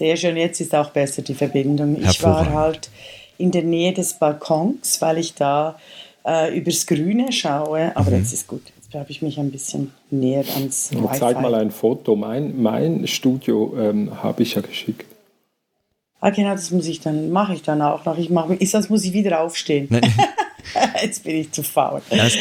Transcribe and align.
Sehr 0.00 0.16
schön, 0.16 0.38
jetzt 0.38 0.58
ist 0.62 0.74
auch 0.74 0.88
besser 0.92 1.20
die 1.20 1.34
Verbindung. 1.34 2.02
Ich 2.02 2.22
war 2.22 2.50
halt 2.54 2.88
in 3.36 3.50
der 3.50 3.64
Nähe 3.64 3.92
des 3.92 4.14
Balkons, 4.14 4.98
weil 5.02 5.18
ich 5.18 5.34
da 5.34 5.78
äh, 6.26 6.56
übers 6.56 6.86
Grüne 6.86 7.30
schaue, 7.32 7.94
aber 7.94 8.10
mhm. 8.10 8.16
jetzt 8.16 8.32
ist 8.32 8.48
gut. 8.48 8.62
Jetzt 8.76 8.94
habe 8.94 9.10
ich 9.10 9.20
mich 9.20 9.38
ein 9.38 9.50
bisschen 9.50 9.92
näher 10.10 10.44
ans 10.54 10.90
Wi-Fi. 10.94 11.18
Zeig 11.18 11.42
mal 11.42 11.54
ein 11.54 11.70
Foto. 11.70 12.16
Mein, 12.16 12.62
mein 12.62 13.06
Studio 13.06 13.74
ähm, 13.78 14.22
habe 14.22 14.42
ich 14.42 14.54
ja 14.54 14.62
geschickt. 14.62 15.04
Ah, 16.20 16.30
genau, 16.30 16.52
das 16.52 16.70
muss 16.70 16.86
ich 16.86 17.00
dann, 17.00 17.30
mache 17.30 17.52
ich 17.52 17.60
dann 17.60 17.82
auch 17.82 18.06
noch. 18.06 18.16
Ich 18.16 18.30
mache, 18.30 18.56
sonst 18.64 18.88
muss 18.88 19.04
ich 19.04 19.12
wieder 19.12 19.42
aufstehen. 19.42 19.90
Jetzt 21.02 21.24
bin 21.24 21.36
ich 21.36 21.52
zu 21.52 21.62
faul. 21.62 22.02
Das 22.10 22.34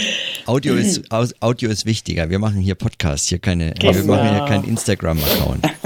Audio, 0.46 0.76
ist, 0.76 1.12
Audio 1.12 1.70
ist 1.70 1.86
wichtiger. 1.86 2.30
Wir 2.30 2.40
machen 2.40 2.60
hier 2.60 2.76
Podcasts, 2.76 3.28
hier 3.28 3.40
keine, 3.40 3.74
genau. 3.74 3.96
wir 3.96 4.04
machen 4.04 4.30
hier 4.30 4.46
keinen 4.46 4.64
Instagram-Account. 4.66 5.68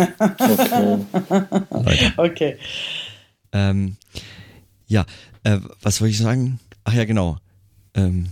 Okay. 1.69 2.11
okay. 2.17 2.57
Ähm, 3.51 3.97
ja, 4.87 5.05
äh, 5.43 5.59
was 5.81 6.01
wollte 6.01 6.11
ich 6.11 6.17
sagen? 6.17 6.59
Ach 6.83 6.93
ja, 6.93 7.05
genau. 7.05 7.37
Ähm, 7.95 8.27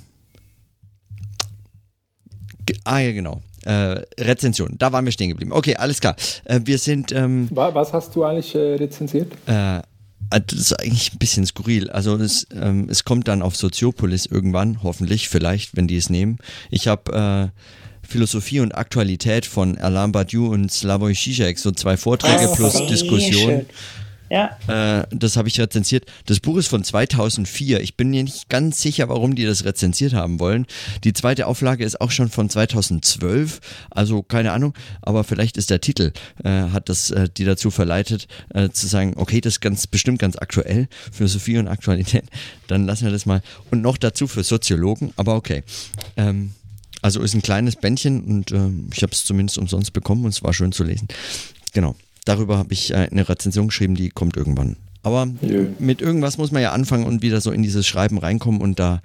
ah 2.84 3.00
ja, 3.00 3.12
genau. 3.12 3.42
Äh, 3.64 4.02
Rezension, 4.20 4.76
da 4.78 4.92
waren 4.92 5.06
wir 5.06 5.12
stehen 5.12 5.30
geblieben. 5.30 5.52
Okay, 5.52 5.76
alles 5.76 6.00
klar. 6.00 6.16
Äh, 6.46 6.62
wir 6.64 6.78
sind. 6.80 7.12
Ähm, 7.12 7.48
Was 7.52 7.94
hast 7.94 8.16
du 8.16 8.24
eigentlich 8.24 8.56
äh, 8.56 8.76
rezensiert? 8.76 9.34
Äh, 10.32 10.42
das 10.46 10.60
ist 10.60 10.74
eigentlich 10.74 11.14
ein 11.14 11.20
bisschen 11.20 11.46
skurril. 11.46 11.90
Also 11.90 12.16
es, 12.16 12.48
ähm, 12.54 12.88
es 12.90 13.04
kommt 13.04 13.28
dann 13.28 13.42
auf 13.42 13.56
Soziopolis 13.56 14.26
irgendwann, 14.26 14.82
hoffentlich, 14.84 15.30
vielleicht, 15.30 15.76
wenn 15.76 15.88
die 15.88 15.98
es 15.98 16.10
nehmen. 16.10 16.38
Ich 16.70 16.88
habe 16.88 17.52
äh, 17.54 18.08
Philosophie 18.08 18.60
und 18.60 18.74
Aktualität 18.74 19.46
von 19.46 19.78
Alain 19.78 20.12
Badiou 20.12 20.48
und 20.48 20.72
Slavoj 20.72 21.14
Žižek, 21.14 21.58
so 21.58 21.72
zwei 21.72 21.98
Vorträge 21.98 22.50
oh, 22.50 22.56
plus 22.56 22.86
Diskussion. 22.88 23.66
Ja. 24.32 24.58
Äh, 25.02 25.08
das 25.12 25.36
habe 25.36 25.50
ich 25.50 25.60
rezensiert. 25.60 26.06
Das 26.26 26.40
Buch 26.40 26.56
ist 26.56 26.70
von 26.70 26.86
2004. 26.86 27.82
Ich 27.82 27.98
bin 27.98 28.12
mir 28.12 28.24
nicht 28.24 28.48
ganz 28.48 28.82
sicher, 28.82 29.10
warum 29.10 29.36
die 29.36 29.44
das 29.44 29.66
rezensiert 29.66 30.14
haben 30.14 30.40
wollen. 30.40 30.68
Die 31.04 31.12
zweite 31.12 31.48
Auflage 31.48 31.84
ist 31.84 32.00
auch 32.00 32.12
schon 32.12 32.30
von 32.30 32.50
2012. 32.50 33.60
Also 33.90 34.24
keine 34.24 34.54
Ahnung. 34.54 34.74
Aber 35.02 35.26
vielleicht 35.26 35.58
ist 35.58 35.70
der 35.70 35.82
Titel, 35.82 36.14
äh, 36.46 36.50
hat 36.50 36.88
das 36.88 37.12
äh, 37.12 37.28
die 37.36 37.44
dazu 37.44 37.72
verleitet, 37.72 38.30
äh, 38.54 38.70
zu 38.70 38.88
sagen, 38.88 39.16
okay, 39.18 39.42
das 39.42 39.56
ist 39.56 39.60
ganz 39.60 39.86
bestimmt 39.86 40.20
ganz 40.20 40.38
aktuell. 40.38 40.88
Philosophie 41.12 41.58
und 41.58 41.68
Aktualität. 41.68 42.24
Dann 42.68 42.86
lassen 42.86 43.04
wir 43.04 43.12
das 43.12 43.26
mal. 43.26 43.42
Und 43.70 43.82
noch 43.82 43.98
dazu 43.98 44.28
für 44.28 44.46
Soziologen. 44.46 45.12
Aber 45.18 45.36
okay. 45.36 45.64
Ähm, 46.16 46.54
also 47.02 47.22
ist 47.22 47.34
ein 47.34 47.42
kleines 47.42 47.76
Bändchen 47.76 48.24
und 48.24 48.52
äh, 48.52 48.70
ich 48.94 49.04
habe 49.04 49.12
es 49.12 49.26
zumindest 49.26 49.58
umsonst 49.58 49.92
bekommen 49.92 50.24
und 50.24 50.30
es 50.30 50.42
war 50.42 50.54
schön 50.54 50.72
zu 50.72 50.86
lesen. 50.86 51.10
Genau 51.74 51.98
darüber 52.26 52.58
habe 52.58 52.74
ich 52.74 52.92
äh, 52.92 53.08
eine 53.12 53.28
Rezension 53.28 53.68
geschrieben, 53.68 53.96
die 53.96 54.10
kommt 54.10 54.38
irgendwann. 54.38 54.78
Aber 55.04 55.28
ja. 55.42 55.62
mit 55.80 56.02
irgendwas 56.02 56.38
muss 56.38 56.52
man 56.52 56.62
ja 56.62 56.72
anfangen 56.72 57.06
und 57.06 57.22
wieder 57.22 57.42
so 57.42 57.52
in 57.52 57.64
dieses 57.64 57.88
Schreiben 57.88 58.20
reinkommen 58.20 58.62
und 58.62 58.80
da 58.80 59.02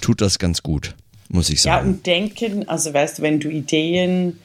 tut 0.00 0.20
das 0.20 0.38
ganz 0.38 0.62
gut, 0.62 0.94
muss 1.28 1.50
ich 1.50 1.62
sagen. 1.62 1.86
Ja, 1.86 1.90
und 1.90 2.06
denken, 2.06 2.68
also 2.68 2.94
weißt 2.94 3.18
du, 3.18 3.22
wenn 3.22 3.40
du 3.40 3.48
Ideen 3.48 4.38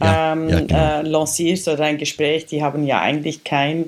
ja, 0.00 0.32
ähm, 0.32 0.48
ja, 0.48 0.60
genau. 0.60 1.00
äh, 1.00 1.02
lancierst 1.02 1.68
oder 1.68 1.84
ein 1.84 1.98
Gespräch, 1.98 2.46
die 2.46 2.62
haben 2.62 2.86
ja 2.86 3.00
eigentlich 3.00 3.44
kein 3.44 3.86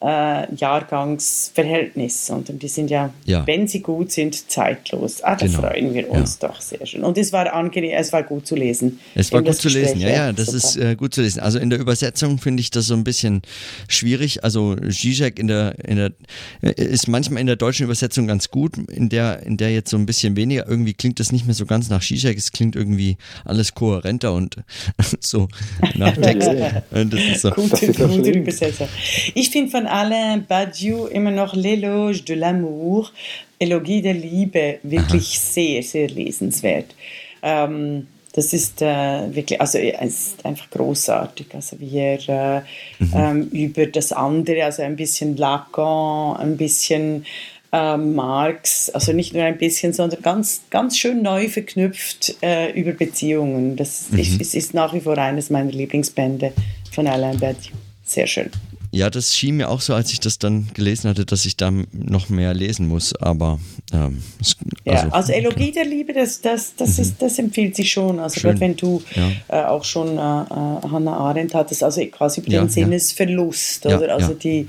äh, 0.00 0.54
Jahrgangsverhältnis, 0.54 2.26
sondern 2.26 2.58
die 2.58 2.68
sind 2.68 2.90
ja, 2.90 3.12
ja, 3.24 3.46
wenn 3.46 3.68
sie 3.68 3.80
gut 3.80 4.12
sind, 4.12 4.50
zeitlos. 4.50 5.22
Ah, 5.22 5.36
da 5.36 5.46
genau. 5.46 5.60
freuen 5.60 5.94
wir 5.94 6.10
uns 6.10 6.38
ja. 6.40 6.48
doch 6.48 6.60
sehr 6.60 6.84
schön. 6.84 7.04
Und 7.04 7.16
es 7.16 7.32
war 7.32 7.52
angenehm, 7.52 7.92
es 7.96 8.12
war 8.12 8.22
gut 8.22 8.46
zu 8.46 8.54
lesen. 8.54 9.00
Es 9.14 9.32
war 9.32 9.42
gut 9.42 9.54
zu 9.54 9.68
Gespräch, 9.68 9.94
lesen, 9.94 10.00
ja, 10.00 10.08
ja, 10.08 10.32
das 10.32 10.46
super. 10.46 10.58
ist 10.58 10.76
äh, 10.76 10.96
gut 10.96 11.14
zu 11.14 11.22
lesen. 11.22 11.40
Also 11.40 11.58
in 11.58 11.70
der 11.70 11.78
Übersetzung 11.78 12.38
finde 12.38 12.60
ich 12.60 12.70
das 12.70 12.86
so 12.86 12.94
ein 12.94 13.04
bisschen 13.04 13.42
schwierig. 13.88 14.44
Also 14.44 14.76
Zizek 14.76 15.38
in 15.38 15.46
der, 15.46 15.76
in 15.84 15.96
der 15.96 16.12
äh, 16.60 16.72
ist 16.72 17.08
manchmal 17.08 17.40
in 17.40 17.46
der 17.46 17.56
deutschen 17.56 17.84
Übersetzung 17.84 18.26
ganz 18.26 18.50
gut, 18.50 18.76
in 18.76 19.08
der, 19.08 19.42
in 19.44 19.56
der 19.56 19.72
jetzt 19.72 19.90
so 19.90 19.96
ein 19.96 20.06
bisschen 20.06 20.36
weniger, 20.36 20.68
irgendwie 20.68 20.92
klingt 20.92 21.18
das 21.18 21.32
nicht 21.32 21.46
mehr 21.46 21.54
so 21.54 21.64
ganz 21.64 21.88
nach 21.88 22.02
Zizek, 22.02 22.36
es 22.36 22.52
klingt 22.52 22.76
irgendwie 22.76 23.16
alles 23.44 23.74
kohärenter 23.74 24.34
und 24.34 24.56
so 25.20 25.48
nach 25.94 26.14
Text. 26.20 26.50
das 26.90 27.20
ist 27.20 27.40
so. 27.40 27.50
Gute, 27.52 27.86
gute 27.86 28.30
Übersetzer. 28.30 28.88
Ich 29.34 29.48
finde 29.50 29.70
von 29.70 29.83
Alain 29.86 30.44
Badiou 30.46 31.06
immer 31.06 31.30
noch 31.30 31.54
L'éloge 31.54 32.24
de 32.24 32.34
l'amour, 32.34 33.10
Elogie 33.58 34.02
der 34.02 34.14
Liebe, 34.14 34.78
wirklich 34.82 35.36
Aha. 35.36 35.52
sehr, 35.52 35.82
sehr 35.82 36.08
lesenswert. 36.08 36.94
Ähm, 37.42 38.06
das 38.34 38.52
ist 38.52 38.82
äh, 38.82 39.32
wirklich, 39.32 39.60
also 39.60 39.78
es 39.78 40.26
ist 40.26 40.44
einfach 40.44 40.68
großartig, 40.70 41.46
also 41.54 41.78
wie 41.78 41.98
er 41.98 42.18
äh, 42.28 42.60
mhm. 42.98 43.12
ähm, 43.14 43.48
über 43.50 43.86
das 43.86 44.12
andere, 44.12 44.64
also 44.64 44.82
ein 44.82 44.96
bisschen 44.96 45.36
Lacan, 45.36 46.36
ein 46.38 46.56
bisschen 46.56 47.26
äh, 47.72 47.96
Marx, 47.96 48.90
also 48.90 49.12
nicht 49.12 49.34
nur 49.34 49.44
ein 49.44 49.56
bisschen, 49.56 49.92
sondern 49.92 50.20
ganz, 50.20 50.62
ganz 50.70 50.98
schön 50.98 51.22
neu 51.22 51.48
verknüpft 51.48 52.34
äh, 52.42 52.72
über 52.72 52.90
Beziehungen. 52.90 53.76
Das 53.76 54.10
mhm. 54.10 54.18
ist, 54.18 54.54
ist 54.54 54.74
nach 54.74 54.92
wie 54.94 55.00
vor 55.00 55.16
eines 55.16 55.50
meiner 55.50 55.70
Lieblingsbände 55.70 56.52
von 56.90 57.06
Alain 57.06 57.38
Badiou. 57.38 57.76
Sehr 58.04 58.26
schön. 58.26 58.50
Ja, 58.94 59.10
das 59.10 59.36
schien 59.36 59.56
mir 59.56 59.70
auch 59.70 59.80
so, 59.80 59.92
als 59.92 60.12
ich 60.12 60.20
das 60.20 60.38
dann 60.38 60.68
gelesen 60.72 61.10
hatte, 61.10 61.26
dass 61.26 61.44
ich 61.46 61.56
da 61.56 61.72
noch 61.92 62.28
mehr 62.28 62.54
lesen 62.54 62.86
muss, 62.86 63.14
aber 63.16 63.58
ähm, 63.92 64.22
es, 64.40 64.56
also, 64.86 65.06
ja, 65.06 65.12
also 65.12 65.32
Elogie 65.32 65.72
der 65.72 65.84
Liebe, 65.84 66.12
das, 66.12 66.40
das, 66.40 66.76
das, 66.76 66.96
mhm. 66.96 67.02
ist, 67.02 67.22
das 67.22 67.38
empfiehlt 67.38 67.74
sich 67.74 67.90
schon. 67.90 68.20
Also 68.20 68.40
gerade 68.40 68.60
wenn 68.60 68.76
du 68.76 69.02
ja. 69.14 69.30
äh, 69.48 69.64
auch 69.66 69.84
schon 69.84 70.16
äh, 70.16 70.20
äh, 70.20 70.88
Hannah 70.90 71.16
Arendt 71.16 71.54
hattest, 71.54 71.82
also 71.82 72.04
quasi 72.06 72.40
über 72.40 72.50
ja, 72.50 72.60
den 72.60 72.68
Sinnesverlust, 72.68 73.86
oder? 73.86 74.14
also 74.14 74.34
die 74.34 74.68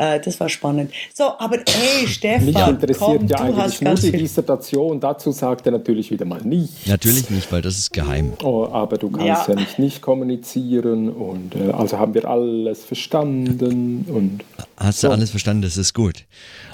äh, 0.00 0.18
das 0.18 0.40
war 0.40 0.48
spannend. 0.48 0.92
So, 1.12 1.24
aber 1.38 1.58
hey, 1.68 2.08
Stefan, 2.08 2.46
Mich 2.46 2.56
interessiert 2.56 2.98
komm, 2.98 3.26
ja 3.28 3.36
eigentlich 3.36 3.80
nur 3.82 3.94
die 3.94 4.12
Dissertation. 4.12 4.98
Dazu 4.98 5.30
sagt 5.30 5.66
er 5.66 5.72
natürlich 5.72 6.10
wieder 6.10 6.24
mal 6.24 6.40
nicht. 6.42 6.86
Natürlich 6.86 7.28
nicht, 7.28 7.52
weil 7.52 7.60
das 7.60 7.76
ist 7.76 7.92
geheim. 7.92 8.32
Oh, 8.42 8.66
aber 8.66 8.96
du 8.96 9.10
kannst 9.10 9.26
ja, 9.26 9.44
ja 9.48 9.54
nicht 9.54 9.78
nicht 9.78 10.00
kommunizieren 10.00 11.10
und 11.10 11.54
äh, 11.54 11.70
also 11.72 11.98
haben 11.98 12.14
wir 12.14 12.24
alles 12.24 12.82
verstanden 12.82 14.06
und. 14.08 14.40
Hast 14.78 15.02
du 15.02 15.08
so. 15.08 15.12
alles 15.12 15.30
verstanden? 15.30 15.62
Das 15.62 15.76
ist 15.76 15.92
gut. 15.92 16.24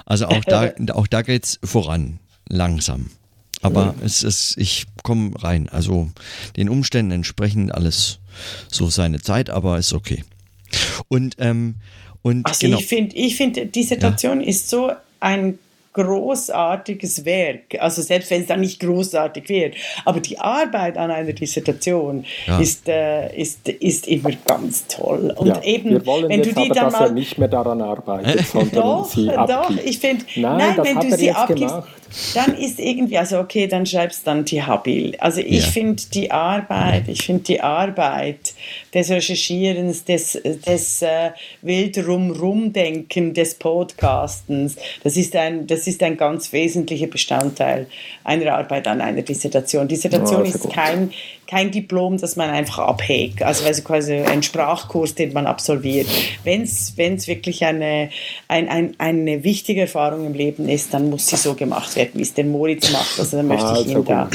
Also 0.04 0.26
auch 0.26 0.44
da, 0.44 0.70
auch 0.92 1.09
da 1.09 1.22
geht's 1.22 1.59
voran, 1.65 2.20
langsam. 2.48 3.10
Aber 3.62 3.86
ja. 3.86 3.94
es 4.04 4.22
ist, 4.22 4.56
ich 4.56 4.86
komme 5.03 5.32
rein. 5.42 5.69
Also 5.69 6.10
den 6.56 6.69
Umständen 6.69 7.10
entsprechend 7.10 7.75
alles 7.75 8.20
so 8.70 8.88
seine 8.88 9.20
Zeit, 9.20 9.50
aber 9.50 9.78
ist 9.78 9.94
okay. 9.94 10.22
Und 11.09 11.36
ähm, 11.38 11.76
und 12.26 12.44
also 12.44 12.66
genau. 12.66 12.78
ich 12.81 12.87
finde, 12.87 13.14
ich 13.14 13.37
find, 13.37 13.76
Dissertation 13.76 14.41
ja. 14.41 14.48
ist 14.48 14.68
so 14.68 14.91
ein 15.21 15.60
großartiges 15.92 17.24
Werk. 17.24 17.77
Also 17.78 18.03
selbst 18.03 18.33
wenn 18.33 18.41
es 18.41 18.48
dann 18.48 18.60
nicht 18.60 18.80
großartig 18.80 19.48
wird. 19.48 19.77
Aber 20.04 20.18
die 20.18 20.36
Arbeit 20.36 20.98
an 20.98 21.12
einer 21.12 21.33
Dissertation 21.33 22.24
ja. 22.48 22.59
ist, 22.59 22.89
äh, 22.89 23.33
ist, 23.36 23.68
ist 23.68 24.09
immer 24.09 24.30
ganz 24.45 24.89
toll. 24.89 25.33
Und 25.36 25.47
ja, 25.47 25.62
eben, 25.62 25.91
wir 25.91 26.04
wollen 26.04 26.28
wenn 26.28 26.42
jetzt 26.42 26.56
du 26.56 26.62
die 26.62 26.71
aber, 26.72 26.74
dann 26.74 26.84
dass 26.86 27.00
mal 27.00 27.06
er 27.06 27.12
nicht 27.12 27.39
mehr 27.39 27.47
daran 27.47 27.80
arbeitet, 27.80 28.45
sondern 28.48 28.74
doch, 28.74 29.09
sie 29.09 29.30
abgibt. 29.30 29.78
Doch, 29.78 29.84
ich 29.84 29.98
finde, 30.00 30.24
nein, 30.34 30.74
nein 30.77 30.78
wenn 30.83 31.09
du 31.09 31.16
sie 31.16 31.30
abgibst, 31.30 31.74
gemacht 31.74 32.05
dann 32.34 32.56
ist 32.56 32.78
irgendwie, 32.78 33.18
also 33.18 33.38
okay, 33.38 33.66
dann 33.66 33.86
schreibst 33.86 34.26
dann 34.26 34.44
die 34.44 34.62
Habil. 34.62 35.16
Also 35.18 35.41
ich 35.41 35.64
ja. 35.64 35.70
finde 35.70 36.03
die 36.12 36.30
Arbeit, 36.30 37.08
ich 37.08 37.22
finde 37.22 37.42
die 37.44 37.60
Arbeit 37.60 38.54
des 38.94 39.10
Recherchierens, 39.10 40.04
des, 40.04 40.41
des 40.66 41.03
äh, 41.03 41.30
wild 41.62 41.98
rumdenken 42.06 43.34
des 43.34 43.54
Podcastens, 43.54 44.76
das 45.03 45.16
ist, 45.16 45.34
ein, 45.36 45.66
das 45.66 45.86
ist 45.86 46.03
ein 46.03 46.16
ganz 46.16 46.53
wesentlicher 46.53 47.06
Bestandteil 47.06 47.86
einer 48.24 48.54
Arbeit 48.54 48.88
an 48.88 49.00
einer 49.00 49.22
Dissertation. 49.22 49.88
Dissertation 49.88 50.42
oh, 50.42 50.44
ist 50.44 50.70
kein, 50.70 51.12
kein 51.47 51.71
Diplom, 51.71 52.19
das 52.19 52.37
man 52.37 52.51
einfach 52.51 52.78
abhägt, 52.78 53.43
also, 53.43 53.65
also 53.65 53.83
quasi 53.83 54.15
ein 54.15 54.43
Sprachkurs, 54.43 55.15
den 55.15 55.33
man 55.33 55.47
absolviert. 55.47 56.09
Wenn 56.45 56.63
es 56.63 56.97
wirklich 56.97 57.65
eine, 57.65 58.10
ein, 58.48 58.69
ein, 58.69 58.95
eine 58.98 59.45
wichtige 59.45 59.83
Erfahrung 59.83 60.27
im 60.27 60.34
Leben 60.34 60.69
ist, 60.69 60.93
dann 60.93 61.10
muss 61.10 61.28
sie 61.28 61.37
so 61.37 61.54
gemacht 61.54 61.95
werden, 61.97 62.13
wie 62.15 62.22
es 62.22 62.34
der 62.34 62.45
Moritz 62.45 62.91
macht. 62.93 63.19
Also 63.19 63.37
dann 63.37 63.48
möchte 63.48 63.81
ich 63.81 63.89
ihn 63.89 64.04
da. 64.04 64.28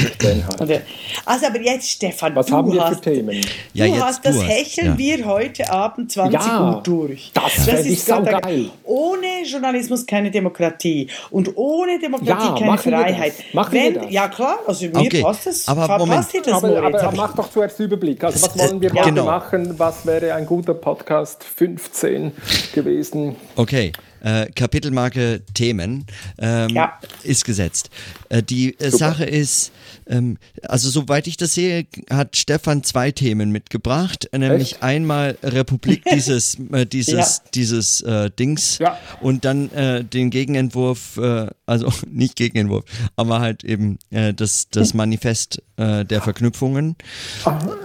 Halt. 0.59 0.81
Also 1.25 1.47
aber 1.47 1.61
jetzt, 1.61 1.89
Stefan, 1.89 2.35
Was 2.35 2.45
du 2.45 2.53
haben 2.53 2.71
wir 2.71 2.83
hast, 2.83 3.03
für 3.03 3.13
Themen? 3.13 3.41
Ja, 3.73 3.87
du 3.87 3.99
hast 3.99 4.25
das 4.25 4.41
Hecheln 4.43 4.87
ja. 4.87 4.97
wir 4.97 5.25
heute 5.25 5.69
Abend 5.69 6.11
20 6.11 6.33
ja, 6.33 6.69
Uhr 6.69 6.81
durch. 6.83 7.31
Das, 7.33 7.65
das 7.65 7.85
ist 7.85 8.05
so 8.05 8.21
geil. 8.21 8.69
Ohne 8.83 9.43
Journalismus 9.45 10.05
keine 10.05 10.31
Demokratie 10.31 11.07
und 11.29 11.55
ohne 11.55 11.99
Demokratie 11.99 12.47
ja, 12.47 12.55
keine 12.57 12.77
Freiheit. 12.77 13.33
Machen 13.53 13.73
Wenn, 13.73 13.93
wir 13.93 14.01
das. 14.01 14.11
Ja 14.11 14.27
klar, 14.27 14.59
also 14.65 14.85
mir 14.85 14.97
okay. 14.97 15.21
passt 15.21 15.47
das. 15.47 15.67
Aber 15.67 15.87
passt 16.05 16.33
dir 16.33 16.41
das, 16.41 16.53
aber, 16.53 16.67
Moritz? 16.67 16.95
Aber, 16.95 17.00
aber 17.07 17.17
mach 17.17 17.35
doch 17.35 17.49
zuerst 17.49 17.79
Überblick. 17.79 18.23
Also 18.23 18.47
was 18.47 18.57
wollen 18.57 18.81
wir 18.81 18.91
heute 18.91 19.09
genau. 19.09 19.25
machen? 19.25 19.77
Was 19.77 20.05
wäre 20.05 20.33
ein 20.33 20.45
guter 20.45 20.73
Podcast 20.73 21.43
15 21.43 22.31
gewesen? 22.73 23.35
Okay. 23.55 23.91
Äh, 24.21 24.47
Kapitelmarke 24.51 25.41
Themen 25.53 26.05
ähm, 26.37 26.69
ja. 26.69 26.99
ist 27.23 27.43
gesetzt. 27.45 27.89
Äh, 28.29 28.43
die 28.43 28.79
äh, 28.79 28.91
Sache 28.91 29.25
ist, 29.25 29.71
ähm, 30.07 30.37
also 30.63 30.89
soweit 30.89 31.25
ich 31.25 31.37
das 31.37 31.55
sehe, 31.55 31.87
hat 32.09 32.35
Stefan 32.35 32.83
zwei 32.83 33.11
Themen 33.11 33.51
mitgebracht, 33.51 34.29
nämlich 34.31 34.73
Echt? 34.73 34.83
einmal 34.83 35.37
Republik 35.41 36.03
dieses 36.13 36.57
äh, 36.71 36.85
dieses 36.85 37.37
ja. 37.37 37.49
dieses 37.55 38.01
äh, 38.01 38.29
Dings 38.29 38.77
ja. 38.77 38.97
und 39.21 39.43
dann 39.43 39.71
äh, 39.71 40.03
den 40.03 40.29
Gegenentwurf, 40.29 41.17
äh, 41.17 41.47
also 41.65 41.91
nicht 42.07 42.35
Gegenentwurf, 42.35 42.85
aber 43.15 43.39
halt 43.39 43.63
eben 43.63 43.97
äh, 44.11 44.33
das 44.33 44.69
das 44.69 44.93
Manifest 44.93 45.63
äh, 45.77 46.05
der 46.05 46.21
Verknüpfungen. 46.21 46.95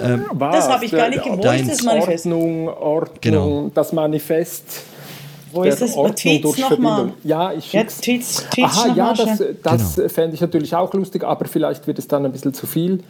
Ähm, 0.02 0.26
das 0.38 0.68
habe 0.68 0.84
ich 0.84 0.90
gar 0.90 1.08
nicht 1.08 1.24
gewusst, 1.24 1.44
das 1.44 1.82
Manifest. 1.82 2.26
Ordnung, 2.26 2.68
Ordnung, 2.68 3.18
genau. 3.20 3.70
das 3.74 3.92
Manifest 3.92 4.82
wo 5.56 5.64
ist 5.64 5.82
das? 5.82 5.94
Ordnung 5.94 6.14
Tweets 6.14 6.58
nochmal? 6.58 7.12
Ja, 7.24 7.52
ich 7.52 7.72
ja, 7.72 7.84
Tweets, 7.84 8.44
Tweets 8.50 8.78
Aha, 8.78 8.94
ja, 8.94 9.12
das, 9.12 9.42
das 9.62 9.96
genau. 9.96 10.08
fände 10.08 10.34
ich 10.34 10.40
natürlich 10.40 10.74
auch 10.74 10.92
lustig, 10.94 11.24
aber 11.24 11.46
vielleicht 11.46 11.86
wird 11.86 11.98
es 11.98 12.06
dann 12.08 12.24
ein 12.24 12.32
bisschen 12.32 12.54
zu 12.54 12.66
viel. 12.66 13.02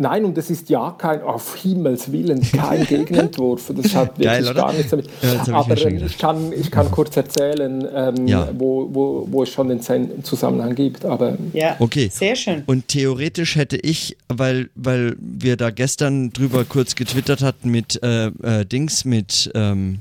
Nein, 0.00 0.24
und 0.24 0.38
es 0.38 0.48
ist 0.48 0.70
ja 0.70 0.94
kein, 0.96 1.20
auf 1.20 1.56
Himmels 1.56 2.10
Willen, 2.10 2.40
kein 2.40 2.86
Gegenentwurf. 2.88 3.70
Das 3.76 3.94
hat 3.94 4.18
wirklich 4.18 4.46
Geil, 4.46 4.54
gar 4.54 4.72
nichts 4.72 4.90
damit. 4.90 5.10
Ja, 5.20 5.54
Aber 5.54 5.76
ich, 5.76 5.84
ähm, 5.84 6.06
ich, 6.06 6.16
kann, 6.16 6.52
ich 6.52 6.70
kann 6.70 6.90
kurz 6.90 7.14
erzählen, 7.18 7.86
ähm, 7.94 8.26
ja. 8.26 8.48
wo, 8.56 8.88
wo, 8.90 9.28
wo 9.30 9.42
es 9.42 9.50
schon 9.50 9.68
den 9.68 9.82
Zusammenhang 10.22 10.74
gibt. 10.74 11.04
Aber 11.04 11.36
ja, 11.52 11.76
okay. 11.80 12.08
sehr 12.10 12.34
schön. 12.34 12.62
Und 12.64 12.88
theoretisch 12.88 13.56
hätte 13.56 13.76
ich, 13.76 14.16
weil, 14.28 14.70
weil 14.74 15.16
wir 15.18 15.58
da 15.58 15.68
gestern 15.68 16.32
drüber 16.32 16.64
kurz 16.64 16.94
getwittert 16.94 17.42
hatten 17.42 17.70
mit 17.70 18.02
äh, 18.02 18.28
äh, 18.28 18.64
Dings, 18.64 19.04
mit 19.04 19.50
ähm, 19.54 20.00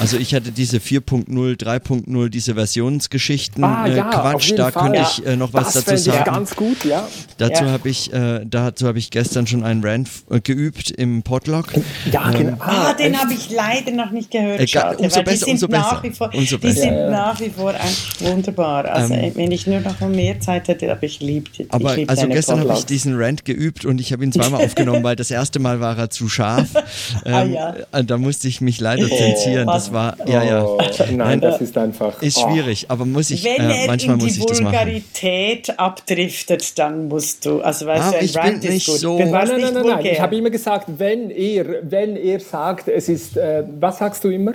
also 0.00 0.16
ich 0.16 0.34
hatte 0.34 0.52
diese 0.52 0.78
4.0, 0.78 1.28
3.0, 1.28 2.28
diese 2.28 2.54
Versionsgeschichten 2.54 3.64
ah, 3.64 3.86
ja, 3.86 4.08
äh, 4.08 4.14
Quatsch, 4.14 4.52
da 4.56 4.70
Fall. 4.70 4.90
könnte 4.90 5.06
ich 5.08 5.26
äh, 5.26 5.36
noch 5.36 5.52
was 5.52 5.74
das 5.74 5.84
dazu 5.84 6.02
sagen. 6.02 6.18
Ich 6.18 6.24
ganz 6.24 6.56
gut, 6.56 6.84
ja. 6.84 7.08
Dazu 7.38 7.64
ja. 7.64 7.70
habe 7.70 7.88
ich, 7.88 8.12
äh, 8.12 8.44
dazu 8.44 8.86
habe 8.86 8.98
ich 8.98 9.10
gestern 9.10 9.46
schon 9.46 9.64
einen 9.64 9.84
Rant 9.84 10.08
äh, 10.30 10.40
geübt 10.40 10.90
im 10.90 11.22
Podlog. 11.22 11.66
Ja, 12.10 12.30
ähm, 12.30 12.38
genau. 12.38 12.56
Ah, 12.60 12.94
den 12.94 13.18
habe 13.18 13.32
ich 13.34 13.50
leider 13.50 13.92
noch 13.92 14.10
nicht 14.10 14.30
gehört. 14.30 14.60
Äh, 14.60 14.66
Schade, 14.66 14.98
umso 14.98 15.22
besser, 15.22 15.48
umso 15.48 15.68
besser. 15.68 16.02
Vor, 16.16 16.34
umso 16.34 16.58
besser. 16.58 16.74
Die 16.74 16.80
sind 16.80 16.94
ja, 16.94 17.10
nach 17.10 17.40
wie 17.40 17.50
vor 17.50 17.70
eigentlich 17.70 18.14
wunderbar. 18.20 18.84
Also 18.86 19.14
ähm, 19.14 19.32
wenn 19.34 19.50
ich 19.50 19.66
nur 19.66 19.80
noch 19.80 20.00
mehr 20.00 20.40
Zeit 20.40 20.68
hätte, 20.68 20.90
aber 20.90 21.02
ich 21.02 21.20
liebe 21.20 21.50
Aber 21.68 21.96
lieb 21.96 22.10
also 22.10 22.28
gestern 22.28 22.60
habe 22.60 22.74
ich 22.74 22.86
diesen 22.86 23.16
Rant 23.16 23.44
geübt 23.44 23.84
und 23.84 24.00
ich 24.00 24.12
habe 24.12 24.24
ihn 24.24 24.32
zweimal 24.32 24.64
aufgenommen, 24.64 25.02
weil 25.02 25.16
das 25.16 25.30
erste 25.30 25.58
Mal 25.58 25.80
war 25.80 25.98
er 25.98 26.10
zu 26.10 26.28
scharf. 26.28 26.68
Ah, 26.74 26.82
ähm, 27.24 27.34
ah, 27.34 27.74
ja. 27.92 28.02
Da 28.02 28.18
musste 28.18 28.48
ich 28.48 28.60
mich 28.60 28.80
leider 28.80 29.06
oh, 29.10 29.16
zensieren. 29.16 29.66
Das 29.66 29.81
das 29.82 29.92
war, 29.92 30.16
ja, 30.26 30.42
ja. 30.42 30.64
Oh, 30.64 30.78
nein, 31.10 31.40
das 31.40 31.60
ist 31.60 31.76
einfach. 31.76 32.20
Ist 32.22 32.38
oh. 32.38 32.50
schwierig, 32.50 32.86
aber 32.88 33.04
muss 33.04 33.30
ich, 33.30 33.44
Wenn 33.44 33.70
äh, 33.70 33.86
manchmal 33.86 34.16
muss 34.16 34.36
ich 34.36 34.46
das 34.46 34.60
machen. 34.60 34.72
Wenn 34.72 34.80
er 34.80 34.86
in 34.86 34.94
die 34.94 35.02
Vulgarität 35.02 35.78
abdriftet, 35.78 36.78
dann 36.78 37.08
musst 37.08 37.44
du, 37.44 37.60
also 37.60 37.86
weißt 37.86 38.02
ah, 38.02 38.10
du, 38.10 38.16
ein 38.18 38.24
ich 38.24 38.36
Rant 38.36 38.60
bin 38.60 38.72
nicht 38.72 38.86
gut. 38.86 38.98
So. 38.98 39.18
Nein, 39.18 39.30
nein, 39.30 39.46
nein, 39.46 39.74
nein, 39.74 39.86
nein. 39.86 40.06
Ich 40.06 40.20
habe 40.20 40.36
immer 40.36 40.50
gesagt, 40.50 40.86
wenn 40.98 41.30
er, 41.30 41.90
wenn 41.90 42.16
er 42.16 42.40
sagt, 42.40 42.88
es 42.88 43.08
ist, 43.08 43.36
äh, 43.36 43.64
was 43.80 43.98
sagst 43.98 44.24
du 44.24 44.28
immer? 44.28 44.54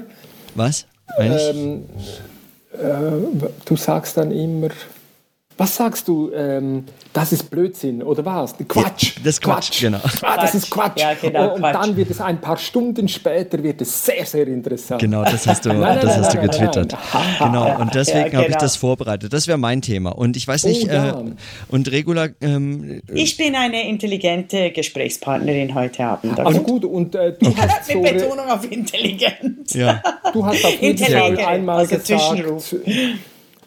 Was? 0.56 0.85
Ähm, 1.18 1.85
äh, 2.74 2.77
du 3.65 3.75
sagst 3.75 4.18
dann 4.18 4.31
immer, 4.31 4.69
was 5.57 5.75
sagst 5.75 6.07
du? 6.07 6.31
Ähm, 6.33 6.86
das 7.13 7.31
ist 7.31 7.50
Blödsinn 7.50 8.04
oder 8.04 8.24
was? 8.24 8.56
Quatsch. 8.68 9.15
Ja, 9.18 9.21
das 9.24 9.42
Quatsch, 9.42 9.71
Quatsch. 9.71 9.81
genau. 9.81 10.00
Ah, 10.21 10.38
das 10.39 10.54
ist 10.54 10.69
Quatsch. 10.69 11.01
Ja, 11.01 11.13
genau, 11.19 11.56
und 11.56 11.62
Quatsch. 11.62 11.75
dann 11.75 11.98
wird 11.98 12.12
es 12.12 12.21
ein 12.21 12.39
paar 12.39 12.57
Stunden 12.57 13.07
später 13.07 13.62
wird 13.63 13.81
es 13.81 14.06
sehr, 14.06 14.25
sehr 14.25 14.48
interessant. 14.48 15.01
Genau, 15.01 15.24
das 15.24 15.48
hast 15.48 15.65
du, 15.65 15.69
nein, 15.74 15.95
das 15.95 16.06
nein, 16.06 16.24
hast 16.24 16.36
nein, 16.36 16.45
du 16.45 16.51
getwittert. 16.51 16.98
Genau, 17.39 17.80
und 17.80 17.95
deswegen 17.95 18.18
ja, 18.19 18.27
genau. 18.27 18.42
habe 18.44 18.51
ich 18.51 18.57
das 18.57 18.75
vorbereitet. 18.75 19.33
Das 19.33 19.48
wäre 19.48 19.57
mein 19.57 19.81
Thema. 19.81 20.12
Und 20.12 20.38
ich 20.38 20.48
weiß 20.48 20.65
nicht, 20.65 20.86
oh, 20.86 20.94
ja. 20.94 21.19
äh, 21.19 21.33
und 21.69 21.92
Regula. 21.92 22.27
Ähm, 22.42 23.01
ich 23.13 23.38
bin 23.38 23.56
eine 23.56 23.88
intelligente 23.88 24.71
Gesprächspartnerin 24.71 25.74
heute 25.74 26.06
Abend. 26.06 26.39
Also 26.39 26.62
gut, 26.62 26.86
und 26.86 27.15
äh, 27.15 27.33
du 27.33 27.56
hast 27.57 27.92
so. 27.92 28.01
Mit 28.01 28.18
Betonung 28.18 28.50
auf 28.50 28.69
intelligent. 28.71 29.74
Ja. 29.74 30.01
Du 30.33 30.45
hast 30.45 30.63
auf 30.65 30.75
jeden 30.81 30.98
Fall 30.98 31.38
einmal 31.39 31.80
also 31.80 31.98
gesagt. 31.98 32.44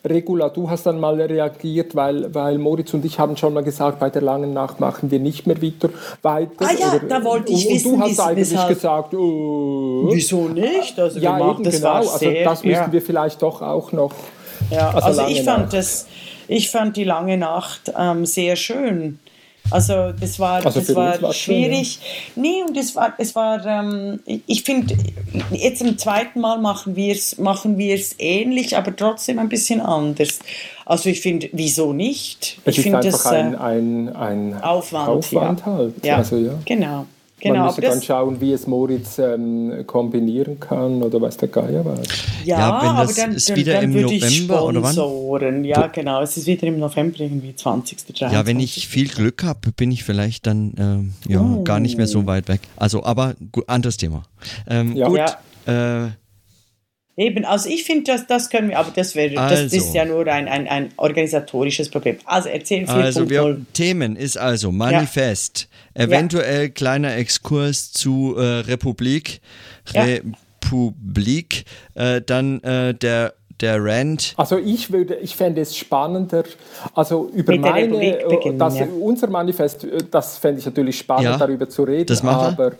Regula, 0.05 0.49
du 0.49 0.71
hast 0.71 0.87
dann 0.87 0.99
mal 0.99 1.21
reagiert, 1.21 1.95
weil, 1.95 2.35
weil 2.35 2.59
Moritz 2.59 2.95
und 2.95 3.05
ich 3.05 3.19
haben 3.19 3.37
schon 3.37 3.53
mal 3.53 3.63
gesagt, 3.63 3.99
bei 3.99 4.09
der 4.09 4.23
langen 4.23 4.53
Nacht 4.53 4.81
machen 4.81 5.11
wir 5.11 5.19
nicht 5.19 5.47
mehr 5.47 5.61
wieder 5.61 5.91
weiter. 6.23 6.51
Ah 6.59 6.73
ja, 6.79 6.89
oder, 6.89 7.01
da 7.01 7.25
wollte 7.25 7.53
ich 7.53 7.67
und, 7.67 7.75
wissen, 7.75 7.93
Und 7.93 8.01
du 8.01 8.05
hast 8.07 8.21
eigentlich 8.21 8.51
weshalb, 8.51 8.69
gesagt, 8.69 9.15
oh, 9.15 10.09
wieso 10.11 10.49
nicht? 10.49 10.99
Also 10.99 11.19
ja, 11.21 11.39
eben 11.39 11.63
das 11.63 11.77
genau. 11.77 11.95
also 11.95 12.31
das 12.45 12.65
müssten 12.65 12.85
ja. 12.87 12.93
wir 12.93 13.03
vielleicht 13.03 13.43
doch 13.43 13.61
auch 13.61 13.93
noch. 13.93 14.13
Ja, 14.71 14.91
also, 14.91 15.21
also 15.21 15.27
ich 15.27 15.43
fand 15.43 15.73
das, 15.73 16.07
ich 16.49 16.71
fand 16.71 16.97
die 16.97 17.05
lange 17.05 17.37
Nacht 17.37 17.93
ähm, 17.99 18.25
sehr 18.25 18.57
schön. 18.57 19.19
Also 19.71 20.13
das 20.13 20.39
war, 20.39 20.65
also 20.65 20.81
das 20.81 20.95
war 20.95 21.33
schwierig. 21.33 22.01
Schön, 22.35 22.45
ja. 22.45 22.51
Nee, 22.51 22.63
und 22.67 22.77
es 22.77 22.97
war, 22.97 23.15
es 23.19 23.35
war 23.35 23.65
ähm, 23.65 24.21
ich 24.47 24.65
finde, 24.65 24.97
jetzt 25.53 25.79
zum 25.79 25.97
zweiten 25.97 26.41
Mal 26.41 26.59
machen 26.59 26.97
wir 26.97 27.15
es 27.15 27.39
machen 27.39 27.79
ähnlich, 28.19 28.77
aber 28.77 28.95
trotzdem 28.95 29.39
ein 29.39 29.49
bisschen 29.49 29.81
anders. 29.81 30.41
Also 30.87 31.09
ich 31.09 31.21
finde, 31.21 31.49
wieso 31.53 31.93
nicht? 31.93 32.59
Es 32.65 32.79
ich 32.79 32.87
einfach 32.87 33.11
das, 33.11 33.27
ein, 33.27 33.55
ein, 33.55 34.09
ein 34.17 34.61
Aufwand, 34.61 35.09
Aufwand 35.09 35.61
ja. 35.61 35.67
halt. 35.67 36.05
Ja, 36.05 36.17
also, 36.17 36.37
ja. 36.37 36.55
genau. 36.65 37.07
Genau, 37.41 37.55
Man 37.55 37.67
müsste 37.67 37.81
dann 37.81 38.03
schauen, 38.03 38.41
wie 38.41 38.53
es 38.53 38.67
Moritz 38.67 39.19
ähm, 39.19 39.85
kombinieren 39.87 40.61
kann 40.61 41.03
oder 41.03 41.21
was 41.21 41.37
der 41.37 41.49
Geier 41.49 41.85
war. 41.85 41.99
Ja, 42.45 42.59
ja 42.59 42.71
aber 42.73 43.13
dann, 43.13 43.33
ist 43.33 43.49
dann, 43.49 43.57
wieder 43.57 43.75
dann 43.75 43.85
im 43.85 44.03
November 44.03 44.65
oder 44.65 44.83
wann? 44.83 45.65
Ja, 45.65 45.87
genau, 45.87 46.23
es 46.23 46.37
ist 46.37 46.47
wieder 46.47 46.67
im 46.67 46.79
November 46.79 47.21
irgendwie 47.21 47.55
20. 47.55 47.99
23. 47.99 48.21
Ja, 48.33 48.47
wenn 48.47 48.61
ich 48.61 48.89
viel 48.89 49.09
Glück 49.09 49.43
habe, 49.43 49.73
bin 49.73 49.91
ich 49.91 50.05
vielleicht 50.05 50.47
dann 50.47 51.13
äh, 51.27 51.33
ja, 51.33 51.41
oh. 51.41 51.65
gar 51.65 51.81
nicht 51.81 51.97
mehr 51.97 52.07
so 52.07 52.27
weit 52.27 52.49
weg. 52.49 52.61
Also, 52.77 53.05
aber 53.05 53.35
gut, 53.53 53.69
anderes 53.69 53.97
Thema. 53.97 54.25
Ähm, 54.69 54.97
ja. 54.97 55.09
Gut. 55.09 55.19
Ja. 55.67 56.07
Äh, 56.07 56.11
Eben, 57.21 57.45
also 57.45 57.69
ich 57.69 57.85
finde, 57.85 58.05
das, 58.13 58.27
das 58.27 58.49
können 58.49 58.71
wir, 58.71 58.79
aber 58.79 58.93
das, 58.97 59.15
wäre, 59.15 59.39
also. 59.39 59.63
das 59.65 59.75
ist 59.75 59.95
ja 59.95 60.07
nur 60.07 60.27
ein, 60.27 60.49
ein, 60.49 60.67
ein 60.67 60.89
organisatorisches 60.97 61.91
Problem. 61.91 62.17
Also 62.25 62.49
erzählen 62.49 62.87
wir 62.87 62.95
Also 62.95 63.29
wir, 63.29 63.61
Themen 63.75 64.17
ist 64.17 64.39
also 64.39 64.73
Manifest, 64.73 65.69
ja. 65.95 66.05
eventuell 66.05 66.63
ja. 66.63 66.69
kleiner 66.71 67.15
Exkurs 67.15 67.93
zu 67.93 68.37
äh, 68.39 68.61
Republik, 68.61 69.43
Republik, 69.93 71.65
äh, 71.95 72.23
dann 72.23 72.63
äh, 72.63 72.95
der 72.95 73.35
der 73.61 73.83
Rand. 73.83 74.35
Also 74.37 74.59
ich 74.59 74.93
würde, 74.93 75.17
ich 75.17 75.37
fände 75.37 75.61
es 75.61 75.77
spannender, 75.77 76.45
also 76.95 77.31
über 77.35 77.57
meine, 77.57 78.21
äh, 78.21 78.29
beginnen, 78.29 78.59
das, 78.59 78.79
ja. 78.79 78.87
unser 79.01 79.29
Manifest, 79.29 79.85
äh, 79.85 79.99
das 80.11 80.39
fände 80.39 80.61
ich 80.61 80.67
natürlich 80.67 80.99
spannend, 80.99 81.25
ja, 81.25 81.39
darüber 81.39 81.69
zu 81.69 81.85
reden, 81.85 82.07
das 82.07 82.25
aber, 82.25 82.73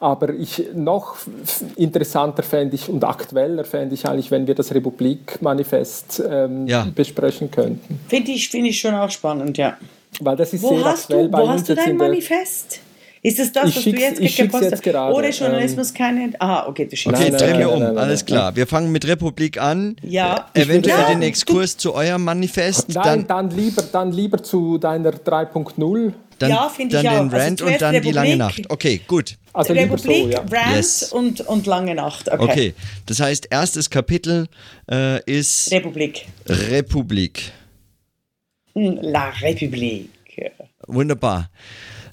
aber 0.00 0.30
ich 0.30 0.64
noch 0.74 1.16
interessanter 1.76 2.42
fände 2.42 2.74
ich 2.74 2.88
und 2.88 3.02
aktueller 3.04 3.64
fände 3.64 3.94
ich 3.94 4.06
eigentlich, 4.06 4.30
wenn 4.30 4.46
wir 4.46 4.54
das 4.54 4.74
Republik-Manifest 4.74 6.22
ähm, 6.28 6.66
ja. 6.66 6.86
besprechen 6.94 7.50
könnten. 7.50 8.00
Finde 8.08 8.32
ich, 8.32 8.48
find 8.48 8.66
ich 8.68 8.78
schon 8.78 8.94
auch 8.94 9.10
spannend, 9.10 9.58
ja. 9.58 9.76
Weil 10.20 10.36
das 10.36 10.52
ist 10.52 10.62
wo 10.62 10.68
sehr 10.68 10.86
aktuell 10.86 11.24
du, 11.24 11.30
bei 11.30 11.38
wo 11.38 11.42
uns 11.42 11.60
hast 11.62 11.68
du 11.68 11.74
dein 11.74 11.96
Manifest? 11.96 12.80
Ist 13.22 13.38
es 13.38 13.52
das, 13.52 13.76
was 13.76 13.84
du 13.84 13.90
jetzt 13.90 14.20
gepostet 14.36 14.72
hast? 14.72 14.82
Gerade, 14.82 15.14
Oder 15.14 15.30
Journalismus 15.30 15.90
ähm, 15.90 15.96
keine. 15.96 16.32
Ah, 16.38 16.66
okay, 16.68 16.86
du 16.86 16.96
schickst 16.96 17.20
okay, 17.20 17.30
drehen 17.30 17.58
wir 17.58 17.70
um. 17.70 17.82
Alles 17.96 18.24
klar. 18.24 18.54
Wir 18.54 18.66
fangen 18.66 18.92
mit 18.92 19.06
Republik 19.06 19.60
an. 19.60 19.96
Ja. 20.02 20.48
Äh, 20.54 20.62
eventuell 20.62 20.98
ja. 20.98 21.08
den 21.08 21.22
Exkurs 21.22 21.76
zu 21.76 21.94
eurem 21.94 22.24
Manifest. 22.24 22.90
Nein, 22.90 23.26
dann, 23.26 23.26
dann, 23.26 23.50
lieber, 23.50 23.82
dann 23.82 24.12
lieber 24.12 24.42
zu 24.42 24.78
deiner 24.78 25.10
3.0. 25.10 26.12
Dann, 26.38 26.50
ja, 26.50 26.68
finde 26.68 27.00
ich 27.00 27.08
auch. 27.08 27.12
Dann 27.14 27.30
den 27.30 27.38
Rant 27.40 27.62
also 27.62 27.72
und 27.72 27.82
dann 27.82 27.94
Republik, 27.94 28.02
die 28.02 28.14
lange 28.14 28.36
Nacht. 28.36 28.62
Okay, 28.68 29.00
gut. 29.06 29.36
Also 29.52 29.72
Republik, 29.72 30.24
so, 30.24 30.28
ja. 30.28 30.40
Rant 30.40 30.76
yes. 30.76 31.12
und, 31.12 31.40
und 31.40 31.66
lange 31.66 31.94
Nacht. 31.94 32.30
Okay. 32.30 32.42
okay. 32.42 32.74
Das 33.06 33.20
heißt, 33.20 33.48
erstes 33.50 33.88
Kapitel 33.88 34.46
äh, 34.90 35.22
ist 35.24 35.72
Republik. 35.72 36.26
Republik. 36.46 37.52
Hm, 38.74 38.98
La 39.00 39.30
République. 39.30 40.08
Wunderbar. 40.86 41.50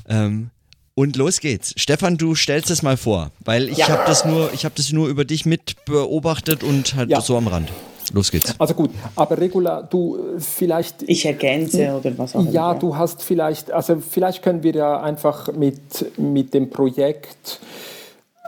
Ähm, 0.08 0.50
und 0.96 1.16
los 1.16 1.40
geht's. 1.40 1.74
Stefan, 1.78 2.18
du 2.18 2.36
stellst 2.36 2.70
es 2.70 2.84
mal 2.84 2.98
vor, 2.98 3.32
weil 3.44 3.70
ich 3.70 3.80
ja. 3.80 3.90
habe 3.90 4.04
das 4.06 4.26
nur, 4.26 4.54
ich 4.54 4.66
habe 4.66 4.76
das 4.76 4.92
nur 4.92 5.08
über 5.08 5.26
dich 5.26 5.46
mit 5.46 5.86
beobachtet 5.86 6.64
und 6.64 6.96
halt 6.96 7.10
ja. 7.10 7.22
so 7.22 7.38
am 7.38 7.48
Rand. 7.48 7.70
Los 8.14 8.32
geht's. 8.32 8.54
Also 8.60 8.74
gut, 8.74 8.92
aber 9.16 9.38
Regula, 9.38 9.82
du 9.82 10.38
vielleicht. 10.38 11.04
Ich 11.04 11.26
ergänze 11.26 11.96
oder 11.96 12.16
was 12.18 12.36
auch 12.36 12.42
immer. 12.42 12.52
Ja, 12.52 12.74
du 12.74 12.96
hast 12.96 13.24
vielleicht, 13.24 13.72
also 13.72 14.00
vielleicht 14.00 14.44
können 14.44 14.62
wir 14.62 14.74
ja 14.74 15.02
einfach 15.02 15.52
mit, 15.54 16.18
mit 16.18 16.54
dem 16.54 16.70
Projekt 16.70 17.60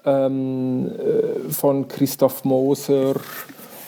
ähm, 0.05 0.91
äh, 0.91 1.51
von 1.51 1.87
Christoph 1.87 2.43
Moser 2.43 3.15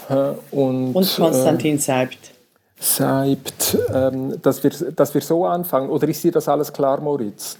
äh, 0.09 0.13
und, 0.51 0.93
und 0.93 1.15
Konstantin 1.15 1.75
äh, 1.75 1.79
Seibt. 1.79 2.31
Seibt, 2.79 3.77
ähm, 3.93 4.39
dass, 4.41 4.63
wir, 4.63 4.69
dass 4.69 5.13
wir 5.13 5.21
so 5.21 5.45
anfangen. 5.45 5.89
Oder 5.89 6.07
ist 6.07 6.23
dir 6.23 6.31
das 6.31 6.47
alles 6.47 6.71
klar, 6.71 7.01
Moritz? 7.01 7.57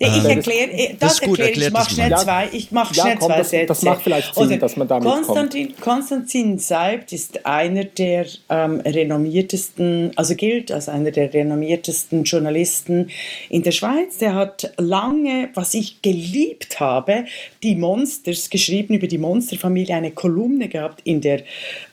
Ich 0.00 0.24
erkläre, 0.24 0.94
das, 1.00 1.18
das 1.18 1.20
erkläre 1.20 1.50
ich, 1.50 1.70
mache 1.72 1.90
schnell 1.90 2.16
zwei, 2.16 2.48
ich 2.52 2.70
mache 2.70 2.94
ja, 2.94 3.02
schnell 3.02 3.16
komm, 3.16 3.26
zwei 3.26 3.38
das, 3.38 3.50
Sätze. 3.50 3.66
Das 3.66 3.82
macht 3.82 4.02
vielleicht 4.02 4.32
Sinn, 4.32 4.46
Oder 4.46 4.56
dass 4.58 4.76
man 4.76 4.86
damit 4.86 5.08
Konstantin, 5.08 5.66
kommt. 5.66 5.80
Konstantin 5.80 6.58
Seibt 6.60 7.12
ist 7.12 7.44
einer 7.44 7.82
der 7.82 8.26
ähm, 8.48 8.78
renommiertesten, 8.78 10.12
also 10.14 10.36
gilt 10.36 10.70
als 10.70 10.88
einer 10.88 11.10
der 11.10 11.34
renommiertesten 11.34 12.22
Journalisten 12.22 13.10
in 13.48 13.64
der 13.64 13.72
Schweiz. 13.72 14.18
Der 14.18 14.36
hat 14.36 14.72
lange, 14.76 15.48
was 15.54 15.74
ich 15.74 16.00
geliebt 16.00 16.78
habe, 16.78 17.24
die 17.64 17.74
Monsters 17.74 18.50
geschrieben, 18.50 18.94
über 18.94 19.08
die 19.08 19.18
Monsterfamilie, 19.18 19.96
eine 19.96 20.12
Kolumne 20.12 20.68
gehabt 20.68 21.00
in 21.02 21.22
der 21.22 21.42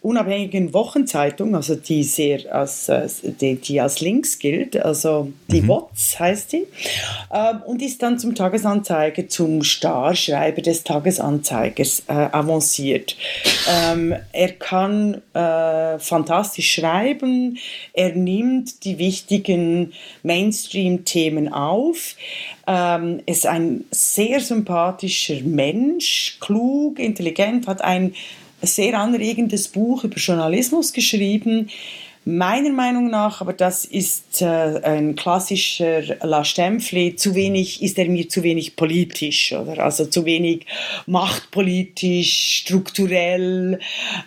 unabhängigen 0.06 0.72
Wochenzeitung, 0.74 1.56
also 1.56 1.74
die 1.76 2.04
sehr 2.04 2.54
als, 2.54 2.92
die, 3.24 3.56
die 3.56 3.82
als 3.82 4.02
links 4.02 4.38
gilt, 4.38 4.78
also 4.78 5.32
die 5.48 5.62
mhm. 5.62 5.68
WOTS 5.70 6.20
heißt 6.20 6.54
die, 6.54 6.68
ähm, 7.34 7.64
und 7.66 7.82
ist 7.82 8.04
dann 8.04 8.20
zum 8.20 8.36
Tagesanzeiger, 8.36 9.28
zum 9.28 9.64
Starschreiber 9.64 10.62
des 10.62 10.84
Tagesanzeigers 10.84 12.04
äh, 12.08 12.14
avanciert. 12.14 13.18
Ähm, 13.68 14.16
er 14.32 14.52
kann 14.52 15.24
äh, 15.34 15.98
fantastisch 15.98 16.76
schreiben, 16.76 17.58
er 17.94 18.16
nimmt 18.16 18.86
die 18.86 19.00
wichtigen 19.00 19.94
Mainstream-Themen 20.22 21.52
auf, 21.52 22.16
ähm, 22.68 23.22
ist 23.26 23.48
ein 23.48 23.86
sehr 23.90 24.40
sympathischer 24.40 25.42
Mensch, 25.42 26.38
klug, 26.40 27.00
intelligent, 27.00 27.68
hat 27.68 27.82
ein 27.82 28.14
sehr 28.62 29.00
anregendes 29.00 29.68
Buch 29.68 30.04
über 30.04 30.18
Journalismus 30.18 30.94
geschrieben. 30.94 31.70
Meiner 32.28 32.72
Meinung 32.72 33.12
nach, 33.12 33.42
aber 33.42 33.54
das 33.54 33.86
ist 33.86 34.42
äh, 34.42 34.46
ein 34.46 35.16
klassischer 35.16 36.02
La 36.26 36.44
Stempfli, 36.44 37.16
zu 37.16 37.36
wenig, 37.36 37.84
ist 37.84 38.00
er 38.00 38.10
mir 38.10 38.28
zu 38.28 38.42
wenig 38.42 38.76
politisch, 38.76 39.54
oder? 39.54 39.84
Also 39.84 40.06
zu 40.06 40.26
wenig 40.26 40.66
machtpolitisch, 41.06 42.64
strukturell, 42.64 43.80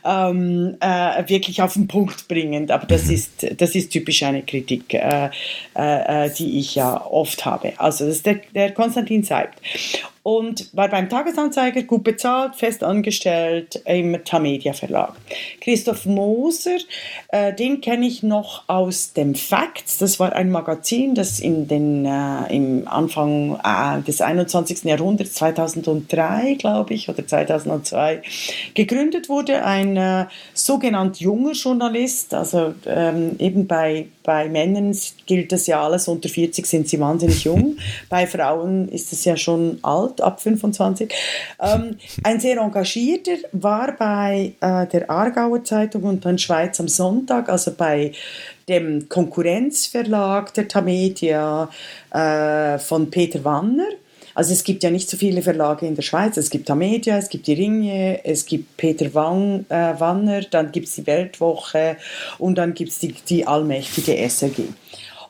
ähm, 0.05 0.77
äh, 0.79 1.29
wirklich 1.29 1.61
auf 1.61 1.73
den 1.73 1.89
Punkt 1.89 2.29
bringend. 2.29 2.71
Aber 2.71 2.87
das 2.87 3.07
mhm. 3.07 3.15
ist, 3.15 3.61
das 3.61 3.75
ist 3.75 3.91
typisch 3.91 4.23
eine 4.23 4.43
Kritik, 4.45 4.95
äh, 4.95 5.31
äh, 5.75 6.27
äh, 6.27 6.31
die 6.33 6.61
ich 6.61 6.77
ja 6.77 7.05
oft 7.05 7.45
habe. 7.47 7.73
Also 7.79 8.07
das 8.07 8.19
ist 8.19 8.27
der, 8.27 8.43
der 8.55 8.75
Konstantin 8.75 9.25
Seibt 9.25 9.61
und 10.29 10.69
war 10.77 10.89
beim 10.89 11.09
Tagesanzeiger 11.09 11.85
gut 11.85 12.05
bezahlt, 12.05 12.55
fest 12.55 12.85
angestellt 12.85 13.81
im 13.87 14.23
Tamedia 14.27 14.75
Verlag. 14.75 15.15
Christoph 15.63 16.05
Moser, 16.05 16.77
äh, 17.29 17.55
den 17.55 17.81
kenne 17.81 18.07
ich 18.07 18.23
noch 18.23 18.65
aus 18.67 19.15
dem 19.15 19.35
Facts. 19.35 19.97
Das 19.97 20.21
war 20.21 20.35
ein 20.35 20.51
Magazin, 20.51 21.15
das 21.15 21.41
in 21.41 21.67
den, 21.67 22.05
äh, 22.05 22.55
im 22.55 22.87
Anfang 22.87 23.59
äh, 23.65 24.03
des 24.03 24.21
21. 24.21 24.85
Jahrhunderts, 24.85 25.33
2003 25.33 26.57
glaube 26.59 26.93
ich, 26.93 27.09
oder 27.09 27.27
2002, 27.27 28.21
gegründet 28.75 29.31
wurde. 29.31 29.65
Ein 29.65 29.97
äh, 29.97 30.27
sogenannt 30.53 31.21
junger 31.21 31.53
Journalist, 31.53 32.35
also 32.35 32.75
ähm, 32.85 33.37
eben 33.39 33.67
bei 33.67 34.09
bei 34.29 34.47
Männern 34.47 34.95
gilt 35.25 35.53
das 35.53 35.67
ja 35.69 35.83
alles, 35.83 36.07
unter 36.07 36.29
40 36.29 36.67
sind 36.67 36.87
sie 36.87 37.01
wahnsinnig 37.01 37.45
jung. 37.45 37.79
Bei 38.11 38.27
Frauen 38.27 38.87
ist 38.91 39.11
es 39.11 39.25
ja 39.25 39.39
schon 39.39 39.79
alt, 39.81 40.21
ab 40.21 40.43
25. 40.43 41.11
Ähm, 41.59 41.97
ein 42.25 42.39
sehr 42.39 42.59
engagierter, 42.59 43.39
war 43.53 43.97
bei 43.97 44.53
äh, 44.61 44.87
der 44.87 45.09
Aargauer 45.09 45.65
Zeitung 45.65 46.03
und 46.03 46.27
dann 46.27 46.37
Schweiz 46.37 46.79
am 46.79 46.89
Sonntag, 46.89 47.49
also 47.49 47.73
bei 47.73 48.13
dem 48.69 49.09
Konkurrenzverlag 49.09 50.53
der 50.53 50.69
Tamedia 50.69 51.71
äh, 52.13 52.79
von 52.79 53.09
Peter 53.09 53.43
Wanner 53.45 53.89
also 54.39 54.53
es 54.53 54.63
gibt 54.63 54.85
ja 54.85 54.91
nicht 54.91 55.11
so 55.11 55.17
viele 55.17 55.43
Verlage 55.43 55.85
in 55.85 55.97
der 55.97 56.03
Schweiz. 56.03 56.37
Es 56.37 56.49
gibt 56.49 56.71
Amedia, 56.71 57.19
es 57.19 57.29
gibt 57.29 57.49
die 57.49 57.55
Ringe, 57.55 58.25
es 58.25 58.47
gibt 58.47 58.77
Peter 58.77 59.13
Wang, 59.13 59.67
äh, 59.69 59.99
Wanner, 59.99 60.43
dann 60.43 60.71
gibt 60.71 60.87
es 60.87 60.95
die 60.95 61.09
Weltwoche 61.09 61.97
und 62.39 62.57
dann 62.57 62.73
gibt 62.73 62.93
es 62.93 63.01
die, 63.01 63.13
die 63.29 63.49
allmächtige 63.49 64.17
SRG. 64.17 64.69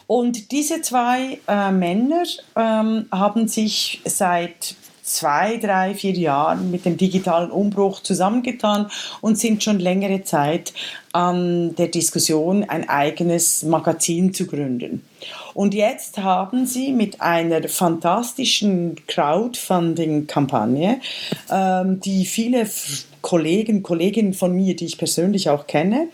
Und 0.07 0.53
diese 0.53 0.83
zwei 0.83 1.39
äh, 1.49 1.71
Männer 1.71 2.25
ähm, 2.55 3.07
haben 3.11 3.49
sich 3.49 4.03
seit 4.05 4.75
zwei, 5.03 5.57
drei, 5.57 5.95
vier 5.95 6.13
Jahren 6.13 6.71
mit 6.71 6.85
dem 6.85 6.99
digitalen 6.99 7.51
Umbruch 7.51 8.03
zusammengetan 8.03 8.91
und 9.23 9.39
sind 9.39 9.65
schon 9.65 9.79
längere 9.79 10.23
Zeit 10.25 10.75
an 11.13 11.75
der 11.77 11.89
Diskussion, 11.89 12.63
ein 12.65 12.87
eigenes 12.91 13.63
Magazin 13.63 14.35
zu 14.35 14.47
gründen. 14.47 15.08
Und 15.55 15.75
jetzt 15.75 16.19
haben 16.19 16.67
sie 16.67 16.93
mit 16.93 17.21
einer 17.21 17.69
fantastischen 17.69 18.97
Crowdfunding-Kampagne, 19.07 21.01
ähm, 21.51 22.01
die 22.01 22.25
viele 22.27 22.69
Kollegen, 23.21 23.83
Kolleginnen 23.83 24.35
von 24.35 24.53
mir, 24.53 24.77
die 24.77 24.87
ich 24.87 24.99
persönlich 24.99 25.51
auch 25.51 25.67
kenne, 25.67 26.09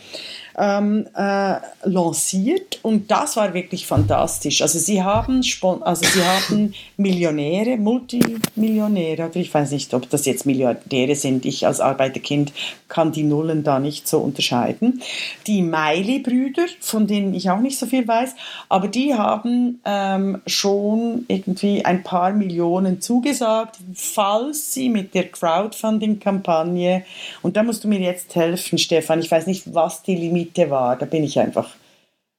ähm, 0.57 1.07
äh, 1.15 1.57
lanciert 1.85 2.79
und 2.83 3.11
das 3.11 3.37
war 3.37 3.55
wirklich 3.55 3.87
fantastisch. 3.87 4.63
Also 4.63 4.79
sie 4.79 5.03
haben, 5.03 5.43
also 5.81 6.05
sie 6.05 6.23
haben 6.23 6.75
Millionäre, 6.97 7.77
Multimillionäre, 7.77 9.27
oder 9.27 9.37
ich 9.37 9.53
weiß 9.53 9.73
nicht, 9.73 9.93
ob 9.95 10.09
das 10.11 10.27
jetzt 10.27 10.47
Milliardäre 10.47 11.17
sind. 11.17 11.45
Ich 11.45 11.67
als 11.67 11.81
Arbeiterkind 11.81 12.53
kann 12.89 13.11
die 13.11 13.25
Nullen 13.25 13.65
da 13.65 13.81
nicht 13.81 14.07
so 14.07 14.21
unterscheiden. 14.21 15.03
Die 15.47 15.63
Meili-Brüder, 15.63 16.67
von 16.81 17.07
denen 17.07 17.35
ich 17.35 17.51
auch 17.51 17.61
nicht 17.61 17.79
so 17.79 17.87
viel 17.87 18.07
weiß, 18.07 18.35
aber 18.69 18.89
die 18.89 19.15
haben 19.15 19.81
ähm, 19.85 20.41
schon 20.47 21.25
irgendwie 21.29 21.85
ein 21.85 22.03
paar 22.05 22.33
Millionen 22.33 23.01
zugesagt, 23.01 23.79
falls 23.95 24.73
sie 24.73 24.89
mit 24.89 25.15
der 25.15 25.29
Crowdfunding-Kampagne, 25.29 27.05
und 27.43 27.57
da 27.57 27.63
musst 27.63 27.85
du 27.85 27.89
mir 27.89 28.01
jetzt 28.01 28.35
helfen, 28.37 28.79
Stefan, 28.79 29.21
ich 29.21 29.31
weiß 29.31 29.47
nicht, 29.47 29.75
was 29.75 30.03
die 30.03 30.15
Limite 30.15 30.44
Miete 30.45 30.71
war. 30.71 30.97
Da 30.97 31.07
bin 31.07 31.25
ich 31.25 31.39
einfach 31.39 31.71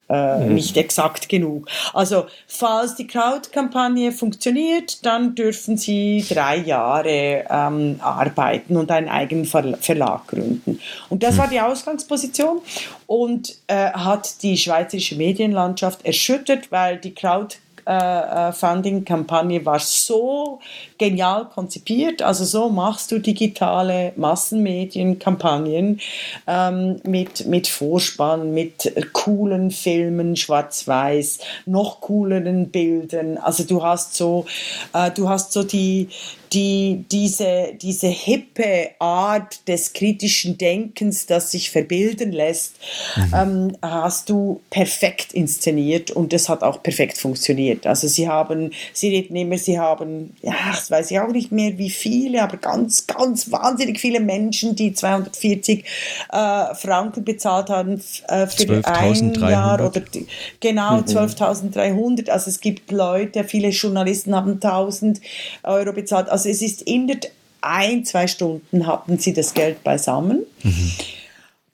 äh, 0.08 0.38
mhm. 0.38 0.54
nicht 0.54 0.76
exakt 0.76 1.28
genug. 1.28 1.68
Also 1.92 2.26
falls 2.46 2.94
die 2.94 3.06
Crowd-Kampagne 3.06 4.12
funktioniert, 4.12 5.04
dann 5.04 5.34
dürfen 5.34 5.76
Sie 5.76 6.24
drei 6.28 6.58
Jahre 6.58 7.44
ähm, 7.50 7.96
arbeiten 8.00 8.76
und 8.76 8.90
einen 8.90 9.08
eigenen 9.08 9.46
Ver 9.46 9.76
Verlag 9.80 10.28
gründen. 10.28 10.80
Und 11.08 11.22
das 11.24 11.34
mhm. 11.34 11.38
war 11.38 11.48
die 11.48 11.60
Ausgangsposition 11.60 12.60
und 13.06 13.56
äh, 13.66 13.90
hat 13.90 14.42
die 14.42 14.56
schweizerische 14.56 15.16
Medienlandschaft 15.16 16.04
erschüttert, 16.04 16.70
weil 16.70 16.98
die 16.98 17.12
Crowd 17.14 17.56
äh, 17.86 18.48
äh, 18.48 18.52
Funding-Kampagne 18.52 19.64
war 19.64 19.78
so 19.78 20.58
genial 20.98 21.48
konzipiert. 21.48 22.20
Also 22.20 22.44
so 22.44 22.68
machst 22.68 23.12
du 23.12 23.18
digitale 23.18 24.12
Massenmedienkampagnen 24.16 26.00
ähm, 26.46 27.00
mit, 27.04 27.46
mit 27.46 27.68
Vorspann, 27.68 28.52
mit 28.52 28.92
coolen 29.12 29.70
Filmen, 29.70 30.36
schwarz-weiß, 30.36 31.38
noch 31.66 32.00
cooleren 32.00 32.70
Bildern. 32.70 33.38
Also 33.38 33.64
du 33.64 33.82
hast 33.82 34.14
so, 34.14 34.46
äh, 34.92 35.10
du 35.12 35.28
hast 35.28 35.52
so 35.52 35.62
die, 35.62 36.08
die, 36.52 37.04
diese, 37.10 37.74
diese 37.80 38.08
hippe 38.08 38.90
Art 38.98 39.66
des 39.68 39.92
kritischen 39.92 40.58
Denkens, 40.58 41.26
das 41.26 41.50
sich 41.50 41.70
verbilden 41.70 42.32
lässt, 42.32 42.76
mhm. 43.16 43.34
ähm, 43.34 43.76
hast 43.82 44.28
du 44.30 44.60
perfekt 44.70 45.32
inszeniert 45.32 46.10
und 46.10 46.32
das 46.32 46.48
hat 46.48 46.62
auch 46.62 46.82
perfekt 46.82 47.18
funktioniert. 47.18 47.86
Also 47.86 48.08
sie 48.08 48.28
haben, 48.28 48.70
sie 48.92 49.08
reden 49.08 49.36
immer, 49.36 49.58
sie 49.58 49.78
haben, 49.78 50.36
ja, 50.42 50.54
das 50.70 50.90
weiß 50.90 51.10
ich 51.10 51.20
auch 51.20 51.32
nicht 51.32 51.52
mehr 51.52 51.78
wie 51.78 51.90
viele, 51.90 52.42
aber 52.42 52.56
ganz, 52.56 53.06
ganz 53.06 53.50
wahnsinnig 53.50 54.00
viele 54.00 54.20
Menschen, 54.20 54.76
die 54.76 54.92
240 54.92 55.84
äh, 56.32 56.74
Franken 56.74 57.24
bezahlt 57.24 57.68
haben 57.68 58.00
äh, 58.28 58.46
für 58.46 58.82
ein 58.86 59.34
Jahr 59.34 59.84
oder 59.84 60.00
die, 60.00 60.26
genau 60.60 60.98
mhm. 60.98 61.04
12.300. 61.04 62.30
Also 62.30 62.50
es 62.50 62.60
gibt 62.60 62.90
Leute, 62.90 63.44
viele 63.44 63.68
Journalisten 63.68 64.34
haben 64.34 64.54
1000 64.54 65.20
Euro 65.62 65.92
bezahlt. 65.92 66.28
Also 66.28 66.45
es 66.46 66.62
ist 66.62 66.82
in 66.82 67.06
der 67.06 67.18
ein, 67.60 68.04
zwei 68.04 68.26
Stunden 68.26 68.86
hatten 68.86 69.18
sie 69.18 69.32
das 69.32 69.54
Geld 69.54 69.82
beisammen. 69.82 70.46
Mhm. 70.62 70.92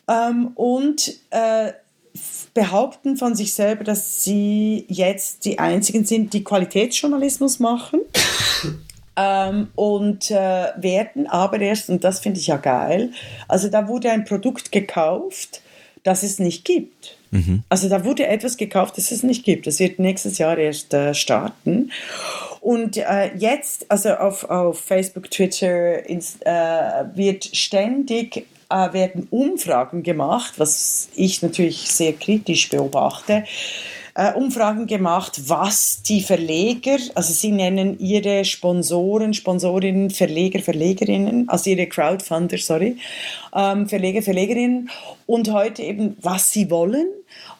Ähm, 0.08 0.50
und 0.54 1.12
äh, 1.30 1.72
behaupten 2.54 3.16
von 3.16 3.34
sich 3.34 3.54
selber, 3.54 3.84
dass 3.84 4.24
sie 4.24 4.84
jetzt 4.88 5.44
die 5.44 5.58
einzigen 5.58 6.04
sind, 6.04 6.32
die 6.32 6.44
Qualitätsjournalismus 6.44 7.58
machen. 7.60 8.00
ähm, 9.16 9.68
und 9.74 10.30
äh, 10.30 10.68
werden 10.76 11.26
aber 11.26 11.60
erst, 11.60 11.88
und 11.88 12.04
das 12.04 12.20
finde 12.20 12.40
ich 12.40 12.48
ja 12.48 12.56
geil, 12.56 13.12
also 13.48 13.68
da 13.68 13.88
wurde 13.88 14.10
ein 14.10 14.24
Produkt 14.24 14.72
gekauft, 14.72 15.62
das 16.02 16.22
es 16.22 16.38
nicht 16.38 16.64
gibt. 16.64 17.16
Mhm. 17.32 17.64
Also 17.70 17.88
da 17.88 18.04
wurde 18.04 18.26
etwas 18.26 18.56
gekauft, 18.56 18.98
das 18.98 19.10
es 19.10 19.22
nicht 19.22 19.44
gibt. 19.44 19.66
Das 19.66 19.80
wird 19.80 19.98
nächstes 19.98 20.38
Jahr 20.38 20.56
erst 20.58 20.94
äh, 20.94 21.14
starten. 21.14 21.90
Und 22.60 22.98
äh, 22.98 23.34
jetzt, 23.36 23.90
also 23.90 24.10
auf, 24.10 24.44
auf 24.44 24.78
Facebook, 24.78 25.30
Twitter, 25.30 26.08
Inst, 26.08 26.46
äh, 26.46 26.50
wird 27.14 27.44
ständig 27.44 28.46
äh, 28.68 28.92
werden 28.92 29.26
Umfragen 29.30 30.02
gemacht, 30.02 30.54
was 30.58 31.08
ich 31.16 31.42
natürlich 31.42 31.90
sehr 31.90 32.12
kritisch 32.12 32.68
beobachte 32.68 33.44
äh, 34.14 34.32
Umfragen 34.34 34.86
gemacht, 34.86 35.40
was 35.46 36.02
die 36.02 36.20
Verleger, 36.20 36.98
also 37.14 37.32
sie 37.32 37.50
nennen 37.50 37.98
ihre 37.98 38.44
Sponsoren, 38.44 39.34
Sponsorinnen, 39.34 40.10
Verleger, 40.10 40.60
Verlegerinnen, 40.60 41.48
also 41.48 41.70
ihre 41.70 41.86
Crowdfunder, 41.86 42.58
sorry, 42.58 42.96
ähm, 43.54 43.88
Verleger, 43.88 44.22
Verlegerinnen 44.22 44.90
und 45.26 45.50
heute 45.52 45.82
eben, 45.82 46.16
was 46.20 46.50
sie 46.50 46.70
wollen. 46.70 47.06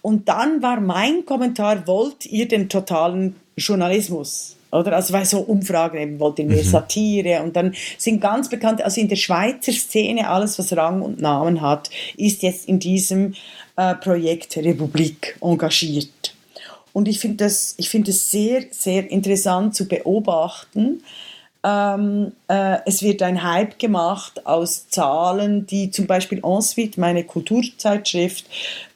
Und 0.03 0.29
dann 0.29 0.63
war 0.63 0.81
mein 0.81 1.25
Kommentar, 1.25 1.87
wollt 1.87 2.27
ihr 2.27 2.49
den 2.49 2.69
totalen 2.69 3.37
Journalismus? 3.57 4.57
Oder? 4.73 4.95
Also 4.95 5.13
weil 5.13 5.25
so 5.27 5.41
Umfragen 5.41 5.99
eben 5.99 6.19
wollt 6.19 6.39
ihr 6.39 6.47
mehr 6.47 6.65
mhm. 6.65 6.69
Satire 6.69 7.43
und 7.43 7.55
dann 7.55 7.75
sind 7.99 8.21
ganz 8.21 8.49
bekannte, 8.49 8.85
also 8.85 9.01
in 9.01 9.09
der 9.09 9.17
Schweizer 9.17 9.73
Szene 9.73 10.29
alles, 10.29 10.59
was 10.59 10.75
Rang 10.77 11.03
und 11.03 11.21
Namen 11.21 11.61
hat, 11.61 11.91
ist 12.17 12.43
jetzt 12.43 12.69
in 12.69 12.79
diesem 12.79 13.35
äh, 13.77 13.95
Projekt 13.95 14.57
Republik 14.57 15.37
engagiert. 15.41 16.35
Und 16.95 17.07
ich 17.07 17.21
finde 17.21 17.45
das, 17.45 17.75
ich 17.79 17.91
find 17.91 18.09
das 18.09 18.31
sehr, 18.31 18.65
sehr 18.71 19.11
interessant 19.11 19.75
zu 19.75 19.87
beobachten, 19.87 21.03
ähm, 21.65 22.33
äh, 22.49 22.79
es 22.87 23.03
wird 23.03 23.23
ein 23.23 23.45
Hype 23.45 23.79
gemacht 23.79 24.47
aus 24.47 24.89
Zahlen, 24.89 25.65
die 25.65 25.93
zum 25.93 26.09
Beispiel 26.09 26.41
Ensuite, 26.43 26.99
meine 26.99 27.23
Kulturzeitschrift, 27.23 28.47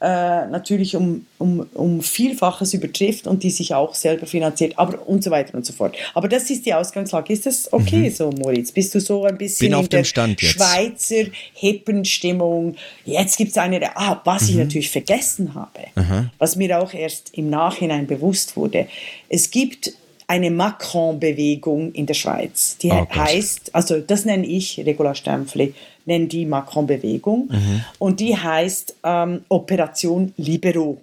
äh, 0.01 0.47
natürlich 0.47 0.97
um, 0.97 1.27
um, 1.39 1.67
um 1.75 2.03
Vielfaches 2.03 2.75
übertrifft 2.75 3.29
und 3.29 3.45
die 3.45 3.51
sich 3.51 3.73
auch 3.73 3.95
selber 3.95 4.27
finanziert, 4.27 4.79
aber 4.79 5.07
und 5.07 5.23
so 5.23 5.31
weiter 5.31 5.55
und 5.55 5.65
so 5.65 5.73
fort. 5.73 5.95
Aber 6.15 6.27
das 6.27 6.51
ist 6.51 6.67
die 6.67 6.75
Ausgangslage. 6.75 7.33
Ist 7.33 7.47
das 7.47 7.73
okay 7.73 8.11
mhm. 8.11 8.11
so, 8.11 8.31
Moritz? 8.31 8.73
Bist 8.73 8.95
du 8.97 9.01
so 9.01 9.25
ein 9.25 9.39
bisschen 9.39 9.73
in 9.73 9.89
der 9.89 10.05
Schweizer 10.05 11.27
Hippenstimmung? 11.55 12.75
Jetzt 13.05 13.37
gibt 13.37 13.53
es 13.53 13.59
eine, 13.59 13.97
ah, 13.97 14.21
was 14.25 14.43
mhm. 14.43 14.49
ich 14.49 14.57
natürlich 14.57 14.91
vergessen 14.91 15.55
habe, 15.55 15.81
Aha. 15.95 16.31
was 16.39 16.57
mir 16.57 16.81
auch 16.81 16.93
erst 16.93 17.31
im 17.35 17.49
Nachhinein 17.49 18.09
bewusst 18.09 18.57
wurde. 18.57 18.89
Es 19.29 19.53
gibt 19.53 19.93
eine 20.27 20.51
Macron-Bewegung 20.51 21.93
in 21.93 22.07
der 22.07 22.15
Schweiz. 22.15 22.77
Die 22.79 22.91
oh, 22.91 23.07
heißt, 23.09 23.75
also 23.75 24.01
das 24.01 24.25
nenne 24.25 24.47
ich, 24.47 24.79
Regula 24.85 25.15
Stempfli, 25.15 25.75
nenne 26.05 26.27
die 26.27 26.47
Macron-Bewegung. 26.47 27.49
Mhm. 27.51 27.85
Und 27.99 28.21
die 28.21 28.37
heißt 28.37 28.97
ähm, 29.05 29.45
Operation 29.49 30.33
Libero. 30.37 31.01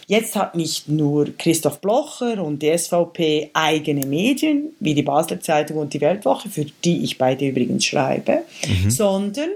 Jetzt 0.09 0.37
hat 0.37 0.55
nicht 0.55 0.89
nur 0.89 1.27
Christoph 1.37 1.81
Blocher 1.83 2.43
und 2.43 2.63
die 2.63 2.77
SVP 2.77 3.51
eigene 3.53 4.07
Medien, 4.07 4.71
wie 4.81 4.95
die 4.95 5.03
Basler 5.03 5.39
Zeitung 5.39 5.77
und 5.77 5.93
die 5.93 6.01
Weltwoche, 6.01 6.49
für 6.49 6.65
die 6.83 7.05
ich 7.05 7.19
beide 7.19 7.47
übrigens 7.47 7.85
schreibe, 7.85 8.39
mhm. 8.67 8.91
sondern, 8.91 9.51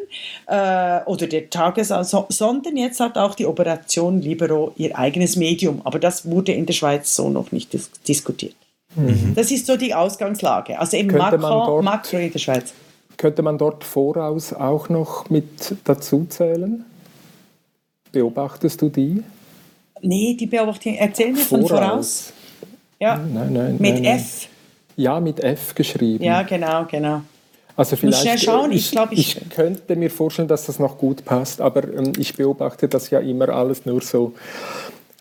äh, 0.46 1.00
oder 1.06 1.26
der 1.26 1.48
Tages, 1.48 1.90
also, 1.90 2.26
sondern 2.28 2.76
jetzt 2.76 3.00
hat 3.00 3.16
auch 3.16 3.34
die 3.34 3.46
Operation 3.46 4.20
Libero 4.20 4.74
ihr 4.76 4.98
eigenes 4.98 5.36
Medium. 5.36 5.80
Aber 5.84 5.98
das 5.98 6.30
wurde 6.30 6.52
in 6.52 6.66
der 6.66 6.74
Schweiz 6.74 7.16
so 7.16 7.30
noch 7.30 7.50
nicht 7.50 7.72
dis 7.72 7.90
diskutiert. 8.06 8.54
Mhm. 8.94 9.32
Das 9.34 9.50
ist 9.50 9.66
so 9.66 9.78
die 9.78 9.94
Ausgangslage. 9.94 10.78
Also 10.78 10.98
eben 10.98 11.16
Makro, 11.16 11.80
Makro 11.80 12.18
in 12.18 12.30
der 12.30 12.38
Schweiz. 12.38 12.74
Könnte 13.16 13.40
man 13.40 13.56
dort 13.56 13.84
voraus 13.84 14.52
auch 14.52 14.90
noch 14.90 15.30
mit 15.30 15.76
dazu 15.84 16.26
zählen? 16.28 16.84
Beobachtest 18.12 18.82
du 18.82 18.90
die? 18.90 19.22
Nee, 20.02 20.36
die 20.38 20.46
Beobachtung. 20.46 20.94
Erzähl 20.94 21.32
mir 21.32 21.38
von 21.38 21.66
voraus. 21.66 22.32
Ja. 22.98 23.16
Nein, 23.16 23.52
nein, 23.52 23.76
mit 23.78 23.94
nein, 23.94 24.04
F. 24.04 24.48
Ja, 24.96 25.20
mit 25.20 25.40
F 25.40 25.74
geschrieben. 25.74 26.22
Ja, 26.22 26.42
genau, 26.42 26.84
genau. 26.84 27.22
Also 27.74 27.96
vielleicht, 27.96 28.44
schauen. 28.44 28.70
Ich, 28.72 28.92
ich, 28.92 29.00
ich, 29.10 29.36
ich, 29.36 29.50
könnte 29.50 29.96
mir 29.96 30.10
vorstellen, 30.10 30.48
dass 30.48 30.66
das 30.66 30.78
noch 30.78 30.98
gut 30.98 31.24
passt, 31.24 31.60
aber 31.60 31.84
ähm, 31.84 32.12
ich 32.18 32.36
beobachte 32.36 32.86
das 32.86 33.08
ja 33.10 33.18
immer 33.20 33.48
alles 33.48 33.86
nur 33.86 34.02
so 34.02 34.34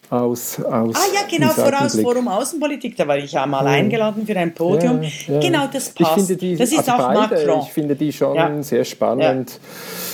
aus, 0.09 0.59
aus 0.59 0.95
Ah 0.95 1.07
ja, 1.13 1.21
genau, 1.29 1.51
voraus 1.51 1.97
Forum 1.99 2.27
Außenpolitik, 2.27 2.97
da 2.97 3.07
war 3.07 3.17
ich 3.17 3.31
ja 3.31 3.45
mal 3.45 3.65
eingeladen 3.65 4.27
für 4.27 4.35
ein 4.37 4.53
Podium. 4.53 5.01
Ja, 5.01 5.09
ja. 5.27 5.39
Genau, 5.39 5.67
das 5.71 5.89
passt. 5.91 6.17
Ich 6.17 6.25
finde 6.25 6.35
die, 6.35 6.57
das 6.57 6.71
ist 6.71 6.79
also 6.79 6.91
auch 6.91 7.13
beide, 7.13 7.35
Macron. 7.45 7.61
Ich 7.61 7.71
finde 7.71 7.95
die 7.95 8.11
schon 8.11 8.35
ja. 8.35 8.63
sehr 8.63 8.83
spannend. 8.83 9.51
Ja. 9.51 9.57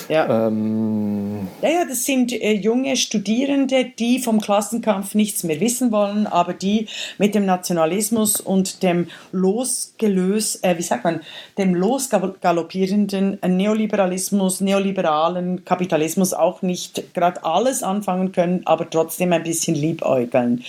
Ähm, 0.09 1.47
ja, 1.61 1.69
ja, 1.69 1.85
das 1.85 2.05
sind 2.05 2.31
äh, 2.31 2.53
junge 2.53 2.95
Studierende, 2.95 3.85
die 3.85 4.19
vom 4.19 4.39
Klassenkampf 4.39 5.15
nichts 5.15 5.43
mehr 5.43 5.59
wissen 5.59 5.91
wollen, 5.91 6.27
aber 6.27 6.53
die 6.53 6.87
mit 7.17 7.35
dem 7.35 7.45
Nationalismus 7.45 8.39
und 8.39 8.83
dem 8.83 9.07
losgelöst, 9.31 10.63
äh, 10.63 10.77
wie 10.77 10.83
sagt 10.83 11.03
man, 11.03 11.21
dem 11.57 11.75
losgaloppierenden 11.75 13.39
Neoliberalismus, 13.45 14.61
neoliberalen 14.61 15.65
Kapitalismus 15.65 16.33
auch 16.33 16.61
nicht 16.61 17.13
gerade 17.13 17.43
alles 17.43 17.83
anfangen 17.83 18.31
können, 18.31 18.61
aber 18.65 18.89
trotzdem 18.89 19.33
ein 19.33 19.43
bisschen 19.43 19.75
liebäugeln. 19.75 20.63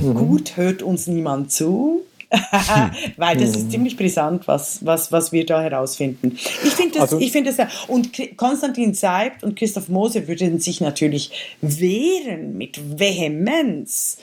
Mhm. 0.00 0.14
Gut, 0.14 0.56
hört 0.56 0.82
uns 0.82 1.06
niemand 1.06 1.52
zu. 1.52 2.02
Weil 3.16 3.36
das 3.36 3.50
ist 3.50 3.64
mhm. 3.64 3.70
ziemlich 3.70 3.96
brisant, 3.96 4.46
was, 4.46 4.84
was, 4.84 5.10
was 5.10 5.32
wir 5.32 5.44
da 5.44 5.60
herausfinden. 5.60 6.38
Ich 6.64 6.74
finde 6.74 6.94
das, 6.94 7.02
also, 7.02 7.18
ich 7.18 7.32
finde 7.32 7.52
das, 7.52 7.86
und 7.88 8.36
Konstantin 8.36 8.94
Seibt 8.94 9.42
und 9.42 9.56
Christoph 9.56 9.88
Moser 9.88 10.28
würden 10.28 10.60
sich 10.60 10.80
natürlich 10.80 11.56
wehren 11.60 12.56
mit 12.56 12.98
Vehemenz 12.98 14.18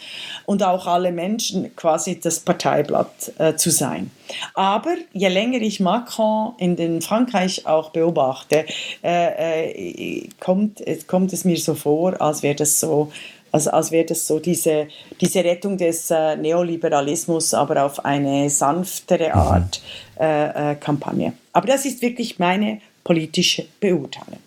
und 0.46 0.64
auch 0.64 0.88
alle 0.88 1.12
Menschen 1.12 1.76
quasi 1.76 2.20
das 2.20 2.40
Parteiblatt 2.40 3.34
äh, 3.40 3.56
zu 3.56 3.72
sein. 3.72 4.12
Aber 4.54 4.96
je 5.14 5.28
länger 5.28 5.62
ich 5.62 5.80
Macron 5.80 6.54
in 6.58 6.76
den 6.76 7.02
Frankreich 7.02 7.66
auch 7.66 7.90
beobachte, 7.90 8.66
äh, 9.04 9.72
äh, 9.72 10.30
kommt, 10.40 10.82
kommt 11.08 11.34
es 11.34 11.46
mir 11.46 11.58
so 11.58 11.76
vor, 11.76 12.22
als 12.22 12.44
wäre 12.44 12.56
das 12.56 12.80
so 12.80 13.12
also 13.52 13.72
als 13.72 13.92
wäre 13.92 14.06
das 14.06 14.28
so 14.28 14.40
diese, 14.40 14.88
diese 15.20 15.44
Rettung 15.44 15.78
des 15.78 16.12
äh, 16.12 16.36
Neoliberalismus, 16.36 17.54
aber 17.54 17.84
auf 17.84 18.04
eine 18.06 18.50
sanftere 18.50 19.30
mhm. 19.30 19.34
Art 19.34 19.82
äh, 20.20 20.72
äh, 20.72 20.76
Kampagne. 20.76 21.34
Aber 21.54 21.68
das 21.68 21.86
ist 21.86 22.02
wirklich 22.02 22.40
meine 22.40 22.82
politische 23.04 23.66
Beurteilung. 23.80 24.40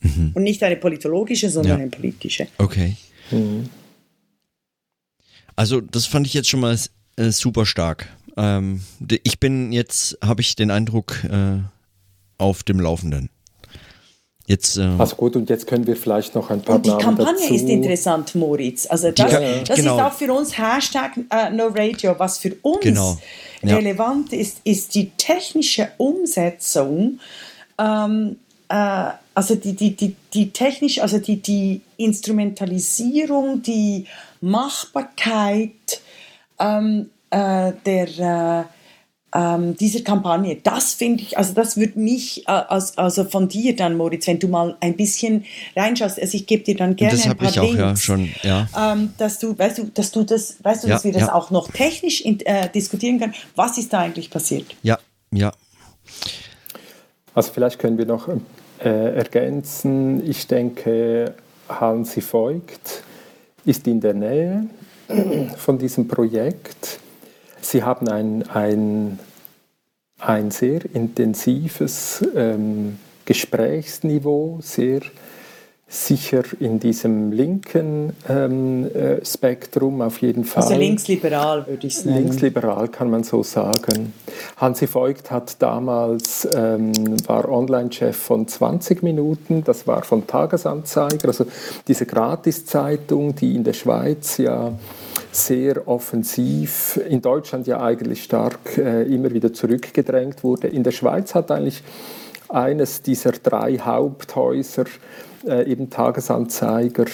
Mhm. 0.00 0.32
Und 0.34 0.42
nicht 0.42 0.62
eine 0.62 0.76
politologische, 0.76 1.50
sondern 1.50 1.78
ja. 1.78 1.82
eine 1.82 1.90
politische. 1.90 2.46
Okay. 2.58 2.96
Mhm. 3.30 3.68
Also 5.54 5.80
das 5.80 6.06
fand 6.06 6.26
ich 6.26 6.34
jetzt 6.34 6.48
schon 6.48 6.60
mal 6.60 6.78
äh, 7.16 7.30
super 7.30 7.66
stark. 7.66 8.08
Ähm, 8.36 8.82
ich 9.22 9.40
bin 9.40 9.72
jetzt, 9.72 10.18
habe 10.22 10.42
ich 10.42 10.56
den 10.56 10.70
Eindruck, 10.70 11.24
äh, 11.24 11.58
auf 12.38 12.62
dem 12.62 12.80
Laufenden. 12.80 13.30
Jetzt, 14.46 14.78
äh, 14.78 14.88
also 14.98 15.16
gut, 15.16 15.34
und 15.34 15.50
jetzt 15.50 15.66
können 15.66 15.86
wir 15.86 15.96
vielleicht 15.96 16.34
noch 16.36 16.50
ein 16.50 16.62
paar 16.62 16.76
Und 16.76 16.86
die 16.86 16.90
Namen 16.90 17.02
Kampagne 17.02 17.34
dazu. 17.40 17.54
ist 17.54 17.68
interessant, 17.68 18.34
Moritz. 18.36 18.86
Also 18.88 19.10
das, 19.10 19.30
die, 19.30 19.64
das 19.64 19.76
genau. 19.76 19.96
ist 19.96 20.02
auch 20.02 20.12
für 20.12 20.32
uns 20.32 20.56
Hashtag 20.56 21.16
uh, 21.16 21.52
No 21.52 21.66
Radio. 21.66 22.14
Was 22.16 22.38
für 22.38 22.54
uns 22.62 22.80
genau. 22.80 23.18
ja. 23.62 23.76
relevant 23.76 24.32
ist, 24.32 24.58
ist 24.62 24.94
die 24.94 25.10
technische 25.16 25.88
Umsetzung. 25.98 27.18
Ähm, 27.76 28.36
äh, 28.68 29.10
also 29.34 29.56
die, 29.56 29.74
die, 29.74 29.96
die, 29.96 30.14
die 30.32 30.50
technisch, 30.50 31.00
also 31.00 31.18
die, 31.18 31.42
die 31.42 31.82
Instrumentalisierung, 31.96 33.62
die 33.62 34.06
Machbarkeit 34.40 36.00
ähm, 36.60 37.10
äh, 37.30 37.72
der, 37.84 38.08
äh, 38.18 38.64
ähm, 39.36 39.76
dieser 39.76 40.00
Kampagne. 40.00 40.56
Das 40.62 40.94
finde 40.94 41.22
ich, 41.22 41.36
also 41.36 41.52
das 41.52 41.76
würde 41.76 41.98
mich, 41.98 42.48
äh, 42.48 42.52
als, 42.52 42.96
also 42.96 43.24
von 43.24 43.48
dir 43.48 43.76
dann, 43.76 43.96
Moritz, 43.96 44.26
wenn 44.26 44.38
du 44.38 44.48
mal 44.48 44.76
ein 44.80 44.96
bisschen 44.96 45.44
reinschaust, 45.76 46.20
also 46.20 46.36
ich 46.36 46.46
gebe 46.46 46.64
dir 46.64 46.76
dann 46.76 46.96
gerne 46.96 47.16
das 47.16 47.26
ein 47.26 47.36
paar 47.36 47.50
ich 47.50 47.60
auch, 47.60 47.64
Links, 47.64 47.78
ja, 47.78 47.96
schon, 47.96 48.30
ja. 48.42 48.68
Ähm, 48.76 49.12
dass 49.18 49.38
du, 49.38 49.58
weißt 49.58 49.78
du, 49.78 49.84
dass 49.92 50.10
du 50.10 50.22
das, 50.22 50.56
weißt 50.62 50.84
du, 50.84 50.88
ja, 50.88 50.94
dass 50.94 51.04
wir 51.04 51.12
das 51.12 51.22
ja. 51.22 51.34
auch 51.34 51.50
noch 51.50 51.70
technisch 51.70 52.22
in, 52.22 52.40
äh, 52.40 52.70
diskutieren 52.70 53.18
können. 53.18 53.34
Was 53.54 53.76
ist 53.76 53.92
da 53.92 54.00
eigentlich 54.00 54.30
passiert? 54.30 54.74
Ja, 54.82 54.98
ja. 55.32 55.52
Also 57.34 57.52
vielleicht 57.52 57.78
können 57.78 57.98
wir 57.98 58.06
noch 58.06 58.28
äh, 58.78 59.16
ergänzen. 59.16 60.28
Ich 60.28 60.46
denke, 60.46 61.34
Hansi 61.68 62.22
Voigt 62.22 63.02
ist 63.66 63.86
in 63.86 64.00
der 64.00 64.14
Nähe 64.14 64.66
von 65.58 65.78
diesem 65.78 66.08
Projekt. 66.08 67.00
Sie 67.60 67.82
haben 67.82 68.08
ein, 68.08 68.48
ein, 68.48 69.18
ein 70.18 70.50
sehr 70.50 70.80
intensives 70.94 72.24
ähm, 72.34 72.98
Gesprächsniveau, 73.24 74.58
sehr 74.62 75.00
sicher 75.88 76.42
in 76.58 76.80
diesem 76.80 77.30
linken 77.30 78.12
ähm, 78.28 78.92
äh, 78.92 79.24
Spektrum 79.24 80.02
auf 80.02 80.20
jeden 80.20 80.44
Fall. 80.44 80.64
Also 80.64 80.74
linksliberal 80.74 81.64
würde 81.68 81.86
ich 81.86 81.96
sagen. 81.96 82.16
Linksliberal 82.16 82.88
kann 82.88 83.08
man 83.08 83.22
so 83.22 83.44
sagen. 83.44 84.12
Hansi 84.56 84.92
Voigt 84.92 85.30
hat 85.30 85.62
damals, 85.62 86.48
ähm, 86.56 86.92
war 87.26 87.48
Online-Chef 87.48 88.16
von 88.16 88.48
20 88.48 89.04
Minuten, 89.04 89.62
das 89.62 89.86
war 89.86 90.02
von 90.02 90.26
Tagesanzeiger, 90.26 91.28
also 91.28 91.46
diese 91.86 92.04
Gratiszeitung, 92.04 93.36
die 93.36 93.54
in 93.54 93.62
der 93.62 93.74
Schweiz 93.74 94.38
ja 94.38 94.72
sehr 95.36 95.86
offensiv, 95.86 96.98
in 97.08 97.20
Deutschland 97.20 97.66
ja 97.66 97.80
eigentlich 97.80 98.24
stark 98.24 98.78
äh, 98.78 99.02
immer 99.02 99.32
wieder 99.32 99.52
zurückgedrängt 99.52 100.42
wurde. 100.42 100.68
In 100.68 100.82
der 100.82 100.92
Schweiz 100.92 101.34
hat 101.34 101.50
eigentlich 101.50 101.82
eines 102.48 103.02
dieser 103.02 103.32
drei 103.32 103.78
Haupthäuser 103.78 104.84
äh, 105.46 105.70
eben 105.70 105.90
Tagesanzeiger, 105.90 107.06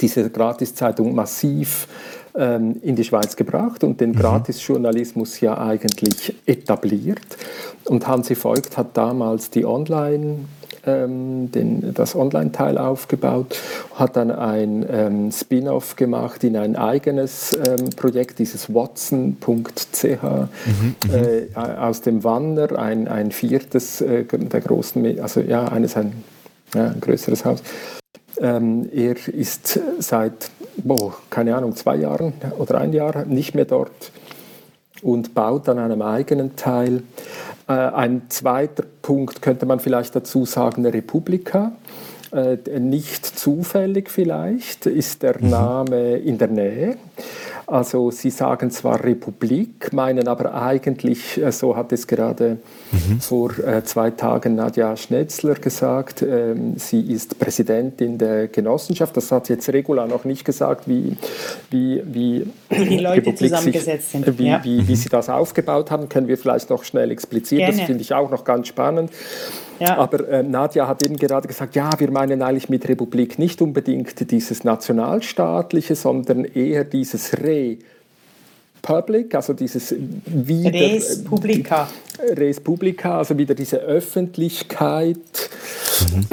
diese 0.00 0.30
Gratiszeitung 0.30 1.14
massiv 1.14 1.88
ähm, 2.34 2.76
in 2.82 2.96
die 2.96 3.04
Schweiz 3.04 3.36
gebracht 3.36 3.82
und 3.82 4.00
den 4.00 4.10
mhm. 4.10 4.16
Gratisjournalismus 4.16 5.40
ja 5.40 5.58
eigentlich 5.58 6.34
etabliert. 6.46 7.36
Und 7.86 8.06
Hansi 8.06 8.36
Voigt 8.36 8.76
hat 8.76 8.96
damals 8.96 9.50
die 9.50 9.64
Online- 9.64 10.46
ähm, 10.86 11.50
den, 11.52 11.94
das 11.94 12.14
Online-Teil 12.14 12.78
aufgebaut, 12.78 13.58
hat 13.94 14.16
dann 14.16 14.30
ein 14.30 14.86
ähm, 14.90 15.32
Spin-off 15.32 15.96
gemacht 15.96 16.44
in 16.44 16.56
ein 16.56 16.76
eigenes 16.76 17.52
ähm, 17.52 17.90
Projekt, 17.96 18.38
dieses 18.38 18.72
watson.ch 18.72 19.42
mhm, 19.42 20.20
mhm, 20.20 20.94
äh, 21.12 21.54
aus 21.54 22.00
dem 22.00 22.24
Wanner, 22.24 22.78
ein, 22.78 23.08
ein 23.08 23.30
viertes 23.30 24.00
äh, 24.00 24.24
der 24.24 24.60
großen, 24.60 25.20
also 25.20 25.40
ja, 25.40 25.66
eines 25.68 25.96
ein 25.96 26.12
ja, 26.74 26.88
ein 26.88 27.00
größeres 27.00 27.44
Haus. 27.44 27.62
Ähm, 28.38 28.88
er 28.92 29.16
ist 29.28 29.78
seit, 29.98 30.50
boah, 30.76 31.14
keine 31.28 31.56
Ahnung, 31.56 31.76
zwei 31.76 31.96
Jahren 31.96 32.32
oder 32.58 32.78
ein 32.78 32.92
Jahr 32.92 33.24
nicht 33.26 33.54
mehr 33.54 33.64
dort 33.64 34.12
und 35.02 35.34
baut 35.34 35.68
an 35.68 35.78
einem 35.78 36.02
eigenen 36.02 36.56
Teil. 36.56 37.02
Äh, 37.70 37.72
ein 37.72 38.22
zweiter 38.30 38.82
Punkt 39.00 39.42
könnte 39.42 39.64
man 39.64 39.78
vielleicht 39.78 40.16
dazu 40.16 40.44
sagen, 40.44 40.84
Republika. 40.84 41.70
Äh, 42.32 42.78
nicht 42.78 43.26
zufällig 43.26 44.08
vielleicht 44.08 44.86
ist 44.86 45.24
der 45.24 45.42
mhm. 45.42 45.50
Name 45.50 46.16
in 46.16 46.38
der 46.38 46.46
Nähe. 46.46 46.96
Also 47.66 48.10
sie 48.12 48.30
sagen 48.30 48.70
zwar 48.70 49.02
Republik, 49.02 49.92
meinen 49.92 50.28
aber 50.28 50.54
eigentlich, 50.54 51.40
äh, 51.42 51.50
so 51.50 51.76
hat 51.76 51.92
es 51.92 52.06
gerade 52.06 52.58
mhm. 52.92 53.20
vor 53.20 53.58
äh, 53.58 53.82
zwei 53.82 54.10
Tagen 54.10 54.54
Nadja 54.54 54.96
Schnetzler 54.96 55.54
gesagt, 55.54 56.22
ähm, 56.22 56.74
sie 56.76 57.00
ist 57.00 57.38
Präsidentin 57.40 58.18
der 58.18 58.46
Genossenschaft. 58.46 59.16
Das 59.16 59.32
hat 59.32 59.48
jetzt 59.48 59.68
Regula 59.72 60.06
noch 60.06 60.24
nicht 60.24 60.44
gesagt, 60.44 60.88
wie, 60.88 61.16
wie, 61.70 62.02
wie, 62.04 62.46
wie 62.68 62.84
die 62.84 62.98
Leute 62.98 63.26
Republik 63.26 63.50
zusammengesetzt 63.50 64.12
sich, 64.12 64.24
sind. 64.24 64.38
Wie, 64.38 64.48
ja. 64.48 64.60
wie, 64.62 64.86
wie, 64.86 64.96
sie 64.96 65.08
das 65.08 65.28
aufgebaut 65.28 65.90
haben, 65.90 66.08
können 66.08 66.28
wir 66.28 66.38
vielleicht 66.38 66.70
noch 66.70 66.84
schnell 66.84 67.10
explizieren. 67.10 67.66
Gerne. 67.66 67.76
Das 67.76 67.86
finde 67.86 68.02
ich 68.02 68.14
auch 68.14 68.30
noch 68.30 68.44
ganz 68.44 68.68
spannend. 68.68 69.10
Ja. 69.80 69.96
Aber 69.96 70.28
äh, 70.28 70.42
Nadja 70.42 70.86
hat 70.86 71.02
eben 71.02 71.16
gerade 71.16 71.48
gesagt, 71.48 71.74
ja, 71.74 71.90
wir 71.98 72.10
meinen 72.10 72.42
eigentlich 72.42 72.68
mit 72.68 72.88
Republik 72.88 73.38
nicht 73.38 73.62
unbedingt 73.62 74.30
dieses 74.30 74.62
nationalstaatliche, 74.62 75.94
sondern 75.96 76.44
eher 76.44 76.84
dieses 76.84 77.38
Re. 77.42 77.78
Public, 78.82 79.34
also 79.34 79.52
dieses 79.52 79.94
wieder, 80.24 80.72
Res 80.72 81.22
Publica. 81.22 81.88
Res 82.18 82.60
Publica, 82.60 83.18
also 83.18 83.36
wieder 83.36 83.54
diese 83.54 83.78
Öffentlichkeit. 83.78 85.18
Mhm. 86.12 86.26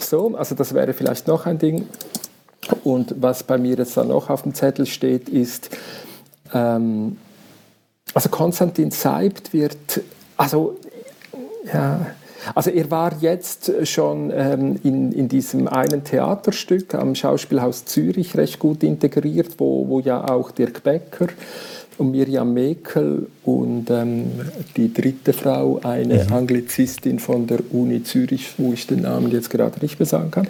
So, 0.00 0.36
also 0.36 0.54
das 0.54 0.74
wäre 0.74 0.94
vielleicht 0.94 1.28
noch 1.28 1.46
ein 1.46 1.58
Ding. 1.58 1.86
Und 2.84 3.14
was 3.20 3.42
bei 3.42 3.58
mir 3.58 3.76
jetzt 3.76 3.96
dann 3.96 4.08
noch 4.08 4.30
auf 4.30 4.42
dem 4.42 4.54
Zettel 4.54 4.86
steht, 4.86 5.28
ist, 5.28 5.70
ähm, 6.52 7.18
also 8.14 8.28
Konstantin 8.28 8.90
Seibt 8.90 9.52
wird, 9.52 10.00
also 10.36 10.76
ja, 11.72 12.06
also 12.54 12.70
er 12.70 12.90
war 12.90 13.12
jetzt 13.20 13.72
schon 13.84 14.32
ähm, 14.34 14.78
in, 14.82 15.12
in 15.12 15.28
diesem 15.28 15.68
einen 15.68 16.04
Theaterstück 16.04 16.94
am 16.94 17.14
Schauspielhaus 17.14 17.84
Zürich 17.84 18.36
recht 18.36 18.58
gut 18.58 18.82
integriert, 18.82 19.54
wo, 19.58 19.88
wo 19.88 20.00
ja 20.00 20.28
auch 20.28 20.50
Dirk 20.50 20.82
Becker 20.82 21.28
und 21.98 22.10
Miriam 22.10 22.52
Mekel 22.52 23.26
und 23.44 23.90
ähm, 23.90 24.32
die 24.76 24.92
dritte 24.92 25.32
Frau, 25.32 25.80
eine 25.82 26.24
mhm. 26.24 26.32
Anglizistin 26.32 27.18
von 27.18 27.46
der 27.46 27.60
Uni 27.72 28.02
Zürich, 28.02 28.54
wo 28.58 28.72
ich 28.72 28.86
den 28.86 29.02
Namen 29.02 29.30
jetzt 29.30 29.50
gerade 29.50 29.80
nicht 29.80 29.98
mehr 29.98 30.06
sagen 30.06 30.30
kann. 30.30 30.46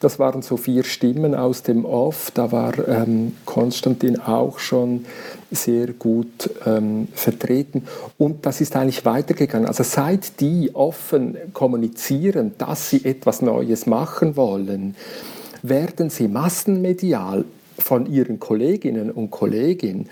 Das 0.00 0.18
waren 0.18 0.42
so 0.42 0.56
vier 0.56 0.84
Stimmen 0.84 1.34
aus 1.34 1.62
dem 1.62 1.84
Off. 1.84 2.30
Da 2.32 2.52
war 2.52 2.74
ähm, 2.88 3.32
Konstantin 3.44 4.18
auch 4.20 4.58
schon 4.58 5.04
sehr 5.50 5.88
gut 5.92 6.50
ähm, 6.64 7.08
vertreten. 7.14 7.84
Und 8.18 8.46
das 8.46 8.60
ist 8.60 8.76
eigentlich 8.76 9.04
weitergegangen. 9.04 9.66
Also 9.66 9.82
seit 9.82 10.40
die 10.40 10.74
offen 10.74 11.36
kommunizieren, 11.52 12.52
dass 12.58 12.90
sie 12.90 13.04
etwas 13.04 13.42
Neues 13.42 13.86
machen 13.86 14.36
wollen, 14.36 14.96
werden 15.62 16.10
sie 16.10 16.28
massenmedial 16.28 17.44
von 17.78 18.06
ihren 18.06 18.40
Kolleginnen 18.40 19.10
und 19.10 19.30
Kollegen 19.30 20.08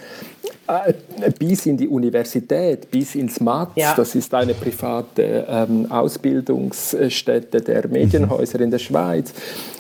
äh, 0.66 0.94
bis 1.38 1.66
in 1.66 1.77
die 1.77 1.88
Universität, 1.88 2.90
bis 2.90 3.14
ins 3.14 3.38
MATS, 3.40 3.72
ja. 3.77 3.94
das 3.94 4.14
ist 4.14 4.33
eine 4.33 4.55
private 4.55 5.46
ähm, 5.48 5.90
Ausbildungsstätte 5.90 7.61
der 7.61 7.87
Medienhäuser 7.88 8.61
in 8.61 8.70
der 8.70 8.79
Schweiz, 8.79 9.35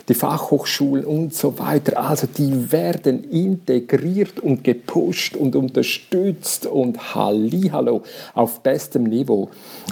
die 0.08 0.14
Fachhochschulen 0.14 1.06
und 1.06 1.34
so 1.34 1.58
weiter. 1.58 1.98
Also 1.98 2.26
die 2.26 2.70
werden 2.70 3.24
integriert 3.30 4.40
und 4.40 4.62
gepusht 4.62 5.36
und 5.36 5.56
unterstützt 5.56 6.66
und 6.66 7.14
Hallihallo 7.14 8.02
auf 8.34 8.60
bestem 8.60 9.04
Niveau. 9.04 9.50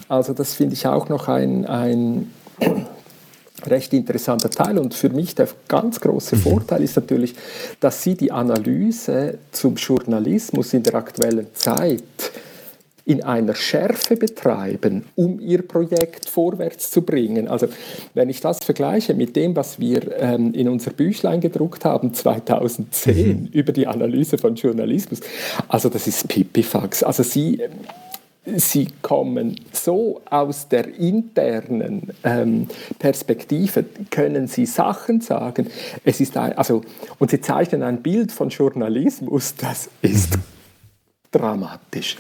Also 0.09 0.35
das 0.35 0.55
finde 0.55 0.75
ich 0.75 0.87
auch 0.87 1.09
noch 1.09 1.29
ein, 1.29 1.65
ein 1.65 2.31
recht 3.67 3.93
interessanter 3.93 4.51
Teil. 4.51 4.79
Und 4.79 4.95
für 4.95 5.11
mich 5.11 5.35
der 5.35 5.49
ganz 5.69 6.01
große 6.01 6.37
mhm. 6.37 6.41
Vorteil 6.41 6.83
ist 6.83 6.97
natürlich, 6.97 7.35
dass 7.81 8.03
Sie 8.03 8.15
die 8.15 8.33
Analyse 8.33 9.39
zum 9.51 9.77
Journalismus 9.77 10.75
in 10.75 10.83
der 10.83 10.95
aktuellen 10.95 11.47
Zeit 11.55 12.03
in 13.05 13.23
einer 13.23 13.55
Schärfe 13.55 14.17
betreiben, 14.17 15.05
um 15.17 15.41
ihr 15.41 15.67
Projekt 15.67 16.29
vorwärts 16.29 16.91
zu 16.91 17.03
bringen. 17.03 17.49
Also 17.49 17.69
wenn 18.15 18.29
ich 18.29 18.41
das 18.41 18.59
vergleiche 18.61 19.15
mit 19.15 19.35
dem, 19.35 19.57
was 19.57 19.81
wir 19.81 20.17
ähm, 20.21 20.55
in 20.55 20.69
unser 20.69 20.93
Büchlein 20.93 21.41
gedruckt 21.41 21.85
haben 21.85 22.15
2010 22.15 23.43
mhm. 23.43 23.47
über 23.53 23.73
die 23.73 23.87
Analyse 23.87 24.39
von 24.39 24.55
Journalismus, 24.55 25.21
also 25.69 25.89
das 25.89 26.07
ist 26.07 26.29
Pipifax. 26.29 27.03
Also 27.03 27.25
Sie 27.25 27.61
sie 28.45 28.89
kommen 29.03 29.57
so 29.73 30.21
aus 30.29 30.69
der 30.69 30.99
internen 30.99 32.13
ähm, 32.25 32.69
Perspektive, 32.99 33.85
können 34.11 34.49
sie 34.49 34.67
Sachen 34.67 35.21
sagen. 35.21 35.69
Es 36.05 36.21
ist 36.21 36.37
ein, 36.37 36.57
also, 36.59 36.83
und 37.19 37.31
sie 37.31 37.41
zeichnen 37.41 37.83
ein 37.83 38.03
Bild 38.03 38.33
von 38.33 38.49
Journalismus, 38.49 39.55
das 39.57 39.89
ist 40.03 40.39
dramatisch. 41.31 42.17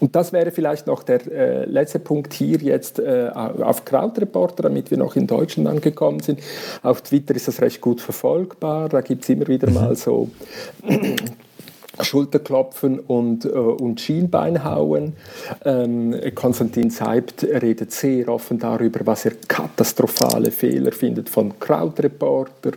Und 0.00 0.14
das 0.14 0.32
wäre 0.32 0.52
vielleicht 0.52 0.86
noch 0.86 1.02
der 1.02 1.26
äh, 1.26 1.64
letzte 1.64 1.98
Punkt 1.98 2.32
hier 2.32 2.58
jetzt 2.58 3.00
äh, 3.00 3.30
auf 3.34 3.84
Krautreporter, 3.84 4.62
damit 4.62 4.90
wir 4.90 4.98
noch 4.98 5.16
in 5.16 5.26
Deutschland 5.26 5.68
angekommen 5.68 6.20
sind. 6.20 6.40
Auf 6.82 7.02
Twitter 7.02 7.34
ist 7.34 7.48
das 7.48 7.60
recht 7.60 7.80
gut 7.80 8.00
verfolgbar. 8.00 8.88
Da 8.88 9.00
gibt 9.00 9.24
es 9.24 9.28
immer 9.28 9.48
wieder 9.48 9.68
mal 9.70 9.96
so 9.96 10.30
Schulterklopfen 12.00 12.98
und, 12.98 13.44
äh, 13.44 13.48
und 13.48 14.00
Schienbein 14.00 14.64
hauen. 14.64 15.14
Ähm, 15.64 16.14
Konstantin 16.34 16.90
Seibt 16.90 17.44
redet 17.44 17.92
sehr 17.92 18.28
offen 18.28 18.58
darüber, 18.58 19.00
was 19.04 19.24
er 19.24 19.32
katastrophale 19.46 20.50
Fehler 20.50 20.92
findet 20.92 21.28
von 21.28 21.58
Crowdreporter. 21.58 22.72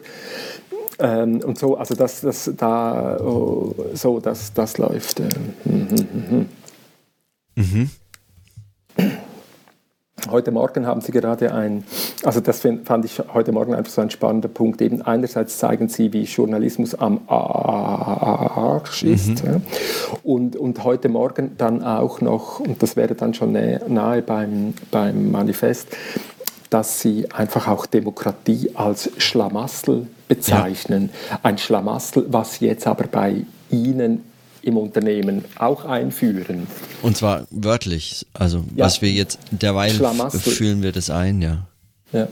Ähm, 0.99 1.41
und 1.43 1.57
so, 1.57 1.75
also 1.77 1.95
das, 1.95 2.21
das, 2.21 2.51
da, 2.55 3.17
oh, 3.19 3.73
so, 3.93 4.19
das, 4.19 4.53
das 4.53 4.77
läuft. 4.77 5.19
Äh, 5.19 5.29
mm, 5.65 5.71
mm, 5.71 6.35
mm. 6.35 6.49
Mhm. 7.55 7.89
Heute 10.29 10.51
Morgen 10.51 10.85
haben 10.85 11.01
Sie 11.01 11.11
gerade 11.11 11.53
ein, 11.53 11.83
also 12.23 12.39
das 12.41 12.61
fand 12.61 13.05
ich 13.05 13.21
heute 13.33 13.51
Morgen 13.51 13.73
einfach 13.73 13.91
so 13.91 14.01
ein 14.01 14.09
spannender 14.11 14.49
Punkt. 14.49 14.81
Eben 14.81 15.01
einerseits 15.01 15.57
zeigen 15.57 15.89
Sie, 15.89 16.13
wie 16.13 16.23
Journalismus 16.23 16.95
am 16.95 17.21
Arsch 17.27 19.03
ist. 19.03 19.43
Mhm. 19.43 19.49
Ja. 19.49 19.61
Und, 20.23 20.55
und 20.55 20.83
heute 20.83 21.09
Morgen 21.09 21.51
dann 21.57 21.83
auch 21.83 22.21
noch, 22.21 22.59
und 22.59 22.83
das 22.83 22.95
wäre 22.95 23.15
dann 23.15 23.33
schon 23.33 23.53
nahe, 23.53 23.81
nahe 23.87 24.21
beim, 24.21 24.73
beim 24.91 25.31
Manifest, 25.31 25.87
dass 26.69 27.01
Sie 27.01 27.29
einfach 27.31 27.67
auch 27.67 27.85
Demokratie 27.85 28.71
als 28.75 29.09
Schlamassel 29.17 30.07
bezeichnen. 30.27 31.09
Ja. 31.29 31.39
Ein 31.43 31.57
Schlamassel, 31.57 32.25
was 32.29 32.59
jetzt 32.59 32.87
aber 32.87 33.07
bei 33.07 33.45
Ihnen 33.69 34.23
im 34.63 34.77
Unternehmen 34.77 35.45
auch 35.57 35.85
einführen. 35.85 36.67
Und 37.01 37.17
zwar 37.17 37.47
wörtlich, 37.49 38.27
also 38.33 38.63
ja. 38.75 38.85
was 38.85 39.01
wir 39.01 39.09
jetzt 39.09 39.39
derweil 39.51 39.91
fühlen 40.29 40.83
wir 40.83 40.91
das 40.91 41.09
ein, 41.09 41.41
ja. 41.41 41.67
Ja. 42.13 42.27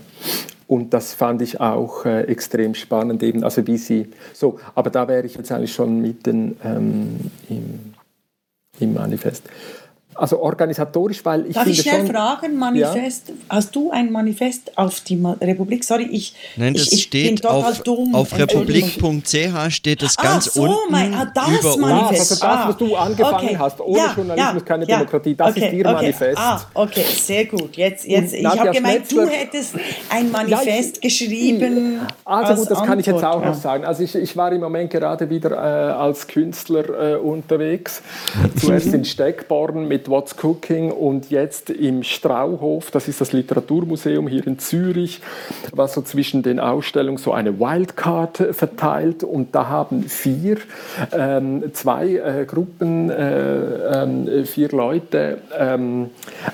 Und 0.67 0.93
das 0.93 1.15
fand 1.15 1.41
ich 1.41 1.59
auch 1.59 2.05
äh, 2.05 2.21
extrem 2.23 2.75
spannend, 2.75 3.23
eben, 3.23 3.43
also 3.43 3.65
wie 3.65 3.77
sie, 3.77 4.09
so, 4.33 4.59
aber 4.75 4.91
da 4.91 5.07
wäre 5.07 5.25
ich 5.25 5.35
jetzt 5.35 5.51
eigentlich 5.51 5.73
schon 5.73 5.99
mitten 5.99 6.57
ähm, 6.63 7.31
im, 7.49 7.95
im 8.79 8.93
Manifest. 8.93 9.43
Also 10.15 10.41
organisatorisch, 10.41 11.23
weil 11.23 11.45
ich 11.45 11.53
Darf 11.53 11.63
finde 11.63 11.79
ich 11.79 11.81
schnell 11.83 11.99
schon, 11.99 12.15
fragen, 12.15 12.57
Manifest, 12.57 13.29
ja? 13.29 13.35
hast 13.47 13.75
du 13.75 13.91
ein 13.91 14.11
Manifest 14.11 14.75
auf 14.77 15.01
die 15.01 15.23
Republik? 15.39 15.83
Sorry, 15.83 16.09
ich, 16.11 16.33
Nein, 16.57 16.73
das 16.73 16.87
ich, 16.87 16.93
ich 16.93 17.03
steht 17.03 17.45
auf, 17.45 17.81
auf 18.13 18.37
republik.ch 18.37 19.69
steht 19.69 20.01
es 20.01 20.17
ganz 20.17 20.45
so, 20.45 20.63
unten 20.63 20.75
mein, 20.89 21.13
ah, 21.13 21.31
das 21.33 21.59
über 21.59 21.77
Manifest. 21.77 22.31
uns. 22.31 22.41
Also 22.41 22.47
das, 22.47 22.67
was 22.67 22.77
du 22.77 22.95
angefangen 22.95 23.47
okay. 23.47 23.57
hast, 23.57 23.79
ohne 23.79 23.97
ja, 23.97 24.13
Journalismus 24.15 24.53
ja, 24.55 24.59
keine 24.61 24.87
ja. 24.87 24.97
Demokratie, 24.97 25.35
das 25.35 25.49
okay, 25.51 25.67
ist 25.67 25.73
ihr 25.73 25.85
okay. 25.85 25.93
Manifest. 25.93 26.37
Ah, 26.37 26.61
okay, 26.73 27.05
sehr 27.15 27.45
gut. 27.45 27.77
Jetzt, 27.77 28.05
jetzt, 28.05 28.33
ich 28.33 28.45
habe 28.45 28.71
gemeint, 28.71 29.11
du 29.11 29.25
hättest 29.25 29.75
ein 30.09 30.31
Manifest 30.31 30.97
ich, 30.97 31.01
geschrieben. 31.01 31.99
Also 32.25 32.55
gut, 32.55 32.71
das 32.71 32.71
Antwort. 32.71 32.87
kann 32.87 32.99
ich 32.99 33.05
jetzt 33.05 33.23
auch 33.23 33.45
noch 33.45 33.53
sagen. 33.53 33.85
Also 33.85 34.03
ich, 34.03 34.15
ich 34.15 34.35
war 34.35 34.51
im 34.51 34.61
Moment 34.61 34.89
gerade 34.89 35.29
wieder 35.29 35.51
äh, 35.51 35.91
als 35.93 36.27
Künstler 36.27 37.13
äh, 37.13 37.15
unterwegs. 37.15 38.01
Zuerst 38.59 38.87
in 38.87 39.05
Steckborn 39.05 39.87
mit 39.87 39.98
What's 40.07 40.35
Cooking 40.41 40.91
und 40.91 41.29
jetzt 41.29 41.69
im 41.69 42.03
Strauhof, 42.03 42.91
das 42.91 43.07
ist 43.07 43.21
das 43.21 43.33
Literaturmuseum 43.33 44.27
hier 44.27 44.45
in 44.45 44.59
Zürich, 44.59 45.21
was 45.71 45.93
so 45.93 46.01
zwischen 46.01 46.43
den 46.43 46.59
Ausstellungen 46.59 47.17
so 47.17 47.33
eine 47.33 47.59
Wildcard 47.59 48.37
verteilt 48.51 49.23
und 49.23 49.53
da 49.55 49.67
haben 49.67 50.03
vier, 50.03 50.57
ähm, 51.11 51.73
zwei 51.73 52.15
äh, 52.15 52.45
Gruppen, 52.45 53.09
äh, 53.09 54.03
äh, 54.03 54.45
vier 54.45 54.69
Leute 54.69 55.39
ähm, 55.57 56.09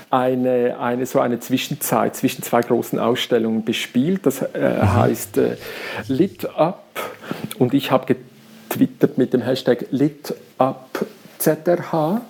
eine, 0.09 0.77
eine, 0.79 1.05
so 1.05 1.19
eine 1.19 1.39
Zwischenzeit 1.39 2.15
zwischen 2.15 2.43
zwei 2.43 2.61
großen 2.61 2.99
Ausstellungen 2.99 3.65
bespielt. 3.65 4.25
Das 4.25 4.41
äh, 4.41 4.47
mhm. 4.53 4.93
heißt 4.93 5.37
äh, 5.37 5.57
Lit 6.07 6.47
Up 6.55 6.83
und 7.59 7.73
ich 7.73 7.91
habe 7.91 8.05
getwittert 8.05 9.17
mit 9.17 9.33
dem 9.33 9.41
Hashtag 9.41 9.85
Lit 9.91 10.33
Up 10.57 11.05
ZRH. 11.39 12.21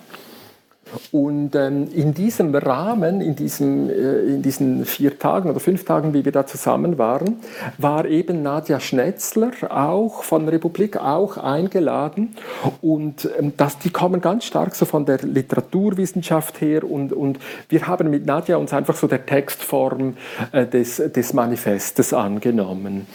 Und 1.12 1.54
ähm, 1.54 1.88
in 1.94 2.14
diesem 2.14 2.54
Rahmen, 2.54 3.20
in, 3.20 3.36
diesem, 3.36 3.90
äh, 3.90 4.18
in 4.20 4.42
diesen 4.42 4.84
vier 4.84 5.18
Tagen 5.18 5.50
oder 5.50 5.60
fünf 5.60 5.84
Tagen, 5.84 6.14
wie 6.14 6.24
wir 6.24 6.32
da 6.32 6.46
zusammen 6.46 6.98
waren, 6.98 7.36
war 7.78 8.06
eben 8.06 8.42
Nadja 8.42 8.80
Schnetzler 8.80 9.50
auch 9.68 10.22
von 10.22 10.48
Republik 10.48 10.96
auch 10.96 11.36
eingeladen. 11.36 12.36
Und 12.82 13.28
ähm, 13.38 13.52
das, 13.56 13.78
die 13.78 13.90
kommen 13.90 14.20
ganz 14.20 14.44
stark 14.44 14.74
so 14.74 14.84
von 14.84 15.06
der 15.06 15.18
Literaturwissenschaft 15.22 16.60
her. 16.60 16.84
Und, 16.84 17.12
und 17.12 17.38
wir 17.68 17.86
haben 17.86 18.10
mit 18.10 18.26
Nadja 18.26 18.56
uns 18.56 18.72
einfach 18.72 18.96
so 18.96 19.06
der 19.06 19.26
Textform 19.26 20.16
äh, 20.52 20.66
des, 20.66 20.96
des 20.96 21.32
Manifestes 21.32 22.12
angenommen. 22.12 23.06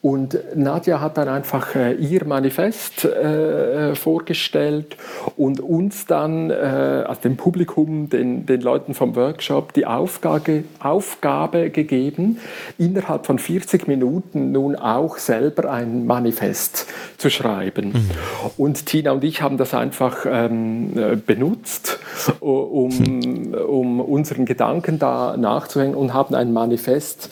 Und 0.00 0.38
Nadja 0.54 1.00
hat 1.00 1.18
dann 1.18 1.28
einfach 1.28 1.74
äh, 1.74 1.94
ihr 1.94 2.24
Manifest 2.24 3.04
äh, 3.04 3.96
vorgestellt 3.96 4.96
und 5.36 5.58
uns 5.58 6.06
dann, 6.06 6.50
äh, 6.50 6.54
also 6.54 7.22
dem 7.22 7.36
Publikum, 7.36 8.08
den, 8.08 8.46
den 8.46 8.60
Leuten 8.60 8.94
vom 8.94 9.16
Workshop, 9.16 9.72
die 9.72 9.86
Aufgabe, 9.86 10.62
Aufgabe 10.78 11.70
gegeben, 11.70 12.38
innerhalb 12.78 13.26
von 13.26 13.40
40 13.40 13.88
Minuten 13.88 14.52
nun 14.52 14.76
auch 14.76 15.18
selber 15.18 15.68
ein 15.68 16.06
Manifest 16.06 16.86
zu 17.16 17.28
schreiben. 17.28 17.88
Mhm. 17.88 18.10
Und 18.56 18.86
Tina 18.86 19.10
und 19.10 19.24
ich 19.24 19.42
haben 19.42 19.56
das 19.56 19.74
einfach 19.74 20.26
ähm, 20.30 20.92
äh, 20.96 21.16
benutzt, 21.16 21.98
um, 22.38 22.88
mhm. 22.90 23.54
um 23.54 24.00
unseren 24.00 24.44
Gedanken 24.44 25.00
da 25.00 25.36
nachzuhängen 25.36 25.96
und 25.96 26.14
haben 26.14 26.36
ein 26.36 26.52
Manifest 26.52 27.30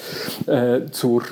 äh, 0.49 0.87
zur 0.91 1.23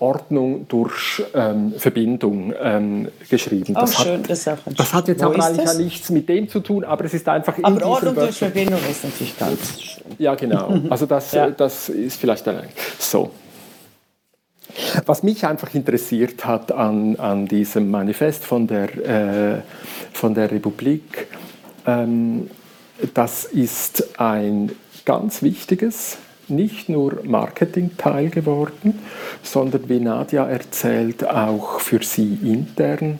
Ordnung 0.00 0.66
durch 0.72 1.22
ähm, 1.34 1.74
Verbindung 1.76 2.54
ähm, 2.58 3.08
geschrieben. 3.28 3.74
Oh, 3.76 3.80
das, 3.80 4.02
schön, 4.02 4.22
hat, 4.22 4.30
das, 4.30 4.44
das 4.74 4.94
hat 4.94 5.06
jetzt 5.06 5.22
Wo 5.22 5.26
aber 5.26 5.44
eigentlich 5.44 5.66
ja 5.66 5.74
nichts 5.74 6.08
mit 6.08 6.26
dem 6.30 6.48
zu 6.48 6.60
tun, 6.60 6.82
aber 6.84 7.04
es 7.04 7.12
ist 7.12 7.28
einfach 7.28 7.58
in 7.58 7.64
Aber 7.66 7.84
Ordnung 7.84 8.14
durch 8.14 8.38
Verbindung 8.38 8.80
ist 8.90 9.04
natürlich 9.04 9.38
ganz 9.38 9.80
schön. 9.80 10.04
Ja, 10.18 10.34
genau. 10.34 10.80
Also 10.88 11.04
das, 11.04 11.32
ja. 11.32 11.50
das 11.50 11.90
ist 11.90 12.18
vielleicht 12.18 12.48
ein... 12.48 12.68
So. 12.98 13.30
Was 15.04 15.22
mich 15.22 15.44
einfach 15.44 15.74
interessiert 15.74 16.46
hat 16.46 16.72
an, 16.72 17.16
an 17.16 17.46
diesem 17.46 17.90
Manifest 17.90 18.42
von 18.44 18.66
der, 18.66 19.56
äh, 19.56 19.60
von 20.14 20.32
der 20.32 20.50
Republik, 20.50 21.26
ähm, 21.86 22.48
das 23.12 23.44
ist 23.44 24.18
ein 24.18 24.72
ganz 25.04 25.42
wichtiges 25.42 26.16
nicht 26.52 26.88
nur 26.88 27.20
Marketingteil 27.24 28.30
geworden, 28.30 28.98
sondern 29.42 29.88
wie 29.88 30.00
Nadja 30.00 30.46
erzählt, 30.46 31.28
auch 31.28 31.80
für 31.80 32.02
sie 32.02 32.38
intern 32.42 33.18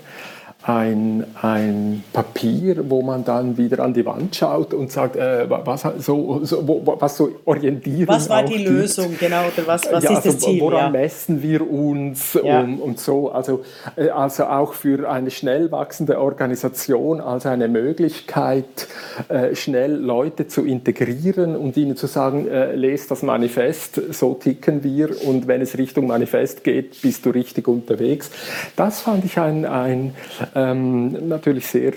ein, 0.65 1.25
ein 1.41 2.05
Papier, 2.13 2.89
wo 2.89 3.03
man 3.03 3.25
dann 3.25 3.57
wieder 3.57 3.81
an 3.81 3.95
die 3.95 4.07
Wand 4.07 4.37
schaut 4.37 4.73
und 4.73 4.93
sagt, 4.93 5.17
äh, 5.17 5.47
was, 5.49 5.85
so, 5.99 6.45
so, 6.45 6.69
wo, 6.69 6.97
was 7.01 7.17
so 7.17 7.31
Orientierung 7.45 8.15
Was 8.15 8.29
war 8.29 8.45
die 8.45 8.59
gibt. 8.59 8.69
Lösung, 8.69 9.17
genau, 9.19 9.41
oder 9.41 9.67
was, 9.67 9.91
was 9.91 10.05
ja, 10.05 10.11
ist 10.11 10.25
das 10.25 10.35
also, 10.37 10.47
Ziel? 10.47 10.61
Woran 10.61 10.95
ja. 10.95 11.01
messen 11.01 11.43
wir 11.43 11.69
uns 11.69 12.39
ja. 12.43 12.61
und, 12.61 12.79
und, 12.79 13.01
so. 13.01 13.33
Also, 13.33 13.65
äh, 13.97 14.11
also 14.11 14.45
auch 14.45 14.75
für 14.75 15.11
eine 15.11 15.33
schnell 15.33 15.73
wachsende 15.73 16.21
Organisation 16.21 17.21
als 17.21 17.45
eine 17.45 17.67
Möglichkeit, 17.67 18.87
äh, 19.29 19.57
schnell 19.57 19.97
Leute 19.97 20.47
zu 20.47 20.65
integrieren 20.65 21.57
und 21.57 21.77
ihnen 21.77 21.97
zu 21.97 22.07
sagen, 22.07 22.47
äh, 22.47 22.77
lest 22.77 23.11
das 23.11 23.23
Manifest, 23.23 24.01
so 24.13 24.35
ticken 24.35 24.85
wir 24.85 25.11
und 25.27 25.49
wenn 25.49 25.61
es 25.61 25.77
Richtung 25.77 26.07
Manifest 26.07 26.63
geht, 26.63 27.03
bist 27.03 27.27
du 27.27 27.31
richtig 27.31 27.67
unterwegs. 27.67 28.31
Das 28.77 29.01
fand 29.01 29.25
ich 29.25 29.39
ein, 29.39 29.65
ein 29.65 30.15
ähm, 30.55 31.29
natürlich 31.29 31.67
sehr, 31.67 31.93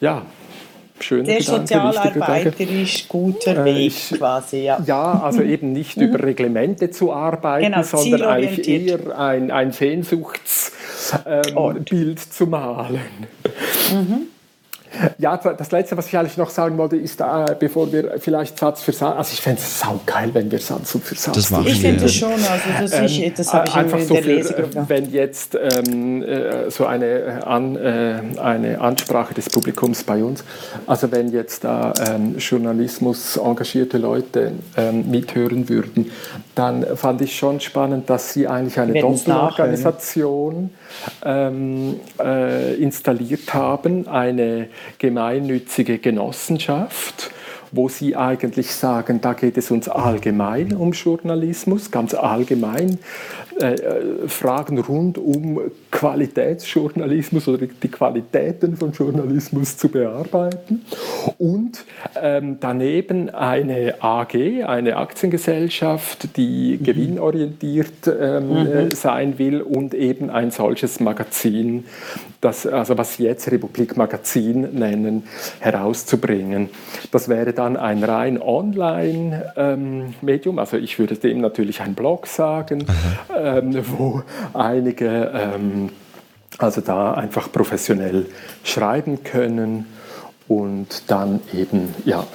ja, 0.00 0.22
schöner 1.00 1.26
Sehr 1.26 1.42
sozialarbeiterisch 1.42 3.08
guter 3.08 3.58
äh, 3.58 3.64
Weg 3.64 3.86
ich, 3.86 4.10
quasi, 4.18 4.64
ja. 4.64 4.80
Ja, 4.86 5.20
also 5.22 5.42
eben 5.42 5.72
nicht 5.72 5.96
mhm. 5.96 6.04
über 6.04 6.22
Reglemente 6.22 6.90
zu 6.90 7.12
arbeiten, 7.12 7.72
genau, 7.72 7.82
sondern 7.82 8.22
eigentlich 8.22 8.68
eher 8.68 9.18
ein, 9.18 9.50
ein 9.50 9.72
Sehnsuchtsbild 9.72 11.56
ähm, 11.56 12.16
zu 12.16 12.46
malen. 12.46 13.26
Mhm. 13.92 14.26
Ja, 15.18 15.36
das 15.36 15.70
Letzte, 15.70 15.96
was 15.96 16.06
ich 16.08 16.16
eigentlich 16.16 16.36
noch 16.36 16.50
sagen 16.50 16.76
wollte, 16.78 16.96
ist, 16.96 17.20
äh, 17.20 17.56
bevor 17.58 17.92
wir 17.92 18.18
vielleicht 18.18 18.58
Satz 18.58 18.82
für 18.82 18.92
Satz, 18.92 19.16
also 19.16 19.32
ich 19.32 19.40
fände 19.40 19.60
es 19.60 19.80
saugeil, 19.80 20.32
wenn 20.34 20.50
wir 20.50 20.58
Satz 20.58 20.96
für 21.02 21.14
Satz 21.14 21.34
das 21.34 21.50
machen 21.50 21.66
Ich 21.66 21.80
finde 21.80 22.04
es 22.04 22.14
schon, 22.14 22.32
also 22.32 22.48
das, 22.80 22.92
ähm, 22.92 23.04
ich, 23.04 23.34
das 23.34 23.52
habe 23.52 23.68
ich 23.68 23.74
einfach 23.74 23.98
in 23.98 24.06
so 24.06 24.14
der 24.14 24.24
Lesegruppe. 24.24 24.84
Wenn 24.88 25.10
jetzt 25.10 25.56
ähm, 25.56 26.22
äh, 26.22 26.70
so 26.70 26.86
eine, 26.86 27.06
äh, 27.06 27.30
an, 27.42 27.76
äh, 27.76 28.20
eine 28.40 28.80
Ansprache 28.80 29.34
des 29.34 29.48
Publikums 29.48 30.04
bei 30.04 30.22
uns, 30.22 30.44
also 30.86 31.10
wenn 31.10 31.30
jetzt 31.32 31.64
da 31.64 31.92
ähm, 32.08 32.36
Journalismus 32.38 33.36
engagierte 33.36 33.98
Leute 33.98 34.52
ähm, 34.76 35.10
mithören 35.10 35.68
würden, 35.68 36.10
dann 36.54 36.96
fand 36.96 37.22
ich 37.22 37.36
schon 37.36 37.60
spannend, 37.60 38.10
dass 38.10 38.32
sie 38.32 38.46
eigentlich 38.46 38.78
eine 38.78 39.00
Doppelorganisation 39.00 40.70
ähm, 41.24 42.00
äh, 42.18 42.74
installiert 42.74 43.54
haben, 43.54 44.08
eine 44.08 44.68
gemeinnützige 44.98 45.98
Genossenschaft 45.98 47.30
wo 47.72 47.88
Sie 47.88 48.14
eigentlich 48.14 48.74
sagen, 48.74 49.22
da 49.22 49.32
geht 49.32 49.56
es 49.56 49.70
uns 49.70 49.88
allgemein 49.88 50.74
um 50.74 50.92
Journalismus, 50.92 51.90
ganz 51.90 52.12
allgemein 52.12 52.98
äh, 53.60 53.74
äh, 53.74 54.28
Fragen 54.28 54.78
rund 54.78 55.18
um 55.18 55.60
Qualitätsjournalismus 55.90 57.48
oder 57.48 57.66
die 57.66 57.88
Qualitäten 57.88 58.76
von 58.76 58.92
Journalismus 58.92 59.76
zu 59.76 59.88
bearbeiten 59.88 60.82
und 61.38 61.84
ähm, 62.20 62.58
daneben 62.60 63.30
eine 63.30 63.94
AG, 64.00 64.64
eine 64.64 64.96
Aktiengesellschaft, 64.96 66.36
die 66.36 66.78
mhm. 66.78 66.84
gewinnorientiert 66.84 68.06
ähm, 68.06 68.48
mhm. 68.48 68.66
Äh, 68.66 68.94
sein 68.94 69.38
will 69.38 69.60
und 69.60 69.94
eben 69.94 70.30
ein 70.30 70.50
solches 70.50 71.00
Magazin, 71.00 71.84
das, 72.40 72.66
also 72.66 72.98
was 72.98 73.16
Sie 73.16 73.24
jetzt 73.24 73.50
Republik 73.52 73.96
Magazin 73.96 74.68
nennen, 74.72 75.24
herauszubringen. 75.60 76.70
Das 77.10 77.28
wäre 77.28 77.52
dann 77.52 77.76
ein 77.76 78.02
rein 78.02 78.40
Online-Medium, 78.40 80.56
ähm, 80.56 80.58
also 80.58 80.76
ich 80.76 80.98
würde 80.98 81.16
dem 81.16 81.40
natürlich 81.40 81.80
ein 81.80 81.94
Blog 81.94 82.26
sagen, 82.26 82.84
ähm, 83.42 83.84
wo 83.98 84.22
einige 84.54 85.30
ähm, 85.34 85.90
also 86.58 86.80
da 86.80 87.14
einfach 87.14 87.50
professionell 87.50 88.26
schreiben 88.62 89.24
können 89.24 89.86
und 90.48 91.10
dann 91.10 91.40
eben 91.52 91.94
ja 92.04 92.26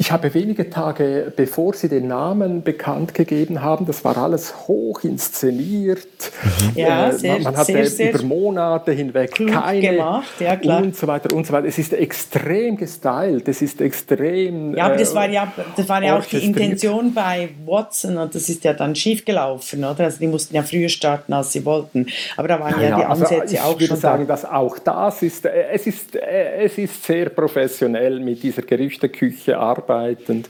ich 0.00 0.10
habe 0.12 0.32
wenige 0.32 0.70
Tage, 0.70 1.30
bevor 1.36 1.74
Sie 1.74 1.90
den 1.90 2.08
Namen 2.08 2.62
bekannt 2.62 3.12
gegeben 3.12 3.60
haben, 3.60 3.84
das 3.84 4.02
war 4.02 4.16
alles 4.16 4.66
hoch 4.66 5.04
inszeniert. 5.04 6.32
Mhm. 6.42 6.72
Ja, 6.74 7.10
äh, 7.10 7.12
sehr, 7.12 7.38
man, 7.40 7.54
hatte 7.54 7.84
sehr, 7.84 8.14
über 8.14 8.22
Monate 8.22 8.92
hinweg 8.92 9.34
keine 9.34 9.80
gemacht, 9.80 10.40
ja, 10.40 10.56
klar. 10.56 10.82
und 10.82 10.96
so 10.96 11.06
weiter 11.06 11.36
und 11.36 11.46
so 11.46 11.52
weiter. 11.52 11.68
Es 11.68 11.76
ist 11.76 11.92
extrem 11.92 12.78
gestylt, 12.78 13.46
es 13.46 13.60
ist 13.60 13.82
extrem. 13.82 14.74
Ja, 14.74 14.86
aber 14.86 14.96
das 14.96 15.14
war 15.14 15.28
ja, 15.28 15.52
das 15.76 15.86
war 15.86 16.02
ja 16.02 16.18
auch 16.18 16.24
die 16.24 16.46
Intention 16.46 17.12
bei 17.12 17.50
Watson 17.66 18.16
und 18.16 18.34
das 18.34 18.48
ist 18.48 18.64
ja 18.64 18.72
dann 18.72 18.94
schiefgelaufen, 18.94 19.84
oder? 19.84 20.04
Also 20.04 20.18
die 20.18 20.28
mussten 20.28 20.56
ja 20.56 20.62
früher 20.62 20.88
starten, 20.88 21.34
als 21.34 21.52
sie 21.52 21.62
wollten. 21.66 22.06
Aber 22.38 22.48
da 22.48 22.58
waren 22.58 22.80
ja, 22.80 22.88
ja 22.88 22.96
die 22.96 23.04
also 23.04 23.24
Ansätze 23.24 23.42
also 23.42 23.56
auch 23.58 23.72
schon. 23.72 23.82
Ich 23.82 23.90
würde 23.90 24.00
sagen, 24.00 24.26
da. 24.26 24.32
dass 24.32 24.46
auch 24.46 24.78
das 24.78 25.22
ist, 25.22 25.44
äh, 25.44 25.66
es 25.74 25.86
ist, 25.86 26.16
äh, 26.16 26.64
es 26.64 26.78
ist 26.78 27.04
sehr 27.04 27.28
professionell 27.28 28.18
mit 28.18 28.42
dieser 28.42 28.62
Gerüchteküche 28.62 29.58
arbeiten 29.58 29.89
arbeitend. 29.90 30.48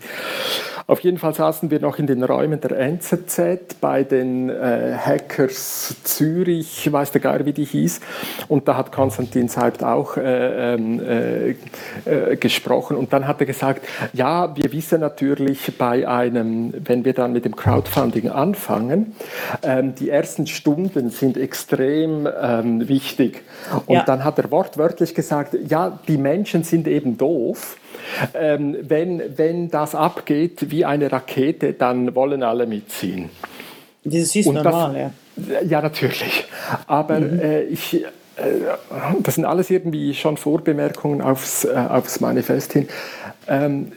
Auf 0.86 1.00
jeden 1.00 1.18
Fall 1.18 1.32
saßen 1.34 1.70
wir 1.70 1.78
noch 1.78 2.00
in 2.00 2.08
den 2.08 2.24
Räumen 2.24 2.60
der 2.60 2.72
NZZ 2.72 3.76
bei 3.80 4.02
den 4.02 4.50
äh, 4.50 4.96
Hackers 4.98 5.94
Zürich, 6.02 6.90
weiß 6.90 7.12
der 7.12 7.20
Geier, 7.20 7.46
wie 7.46 7.52
die 7.52 7.64
hieß. 7.64 8.00
Und 8.48 8.66
da 8.66 8.76
hat 8.76 8.90
Konstantin 8.90 9.46
Seibt 9.46 9.84
auch 9.84 10.16
äh, 10.16 10.74
ähm, 10.74 11.00
äh, 11.00 11.50
äh, 12.06 12.36
gesprochen. 12.36 12.96
Und 12.96 13.12
dann 13.12 13.28
hat 13.28 13.38
er 13.38 13.46
gesagt, 13.46 13.86
ja, 14.14 14.56
wir 14.56 14.72
wissen 14.72 15.00
natürlich 15.00 15.78
bei 15.78 16.08
einem, 16.08 16.74
wenn 16.84 17.04
wir 17.04 17.12
dann 17.12 17.32
mit 17.32 17.44
dem 17.44 17.54
Crowdfunding 17.54 18.28
anfangen, 18.28 19.14
ähm, 19.62 19.94
die 19.94 20.10
ersten 20.10 20.48
Stunden 20.48 21.10
sind 21.10 21.36
extrem 21.36 22.26
ähm, 22.42 22.88
wichtig. 22.88 23.42
Und 23.86 23.94
ja. 23.94 24.02
dann 24.02 24.24
hat 24.24 24.38
er 24.38 24.50
wortwörtlich 24.50 25.14
gesagt, 25.14 25.56
ja, 25.68 26.00
die 26.08 26.18
Menschen 26.18 26.64
sind 26.64 26.88
eben 26.88 27.16
doof 27.16 27.76
ähm, 28.34 28.76
wenn, 28.82 29.38
wenn 29.38 29.70
das 29.70 29.94
abgeht 29.94 30.70
wie 30.70 30.84
eine 30.84 31.10
Rakete, 31.10 31.72
dann 31.72 32.14
wollen 32.14 32.42
alle 32.42 32.66
mitziehen. 32.66 33.30
Das 34.04 34.34
ist 34.34 34.46
Und 34.46 34.54
normal, 34.54 34.92
das, 34.92 34.96
ja. 34.96 35.60
Ja, 35.62 35.82
natürlich. 35.82 36.44
Aber 36.86 37.20
mhm. 37.20 37.40
äh, 37.40 37.62
ich, 37.62 37.94
äh, 37.94 38.08
das 39.20 39.36
sind 39.36 39.44
alles 39.44 39.70
irgendwie 39.70 40.14
schon 40.14 40.36
Vorbemerkungen 40.36 41.22
aufs, 41.22 41.64
äh, 41.64 41.74
aufs 41.88 42.20
Manifest 42.20 42.72
hin. 42.72 42.88
Ähm, 43.48 43.92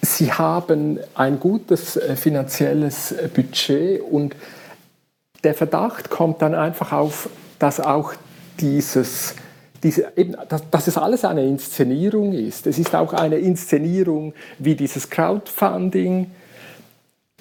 Sie 0.00 0.32
haben 0.32 1.00
ein 1.14 1.40
gutes 1.40 1.96
äh, 1.96 2.14
finanzielles 2.14 3.12
äh, 3.12 3.28
Budget 3.32 4.00
und 4.00 4.36
der 5.44 5.54
Verdacht 5.54 6.10
kommt 6.10 6.42
dann 6.42 6.54
einfach 6.54 6.92
auf, 6.92 7.28
dass 7.58 7.80
auch 7.80 8.14
dieses 8.60 9.34
diese, 9.82 10.12
eben, 10.16 10.36
dass, 10.48 10.68
dass, 10.70 10.86
es 10.86 10.96
alles 10.96 11.24
eine 11.24 11.44
Inszenierung 11.44 12.32
ist. 12.32 12.66
Es 12.66 12.78
ist 12.78 12.94
auch 12.94 13.12
eine 13.12 13.38
Inszenierung, 13.38 14.34
wie 14.58 14.74
dieses 14.74 15.08
Crowdfunding 15.08 16.30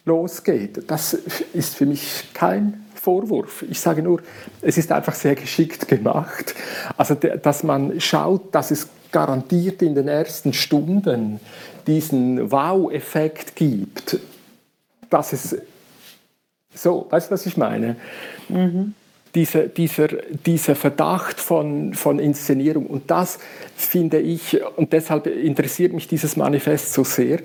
losgeht. 0.06 0.89
Das 0.89 1.13
ist 1.54 1.76
für 1.76 1.86
mich 1.86 2.26
kein 2.34 2.86
Vorwurf. 2.95 3.63
Ich 3.69 3.80
sage 3.80 4.02
nur, 4.02 4.21
es 4.62 4.78
ist 4.78 4.91
einfach 4.91 5.15
sehr 5.15 5.36
geschickt 5.36 5.88
gemacht. 5.88 6.54
Also, 6.95 7.15
dass 7.15 7.63
man 7.63 8.00
schaut, 8.00 8.54
dass 8.54 8.71
es 8.71 8.88
garantiert 9.12 9.82
in 9.82 9.95
den 9.95 10.08
ersten 10.08 10.54
Stunden 10.54 11.39
diesen 11.88 12.52
Wow-Effekt 12.52 13.56
gibt. 13.56 14.19
Dass 15.10 15.34
es 15.34 15.58
so, 16.73 17.08
weißt 17.10 17.30
du, 17.30 17.34
was 17.34 17.45
ich 17.45 17.58
meine? 17.58 17.95
Mhm 18.50 18.93
dieser, 19.38 19.67
dieser, 19.67 20.08
dieser 20.45 20.76
Verdacht 20.76 21.39
von, 21.39 21.93
von 21.93 22.17
Inszenierung. 22.17 22.88
Und 22.88 23.12
das 23.12 23.38
finde 23.76 24.19
ich, 24.19 24.60
und 24.76 24.91
deshalb 24.93 25.28
interessiert 25.28 25.93
mich 25.93 26.08
dieses 26.08 26.36
Manifest 26.36 26.91
so 26.91 27.04
sehr, 27.04 27.39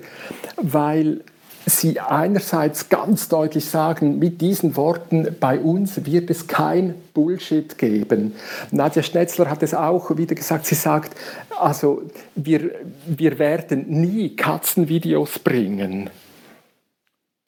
weil 0.57 1.21
Sie 1.65 1.97
einerseits 1.97 2.89
ganz 2.89 3.29
deutlich 3.29 3.63
sagen, 3.63 4.19
mit 4.19 4.41
diesen 4.41 4.75
Worten, 4.75 5.33
bei 5.39 5.57
uns 5.57 6.05
wird 6.05 6.29
es 6.29 6.47
kein 6.47 6.93
Bullshit 7.13 7.77
geben. 7.77 8.35
Nadja 8.71 9.01
Schnetzler 9.01 9.49
hat 9.49 9.63
es 9.63 9.73
auch 9.73 10.17
wieder 10.17 10.35
gesagt, 10.35 10.65
sie 10.65 10.75
sagt, 10.75 11.15
also 11.57 12.01
wir, 12.35 12.71
wir 13.05 13.39
werden 13.39 13.85
nie 13.87 14.35
Katzenvideos 14.35 15.39
bringen. 15.39 16.09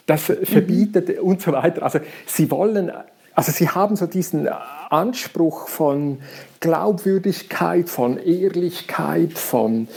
Das 0.06 0.22
verbietet 0.22 1.10
mhm. 1.10 1.24
und 1.28 1.42
so 1.42 1.52
weiter. 1.52 1.84
Also 1.84 2.00
sie 2.26 2.50
wollen 2.50 2.94
also 3.36 3.52
sie 3.52 3.70
haben 3.70 3.98
so 3.98 4.08
diesen 4.08 4.48
Anspruch 4.48 5.68
von 5.68 6.20
Glaubwürdigkeit, 6.62 7.90
von 7.90 8.18
Ehrlichkeit, 8.18 9.38
von, 9.38 9.90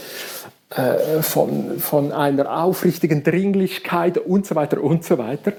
äh, 0.71 1.21
von, 1.21 1.79
von 1.79 2.11
einer 2.11 2.61
aufrichtigen 2.61 3.23
Dringlichkeit 3.23 4.17
und 4.17 4.45
so 4.45 4.55
weiter 4.55 4.83
und 4.83 5.05
so 5.05 5.17
weiter. 5.17 5.53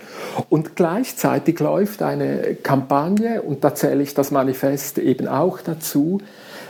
Und 0.50 0.76
gleichzeitig 0.76 1.58
läuft 1.58 2.02
eine 2.02 2.54
Kampagne, 2.56 3.40
und 3.40 3.64
da 3.64 3.74
zähle 3.74 4.02
ich 4.02 4.12
das 4.12 4.30
Manifest 4.30 4.98
eben 4.98 5.26
auch 5.26 5.62
dazu, 5.62 6.20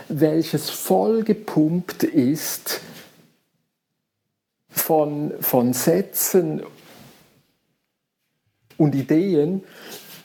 welches 0.07 0.69
vollgepumpt 0.69 2.03
ist 2.03 2.79
von, 4.69 5.33
von 5.41 5.73
Sätzen 5.73 6.63
und 8.77 8.95
Ideen, 8.95 9.63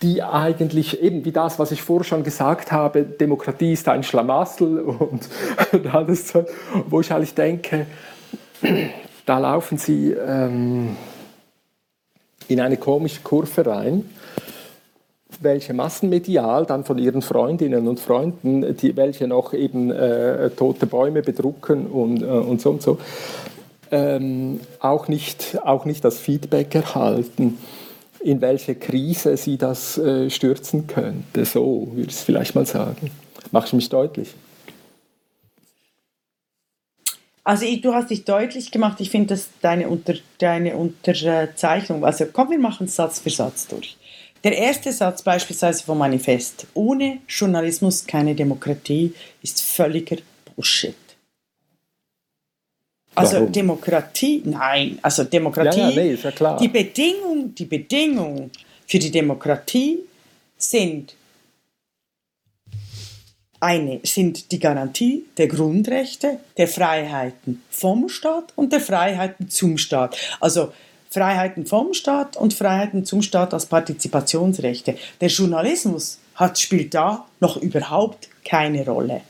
die 0.03 0.23
eigentlich 0.23 1.03
eben 1.03 1.25
wie 1.25 1.33
das, 1.33 1.59
was 1.59 1.73
ich 1.73 1.83
vorher 1.83 2.05
schon 2.05 2.25
gesagt 2.25 2.73
habe, 2.73 3.03
Demokratie 3.03 3.73
ist 3.73 3.89
ein 3.89 4.03
Schlamassel 4.03 4.81
und, 4.81 5.29
alles, 5.93 6.35
wo 6.89 7.01
ich 7.01 7.13
eigentlich 7.13 7.35
denke, 7.35 7.87
da 9.27 9.39
laufen 9.39 9.79
sie 9.79 10.13
ähm, 10.13 10.97
in 12.49 12.61
eine 12.61 12.77
komische 12.77 13.23
Kurve 13.23 13.67
rein, 13.67 14.09
welche 15.41 15.75
massenmedial 15.75 16.65
dann 16.65 16.85
von 16.85 16.99
ihren 16.99 17.21
Freundinnen 17.21 17.89
und 17.89 18.01
Freunden, 18.01 18.77
die, 18.77 18.97
welche 18.97 19.27
noch 19.27 19.53
eben 19.53 19.91
äh, 19.91 20.51
tote 20.51 20.87
Bäume 20.87 21.23
bedrucken 21.23 21.87
und, 21.87 22.23
äh, 22.23 22.27
und 22.27 22.61
so 22.61 22.71
und 22.71 22.83
so, 22.83 22.99
ähm, 23.91 24.61
auch, 24.81 25.09
nicht, 25.09 25.59
auch 25.65 25.85
nicht 25.85 26.05
das 26.05 26.19
Feedback 26.19 26.75
erhalten 26.75 27.59
in 28.27 28.41
welche 28.41 28.75
Krise 28.75 29.37
sie 29.37 29.57
das 29.57 29.99
äh, 29.99 30.29
stürzen 30.31 30.89
könnte. 30.89 31.45
So 31.45 31.87
würde 31.93 32.11
ich 32.11 32.17
es 32.17 32.23
vielleicht 32.25 32.57
mal 32.57 32.67
sagen. 32.67 33.13
Machst 33.53 33.71
du 33.71 33.77
mich 33.77 33.89
deutlich? 33.89 34.35
Also 37.45 37.65
ich, 37.65 37.83
du 37.83 37.95
hast 37.95 38.11
dich 38.11 38.25
deutlich 38.25 38.73
gemacht. 38.73 39.01
Ich 39.01 39.11
finde, 39.11 39.29
dass 39.29 39.49
deine, 39.63 39.89
Unter, 39.89 40.15
deine 40.39 40.77
Unterzeichnung, 40.77 42.05
also 42.05 42.27
komm, 42.33 42.51
wir 42.51 42.59
machen 42.59 42.89
Satz 42.89 43.21
für 43.21 43.31
Satz 43.31 43.69
durch. 43.69 43.97
Der 44.43 44.59
erste 44.59 44.93
Satz 44.93 45.23
beispielsweise 45.23 45.85
vom 45.85 45.99
Manifest, 45.99 46.67
ohne 46.75 47.19
Journalismus 47.29 48.09
keine 48.09 48.35
Demokratie, 48.35 49.15
ist 49.41 49.63
völliger 49.63 50.17
Bullshit. 50.57 50.97
Also 53.17 53.37
Warum? 53.37 53.53
Demokratie, 53.53 54.43
nein, 54.45 54.99
also 55.01 55.25
Demokratie, 55.25 55.81
ja, 55.81 55.89
ja, 55.89 55.97
nee, 55.97 56.13
ist 56.13 56.25
ja 56.25 56.33
klar. 56.33 56.59
Die, 56.59 56.69
Bedingung, 56.69 57.55
die 57.55 57.65
Bedingung 57.65 58.51
für 58.87 58.99
die 58.99 59.11
Demokratie 59.11 60.01
sind 60.59 61.17
eine 63.59 64.01
sind 64.03 64.53
die 64.53 64.59
Garantie 64.59 65.25
der 65.39 65.49
Grundrechte, 65.49 66.41
der 66.59 66.69
Freiheiten 66.69 67.63
vom 67.71 68.11
Staat 68.11 68.53
und 68.55 68.71
der 68.73 68.81
Freiheiten 68.81 69.49
zum 69.49 69.79
Staat. 69.79 70.17
Also 70.41 70.73
Freiheiten 71.09 71.65
vom 71.65 71.95
Staat 71.95 72.37
und 72.37 72.53
Freiheiten 72.53 73.07
zum 73.07 73.23
Staat 73.23 73.55
als 73.55 73.65
Partizipationsrechte. 73.65 74.97
Der 75.23 75.29
Journalismus 75.29 76.19
hat, 76.35 76.59
spielt 76.59 76.93
da 76.93 77.27
noch 77.41 77.57
überhaupt 77.57 78.29
keine 78.45 78.85
Rolle. 78.85 79.23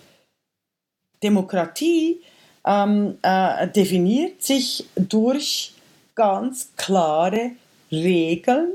Demokratie 1.22 2.20
ähm, 2.66 3.18
äh, 3.22 3.68
definiert 3.68 4.42
sich 4.42 4.86
durch 4.96 5.72
ganz 6.14 6.70
klare 6.76 7.52
Regeln, 7.92 8.70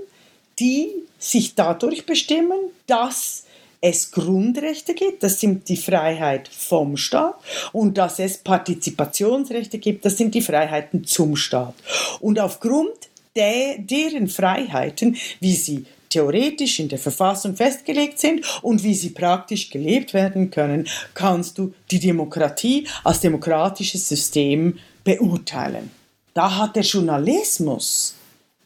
die 0.60 0.90
sich 1.20 1.56
dadurch 1.56 2.06
bestimmen, 2.06 2.58
dass 2.88 3.46
es 3.82 4.12
Grundrechte 4.12 4.94
gibt, 4.94 5.24
das 5.24 5.40
sind 5.40 5.68
die 5.68 5.78
Freiheit 5.78 6.48
vom 6.48 6.98
Staat, 6.98 7.36
und 7.74 7.98
dass 7.98 8.20
es 8.20 8.38
Partizipationsrechte 8.38 9.80
gibt, 9.80 10.06
das 10.06 10.18
sind 10.18 10.36
die 10.36 10.42
Freiheiten 10.42 11.04
zum 11.04 11.36
Staat. 11.36 11.74
Und 12.20 12.40
aufgrund 12.40 13.10
der, 13.36 13.80
deren 13.80 14.28
Freiheiten, 14.28 15.18
wie 15.40 15.56
sie 15.56 15.86
theoretisch 16.12 16.80
in 16.80 16.90
der 16.90 17.00
Verfassung 17.00 17.56
festgelegt 17.56 18.20
sind 18.20 18.46
und 18.62 18.84
wie 18.84 18.94
sie 18.94 19.10
praktisch 19.10 19.70
gelebt 19.70 20.14
werden 20.14 20.52
können, 20.52 20.88
kannst 21.14 21.58
du 21.58 21.74
die 21.90 22.00
Demokratie 22.00 22.88
als 23.04 23.20
demokratisches 23.22 24.08
System 24.08 24.78
beurteilen. 25.04 25.92
Da 26.34 26.58
hat 26.58 26.76
der 26.76 26.84
Journalismus 26.84 28.16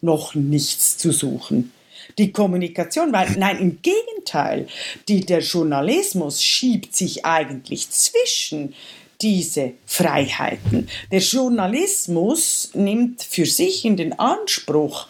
noch 0.00 0.34
nichts 0.34 0.98
zu 0.98 1.12
suchen. 1.12 1.72
Die 2.18 2.32
Kommunikation, 2.32 3.12
weil 3.12 3.30
nein, 3.36 3.58
im 3.58 3.78
Gegenteil, 3.82 4.68
die, 5.08 5.20
der 5.20 5.40
Journalismus 5.40 6.42
schiebt 6.42 6.94
sich 6.94 7.24
eigentlich 7.24 7.90
zwischen 7.90 8.74
diese 9.20 9.72
Freiheiten. 9.86 10.88
Der 11.10 11.20
Journalismus 11.20 12.70
nimmt 12.74 13.22
für 13.22 13.46
sich 13.46 13.84
in 13.84 13.96
den 13.96 14.18
Anspruch, 14.18 15.08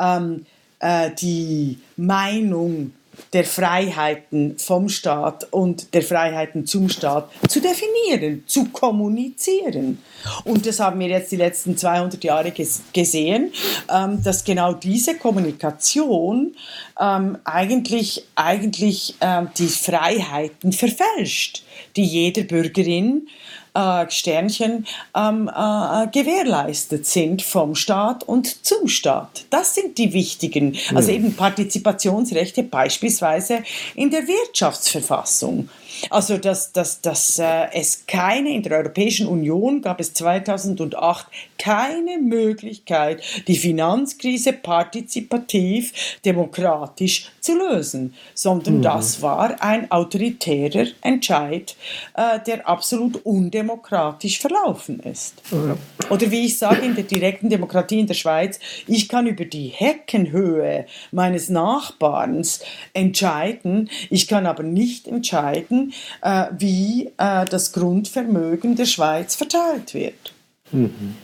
ähm, 0.00 0.46
äh, 0.84 1.10
die 1.18 1.78
Meinung 1.96 2.92
der 3.32 3.44
Freiheiten 3.44 4.58
vom 4.58 4.88
Staat 4.88 5.46
und 5.52 5.94
der 5.94 6.02
Freiheiten 6.02 6.66
zum 6.66 6.88
Staat 6.88 7.30
zu 7.48 7.60
definieren, 7.60 8.44
zu 8.46 8.66
kommunizieren. 8.66 10.02
Und 10.44 10.66
das 10.66 10.80
haben 10.80 11.00
wir 11.00 11.08
jetzt 11.08 11.32
die 11.32 11.36
letzten 11.36 11.76
200 11.76 12.22
Jahre 12.22 12.50
ges 12.50 12.82
gesehen, 12.92 13.52
ähm, 13.92 14.22
dass 14.22 14.44
genau 14.44 14.74
diese 14.74 15.16
Kommunikation 15.16 16.54
ähm, 17.00 17.38
eigentlich, 17.44 18.24
eigentlich 18.34 19.14
ähm, 19.20 19.48
die 19.56 19.68
Freiheiten 19.68 20.72
verfälscht, 20.72 21.64
die 21.96 22.04
jeder 22.04 22.42
Bürgerin 22.42 23.26
äh, 23.26 23.43
Sternchen 24.08 24.86
ähm, 25.16 25.48
äh, 25.48 26.06
gewährleistet 26.08 27.06
sind 27.06 27.42
vom 27.42 27.74
Staat 27.74 28.22
und 28.22 28.64
zum 28.64 28.88
Staat. 28.88 29.46
Das 29.50 29.74
sind 29.74 29.98
die 29.98 30.12
wichtigen, 30.12 30.76
also 30.94 31.10
eben 31.10 31.34
Partizipationsrechte 31.34 32.62
beispielsweise 32.62 33.64
in 33.94 34.10
der 34.10 34.26
Wirtschaftsverfassung. 34.28 35.68
Also, 36.10 36.38
dass, 36.38 36.72
dass, 36.72 37.00
dass 37.00 37.38
äh, 37.38 37.66
es 37.72 38.06
keine, 38.06 38.50
in 38.50 38.62
der 38.62 38.78
Europäischen 38.78 39.26
Union 39.26 39.82
gab 39.82 40.00
es 40.00 40.12
2008 40.14 41.26
keine 41.58 42.18
Möglichkeit, 42.18 43.22
die 43.46 43.56
Finanzkrise 43.56 44.52
partizipativ, 44.52 46.18
demokratisch 46.24 47.30
zu 47.40 47.56
lösen, 47.56 48.14
sondern 48.34 48.78
mhm. 48.78 48.82
das 48.82 49.22
war 49.22 49.62
ein 49.62 49.90
autoritärer 49.90 50.86
Entscheid, 51.00 51.76
äh, 52.14 52.38
der 52.46 52.68
absolut 52.68 53.24
undemokratisch 53.24 54.38
verlaufen 54.40 55.00
ist. 55.00 55.42
Mhm. 55.52 55.76
Oder 56.10 56.30
wie 56.30 56.44
ich 56.46 56.58
sage, 56.58 56.84
in 56.84 56.94
der 56.94 57.04
direkten 57.04 57.48
Demokratie 57.48 58.00
in 58.00 58.06
der 58.06 58.14
Schweiz, 58.14 58.60
ich 58.86 59.08
kann 59.08 59.26
über 59.26 59.46
die 59.46 59.68
Heckenhöhe 59.68 60.86
meines 61.12 61.48
Nachbarns 61.48 62.60
entscheiden, 62.92 63.88
ich 64.10 64.28
kann 64.28 64.46
aber 64.46 64.62
nicht 64.62 65.08
entscheiden, 65.08 65.93
äh, 66.22 66.46
wie 66.58 67.12
äh, 67.16 67.44
das 67.44 67.72
Grundvermögen 67.72 68.76
der 68.76 68.86
Schweiz 68.86 69.34
verteilt 69.34 69.94
wird. 69.94 70.32
Mhm. 70.72 71.16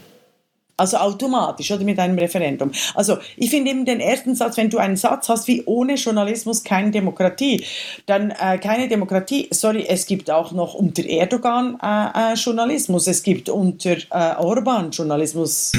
Also 0.80 0.96
automatisch 0.96 1.70
oder 1.72 1.84
mit 1.84 1.98
einem 1.98 2.18
Referendum. 2.18 2.70
Also 2.94 3.18
ich 3.36 3.50
finde 3.50 3.70
eben 3.70 3.84
den 3.84 4.00
ersten 4.00 4.34
Satz, 4.34 4.56
wenn 4.56 4.70
du 4.70 4.78
einen 4.78 4.96
Satz 4.96 5.28
hast 5.28 5.46
wie 5.46 5.62
ohne 5.66 5.96
Journalismus 5.96 6.64
keine 6.64 6.90
Demokratie, 6.90 7.66
dann 8.06 8.30
äh, 8.30 8.56
keine 8.56 8.88
Demokratie, 8.88 9.48
sorry, 9.50 9.84
es 9.86 10.06
gibt 10.06 10.30
auch 10.30 10.52
noch 10.52 10.72
unter 10.72 11.04
Erdogan 11.04 11.78
äh, 11.82 12.32
äh, 12.32 12.34
Journalismus, 12.34 13.06
es 13.08 13.22
gibt 13.22 13.50
unter 13.50 13.90
äh, 13.90 14.36
Orban 14.38 14.90
Journalismus. 14.90 15.72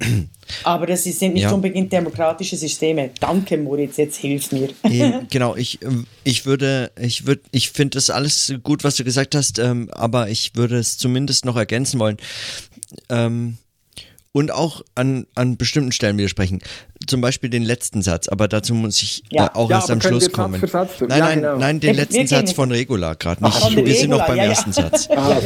Aber 0.64 0.86
das 0.86 1.04
sind 1.04 1.34
nicht 1.34 1.44
ja. 1.44 1.52
unbedingt 1.52 1.92
demokratische 1.92 2.56
Systeme. 2.56 3.10
Danke, 3.20 3.56
Moritz, 3.56 3.96
jetzt 3.96 4.16
hilf 4.16 4.52
mir. 4.52 4.70
genau, 5.30 5.56
ich, 5.56 5.82
ähm, 5.82 6.06
ich 6.22 6.46
würde, 6.46 6.90
ich 7.00 7.26
würde, 7.26 7.42
ich 7.50 7.70
finde 7.70 7.96
das 7.96 8.10
alles 8.10 8.52
gut, 8.62 8.84
was 8.84 8.96
du 8.96 9.04
gesagt 9.04 9.34
hast, 9.34 9.58
ähm, 9.58 9.90
aber 9.92 10.28
ich 10.28 10.54
würde 10.54 10.76
es 10.76 10.98
zumindest 10.98 11.44
noch 11.44 11.56
ergänzen 11.56 11.98
wollen. 12.00 12.18
Ähm, 13.08 13.58
und 14.34 14.50
auch 14.50 14.82
an, 14.96 15.26
an 15.36 15.56
bestimmten 15.56 15.92
Stellen 15.92 16.18
widersprechen. 16.18 16.60
Zum 17.06 17.20
Beispiel 17.20 17.50
den 17.50 17.62
letzten 17.62 18.02
Satz, 18.02 18.26
aber 18.26 18.48
dazu 18.48 18.74
muss 18.74 19.00
ich 19.00 19.22
ja. 19.30 19.46
äh, 19.46 19.50
auch 19.54 19.70
ja, 19.70 19.76
erst 19.76 19.92
am 19.92 20.00
Schluss 20.00 20.32
kommen. 20.32 20.60
Satz 20.66 21.00
nein, 21.00 21.10
ja, 21.10 21.18
nein, 21.18 21.40
genau. 21.40 21.56
nein, 21.56 21.80
den 21.80 21.96
wir, 21.96 22.02
letzten 22.02 22.26
Satz 22.26 22.52
von 22.52 22.72
Regula 22.72 23.14
gerade 23.14 23.44
nicht. 23.44 23.56
Ach, 23.56 23.70
wir 23.70 23.78
Regula, 23.78 23.94
sind 23.94 24.10
noch 24.10 24.26
beim 24.26 24.38
ersten 24.38 24.72
Satz. 24.72 25.08
ah, 25.14 25.36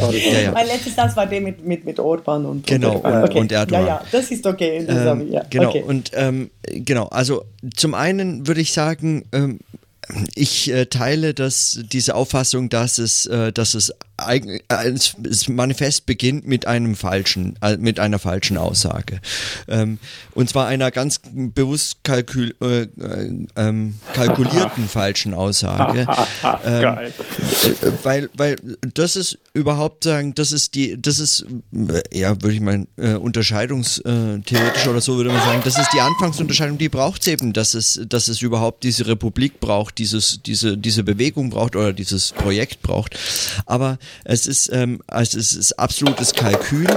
mein 0.54 0.66
letzter 0.66 0.90
Satz 0.90 1.16
war 1.16 1.26
der 1.26 1.42
mit, 1.42 1.62
mit, 1.64 1.84
mit 1.84 2.00
Orban 2.00 2.46
und, 2.46 2.66
genau, 2.66 2.96
und, 2.96 3.24
okay. 3.24 3.40
und 3.40 3.52
Erdogan. 3.52 3.82
Ja, 3.82 3.88
ja, 3.88 4.04
das 4.10 4.30
ist 4.30 4.46
okay. 4.46 4.82
Das 4.86 5.06
ähm, 5.06 5.34
genau, 5.50 5.68
okay. 5.68 5.82
und 5.86 6.10
ähm, 6.14 6.50
genau, 6.62 7.08
also 7.08 7.44
zum 7.76 7.92
einen 7.92 8.46
würde 8.46 8.62
ich 8.62 8.72
sagen, 8.72 9.26
ähm, 9.32 9.58
ich 10.34 10.70
äh, 10.70 10.86
teile 10.86 11.34
das, 11.34 11.80
diese 11.92 12.14
Auffassung, 12.14 12.68
dass 12.68 12.98
es, 12.98 13.26
äh, 13.26 13.52
dass 13.52 13.74
es 13.74 13.92
das 15.18 15.48
Manifest 15.48 16.06
beginnt 16.06 16.46
mit 16.46 16.66
einem 16.66 16.96
falschen, 16.96 17.56
äh, 17.62 17.76
mit 17.76 18.00
einer 18.00 18.18
falschen 18.18 18.56
Aussage. 18.56 19.20
Ähm, 19.68 19.98
und 20.34 20.48
zwar 20.48 20.66
einer 20.66 20.90
ganz 20.90 21.20
bewusst 21.32 21.98
kalkül, 22.02 22.54
äh, 22.60 22.82
äh, 22.82 23.46
ähm, 23.56 23.94
kalkulierten 24.14 24.88
falschen 24.88 25.34
Aussage. 25.34 26.06
Ähm. 26.64 26.84
Äh, 26.84 27.10
weil, 28.02 28.30
weil 28.34 28.56
das 28.94 29.16
ist 29.16 29.38
überhaupt 29.58 30.04
sagen, 30.04 30.34
das 30.34 30.52
ist 30.52 30.74
die, 30.74 31.00
das 31.00 31.18
ist, 31.18 31.44
äh, 31.72 32.18
ja, 32.18 32.40
würde 32.40 32.54
ich 32.54 32.60
mal 32.60 32.86
äh, 32.96 33.14
unterscheidungstheoretisch 33.14 34.86
oder 34.86 35.00
so 35.00 35.16
würde 35.16 35.30
man 35.30 35.40
sagen, 35.40 35.60
das 35.64 35.78
ist 35.78 35.92
die 35.92 36.00
Anfangsunterscheidung, 36.00 36.78
die 36.78 36.88
braucht 36.88 37.22
es 37.22 37.28
eben, 37.28 37.52
dass 37.52 37.74
es, 37.74 38.00
dass 38.08 38.28
es 38.28 38.40
überhaupt 38.40 38.84
diese 38.84 39.06
Republik 39.06 39.60
braucht, 39.60 39.98
dieses, 39.98 40.40
diese, 40.42 40.78
diese 40.78 41.02
Bewegung 41.02 41.50
braucht 41.50 41.76
oder 41.76 41.92
dieses 41.92 42.32
Projekt 42.32 42.82
braucht. 42.82 43.18
Aber 43.66 43.98
es 44.24 44.46
ist, 44.46 44.70
ähm, 44.72 45.00
es 45.08 45.34
ist 45.34 45.72
absolutes 45.78 46.32
Kalkül 46.32 46.88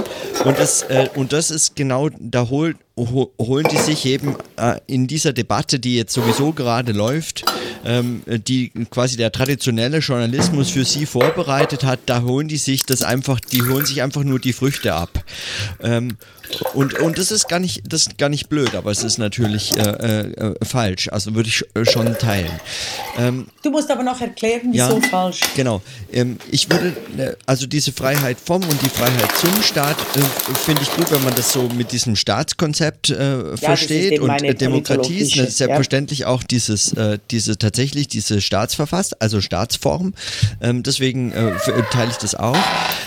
und 0.44 0.58
das, 0.58 0.82
äh, 0.82 1.08
und 1.14 1.32
das 1.32 1.50
ist 1.50 1.76
genau, 1.76 2.08
da 2.18 2.48
holt, 2.48 2.76
holen 2.96 3.66
die 3.70 3.78
sich 3.78 4.04
eben 4.06 4.36
äh, 4.56 4.78
in 4.86 5.06
dieser 5.06 5.32
Debatte, 5.32 5.78
die 5.78 5.96
jetzt 5.96 6.12
sowieso 6.12 6.52
gerade 6.52 6.92
läuft, 6.92 7.44
ähm, 7.84 8.22
die 8.26 8.70
quasi 8.90 9.16
der 9.16 9.32
traditionelle 9.32 9.98
Journalismus 9.98 10.70
für 10.70 10.84
sie 10.84 11.06
vorbereitet 11.06 11.84
hat, 11.84 12.00
da 12.06 12.22
holen 12.22 12.48
die 12.48 12.58
sich 12.58 12.84
das 12.84 13.02
einfach, 13.02 13.40
die 13.40 13.62
holen 13.62 13.86
sich 13.86 14.02
einfach 14.02 14.24
nur 14.24 14.38
die 14.38 14.52
Früchte 14.52 14.94
ab. 14.94 15.24
Ähm, 15.82 16.16
und, 16.74 16.98
und 16.98 17.18
das 17.18 17.30
ist 17.30 17.48
gar 17.48 17.58
nicht, 17.58 17.82
das 17.86 18.06
ist 18.06 18.18
gar 18.18 18.28
nicht 18.28 18.48
blöd, 18.48 18.74
aber 18.74 18.90
es 18.90 19.02
ist 19.02 19.18
natürlich 19.18 19.76
äh, 19.76 19.82
äh, 19.82 20.54
falsch. 20.64 21.08
Also 21.10 21.34
würde 21.34 21.48
ich 21.48 21.64
äh, 21.74 21.84
schon 21.84 22.16
teilen. 22.18 22.50
Ähm, 23.18 23.46
du 23.62 23.70
musst 23.70 23.90
aber 23.90 24.02
noch 24.02 24.20
erklären, 24.20 24.68
wieso 24.72 24.98
ja, 24.98 25.08
falsch. 25.08 25.40
Genau. 25.54 25.82
Ähm, 26.12 26.38
ich 26.50 26.70
würde, 26.70 26.94
äh, 27.18 27.36
also 27.46 27.66
diese 27.66 27.92
Freiheit 27.92 28.38
vom 28.42 28.62
und 28.62 28.82
die 28.82 28.88
Freiheit 28.88 29.36
zum 29.36 29.62
Staat 29.62 29.96
äh, 30.16 30.54
finde 30.54 30.82
ich 30.82 30.90
gut, 30.94 31.10
wenn 31.10 31.22
man 31.24 31.34
das 31.34 31.52
so 31.52 31.68
mit 31.74 31.92
diesem 31.92 32.16
Staatskonzept 32.16 33.10
äh, 33.10 33.50
ja, 33.50 33.56
versteht. 33.56 34.20
Und 34.20 34.60
Demokratie 34.60 35.18
ist 35.18 35.36
ne, 35.36 35.50
selbstverständlich 35.50 36.20
ja. 36.20 36.26
auch 36.28 36.42
dieses, 36.42 36.94
diese 37.30 37.58
tatsächlich 37.58 38.08
diese 38.08 38.40
Staatsverfass, 38.40 39.12
also 39.14 39.40
Staatsform. 39.40 40.14
Ähm, 40.60 40.82
deswegen 40.82 41.32
teile 41.90 42.10
ich 42.10 42.16
das 42.16 42.34
auch. 42.34 42.56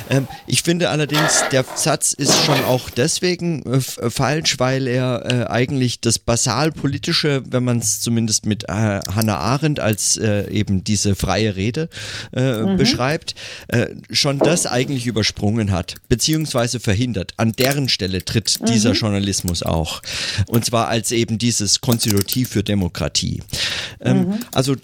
Ähm, 0.10 0.28
ich 0.48 0.62
finde 0.62 0.90
allerdings, 0.90 1.44
der 1.52 1.66
Satz 1.76 2.14
ist 2.14 2.46
schon 2.46 2.64
auch 2.66 2.90
deswegen 2.90 3.35
deswegen 3.36 3.64
äh, 3.66 3.78
äh, 3.78 4.10
falsch, 4.10 4.60
weil 4.60 4.88
er 4.88 5.26
äh, 5.26 5.52
eigentlich 5.52 6.00
das 6.00 6.20
basalpolitische, 6.20 7.44
wenn 7.50 7.64
man 7.64 7.80
es 7.80 8.02
zumindest 8.02 8.46
mit 8.46 8.64
äh, 8.66 9.00
Hannah 9.14 9.38
Arendt 9.38 9.80
als 9.80 10.18
äh, 10.18 10.50
eben 10.50 10.84
diese 10.84 11.16
freie 11.16 11.56
Rede 11.56 11.90
äh, 12.34 12.62
mhm. 12.62 12.78
beschreibt, 12.78 13.36
schon 14.10 14.40
das 14.40 14.66
eigentlich 14.66 15.08
übersprungen 15.08 15.72
hat, 15.72 15.96
beziehungsweise 16.08 16.80
verhindert. 16.80 17.34
An 17.38 17.52
deren 17.52 17.90
Stelle 17.90 18.24
tritt 18.24 18.60
mhm. 18.60 18.66
dieser 18.66 18.94
Journalismus 18.94 19.64
auch. 19.64 20.02
Und 20.48 20.66
zwar 20.66 20.88
als 20.88 21.12
eben 21.12 21.38
dieses 21.38 21.82
Konstitutiv 21.82 22.50
für 22.50 22.64
Demokratie. 22.64 23.42
Ähm, 24.00 24.18
mhm. 24.18 24.40
Also 24.54 24.76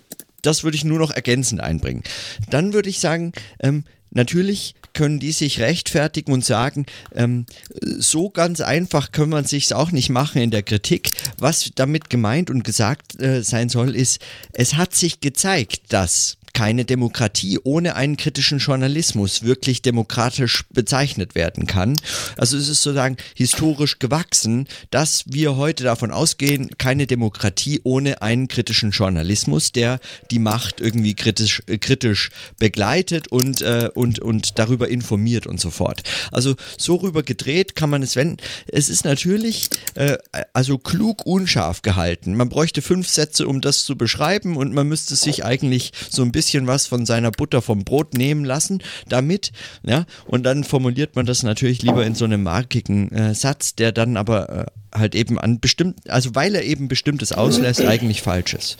das 0.41 0.63
würde 0.63 0.75
ich 0.75 0.83
nur 0.83 0.99
noch 0.99 1.11
ergänzend 1.11 1.61
einbringen. 1.61 2.03
Dann 2.49 2.73
würde 2.73 2.89
ich 2.89 2.99
sagen, 2.99 3.33
ähm, 3.59 3.83
natürlich 4.11 4.75
können 4.93 5.19
die 5.19 5.31
sich 5.31 5.59
rechtfertigen 5.59 6.33
und 6.33 6.45
sagen, 6.45 6.85
ähm, 7.15 7.45
so 7.81 8.29
ganz 8.29 8.61
einfach 8.61 9.11
können 9.11 9.31
wir 9.31 9.43
sich 9.43 9.73
auch 9.73 9.91
nicht 9.91 10.09
machen 10.09 10.41
in 10.41 10.51
der 10.51 10.63
Kritik. 10.63 11.11
Was 11.37 11.71
damit 11.75 12.09
gemeint 12.09 12.49
und 12.49 12.63
gesagt 12.63 13.19
äh, 13.21 13.43
sein 13.43 13.69
soll, 13.69 13.95
ist, 13.95 14.19
es 14.53 14.75
hat 14.75 14.93
sich 14.93 15.19
gezeigt, 15.19 15.81
dass 15.89 16.37
keine 16.53 16.85
Demokratie 16.85 17.59
ohne 17.63 17.95
einen 17.95 18.17
kritischen 18.17 18.59
Journalismus 18.59 19.43
wirklich 19.43 19.81
demokratisch 19.81 20.63
bezeichnet 20.69 21.35
werden 21.35 21.67
kann. 21.67 21.97
Also 22.37 22.57
es 22.57 22.69
ist 22.69 22.81
sozusagen 22.81 23.17
historisch 23.35 23.99
gewachsen, 23.99 24.67
dass 24.89 25.23
wir 25.27 25.55
heute 25.55 25.83
davon 25.83 26.11
ausgehen, 26.11 26.69
keine 26.77 27.07
Demokratie 27.07 27.79
ohne 27.83 28.21
einen 28.21 28.47
kritischen 28.47 28.91
Journalismus, 28.91 29.71
der 29.71 29.99
die 30.29 30.39
Macht 30.39 30.81
irgendwie 30.81 31.13
kritisch, 31.13 31.63
äh, 31.67 31.77
kritisch 31.77 32.29
begleitet 32.59 33.29
und, 33.29 33.61
äh, 33.61 33.89
und, 33.93 34.19
und 34.19 34.59
darüber 34.59 34.89
informiert 34.89 35.47
und 35.47 35.59
so 35.59 35.69
fort. 35.69 36.03
Also 36.31 36.55
so 36.77 36.95
rüber 36.95 37.23
gedreht 37.23 37.75
kann 37.75 37.89
man 37.89 38.03
es 38.03 38.15
wenden. 38.15 38.37
Es 38.67 38.89
ist 38.89 39.05
natürlich 39.05 39.69
äh, 39.95 40.17
also 40.53 40.77
klug 40.77 41.25
unscharf 41.25 41.81
gehalten. 41.81 42.35
Man 42.35 42.49
bräuchte 42.49 42.81
fünf 42.81 43.07
Sätze, 43.07 43.47
um 43.47 43.61
das 43.61 43.83
zu 43.83 43.95
beschreiben 43.95 44.57
und 44.57 44.73
man 44.73 44.87
müsste 44.87 45.15
sich 45.15 45.45
eigentlich 45.45 45.91
so 46.09 46.21
ein 46.23 46.31
bisschen 46.31 46.40
was 46.67 46.87
von 46.87 47.05
seiner 47.05 47.31
Butter 47.31 47.61
vom 47.61 47.83
Brot 47.83 48.13
nehmen 48.13 48.45
lassen 48.45 48.81
damit, 49.07 49.51
ja, 49.83 50.05
und 50.25 50.43
dann 50.43 50.63
formuliert 50.63 51.15
man 51.15 51.25
das 51.25 51.43
natürlich 51.43 51.81
lieber 51.81 52.05
in 52.05 52.15
so 52.15 52.25
einem 52.25 52.43
markigen 52.43 53.11
äh, 53.11 53.33
Satz, 53.33 53.75
der 53.75 53.91
dann 53.91 54.17
aber 54.17 54.49
äh, 54.49 54.65
halt 54.97 55.15
eben 55.15 55.39
an 55.39 55.59
bestimmt, 55.59 56.09
also 56.09 56.35
weil 56.35 56.55
er 56.55 56.63
eben 56.63 56.87
bestimmtes 56.87 57.31
auslässt, 57.31 57.81
eigentlich 57.81 58.21
falsch 58.21 58.53
ist. 58.53 58.77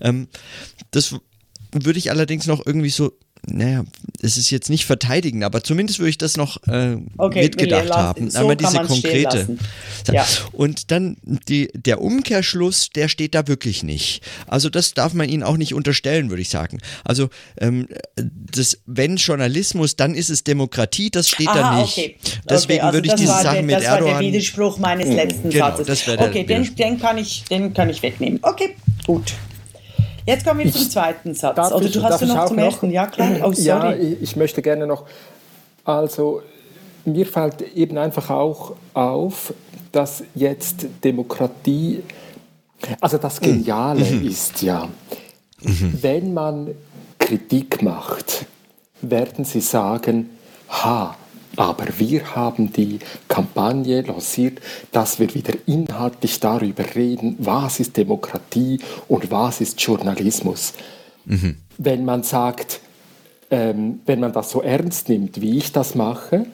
Ähm, 0.00 0.28
das 0.90 1.16
würde 1.72 1.98
ich 1.98 2.10
allerdings 2.10 2.46
noch 2.46 2.64
irgendwie 2.64 2.90
so 2.90 3.12
naja, 3.46 3.84
es 4.22 4.36
ist 4.36 4.50
jetzt 4.50 4.70
nicht 4.70 4.84
verteidigen, 4.84 5.42
aber 5.42 5.64
zumindest 5.64 5.98
würde 5.98 6.10
ich 6.10 6.18
das 6.18 6.36
noch 6.36 6.62
äh, 6.68 6.96
okay, 7.18 7.42
mitgedacht 7.42 7.86
lass, 7.88 7.96
haben. 7.96 8.30
So 8.30 8.38
aber 8.38 8.54
diese 8.54 8.78
konkrete. 8.78 9.58
Ja. 10.12 10.24
Und 10.52 10.92
dann 10.92 11.16
die, 11.48 11.68
der 11.74 12.00
Umkehrschluss, 12.00 12.90
der 12.90 13.08
steht 13.08 13.34
da 13.34 13.48
wirklich 13.48 13.82
nicht. 13.82 14.22
Also 14.46 14.70
das 14.70 14.94
darf 14.94 15.12
man 15.12 15.28
ihnen 15.28 15.42
auch 15.42 15.56
nicht 15.56 15.74
unterstellen, 15.74 16.30
würde 16.30 16.42
ich 16.42 16.50
sagen. 16.50 16.78
Also 17.04 17.30
ähm, 17.58 17.88
das, 18.16 18.78
wenn 18.86 19.16
Journalismus, 19.16 19.96
dann 19.96 20.14
ist 20.14 20.30
es 20.30 20.44
Demokratie, 20.44 21.10
das 21.10 21.28
steht 21.28 21.48
Aha, 21.48 21.58
da 21.76 21.82
nicht. 21.82 21.98
Okay. 21.98 22.16
Deswegen 22.48 22.78
okay, 22.78 22.86
also 22.86 22.94
würde 22.94 23.08
ich 23.08 23.14
diese 23.14 23.32
Sachen 23.32 23.66
mit 23.66 23.74
Erdogan. 23.74 23.98
Das 23.98 24.04
war 24.04 24.20
der 24.20 24.20
Widerspruch 24.20 24.78
meines 24.78 25.08
hm, 25.08 25.16
letzten 25.16 25.50
genau, 25.50 25.76
Satzes. 25.76 26.08
okay, 26.08 26.44
den, 26.44 26.74
den, 26.76 27.00
kann 27.00 27.18
ich, 27.18 27.42
den 27.44 27.74
kann 27.74 27.90
ich 27.90 28.02
wegnehmen. 28.02 28.38
Okay, 28.42 28.76
gut. 29.04 29.34
Jetzt 30.26 30.46
kommen 30.46 30.60
wir 30.60 30.66
ich, 30.66 30.74
zum 30.74 30.90
zweiten 30.90 31.34
Satz. 31.34 31.56
Darf 31.56 31.72
Oder 31.72 31.88
du 31.88 32.02
hast 32.02 32.22
du 32.22 32.26
noch 32.26 32.46
zum 32.46 32.58
ersten? 32.58 32.90
Ja, 32.90 33.06
klar. 33.06 33.30
Oh, 33.42 33.52
sorry. 33.52 33.64
Ja, 33.64 33.92
ich, 33.92 34.22
ich 34.22 34.36
möchte 34.36 34.62
gerne 34.62 34.86
noch. 34.86 35.04
Also, 35.84 36.42
mir 37.04 37.26
fällt 37.26 37.60
eben 37.74 37.98
einfach 37.98 38.30
auch 38.30 38.74
auf, 38.94 39.52
dass 39.90 40.22
jetzt 40.34 40.86
Demokratie, 41.02 42.02
also 43.00 43.18
das 43.18 43.40
hm. 43.40 43.46
Geniale 43.46 44.04
mhm. 44.04 44.26
ist 44.26 44.62
ja, 44.62 44.88
mhm. 45.60 45.98
wenn 46.00 46.34
man 46.34 46.74
Kritik 47.18 47.82
macht, 47.82 48.46
werden 49.00 49.44
sie 49.44 49.60
sagen, 49.60 50.30
ha, 50.68 51.16
aber 51.56 51.86
wir 51.98 52.34
haben 52.34 52.72
die 52.72 52.98
Kampagne 53.28 54.02
lanciert, 54.02 54.60
dass 54.90 55.18
wir 55.18 55.34
wieder 55.34 55.54
inhaltlich 55.66 56.40
darüber 56.40 56.84
reden, 56.94 57.36
was 57.38 57.80
ist 57.80 57.96
Demokratie 57.96 58.80
und 59.08 59.30
was 59.30 59.60
ist 59.60 59.80
Journalismus. 59.80 60.72
Mhm. 61.24 61.56
Wenn 61.78 62.04
man 62.04 62.22
sagt, 62.22 62.80
ähm, 63.50 64.00
wenn 64.06 64.20
man 64.20 64.32
das 64.32 64.50
so 64.50 64.62
ernst 64.62 65.08
nimmt, 65.08 65.40
wie 65.40 65.58
ich 65.58 65.72
das 65.72 65.94
mache, 65.94 66.46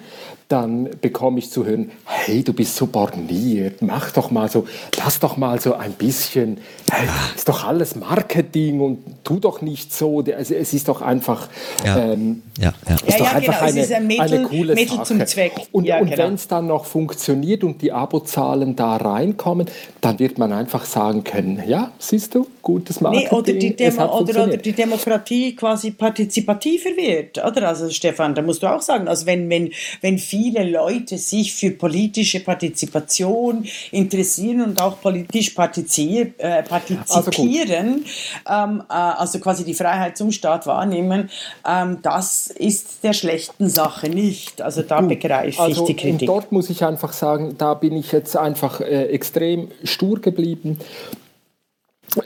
dann 0.48 0.88
bekomme 1.02 1.38
ich 1.40 1.50
zu 1.50 1.66
hören, 1.66 1.90
hey, 2.06 2.42
du 2.42 2.54
bist 2.54 2.74
so 2.74 2.86
borniert, 2.86 3.82
mach 3.82 4.10
doch 4.12 4.30
mal 4.30 4.48
so, 4.48 4.66
lass 4.96 5.20
doch 5.20 5.36
mal 5.36 5.60
so 5.60 5.74
ein 5.74 5.92
bisschen, 5.92 6.58
hey, 6.90 7.06
ist 7.36 7.48
doch 7.48 7.66
alles 7.66 7.96
Marketing 7.96 8.80
und 8.80 8.98
tu 9.24 9.40
doch 9.40 9.60
nicht 9.60 9.92
so, 9.92 10.24
also 10.34 10.54
es 10.54 10.72
ist 10.72 10.88
doch 10.88 11.02
einfach, 11.02 11.48
ja. 11.84 11.98
Ähm, 11.98 12.42
ja, 12.58 12.72
ja. 12.88 12.94
Ist 13.06 13.20
ja, 13.20 13.26
einfach 13.26 13.60
genau. 13.60 13.72
eine, 13.72 13.96
ein 13.96 14.06
Mittel, 14.06 14.20
eine 14.22 14.42
coole 14.44 14.74
Mittel 14.74 14.96
Sache. 14.96 15.06
zum 15.06 15.26
Zweck. 15.26 15.52
Und, 15.70 15.84
ja, 15.84 16.00
und 16.00 16.10
genau. 16.10 16.24
wenn 16.24 16.34
es 16.34 16.48
dann 16.48 16.66
noch 16.66 16.86
funktioniert 16.86 17.62
und 17.62 17.82
die 17.82 17.92
Abozahlen 17.92 18.74
da 18.74 18.96
reinkommen, 18.96 19.66
dann 20.00 20.18
wird 20.18 20.38
man 20.38 20.52
einfach 20.52 20.86
sagen 20.86 21.24
können, 21.24 21.62
ja, 21.66 21.92
siehst 21.98 22.34
du, 22.34 22.46
gutes 22.62 23.02
Marketing. 23.02 23.28
Nee, 23.30 23.36
oder, 23.36 23.52
die 23.52 23.76
Demo 23.76 24.18
oder, 24.18 24.44
oder 24.44 24.56
die 24.56 24.72
Demokratie 24.72 25.54
quasi 25.54 25.90
partizipativer 25.90 26.96
wird, 26.96 27.38
oder? 27.38 27.68
Also 27.68 27.90
Stefan, 27.90 28.34
da 28.34 28.42
musst 28.42 28.62
du 28.62 28.66
auch 28.66 28.82
sagen, 28.82 29.08
also 29.08 29.26
wenn, 29.26 29.50
wenn, 29.50 29.70
wenn 30.00 30.18
viele 30.18 30.37
viele 30.38 30.70
Leute 30.70 31.18
sich 31.18 31.54
für 31.54 31.70
politische 31.72 32.40
Partizipation 32.40 33.66
interessieren 33.90 34.62
und 34.62 34.80
auch 34.80 35.00
politisch 35.00 35.50
partizipieren, 35.50 36.34
äh, 36.38 36.62
partizipieren 36.62 38.04
also, 38.44 38.72
ähm, 38.72 38.82
äh, 38.88 38.92
also 38.92 39.40
quasi 39.40 39.64
die 39.64 39.74
Freiheit 39.74 40.16
zum 40.16 40.30
Staat 40.30 40.66
wahrnehmen, 40.66 41.28
ähm, 41.68 41.98
das 42.02 42.48
ist 42.48 43.02
der 43.02 43.12
schlechten 43.14 43.68
Sache 43.68 44.08
nicht. 44.08 44.62
Also 44.62 44.82
da 44.82 45.00
gut. 45.00 45.08
begreife 45.08 45.60
also, 45.60 45.82
ich 45.82 45.86
die 45.88 45.96
Kritik. 45.96 46.20
Und 46.20 46.26
dort 46.28 46.52
muss 46.52 46.70
ich 46.70 46.84
einfach 46.84 47.12
sagen, 47.12 47.56
da 47.58 47.74
bin 47.74 47.96
ich 47.96 48.12
jetzt 48.12 48.36
einfach 48.36 48.80
äh, 48.80 49.06
extrem 49.06 49.68
stur 49.82 50.20
geblieben. 50.20 50.78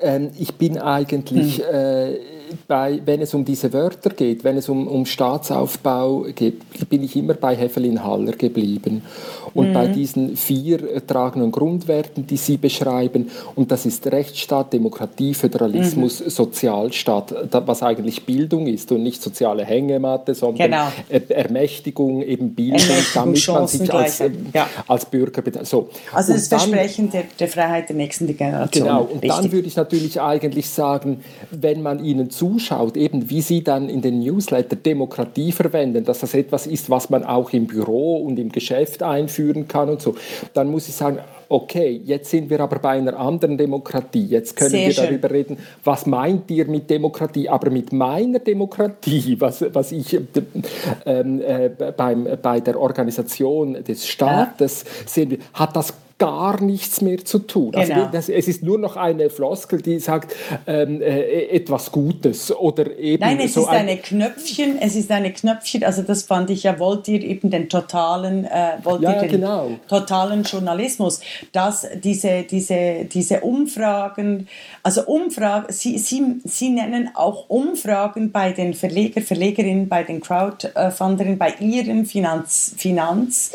Ähm, 0.02 0.30
ich 0.38 0.54
bin 0.54 0.78
eigentlich 0.78 1.58
hm. 1.58 2.16
Bei, 2.68 3.00
wenn 3.05 3.20
es 3.20 3.34
um 3.34 3.44
diese 3.44 3.72
Wörter 3.72 4.11
geht, 4.11 4.44
wenn 4.44 4.57
es 4.57 4.68
um, 4.68 4.86
um 4.86 5.07
Staatsaufbau 5.07 6.26
geht, 6.34 6.88
bin 6.88 7.03
ich 7.05 7.16
immer 7.16 7.34
bei 7.34 7.57
Hefelin 7.57 8.03
Haller 8.05 8.32
geblieben. 8.32 9.03
Und 9.55 9.70
mhm. 9.70 9.72
bei 9.74 9.86
diesen 9.86 10.36
vier 10.36 11.07
tragenden 11.07 11.53
Grundwerten, 11.53 12.26
die 12.26 12.36
Sie 12.36 12.57
beschreiben, 12.57 13.30
und 13.55 13.70
das 13.70 13.84
ist 13.86 14.07
Rechtsstaat, 14.07 14.72
Demokratie, 14.72 15.34
Föderalismus, 15.34 16.20
mhm. 16.20 16.30
Sozialstaat, 16.30 17.34
was 17.66 17.82
eigentlich 17.82 18.24
Bildung 18.24 18.66
ist 18.66 18.90
und 18.92 19.03
nicht 19.03 19.22
soziale 19.22 19.64
Hängematte, 19.64 20.34
sondern 20.34 20.70
genau. 20.70 21.24
Ermächtigung, 21.28 22.22
eben 22.22 22.55
Bildung, 22.55 22.80
damit 23.14 23.48
man 23.48 23.68
sich 23.68 23.92
als, 23.92 24.22
ja. 24.53 24.68
als 24.88 25.05
Bürger... 25.07 25.42
So. 25.64 25.90
Also 26.12 26.32
das 26.32 26.48
Versprechen 26.48 27.11
der, 27.11 27.24
der, 27.38 27.48
Freiheit 27.48 27.88
der 27.88 27.96
nächsten 27.96 28.26
Generation. 28.26 28.86
Genau, 28.86 29.03
und 29.03 29.22
Richtig. 29.22 29.30
dann 29.30 29.53
würde 29.53 29.68
ich 29.68 29.76
natürlich 29.76 30.20
eigentlich 30.20 30.68
sagen, 30.68 31.22
wenn 31.50 31.82
man 31.82 32.05
ihnen 32.05 32.30
zu 32.30 32.41
zuschaut, 32.43 32.97
eben 32.97 33.30
wie 33.30 33.40
Sie 33.40 33.62
dann 33.62 33.88
in 33.88 34.03
den 34.03 34.18
Newsletter 34.18 34.74
Demokratie 34.74 35.53
verwenden, 35.53 36.05
dass 36.05 36.18
das 36.18 36.34
etwas 36.34 36.66
ist, 36.66 36.90
was 36.90 37.09
man 37.09 37.22
auch 37.22 37.53
im 37.53 37.68
Büro 37.68 38.16
und 38.16 38.36
im 38.36 38.51
Geschäft 38.51 39.05
einführen 39.05 39.68
kann 39.68 39.88
und 39.88 40.03
so, 40.03 40.16
dann 40.53 40.68
muss 40.68 40.88
ich 40.88 40.95
sagen, 40.97 41.18
okay, 41.49 42.01
jetzt 42.05 42.30
sind 42.30 42.51
wir 42.51 42.59
aber 42.59 42.80
bei 42.80 42.90
einer 42.90 43.16
anderen 43.16 43.57
Demokratie. 43.57 44.26
Jetzt 44.26 44.57
können 44.57 44.70
Sehr 44.70 44.86
wir 44.86 44.93
schön. 44.93 45.05
darüber 45.05 45.30
reden, 45.30 45.57
was 45.84 46.05
meint 46.07 46.51
ihr 46.51 46.66
mit 46.66 46.90
Demokratie? 46.90 47.49
Aber 47.49 47.70
mit 47.70 47.93
meiner 47.93 48.40
Demokratie, 48.40 49.36
was, 49.38 49.64
was 49.72 49.93
ich 49.93 50.18
ähm, 51.07 51.40
äh, 51.43 51.70
beim, 51.97 52.26
bei 52.43 52.59
der 52.59 52.80
Organisation 52.80 53.84
des 53.84 54.09
Staates 54.09 54.82
ja. 54.82 55.09
sehen 55.09 55.30
wir, 55.30 55.38
hat 55.53 55.76
das 55.76 55.95
gar 56.23 56.62
nichts 56.62 57.01
mehr 57.01 57.25
zu 57.25 57.41
tun. 57.41 57.75
Also 57.75 57.89
genau. 57.89 58.05
Also 58.07 58.12
das, 58.12 58.29
es 58.29 58.47
ist 58.47 58.62
nur 58.62 58.79
noch 58.79 58.97
eine 58.97 59.29
Floskel, 59.29 59.83
die 59.83 59.99
sagt 59.99 60.37
ähm, 60.68 61.03
äh, 61.03 61.47
etwas 61.49 61.91
Gutes 61.91 62.55
oder 62.55 62.97
eben 62.97 63.20
Nein, 63.20 63.41
es 63.41 63.55
so 63.55 63.62
ist 63.62 63.68
ein 63.68 63.89
eine 63.89 63.97
Knöpfchen, 63.97 64.79
es 64.81 64.95
ist 64.95 65.11
eine 65.11 65.33
Knöpfchen, 65.33 65.83
also 65.83 66.03
das 66.03 66.23
fand 66.23 66.51
ich 66.51 66.62
ja, 66.62 66.79
wollt 66.79 67.09
ihr 67.09 67.20
eben 67.23 67.51
den 67.51 67.68
totalen, 67.68 68.45
äh, 68.45 68.75
wollt 68.85 69.03
ja, 69.03 69.14
ihr 69.14 69.20
den 69.23 69.31
genau. 69.33 69.70
totalen 69.89 70.45
Journalismus, 70.45 71.20
dass 71.51 71.89
diese, 72.05 72.45
diese, 72.45 73.05
diese 73.07 73.41
Umfragen, 73.41 74.47
also 74.85 75.05
Umfragen, 75.07 75.73
Sie, 75.73 75.99
Sie, 75.99 76.41
Sie 76.45 76.70
nennen 76.70 77.11
auch 77.14 77.49
Umfragen 77.49 78.31
bei 78.31 78.53
den 78.53 78.75
Verleger, 78.75 79.23
Verlegerinnen, 79.23 79.89
bei 79.89 80.05
den 80.05 80.20
Crowdfunderinnen, 80.20 81.39
bei 81.39 81.55
Ihren 81.59 82.07
Finanz, 82.07 82.75
Finanz 82.77 83.51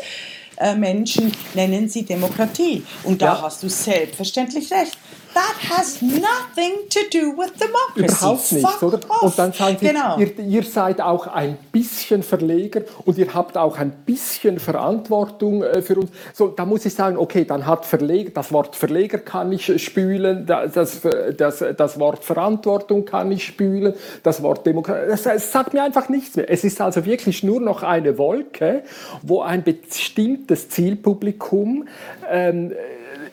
Menschen 0.74 1.32
nennen 1.54 1.88
sie 1.88 2.04
Demokratie. 2.04 2.84
Und 3.04 3.22
da 3.22 3.34
ja. 3.34 3.42
hast 3.42 3.62
du 3.62 3.68
selbstverständlich 3.68 4.70
recht. 4.72 4.98
That 5.34 5.70
has 5.70 6.00
nothing 6.00 6.88
to 6.90 7.00
do 7.12 7.36
with 7.36 7.52
democracy. 7.52 8.04
Überhaupt 8.04 8.52
nicht, 8.52 8.66
Fuck 8.66 8.82
oder? 8.82 9.22
Und 9.22 9.38
dann 9.38 9.52
sagen 9.52 9.76
sie, 9.78 9.86
genau. 9.86 10.18
ihr, 10.18 10.38
ihr, 10.38 10.62
seid 10.62 11.00
auch 11.00 11.26
ein 11.26 11.58
bisschen 11.70 12.22
Verleger 12.22 12.82
und 13.04 13.18
ihr 13.18 13.34
habt 13.34 13.56
auch 13.56 13.76
ein 13.78 13.90
bisschen 14.06 14.58
Verantwortung 14.58 15.62
äh, 15.62 15.82
für 15.82 15.96
uns. 15.98 16.10
So, 16.32 16.48
da 16.48 16.64
muss 16.64 16.86
ich 16.86 16.94
sagen, 16.94 17.18
okay, 17.18 17.44
dann 17.44 17.66
hat 17.66 17.84
Verleger, 17.84 18.30
das 18.30 18.52
Wort 18.52 18.74
Verleger 18.74 19.18
kann 19.18 19.52
ich 19.52 19.82
spülen, 19.82 20.46
das, 20.46 21.00
das, 21.36 21.64
das 21.76 21.98
Wort 21.98 22.24
Verantwortung 22.24 23.04
kann 23.04 23.30
ich 23.30 23.44
spülen, 23.44 23.94
das 24.22 24.42
Wort 24.42 24.66
Demokratie, 24.66 25.08
das, 25.08 25.24
das 25.24 25.52
sagt 25.52 25.74
mir 25.74 25.82
einfach 25.82 26.08
nichts 26.08 26.36
mehr. 26.36 26.50
Es 26.50 26.64
ist 26.64 26.80
also 26.80 27.04
wirklich 27.04 27.42
nur 27.42 27.60
noch 27.60 27.82
eine 27.82 28.18
Wolke, 28.18 28.82
wo 29.22 29.42
ein 29.42 29.62
bestimmtes 29.62 30.68
Zielpublikum 30.70 31.86
ähm, 32.30 32.72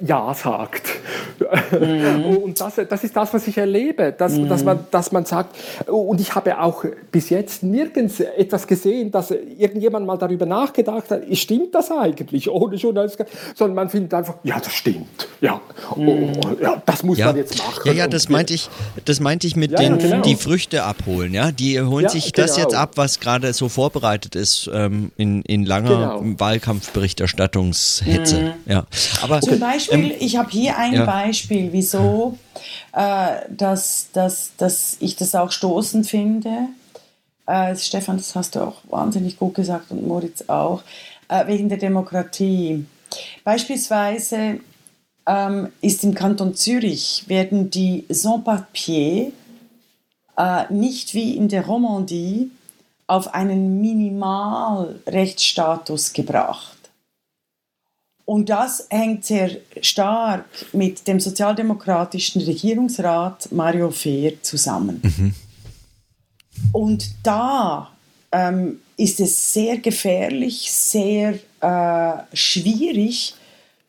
Ja 0.01 0.33
sagt. 0.33 0.83
Mhm. 1.71 2.25
Und 2.43 2.61
das, 2.61 2.75
das 2.89 3.03
ist 3.03 3.15
das, 3.15 3.33
was 3.33 3.47
ich 3.47 3.57
erlebe, 3.57 4.13
dass, 4.17 4.33
mhm. 4.33 4.49
dass, 4.49 4.63
man, 4.63 4.79
dass 4.91 5.11
man 5.11 5.25
sagt, 5.25 5.55
und 5.87 6.21
ich 6.21 6.35
habe 6.35 6.59
auch 6.59 6.85
bis 7.11 7.29
jetzt 7.29 7.63
nirgends 7.63 8.19
etwas 8.19 8.67
gesehen, 8.67 9.11
dass 9.11 9.31
irgendjemand 9.31 10.05
mal 10.05 10.17
darüber 10.17 10.45
nachgedacht 10.45 11.11
hat, 11.11 11.23
stimmt 11.33 11.73
das 11.73 11.91
eigentlich 11.91 12.49
ohne 12.49 12.75
Journalismus, 12.75 13.27
sondern 13.55 13.75
man 13.75 13.89
findet 13.89 14.13
einfach, 14.13 14.35
ja, 14.43 14.59
das 14.59 14.73
stimmt, 14.73 15.27
ja, 15.41 15.59
mhm. 15.95 16.07
oh, 16.07 16.31
ja 16.61 16.81
das 16.85 17.03
muss 17.03 17.17
ja. 17.17 17.27
man 17.27 17.37
jetzt 17.37 17.57
machen. 17.57 17.81
Ja, 17.85 17.93
ja, 17.93 18.07
das 18.07 18.29
meinte 18.29 18.53
ich, 18.53 18.69
das 19.05 19.19
meinte 19.19 19.47
ich 19.47 19.55
mit 19.55 19.71
ja, 19.71 19.77
den, 19.77 19.99
ja, 19.99 20.07
genau. 20.07 20.21
die 20.21 20.35
Früchte 20.35 20.83
abholen, 20.83 21.33
ja, 21.33 21.51
die 21.51 21.81
holen 21.81 22.09
sich 22.09 22.31
das 22.31 22.55
genau. 22.55 22.67
jetzt 22.67 22.75
ab, 22.75 22.91
was 22.95 23.19
gerade 23.19 23.53
so 23.53 23.69
vorbereitet 23.69 24.35
ist 24.35 24.69
ähm, 24.73 25.11
in, 25.17 25.41
in 25.43 25.65
langer 25.65 26.19
genau. 26.19 26.39
Wahlkampfberichterstattungshetze, 26.39 28.41
mhm. 28.41 28.71
ja. 28.71 28.85
Aber, 29.21 29.41
Zum 29.41 29.59
Beispiel, 29.59 29.84
ähm, 29.91 30.11
ich 30.19 30.37
habe 30.37 30.49
hier 30.49 30.77
ein 30.77 31.05
Beispiel, 31.05 31.71
wieso 31.71 32.37
äh, 32.93 33.41
dass, 33.49 34.09
dass, 34.13 34.51
dass 34.57 34.97
ich 34.99 35.15
das 35.15 35.35
auch 35.35 35.51
stoßend 35.51 36.07
finde. 36.07 36.69
Äh, 37.45 37.75
Stefan, 37.75 38.17
das 38.17 38.35
hast 38.35 38.55
du 38.55 38.61
auch 38.61 38.81
wahnsinnig 38.89 39.37
gut 39.37 39.55
gesagt 39.55 39.91
und 39.91 40.07
Moritz 40.07 40.45
auch, 40.47 40.83
äh, 41.27 41.45
wegen 41.47 41.69
der 41.69 41.77
Demokratie. 41.77 42.85
Beispielsweise 43.43 44.59
ähm, 45.27 45.71
ist 45.81 46.03
im 46.03 46.13
Kanton 46.13 46.55
Zürich 46.55 47.23
werden 47.27 47.69
die 47.69 48.05
Sans-Papiers 48.09 49.31
äh, 50.37 50.73
nicht 50.73 51.13
wie 51.13 51.35
in 51.35 51.49
der 51.49 51.65
Romandie 51.65 52.51
auf 53.07 53.33
einen 53.33 53.81
Minimalrechtsstatus 53.81 56.13
gebracht. 56.13 56.74
Und 58.25 58.49
das 58.49 58.87
hängt 58.89 59.23
sehr 59.23 59.51
stark 59.81 60.45
mit 60.73 61.07
dem 61.07 61.19
sozialdemokratischen 61.19 62.41
Regierungsrat 62.41 63.51
Mario 63.51 63.91
Fehr 63.91 64.41
zusammen. 64.41 64.99
Mhm. 65.03 65.35
Und 66.71 67.09
da 67.21 67.91
ähm, 68.31 68.79
ist 68.97 69.19
es 69.19 69.53
sehr 69.53 69.77
gefährlich, 69.77 70.71
sehr 70.71 71.35
äh, 71.61 72.35
schwierig, 72.35 73.35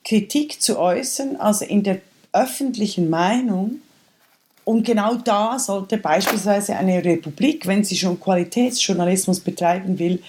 Kritik 0.05 0.61
zu 0.61 0.79
äußern, 0.79 1.37
also 1.37 1.65
in 1.65 1.83
der 1.83 2.01
öffentlichen 2.33 3.09
Meinung. 3.09 3.81
Und 4.65 4.85
genau 4.85 5.15
da 5.15 5.59
sollte 5.59 5.97
beispielsweise 5.97 6.77
eine 6.77 7.05
Republik, 7.05 7.67
wenn 7.67 7.85
sie 7.85 7.97
schon 7.97 8.21
Qualitätsjournalismus 8.21 9.41
betreiben 9.41 9.99
will, 9.99 10.23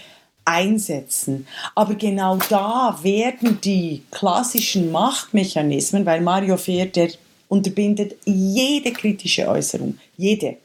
einsetzen. 0.47 1.45
Aber 1.75 1.95
genau 1.95 2.37
da 2.49 2.97
werden 3.01 3.59
die 3.61 4.03
klassischen 4.11 4.91
Machtmechanismen, 4.91 6.05
weil 6.05 6.21
Mario 6.21 6.57
Fehr, 6.57 6.85
der 6.85 7.09
unterbindet 7.49 8.15
jede 8.25 8.91
kritische 8.93 9.47
Äußerung. 9.47 9.97
Jede. 10.15 10.57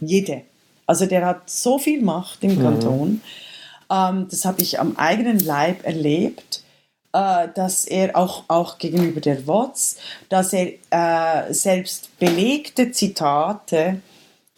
Jede. 0.00 0.42
Also 0.86 1.06
der 1.06 1.24
hat 1.24 1.48
so 1.48 1.78
viel 1.78 2.02
Macht 2.02 2.44
im 2.44 2.56
mhm. 2.56 2.62
Kanton. 2.62 3.20
Ähm, 3.90 4.26
das 4.30 4.44
habe 4.44 4.60
ich 4.60 4.78
am 4.78 4.96
eigenen 4.96 5.38
Leib 5.38 5.86
erlebt, 5.86 6.62
äh, 7.12 7.48
dass 7.54 7.84
er 7.84 8.16
auch, 8.16 8.44
auch 8.48 8.78
gegenüber 8.78 9.20
der 9.20 9.46
WOTS, 9.46 9.96
dass 10.28 10.52
er 10.52 10.72
äh, 10.90 11.52
selbst 11.54 12.18
belegte 12.18 12.92
Zitate 12.92 14.00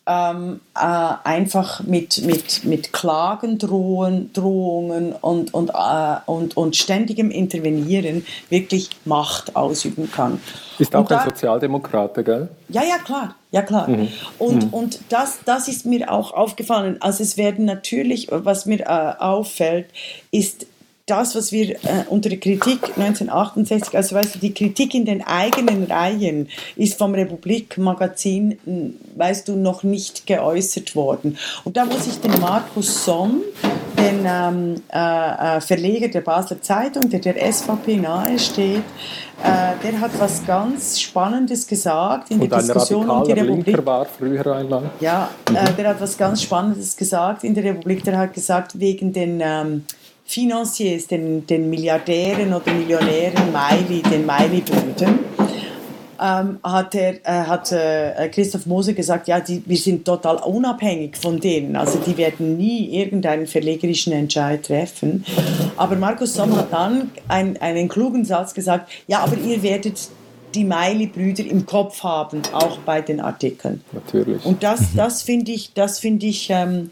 ähm, 0.06 0.60
äh, 0.74 0.80
einfach 1.24 1.82
mit, 1.82 2.24
mit, 2.24 2.64
mit 2.64 2.92
Klagen, 2.92 3.58
Drohen, 3.58 4.32
Drohungen 4.32 5.12
und, 5.12 5.54
und, 5.54 5.70
äh, 5.70 6.16
und, 6.26 6.56
und 6.56 6.76
ständigem 6.76 7.30
Intervenieren 7.30 8.26
wirklich 8.50 8.90
Macht 9.04 9.56
ausüben 9.56 10.10
kann. 10.10 10.40
Ist 10.78 10.94
auch 10.94 11.06
da, 11.06 11.20
ein 11.20 11.30
Sozialdemokrat, 11.30 12.22
gell? 12.24 12.48
Ja, 12.68 12.82
ja, 12.82 12.98
klar. 12.98 13.34
Ja, 13.50 13.62
klar. 13.62 13.88
Mhm. 13.88 14.08
Und, 14.38 14.64
mhm. 14.64 14.74
und 14.74 15.00
das, 15.08 15.38
das 15.44 15.68
ist 15.68 15.86
mir 15.86 16.12
auch 16.12 16.32
aufgefallen. 16.32 16.98
Also 17.00 17.22
es 17.22 17.36
werden 17.36 17.64
natürlich, 17.64 18.28
was 18.30 18.66
mir 18.66 18.80
äh, 18.80 19.22
auffällt, 19.22 19.86
ist 20.30 20.66
das, 21.06 21.34
was 21.36 21.52
wir 21.52 21.70
äh, 21.70 22.04
unter 22.08 22.30
der 22.30 22.38
Kritik 22.38 22.96
1968, 22.96 23.94
also 23.94 24.16
weißt 24.16 24.36
du, 24.36 24.38
die 24.38 24.54
Kritik 24.54 24.94
in 24.94 25.04
den 25.04 25.22
eigenen 25.22 25.84
Reihen 25.84 26.48
ist 26.76 26.96
vom 26.96 27.14
Republik-Magazin, 27.14 28.96
weißt 29.14 29.48
du, 29.48 29.56
noch 29.56 29.82
nicht 29.82 30.26
geäußert 30.26 30.96
worden. 30.96 31.36
Und 31.64 31.76
da 31.76 31.84
muss 31.84 32.06
ich 32.06 32.20
den 32.20 32.40
Markus 32.40 33.04
Somm, 33.04 33.42
den 33.98 34.24
ähm, 34.26 34.82
äh, 34.90 35.56
äh 35.56 35.60
Verleger 35.60 36.08
der 36.08 36.22
Basler 36.22 36.62
Zeitung, 36.62 37.10
der 37.10 37.20
der 37.20 37.52
SVP 37.52 37.96
nahesteht, 37.96 38.82
äh, 39.42 39.72
der 39.82 40.00
hat 40.00 40.18
was 40.18 40.46
ganz 40.46 40.98
Spannendes 41.00 41.66
gesagt 41.66 42.30
in 42.30 42.40
Und 42.40 42.50
der 42.50 42.60
Diskussion 42.60 43.10
um 43.10 43.24
die 43.24 43.32
Republik. 43.32 43.84
war 43.84 44.06
früher 44.06 44.46
einmal. 44.56 44.90
Ja, 45.00 45.28
äh, 45.48 45.52
mhm. 45.52 45.76
der 45.76 45.88
hat 45.88 46.00
was 46.00 46.16
ganz 46.16 46.42
Spannendes 46.42 46.96
gesagt 46.96 47.44
in 47.44 47.54
der 47.54 47.64
Republik. 47.64 48.04
Der 48.04 48.16
hat 48.16 48.32
gesagt, 48.32 48.78
wegen 48.80 49.12
den 49.12 49.42
ähm, 49.42 49.84
Financiers, 50.24 51.06
den, 51.06 51.46
den 51.46 51.68
Milliardären 51.70 52.52
oder 52.52 52.72
Millionären 52.72 53.52
Miley, 53.52 54.02
den 54.02 54.26
Miley-Brüdern, 54.26 55.18
ähm, 56.20 56.58
hat, 56.62 56.94
er, 56.94 57.14
äh, 57.24 57.46
hat 57.46 57.72
äh, 57.72 58.28
Christoph 58.32 58.66
Moser 58.66 58.94
gesagt, 58.94 59.28
ja, 59.28 59.40
die, 59.40 59.62
wir 59.66 59.76
sind 59.76 60.04
total 60.04 60.36
unabhängig 60.36 61.16
von 61.16 61.40
denen. 61.40 61.76
Also 61.76 61.98
die 61.98 62.16
werden 62.16 62.56
nie 62.56 62.98
irgendeinen 62.98 63.46
verlegerischen 63.46 64.12
Entscheid 64.12 64.64
treffen. 64.64 65.24
Aber 65.76 65.96
Markus 65.96 66.34
Somm 66.34 66.56
hat 66.56 66.72
dann 66.72 67.10
ein, 67.28 67.56
einen 67.58 67.88
klugen 67.88 68.24
Satz 68.24 68.54
gesagt, 68.54 68.90
ja, 69.06 69.20
aber 69.20 69.36
ihr 69.36 69.62
werdet 69.62 70.08
die 70.54 70.64
Miley-Brüder 70.64 71.44
im 71.44 71.66
Kopf 71.66 72.02
haben, 72.02 72.42
auch 72.52 72.78
bei 72.78 73.00
den 73.00 73.20
Artikeln. 73.20 73.82
Natürlich. 73.92 74.44
Und 74.44 74.62
das, 74.62 74.94
das 74.94 75.22
finde 75.22 75.52
ich, 75.52 75.74
das 75.74 75.98
finde 75.98 76.26
ich 76.26 76.48
ähm, 76.50 76.90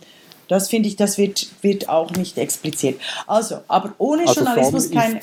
das 0.52 0.68
finde 0.68 0.88
ich, 0.88 0.96
das 0.96 1.18
wird, 1.18 1.46
wird 1.62 1.88
auch 1.88 2.10
nicht 2.12 2.38
expliziert. 2.38 3.00
Also, 3.26 3.56
aber 3.68 3.92
ohne 3.98 4.22
also 4.22 4.40
Journalismus 4.40 4.90
kein. 4.90 5.20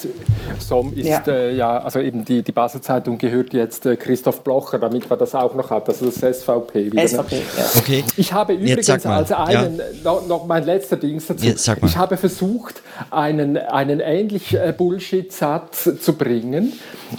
SOM 0.59 0.93
ist, 0.93 1.07
ja. 1.07 1.23
Äh, 1.27 1.55
ja, 1.55 1.79
also 1.79 1.99
eben 1.99 2.25
die, 2.25 2.41
die 2.41 2.51
Basel 2.51 2.81
Zeitung 2.81 3.17
gehört 3.17 3.53
jetzt 3.53 3.85
äh, 3.85 3.95
Christoph 3.95 4.43
Blocher, 4.43 4.79
damit 4.79 5.09
man 5.09 5.19
das 5.19 5.35
auch 5.35 5.53
noch 5.53 5.69
hat, 5.69 5.87
also 5.87 6.05
das 6.05 6.15
SVP. 6.15 6.91
Wieder, 6.91 7.07
SVP, 7.07 7.35
ne? 7.35 7.41
ja. 7.57 7.63
Okay. 7.77 8.03
Ich 8.17 8.33
habe 8.33 8.53
übrigens 8.53 8.89
als 9.05 9.31
einen, 9.31 9.77
ja. 9.77 9.83
noch, 10.03 10.27
noch, 10.27 10.45
mein 10.45 10.63
letzter 10.65 10.97
Ding 10.97 11.21
dazu, 11.25 11.73
ich 11.85 11.97
habe 11.97 12.17
versucht, 12.17 12.81
einen, 13.11 13.57
einen 13.57 13.99
ähnlich 13.99 14.53
äh, 14.53 14.73
Bullshit-Satz 14.75 15.89
zu 16.01 16.13
bringen 16.13 16.73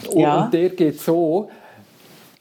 und, 0.09 0.21
ja. 0.21 0.45
und 0.45 0.55
der 0.55 0.71
geht 0.71 1.01
so, 1.01 1.49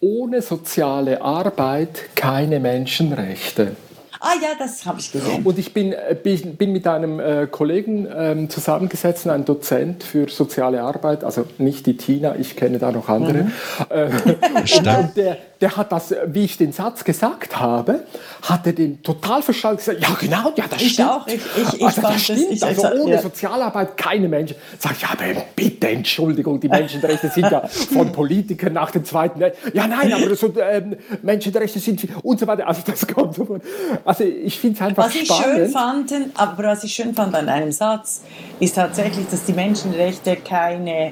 ohne 0.02 0.42
soziale 0.42 1.22
Arbeit 1.22 2.16
keine 2.16 2.60
Menschenrechte. 2.60 3.76
Ah 4.22 4.34
ja, 4.42 4.50
das 4.58 4.86
habe 4.86 5.00
ich 5.00 5.12
gesehen. 5.12 5.44
Und 5.44 5.58
ich 5.58 5.74
bin, 5.74 5.94
äh, 5.94 6.16
bin, 6.22 6.56
bin 6.58 6.74
mit 6.74 6.86
einem 6.86 7.20
äh, 7.20 7.48
Kollegen 7.48 8.08
ähm, 8.14 8.50
zusammengesetzt, 8.50 9.28
einem 9.28 9.46
Dozent 9.46 10.04
für 10.04 10.28
soziale 10.28 10.82
Arbeit, 10.82 11.24
also 11.24 11.46
nicht 11.58 11.86
die 11.86 11.96
Tina, 11.96 12.36
ich 12.36 12.58
kenne 12.58 12.80
da 12.80 12.92
noch 12.92 13.08
andere. 13.08 13.44
Mhm. 13.44 13.52
Äh, 13.90 14.06
und 14.78 15.16
der, 15.16 15.38
der 15.62 15.76
hat 15.76 15.91
das, 15.91 16.16
wie 16.28 16.45
ich 16.45 16.57
den 16.57 16.72
Satz 16.72 17.03
gesagt 17.03 17.60
habe, 17.60 18.05
hat 18.41 18.66
er 18.66 18.74
den 18.74 19.03
total 19.03 19.41
verstanden 19.41 19.78
gesagt, 19.78 20.01
ja 20.01 20.16
genau, 20.20 20.53
ja 20.55 20.66
das 20.70 20.82
ich 20.82 20.93
stimmt. 20.93 21.10
Auch, 21.10 21.28
ich, 21.28 21.36
ich, 21.36 21.74
ich 21.74 21.86
also, 21.86 22.01
das 22.01 22.24
stimmt, 22.24 22.47
ich, 22.51 22.64
also 22.64 22.88
ohne 22.88 23.16
ja. 23.16 23.22
Sozialarbeit 23.22 23.97
keine 23.97 24.30
Menschen. 24.30 24.55
Sag 24.78 24.93
ich, 24.93 25.01
ja, 25.01 25.10
aber 25.12 25.26
bitte, 25.55 25.89
Entschuldigung, 25.89 26.60
die 26.62 26.70
Menschenrechte 26.70 27.30
sind 27.30 27.51
ja 27.51 27.68
von 27.68 28.12
Politikern 28.14 28.74
nach 28.74 28.91
dem 28.91 29.03
Zweiten 29.03 29.39
Weltkrieg. 29.39 29.76
Ja, 29.76 29.88
nein, 29.88 30.14
aber 30.14 30.34
so, 30.36 30.53
ähm, 30.62 30.95
Menschenrechte 31.22 31.80
sind 31.80 32.07
und 32.24 32.39
so 32.39 32.47
weiter. 32.47 32.66
Also 32.66 32.82
das 32.86 33.05
kommt 33.05 33.36
so 33.36 33.43
von. 33.43 33.62
Also 34.05 34.24
ich 34.24 34.57
finde 34.57 34.78
es 34.78 34.82
einfach 34.82 35.05
was 35.05 35.14
spannend. 35.14 35.32
Ich 35.32 35.55
schön 35.55 35.70
fand, 35.70 36.14
aber 36.36 36.64
was 36.64 36.84
ich 36.86 36.93
schön 36.93 37.14
fand 37.14 37.36
an 37.36 37.49
einem 37.49 37.74
Satz, 37.74 38.22
ist 38.62 38.76
tatsächlich, 38.76 39.28
dass 39.30 39.43
die 39.43 39.53
Menschenrechte 39.53 40.38
keine 40.38 41.07
äh, 41.07 41.12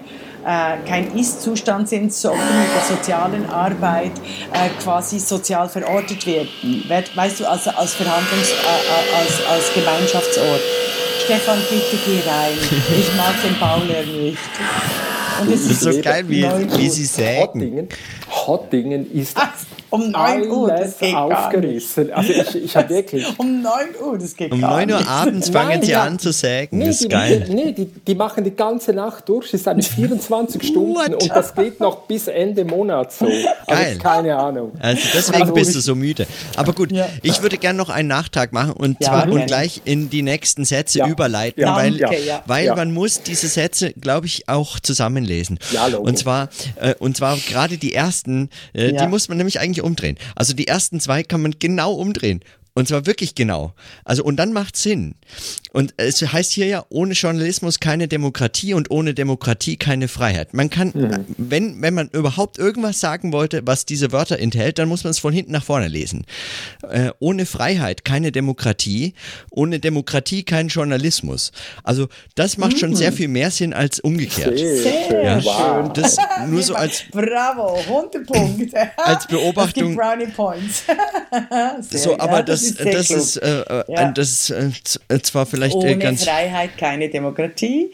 kein 0.87 1.13
Ist-Zustand 1.15 1.89
sind, 1.89 2.13
sondern 2.13 2.47
mit 2.59 2.69
der 2.73 2.95
sozialen 2.95 3.49
Arbeit 3.49 4.13
äh, 4.53 4.69
quasi 4.81 5.19
sozial 5.19 5.67
verortet 5.67 6.25
werden. 6.25 6.49
Weißt 7.15 7.41
du, 7.41 7.49
also 7.49 7.69
als 7.71 7.95
Verhandlungs-, 7.95 8.51
äh, 8.51 9.17
als, 9.17 9.45
als 9.49 9.73
Gemeinschaftsort. 9.73 10.61
Stefan, 11.25 11.57
bitte 11.69 11.97
geh 12.05 12.29
rein. 12.29 12.57
Ich 12.97 13.15
mag 13.17 13.33
den 13.43 13.59
Bauler 13.59 14.05
nicht. 14.05 14.37
Und 15.41 15.51
es 15.51 15.67
das 15.67 15.71
ist 15.71 15.81
so 15.81 16.01
geil, 16.01 16.23
wie, 16.27 16.43
wie 16.43 16.89
Sie 16.89 17.05
sagen. 17.05 17.59
Hottingen, 17.59 17.89
Hottingen 18.29 19.11
ist 19.11 19.37
um 19.89 20.11
9 20.11 20.49
Uhr, 20.49 20.69
das 20.69 20.97
geht 20.97 21.15
aufgerissen. 21.15 22.11
Also 22.11 22.33
ich, 22.33 22.55
ich 22.55 22.75
habe 22.75 22.89
wirklich... 22.89 23.25
um 23.37 23.61
9 23.61 23.71
Uhr, 24.03 24.17
das 24.17 24.35
geht 24.35 24.51
Um 24.51 24.59
9 24.59 24.91
Uhr 24.91 25.07
abends 25.07 25.49
fangen 25.49 25.69
Nein, 25.69 25.81
sie 25.81 25.91
ja. 25.91 26.03
an 26.03 26.19
zu 26.19 26.31
sägen, 26.31 26.77
nee, 26.77 26.85
das 26.85 26.95
ist 26.95 27.03
die, 27.05 27.09
geil. 27.09 27.45
Nee, 27.49 27.71
die, 27.71 27.85
die 27.85 28.15
machen 28.15 28.43
die 28.43 28.55
ganze 28.55 28.93
Nacht 28.93 29.27
durch, 29.29 29.53
es 29.53 29.63
sind 29.63 29.83
24 29.83 30.63
Stunden 30.67 31.13
und 31.13 31.29
das 31.29 31.55
geht 31.55 31.79
noch 31.79 32.03
bis 32.03 32.27
Ende 32.27 32.65
Monat 32.65 33.11
so. 33.11 33.25
Also 33.25 33.47
geil. 33.67 33.97
keine 33.97 34.35
Ahnung. 34.35 34.73
Also 34.79 35.01
deswegen 35.13 35.41
also 35.41 35.53
bist 35.53 35.75
du 35.75 35.79
so 35.79 35.95
müde. 35.95 36.27
Aber 36.55 36.73
gut, 36.73 36.91
ja. 36.91 37.07
ich 37.23 37.41
würde 37.41 37.57
gerne 37.57 37.77
noch 37.77 37.89
einen 37.89 38.07
Nachtrag 38.07 38.53
machen 38.53 38.73
und 38.73 38.97
ja, 39.01 39.07
zwar 39.07 39.31
und 39.31 39.45
gleich 39.47 39.81
in 39.85 40.09
die 40.09 40.21
nächsten 40.21 40.65
Sätze 40.65 41.05
überleiten, 41.05 41.63
weil, 41.65 41.99
weil 42.45 42.75
man 42.75 42.93
muss 42.93 43.21
diese 43.21 43.47
Sätze, 43.47 43.93
glaube 43.93 44.27
ich, 44.27 44.47
auch 44.47 44.79
zusammenlesen. 44.79 45.59
Ja, 45.71 45.87
und 45.97 46.17
zwar, 46.17 46.49
äh, 46.75 46.95
und 46.99 47.17
zwar 47.17 47.37
gerade 47.37 47.77
die 47.77 47.93
ersten, 47.93 48.49
äh, 48.73 48.93
die 48.93 49.07
muss 49.07 49.29
man 49.29 49.37
nämlich 49.37 49.59
eigentlich 49.59 49.76
umdrehen. 49.83 50.17
Also 50.35 50.53
die 50.53 50.67
ersten 50.67 50.99
zwei 50.99 51.23
kann 51.23 51.41
man 51.41 51.55
genau 51.59 51.93
umdrehen. 51.93 52.41
Und 52.73 52.87
zwar 52.87 53.07
wirklich 53.07 53.33
genau. 53.33 53.73
Also, 54.05 54.23
und 54.23 54.37
dann 54.37 54.53
macht 54.53 54.75
Sinn. 54.77 55.15
Und 55.73 55.93
es 55.97 56.21
heißt 56.21 56.53
hier 56.53 56.65
ja, 56.65 56.85
ohne 56.89 57.13
Journalismus 57.13 57.79
keine 57.79 58.07
Demokratie 58.07 58.73
und 58.73 58.89
ohne 58.91 59.13
Demokratie 59.13 59.77
keine 59.77 60.07
Freiheit. 60.07 60.53
Man 60.53 60.69
kann, 60.69 60.91
mhm. 60.93 61.25
wenn, 61.37 61.81
wenn 61.81 61.93
man 61.93 62.09
überhaupt 62.09 62.57
irgendwas 62.57 62.99
sagen 62.99 63.31
wollte, 63.31 63.61
was 63.65 63.85
diese 63.85 64.11
Wörter 64.11 64.39
enthält, 64.39 64.79
dann 64.79 64.87
muss 64.87 65.03
man 65.03 65.11
es 65.11 65.19
von 65.19 65.33
hinten 65.33 65.51
nach 65.51 65.63
vorne 65.63 65.87
lesen. 65.87 66.25
Äh, 66.89 67.11
ohne 67.19 67.45
Freiheit 67.45 68.05
keine 68.05 68.31
Demokratie, 68.31 69.13
ohne 69.51 69.79
Demokratie 69.79 70.43
kein 70.43 70.67
Journalismus. 70.69 71.51
Also, 71.83 72.07
das 72.35 72.57
macht 72.57 72.73
mhm. 72.73 72.77
schon 72.77 72.95
sehr 72.95 73.11
viel 73.11 73.27
mehr 73.27 73.51
Sinn 73.51 73.73
als 73.73 73.99
umgekehrt. 73.99 74.57
Sehr 74.57 75.23
ja. 75.23 75.43
wow. 75.43 75.91
Das 75.93 76.17
nur 76.47 76.63
so 76.63 76.75
als. 76.75 77.03
Bravo, 77.11 77.77
100 77.77 78.25
Punkte. 78.25 78.77
als 78.97 79.27
Beobachtung. 79.27 79.95
Brownie 79.95 80.27
Points. 80.27 80.83
so, 81.91 82.17
aber 82.17 82.43
das 82.43 82.61
ist, 82.61 82.79
das 82.79 83.09
ist, 83.09 83.37
äh, 83.37 83.61
äh 83.61 83.83
ja. 83.87 84.11
das 84.11 84.49
ist 84.49 84.99
äh, 85.09 85.21
zwar 85.21 85.45
vielleicht 85.45 85.66
Ohne 85.75 85.97
ganz. 85.97 86.23
Freiheit 86.23 86.77
keine 86.77 87.09
Demokratie, 87.09 87.91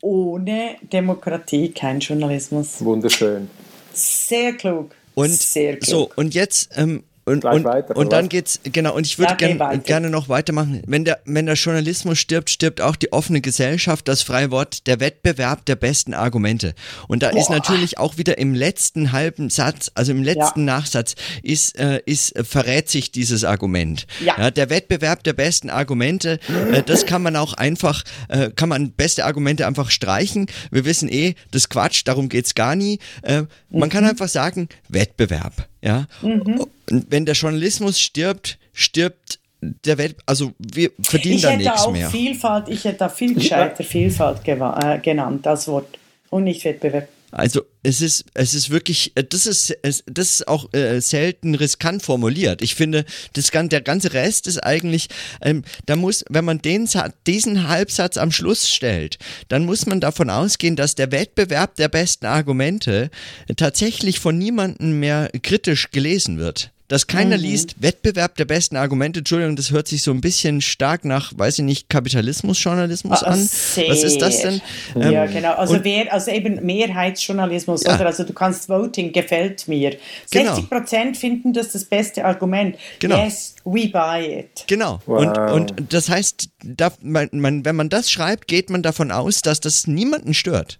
ohne 0.00 0.76
Demokratie 0.92 1.70
kein 1.70 2.00
Journalismus. 2.00 2.84
Wunderschön. 2.84 3.48
Sehr 3.92 4.52
klug. 4.54 4.94
Und 5.14 5.32
Sehr 5.32 5.76
klug. 5.76 5.84
so, 5.84 6.10
und 6.16 6.34
jetzt 6.34 6.70
ähm, 6.76 7.02
und, 7.24 7.44
und, 7.44 7.64
weiter, 7.64 7.96
und 7.96 8.12
dann 8.12 8.28
geht's, 8.28 8.58
genau, 8.64 8.96
und 8.96 9.06
ich 9.06 9.16
würde 9.16 9.36
gern, 9.36 9.82
gerne 9.84 10.10
noch 10.10 10.28
weitermachen. 10.28 10.82
Wenn 10.86 11.04
der, 11.04 11.20
wenn 11.24 11.46
der 11.46 11.54
Journalismus 11.54 12.18
stirbt, 12.18 12.50
stirbt 12.50 12.80
auch 12.80 12.96
die 12.96 13.12
offene 13.12 13.40
Gesellschaft, 13.40 14.08
das 14.08 14.22
freie 14.22 14.50
Wort, 14.50 14.88
der 14.88 14.98
Wettbewerb 14.98 15.64
der 15.66 15.76
besten 15.76 16.14
Argumente. 16.14 16.74
Und 17.06 17.22
da 17.22 17.30
Boah. 17.30 17.38
ist 17.38 17.50
natürlich 17.50 17.98
auch 17.98 18.18
wieder 18.18 18.38
im 18.38 18.54
letzten 18.54 19.12
halben 19.12 19.50
Satz, 19.50 19.92
also 19.94 20.10
im 20.10 20.24
letzten 20.24 20.66
ja. 20.66 20.74
Nachsatz, 20.74 21.14
ist, 21.44 21.78
äh, 21.78 22.00
ist, 22.06 22.34
äh, 22.34 22.42
verrät 22.42 22.88
sich 22.88 23.12
dieses 23.12 23.44
Argument. 23.44 24.06
Ja. 24.24 24.34
ja 24.38 24.50
der 24.50 24.68
Wettbewerb 24.68 25.22
der 25.22 25.34
besten 25.34 25.70
Argumente, 25.70 26.40
äh, 26.72 26.82
das 26.82 27.06
kann 27.06 27.22
man 27.22 27.36
auch 27.36 27.54
einfach, 27.54 28.02
äh, 28.28 28.50
kann 28.50 28.68
man 28.68 28.90
beste 28.92 29.24
Argumente 29.24 29.66
einfach 29.68 29.90
streichen. 29.90 30.46
Wir 30.72 30.84
wissen 30.84 31.08
eh, 31.08 31.34
das 31.52 31.68
Quatsch, 31.68 32.02
darum 32.04 32.28
geht's 32.28 32.56
gar 32.56 32.74
nie. 32.74 32.98
Äh, 33.22 33.42
man 33.70 33.88
mhm. 33.88 33.92
kann 33.92 34.04
einfach 34.04 34.28
sagen, 34.28 34.68
Wettbewerb. 34.88 35.68
Ja. 35.82 36.06
Mhm. 36.22 36.40
Und 36.40 36.70
wenn 37.10 37.26
der 37.26 37.34
Journalismus 37.34 38.00
stirbt, 38.00 38.58
stirbt 38.72 39.38
der 39.60 39.98
Welt, 39.98 40.16
also 40.26 40.52
wir 40.58 40.90
verdienen 41.02 41.40
da 41.40 41.56
nichts 41.56 41.88
mehr. 41.88 42.10
Vielfalt, 42.10 42.68
ich 42.68 42.84
hätte 42.84 42.98
da 42.98 43.08
viel 43.08 43.34
gescheiter 43.34 43.84
Vielfalt 43.84 44.46
äh, 44.46 44.98
genannt 44.98 45.46
als 45.46 45.68
Wort 45.68 45.98
und 46.30 46.44
nicht 46.44 46.64
Wettbewerb. 46.64 47.08
Also 47.32 47.62
es 47.82 48.02
ist, 48.02 48.26
es 48.34 48.52
ist 48.52 48.68
wirklich, 48.68 49.12
äh, 49.14 49.24
das 49.24 49.46
ist, 49.46 49.74
das 49.82 50.30
ist 50.30 50.48
auch 50.48 50.72
äh, 50.74 51.00
selten 51.00 51.54
riskant 51.54 52.02
formuliert. 52.02 52.60
Ich 52.60 52.74
finde, 52.74 53.06
das, 53.32 53.50
der 53.50 53.80
ganze 53.80 54.12
Rest 54.12 54.46
ist 54.46 54.58
eigentlich, 54.58 55.08
ähm, 55.40 55.64
da 55.86 55.96
muss, 55.96 56.24
wenn 56.28 56.44
man 56.44 56.60
den, 56.60 56.88
diesen 57.26 57.68
Halbsatz 57.68 58.18
am 58.18 58.30
Schluss 58.30 58.68
stellt, 58.68 59.18
dann 59.48 59.64
muss 59.64 59.86
man 59.86 60.00
davon 60.00 60.28
ausgehen, 60.28 60.76
dass 60.76 60.94
der 60.94 61.10
Wettbewerb 61.10 61.74
der 61.76 61.88
besten 61.88 62.26
Argumente 62.26 63.10
tatsächlich 63.56 64.20
von 64.20 64.36
niemandem 64.36 65.00
mehr 65.00 65.30
kritisch 65.42 65.90
gelesen 65.90 66.38
wird 66.38 66.70
dass 66.92 67.06
keiner 67.06 67.38
mhm. 67.38 67.42
liest, 67.44 67.80
Wettbewerb 67.80 68.36
der 68.36 68.44
besten 68.44 68.76
Argumente, 68.76 69.20
Entschuldigung, 69.20 69.56
das 69.56 69.70
hört 69.70 69.88
sich 69.88 70.02
so 70.02 70.10
ein 70.10 70.20
bisschen 70.20 70.60
stark 70.60 71.06
nach, 71.06 71.32
weiß 71.34 71.60
ich 71.60 71.64
nicht, 71.64 71.88
Kapitalismus-Journalismus 71.88 73.22
an. 73.22 73.38
Sehr. 73.38 73.88
Was 73.88 74.02
ist 74.02 74.20
das 74.20 74.42
denn? 74.42 74.60
Ja, 74.94 75.24
ähm, 75.24 75.32
genau. 75.32 75.54
Also, 75.54 75.82
wer, 75.84 76.12
also 76.12 76.30
eben 76.30 76.62
Mehrheitsjournalismus, 76.62 77.84
ja. 77.84 77.94
oder? 77.94 78.04
Also 78.04 78.24
du 78.24 78.34
kannst 78.34 78.68
Voting, 78.68 79.10
gefällt 79.10 79.68
mir. 79.68 79.96
60 80.26 80.32
genau. 80.32 80.60
Prozent 80.68 81.16
finden 81.16 81.54
das 81.54 81.72
das 81.72 81.86
beste 81.86 82.26
Argument. 82.26 82.76
Genau. 82.98 83.24
Yes, 83.24 83.54
we 83.64 83.88
buy 83.88 84.40
it. 84.40 84.64
Genau. 84.66 85.00
Wow. 85.06 85.22
Und, 85.22 85.70
und 85.78 85.94
das 85.94 86.10
heißt, 86.10 86.50
da, 86.62 86.92
man, 87.00 87.30
man, 87.32 87.64
wenn 87.64 87.74
man 87.74 87.88
das 87.88 88.10
schreibt, 88.10 88.48
geht 88.48 88.68
man 88.68 88.82
davon 88.82 89.12
aus, 89.12 89.40
dass 89.40 89.60
das 89.60 89.86
niemanden 89.86 90.34
stört 90.34 90.78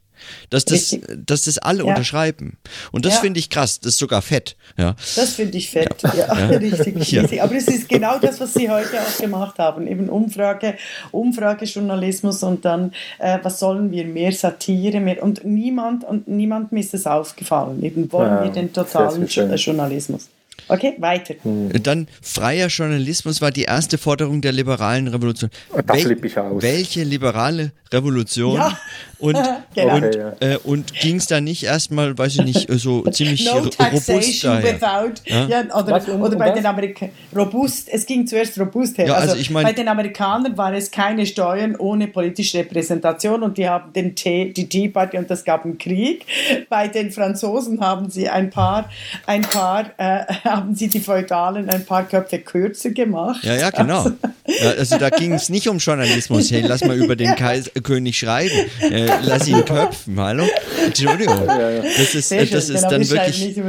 dass 0.51 0.65
das, 0.65 0.97
dass 1.17 1.43
das 1.43 1.59
alle 1.59 1.85
ja. 1.85 1.85
unterschreiben. 1.85 2.59
Und 2.91 3.05
das 3.05 3.15
ja. 3.15 3.21
finde 3.21 3.41
ich 3.41 3.51
krass, 3.51 3.81
das 3.81 3.95
ist 3.95 3.99
sogar 3.99 4.23
fett. 4.23 4.57
Ja. 4.77 4.95
Das 5.17 5.35
finde 5.35 5.59
ich 5.59 5.71
fett, 5.71 6.03
ja, 6.03 6.15
ja. 6.15 6.35
richtig, 6.59 6.97
richtig. 6.97 7.43
Aber 7.43 7.55
es 7.55 7.69
ist 7.69 7.89
genau 7.89 8.19
das, 8.19 8.41
was 8.41 8.55
Sie 8.55 8.71
heute 8.71 9.01
auch 9.01 9.19
gemacht 9.19 9.59
haben, 9.59 9.87
eben 9.87 10.09
Umfrage, 10.09 10.77
Umfragejournalismus 11.11 12.43
und 12.43 12.65
dann, 12.65 12.93
äh, 13.19 13.39
was 13.43 13.59
sollen 13.59 13.91
wir, 13.91 14.05
mehr 14.05 14.33
Satire, 14.33 15.01
mehr, 15.01 15.23
und 15.23 15.45
niemand, 15.45 16.05
und 16.05 16.29
niemandem 16.29 16.79
ist 16.79 16.95
es 16.95 17.07
aufgefallen, 17.07 17.83
eben 17.83 18.11
wollen 18.13 18.45
wir 18.45 18.51
den 18.51 18.73
totalen 18.73 19.27
Journalismus. 19.27 20.29
Okay, 20.69 20.95
weiter. 20.99 21.35
Hm. 21.43 21.71
Dann 21.83 22.09
freier 22.21 22.69
Journalismus 22.69 23.41
war 23.41 23.51
die 23.51 23.63
erste 23.63 23.99
Forderung 23.99 24.41
der 24.41 24.53
liberalen 24.53 25.09
Revolution. 25.09 25.51
Da 25.71 25.95
Wel 25.95 26.03
flippe 26.03 26.27
ich 26.27 26.39
aus. 26.39 26.63
Welche 26.63 27.03
liberale 27.03 27.73
Revolution? 27.93 28.57
Ja. 28.57 28.79
Und, 29.23 29.39
genau. 29.75 29.95
und, 29.95 30.05
äh, 30.41 30.59
und 30.65 30.93
ging 30.95 31.17
es 31.17 31.29
da 31.29 31.41
nicht 31.41 31.63
erstmal, 31.63 32.19
weiß 32.19 32.39
ich 32.39 32.45
nicht, 32.45 32.81
so 32.81 33.03
ziemlich 33.13 33.45
no 33.45 33.59
robust 33.59 34.45
daher? 34.45 34.75
Without, 34.75 35.23
ja? 35.27 35.47
ja? 35.47 35.61
oder, 35.77 35.93
was, 35.93 36.09
oder 36.09 36.37
bei 36.37 36.51
den 36.51 36.67
Amerikanern, 36.67 37.15
robust, 37.35 37.89
es 37.89 38.05
ging 38.05 38.27
zuerst 38.27 38.59
robust 38.59 38.99
her. 38.99 39.07
Ja, 39.07 39.15
also, 39.15 39.31
also 39.31 39.41
ich 39.41 39.51
mein, 39.51 39.63
bei 39.63 39.73
den 39.73 39.87
Amerikanern 39.87 40.59
war 40.59 40.75
es 40.75 40.91
keine 40.91 41.25
Steuern 41.25 41.77
ohne 41.77 42.09
politische 42.09 42.59
Repräsentation 42.59 43.45
und 43.45 43.59
die 43.59 43.69
haben 43.69 43.93
den 43.93 44.17
Tee, 44.17 44.53
die 44.53 44.69
Tea 44.69 44.89
Party 44.89 45.19
und 45.19 45.31
das 45.31 45.45
gab 45.45 45.65
einen 45.65 45.79
Krieg. 45.79 46.27
Bei 46.69 46.89
den 46.89 47.13
Franzosen 47.13 47.81
haben 47.81 48.11
sie 48.11 48.29
ein 48.29 48.51
paar, 48.51 48.91
ein 49.27 49.43
paar, 49.43 49.85
äh, 49.99 50.25
haben 50.45 50.75
sie 50.75 50.89
die 50.89 51.01
Feudalen 51.01 51.71
ein 51.71 51.85
paar 51.85 52.09
Köpfe 52.09 52.41
kürzer 52.41 52.91
gemacht. 52.91 53.45
Ja, 53.45 53.55
ja, 53.55 53.71
genau. 53.71 54.11
Also, 54.45 54.79
also 54.79 54.99
da 54.99 55.11
ging 55.11 55.33
es 55.33 55.49
nicht 55.49 55.69
um 55.69 55.79
Journalismus. 55.79 56.51
Hey, 56.51 56.63
lass 56.63 56.85
mal 56.85 56.97
über 56.97 57.15
den 57.15 57.37
Kaiser, 57.37 57.71
König 57.83 58.19
schreiben. 58.19 58.51
Äh, 58.81 59.12
lass 59.23 59.49
ihn 59.49 59.65
köpfen, 59.65 60.19
hallo? 60.19 60.45
Entschuldigung. 60.85 61.47
Das 61.47 62.15
ist, 62.15 62.33
das 62.33 62.69
ist 62.69 62.83
dann 62.83 63.09
wirklich 63.09 63.61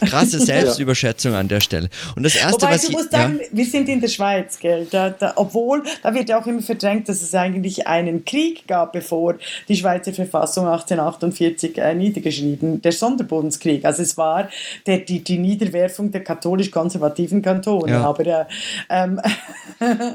krasse 0.00 0.40
Selbstüberschätzung 0.40 1.34
an 1.34 1.48
der 1.48 1.60
Stelle. 1.60 1.88
Und 2.16 2.22
das 2.22 2.36
Erste, 2.36 2.62
Wobei, 2.62 2.74
was 2.74 2.86
du 2.86 2.92
musst 2.92 3.10
sagen, 3.10 3.40
ja? 3.40 3.48
wir 3.50 3.66
sind 3.66 3.88
in 3.88 4.00
der 4.00 4.08
Schweiz, 4.08 4.58
gell? 4.58 4.86
Da, 4.90 5.10
da, 5.10 5.32
obwohl, 5.36 5.82
da 6.02 6.14
wird 6.14 6.28
ja 6.28 6.40
auch 6.40 6.46
immer 6.46 6.62
verdrängt, 6.62 7.08
dass 7.08 7.22
es 7.22 7.34
eigentlich 7.34 7.86
einen 7.86 8.24
Krieg 8.24 8.66
gab, 8.66 8.92
bevor 8.92 9.36
die 9.68 9.76
Schweizer 9.76 10.12
Verfassung 10.12 10.66
1848 10.66 11.78
äh, 11.78 11.94
niedergeschrieben, 11.94 12.82
der 12.82 12.92
Sonderbundenskrieg. 12.92 13.84
Also 13.84 14.02
es 14.02 14.16
war 14.16 14.48
der, 14.86 14.98
die, 14.98 15.22
die 15.22 15.38
Niederwerfung 15.38 16.10
der 16.10 16.22
katholisch-konservativen 16.22 17.42
Kantone. 17.42 17.92
Ja. 17.92 18.04
Aber 18.04 18.26
äh, 18.26 18.44
ähm, 18.90 19.20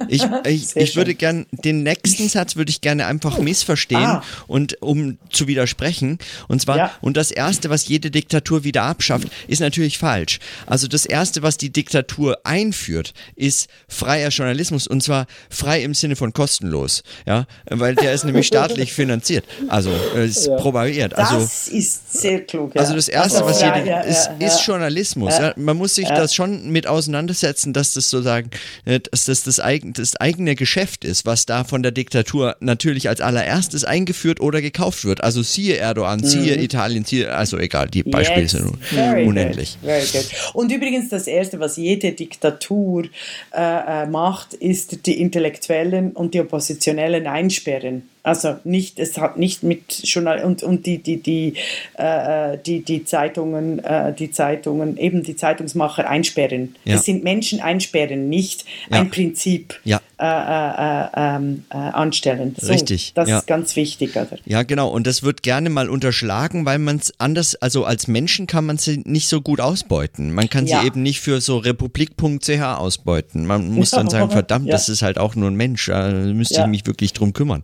ich, 0.08 0.24
ich, 0.46 0.76
ich 0.76 0.96
würde 0.96 1.16
gerne 1.16 1.46
den 1.52 1.84
nächsten 1.84 2.30
Satz 2.30 2.56
würde 2.56 2.70
ich 2.70 2.82
gerne 2.82 3.06
einfach 3.06 3.40
missverstehen 3.40 4.04
ah. 4.04 4.24
und 4.48 4.69
um 4.82 5.18
zu 5.30 5.48
widersprechen. 5.48 6.20
Und 6.48 6.62
zwar, 6.62 6.78
ja. 6.78 6.92
und 7.02 7.18
das 7.18 7.32
Erste, 7.32 7.70
was 7.70 7.88
jede 7.88 8.12
Diktatur 8.12 8.64
wieder 8.64 8.84
abschafft, 8.84 9.28
ist 9.48 9.60
natürlich 9.60 9.98
falsch. 9.98 10.40
Also 10.66 10.88
das 10.88 11.06
Erste, 11.06 11.42
was 11.42 11.58
die 11.58 11.72
Diktatur 11.72 12.40
einführt, 12.44 13.14
ist 13.36 13.70
freier 13.88 14.30
Journalismus 14.30 14.88
und 14.88 15.04
zwar 15.04 15.28
frei 15.50 15.84
im 15.84 15.94
Sinne 15.94 16.16
von 16.16 16.34
kostenlos. 16.34 17.04
Ja, 17.26 17.48
weil 17.70 17.96
der 17.96 18.14
ist 18.14 18.26
nämlich 18.26 18.48
staatlich 18.48 18.94
finanziert. 18.94 19.46
Also 19.68 19.92
ist 20.16 20.48
ja. 20.48 20.56
propagiert. 20.56 21.18
Also, 21.18 21.40
das 21.40 21.68
ist 21.68 22.14
sehr 22.14 22.42
klug. 22.46 22.76
Ja. 22.76 22.82
Also 22.82 22.96
das 22.96 23.08
Erste, 23.08 23.44
was 23.44 23.62
jede, 23.62 23.86
ja, 23.86 24.02
ist, 24.02 24.30
ist 24.40 24.66
Journalismus. 24.66 25.34
Man 25.56 25.78
muss 25.78 25.96
sich 25.96 26.08
das 26.08 26.34
schon 26.34 26.70
mit 26.72 26.88
auseinandersetzen, 26.88 27.74
dass 27.74 27.94
das 27.94 28.10
sozusagen, 28.10 28.50
äh, 28.86 29.00
dass 29.00 29.26
das 29.26 29.44
das, 29.44 29.60
eigen, 29.60 29.94
das 29.94 30.16
eigene 30.16 30.56
Geschäft 30.56 31.06
ist, 31.06 31.26
was 31.26 31.46
da 31.46 31.64
von 31.64 31.84
der 31.84 31.92
Diktatur 31.92 32.56
natürlich 32.60 33.10
als 33.10 33.22
allererstes 33.22 33.84
eingeführt 33.84 34.40
oder 34.40 34.59
gekauft 34.62 35.06
wird. 35.06 35.24
Also 35.24 35.42
siehe 35.42 35.78
Erdogan, 35.78 36.24
siehe 36.24 36.58
mhm. 36.58 36.64
Italien, 36.64 37.06
siehe, 37.06 37.34
also 37.34 37.58
egal, 37.58 37.88
die 37.88 38.04
Beispiele 38.04 38.44
yes. 38.44 38.52
sind 38.52 38.84
Very 38.84 39.26
unendlich. 39.26 39.78
Good. 39.82 40.26
Und 40.54 40.72
übrigens 40.72 41.10
das 41.10 41.28
Erste, 41.28 41.60
was 41.60 41.78
jede 41.78 42.12
Diktatur 42.12 43.06
äh, 43.54 44.04
äh, 44.04 44.06
macht, 44.08 44.54
ist 44.54 45.06
die 45.06 45.20
Intellektuellen 45.22 46.12
und 46.12 46.34
die 46.34 46.42
Oppositionellen 46.42 47.28
einsperren. 47.28 48.10
Also 48.24 48.58
nicht, 48.64 49.00
es 49.00 49.18
hat 49.18 49.38
nicht 49.38 49.64
mit 49.64 50.02
Journal 50.04 50.44
und, 50.44 50.64
und 50.64 50.86
die, 50.86 50.98
die, 50.98 51.18
die, 51.18 51.54
äh, 51.96 52.58
die, 52.66 52.84
die 52.84 53.06
Zeitungen, 53.06 53.80
äh, 53.80 54.14
die 54.14 54.32
Zeitungen, 54.32 54.98
eben 54.98 55.24
die 55.24 55.36
Zeitungsmacher 55.36 56.10
einsperren. 56.10 56.76
Ja. 56.84 56.96
Es 56.96 57.06
sind 57.06 57.24
Menschen 57.24 57.62
einsperren, 57.62 58.30
nicht 58.30 58.66
ja. 58.90 59.00
ein 59.00 59.10
Prinzip. 59.10 59.80
Ja. 59.84 60.02
Äh, 60.22 60.26
äh, 60.26 61.08
ähm, 61.16 61.64
äh, 61.70 61.78
anstellen. 61.78 62.54
So, 62.60 62.74
Richtig. 62.74 63.14
Das 63.14 63.30
ist 63.30 63.48
ganz 63.48 63.78
wichtig. 63.78 64.18
Oder? 64.18 64.38
Ja, 64.44 64.64
genau. 64.64 64.90
Und 64.90 65.08
das 65.08 65.24
wird 65.24 65.44
gerne 65.44 65.70
mal 65.70 65.90
unterschlagen, 65.90 66.66
weil 66.66 66.78
man 66.78 66.98
es 66.98 67.14
anders, 67.20 67.56
also 67.56 67.86
als 67.86 68.10
Menschen 68.10 68.46
kann 68.46 68.66
man 68.66 68.78
sie 68.78 69.02
nicht 69.06 69.30
so 69.30 69.40
gut 69.40 69.62
ausbeuten. 69.62 70.34
Man 70.34 70.50
kann 70.50 70.68
sie 70.68 70.76
eben 70.86 71.04
nicht 71.04 71.22
für 71.22 71.40
so 71.40 71.60
republik.ch 71.60 72.50
ausbeuten. 72.50 73.48
Man 73.48 73.72
muss 73.72 73.92
dann 73.92 74.10
sagen, 74.10 74.30
verdammt, 74.30 74.70
das 74.70 74.90
ist 74.90 75.04
halt 75.04 75.18
auch 75.18 75.36
nur 75.36 75.50
ein 75.50 75.56
Mensch. 75.56 75.86
Da 75.86 76.10
müsste 76.12 76.60
ich 76.60 76.68
mich 76.68 76.86
wirklich 76.86 77.14
drum 77.14 77.32
kümmern. 77.32 77.64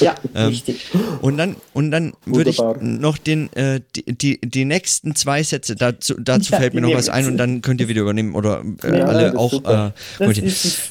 Ja, 0.00 0.14
ähm, 0.34 0.48
richtig. 0.48 0.86
Und 1.20 1.36
dann, 1.36 1.56
und 1.72 1.90
dann 1.90 2.12
würde 2.24 2.50
ich 2.50 2.58
noch 2.80 3.18
den, 3.18 3.52
äh, 3.54 3.80
die, 3.96 4.04
die, 4.04 4.40
die 4.40 4.64
nächsten 4.64 5.14
zwei 5.14 5.42
Sätze, 5.42 5.76
dazu, 5.76 6.14
dazu 6.18 6.54
fällt 6.54 6.74
mir 6.74 6.80
noch 6.80 6.94
was 6.94 7.08
ein 7.08 7.26
und 7.26 7.36
dann 7.36 7.62
könnt 7.62 7.80
ihr 7.80 7.88
wieder 7.88 8.02
übernehmen 8.02 8.34
oder 8.34 8.64
äh, 8.82 9.00
alle 9.00 9.38
auch. 9.38 9.52
Äh, 9.52 9.92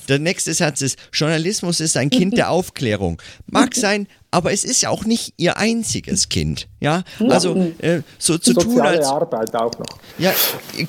der 0.08 0.20
nächste 0.20 0.54
Satz 0.54 0.82
ist, 0.82 0.98
Journalismus 1.14 1.80
ist 1.80 1.98
ein 1.98 2.10
Kind 2.10 2.38
der 2.38 2.50
Aufklärung. 2.52 3.22
Mag 3.48 3.76
sein, 3.76 4.08
aber 4.32 4.54
es 4.54 4.64
ist 4.64 4.82
ja 4.82 4.90
auch 4.90 5.04
nicht 5.04 5.34
ihr 5.38 5.58
einziges 5.58 6.30
Kind. 6.30 6.68
Ja, 6.80 7.04
also 7.30 7.72
äh, 7.80 8.02
so 8.18 8.38
zu 8.38 8.54
tun 8.54 8.80
als 8.82 9.06
Arbeit 9.06 9.54
auch 9.54 9.78
noch. 9.78 10.00
Ja, 10.18 10.34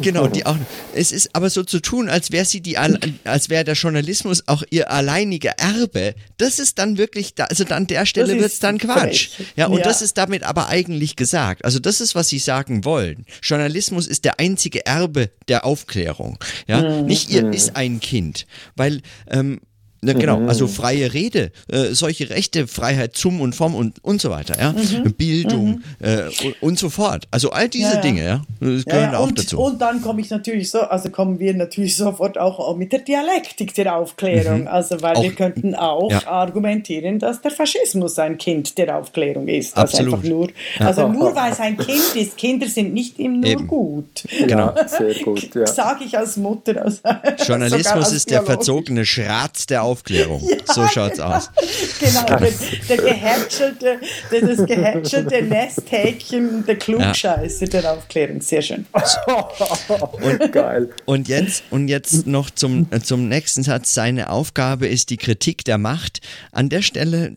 genau, 0.01 0.27
die 0.27 0.47
auch. 0.47 0.57
Es 0.95 1.13
ist 1.13 1.35
aber 1.35 1.51
so 1.51 1.65
zu 1.65 1.81
tun, 1.81 2.09
als 2.09 2.31
wäre 2.31 2.47
sie 2.47 2.63
die, 2.63 2.79
als 2.79 3.51
wäre 3.51 3.65
der 3.65 3.75
Journalismus 3.75 4.45
auch 4.47 4.63
ihr 4.71 4.91
alleiniger 4.91 5.51
Erbe. 5.59 6.15
Das 6.39 6.59
ist 6.61 6.79
dann 6.79 6.97
wirklich, 6.97 7.35
da, 7.35 7.45
also 7.45 7.65
an 7.67 7.87
der 7.89 8.07
Stelle 8.07 8.39
wird 8.39 8.53
es 8.53 8.59
dann 8.61 8.79
Quatsch. 8.79 9.31
Ja, 9.57 9.67
und 9.67 9.79
ja. 9.79 9.85
das 9.85 10.01
ist 10.01 10.17
damit 10.17 10.45
aber 10.45 10.69
eigentlich 10.69 11.17
gesagt. 11.17 11.65
Also 11.65 11.79
das 11.79 12.01
ist, 12.01 12.15
was 12.15 12.29
sie 12.29 12.39
sagen 12.39 12.85
wollen. 12.85 13.27
Journalismus 13.43 14.07
ist 14.07 14.25
der 14.25 14.39
einzige 14.39 14.87
Erbe 14.87 15.31
der 15.49 15.67
Aufklärung. 15.67 16.39
Ja, 16.69 16.81
mhm. 16.81 17.07
nicht 17.07 17.29
ihr 17.29 17.45
mhm. 17.45 17.53
ist 17.53 17.77
ein 17.77 18.01
Kind, 18.01 18.47
weil 18.77 19.03
ähm, 19.29 19.61
Ne, 20.05 20.17
genau, 20.17 20.41
mhm. 20.41 20.49
also 20.49 20.67
freie 20.67 21.15
Rede, 21.15 21.53
äh, 21.69 21.93
solche 21.93 22.29
Rechte, 22.29 22.67
Freiheit 22.67 23.17
zum 23.17 23.41
und 23.41 23.55
vom 23.55 23.77
und, 23.77 24.03
und 24.03 24.21
so 24.21 24.31
weiter, 24.31 24.59
ja. 24.59 24.73
Mhm. 24.73 25.13
Bildung 25.13 25.67
mhm. 25.67 25.83
Äh, 26.01 26.25
und, 26.45 26.63
und, 26.63 26.79
so 26.81 26.91
fort. 26.91 27.29
Also 27.31 27.51
all 27.51 27.69
diese 27.69 27.91
ja, 27.91 27.95
ja. 27.95 28.01
Dinge, 28.01 28.25
ja, 28.25 28.43
das 28.59 28.85
gehören 28.85 29.13
ja, 29.13 29.19
auch 29.19 29.29
und, 29.29 29.39
dazu. 29.39 29.61
Und 29.61 29.81
dann 29.81 30.03
komme 30.03 30.21
ich 30.21 30.29
natürlich 30.31 30.73
so, 30.73 30.81
also 30.81 31.09
kommen 31.11 31.39
wir 31.39 31.55
natürlich 31.55 31.97
sofort 32.03 32.37
auch 32.37 32.77
mit 32.77 32.93
der 32.93 32.99
Dialektik 32.99 33.75
der 33.75 33.95
Aufklärung. 33.95 34.63
Mhm. 34.63 34.67
Also 34.67 35.01
weil 35.03 35.15
auch, 35.15 35.23
wir 35.23 35.35
könnten 35.37 35.77
auch 35.77 36.11
argumentieren, 36.27 37.21
dass 37.21 37.41
der 37.41 37.53
Faschismus 37.53 38.19
ein 38.19 38.39
Kind 38.39 38.77
der 38.79 38.99
Aufklärung 38.99 39.47
ist. 39.47 39.77
Also 39.77 39.99
Absolut. 39.99 40.15
einfach 40.15 40.29
nur, 40.29 40.49
also 40.81 41.07
nur 41.07 41.37
weil 41.37 41.53
es 41.53 41.61
ein 41.61 41.77
Kind 41.77 42.17
ist, 42.17 42.37
Kinder 42.37 42.67
sind 42.67 42.93
nicht 42.93 43.21
immer 43.21 43.37
nur 43.37 43.47
Eben. 43.47 43.67
gut. 43.69 44.25
Genau. 44.49 44.75
Sehr 44.85 45.15
gut, 45.23 45.55
ja. 45.55 45.67
Sage 45.69 46.03
ich 46.07 46.19
als 46.19 46.37
Mutter. 46.37 46.83
Als, 46.83 47.03
Journalismus 47.47 48.07
als 48.07 48.13
ist 48.13 48.31
der 48.31 48.43
verzogene 48.43 49.07
Schratz 49.07 49.67
der 49.67 49.85
Aufklärung. 49.85 49.92
Aufklärung. 49.93 50.43
Ja, 50.53 50.75
so 50.75 50.87
schaut's 50.89 51.17
genau. 51.17 51.37
aus. 51.37 51.51
Genau, 52.01 52.25
der, 52.27 52.53
der 52.89 52.97
gehätschelte, 52.97 54.01
das 54.31 54.67
gehätschelte 54.67 55.43
Nesthäkchen, 55.43 56.65
der 56.67 56.77
Klugscheiße 56.77 57.65
ja. 57.67 57.71
der 57.71 57.93
Aufklärung. 57.93 58.41
Sehr 58.41 58.63
schön. 58.63 58.87
Und, 60.23 60.53
Geil. 60.53 60.91
Und 61.05 61.29
jetzt, 61.29 61.65
und 61.71 61.89
jetzt 61.89 62.27
noch 62.27 62.51
zum, 62.51 62.89
zum 63.03 63.29
nächsten 63.29 63.63
Satz. 63.63 63.95
Seine 63.95 64.31
Aufgabe 64.31 64.87
ist 64.87 65.11
die 65.11 65.17
Kritik 65.17 65.65
der 65.65 65.79
Macht. 65.79 66.21
An 66.51 66.69
der 66.69 66.83
Stelle, 66.83 67.37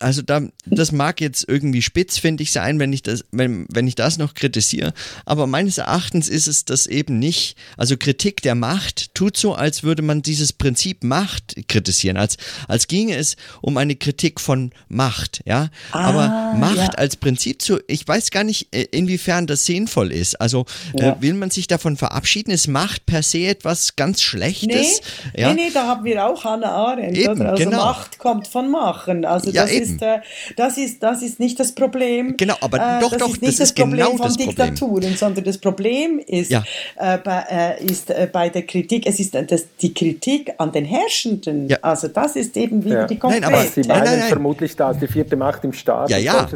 also 0.00 0.22
da, 0.22 0.42
das 0.66 0.92
mag 0.92 1.20
jetzt 1.20 1.48
irgendwie 1.48 1.82
spitz, 1.82 2.18
finde 2.18 2.42
ich, 2.42 2.52
sein, 2.52 2.78
wenn 2.78 2.92
ich 2.92 3.02
das, 3.02 3.24
wenn, 3.30 3.66
wenn 3.70 3.86
ich 3.86 3.94
das 3.94 4.18
noch 4.18 4.34
kritisiere. 4.34 4.92
Aber 5.24 5.46
meines 5.46 5.78
Erachtens 5.78 6.28
ist 6.28 6.48
es 6.48 6.64
das 6.64 6.86
eben 6.86 7.18
nicht. 7.18 7.56
Also 7.76 7.96
Kritik 7.96 8.42
der 8.42 8.54
Macht 8.54 9.14
tut 9.14 9.36
so, 9.36 9.54
als 9.54 9.82
würde 9.82 10.02
man 10.02 10.22
dieses 10.22 10.52
Prinzip 10.52 11.04
Macht 11.04 11.65
kritisieren, 11.68 12.16
als, 12.16 12.36
als 12.68 12.86
ginge 12.88 13.16
es 13.16 13.36
um 13.60 13.76
eine 13.76 13.96
Kritik 13.96 14.40
von 14.40 14.70
Macht, 14.88 15.40
ja. 15.44 15.68
Ah, 15.92 16.08
Aber 16.08 16.58
Macht 16.58 16.76
ja. 16.76 16.88
als 16.98 17.16
Prinzip 17.16 17.62
zu, 17.62 17.80
ich 17.86 18.06
weiß 18.06 18.30
gar 18.30 18.44
nicht, 18.44 18.74
äh, 18.74 18.86
inwiefern 18.90 19.46
das 19.46 19.64
sinnvoll 19.64 20.12
ist. 20.12 20.40
Also 20.40 20.66
äh, 20.94 21.02
ja. 21.02 21.12
äh, 21.12 21.22
will 21.22 21.34
man 21.34 21.50
sich 21.50 21.66
davon 21.66 21.96
verabschieden? 21.96 22.50
Ist 22.50 22.68
Macht 22.68 23.06
per 23.06 23.22
se 23.22 23.46
etwas 23.46 23.96
ganz 23.96 24.22
Schlechtes? 24.22 25.00
Nee, 25.34 25.40
ja? 25.40 25.52
nee, 25.52 25.66
nee 25.66 25.70
da 25.72 25.86
haben 25.86 26.04
wir 26.04 26.26
auch 26.26 26.44
Hannah 26.44 26.70
Arendt. 26.70 27.16
Eben, 27.16 27.42
Also 27.42 27.64
genau. 27.64 27.84
Macht 27.84 28.18
kommt 28.18 28.48
von 28.48 28.70
Machen. 28.70 29.24
Also 29.24 29.50
das, 29.52 29.70
ist, 29.70 30.02
äh, 30.02 30.18
das, 30.56 30.78
ist, 30.78 31.02
das 31.02 31.22
ist 31.22 31.40
nicht 31.40 31.58
das 31.58 31.74
Problem. 31.74 32.36
Genau, 32.36 32.56
aber 32.60 32.78
äh, 32.78 33.00
doch, 33.00 33.10
das 33.10 33.18
doch, 33.18 33.28
ist 33.30 33.42
nicht 33.42 33.60
das, 33.60 33.74
das 33.74 33.74
Problem 33.74 34.06
genau 34.06 34.16
von 34.16 34.34
Diktaturen, 34.34 34.92
Problem. 34.92 35.16
sondern 35.16 35.44
das 35.44 35.58
Problem 35.58 36.18
ist. 36.18 36.50
Äh, 36.50 37.18
bei, 37.18 37.76
ist 37.80 38.12
bei 38.32 38.48
der 38.48 38.62
Kritik, 38.62 39.06
es 39.06 39.20
ist 39.20 39.34
das, 39.34 39.66
die 39.80 39.92
Kritik 39.92 40.52
an 40.58 40.72
den 40.72 40.84
Herrschenden 40.84 41.55
Menschen. 41.56 41.68
Ja. 41.68 41.78
Also 41.82 42.08
das 42.08 42.36
ist 42.36 42.56
eben 42.56 42.84
wieder 42.84 43.00
ja. 43.00 43.06
die 43.06 43.18
konkrete. 43.18 43.42
Nein, 43.42 43.54
aber 43.54 43.64
Sie 43.64 43.80
meinen 43.82 44.04
nein, 44.04 44.18
nein, 44.18 44.28
vermutlich 44.28 44.76
da 44.76 44.92
die 44.92 45.06
vierte 45.06 45.36
Macht 45.36 45.64
im 45.64 45.72
Staat. 45.72 46.10
Ja, 46.10 46.18
ja. 46.18 46.48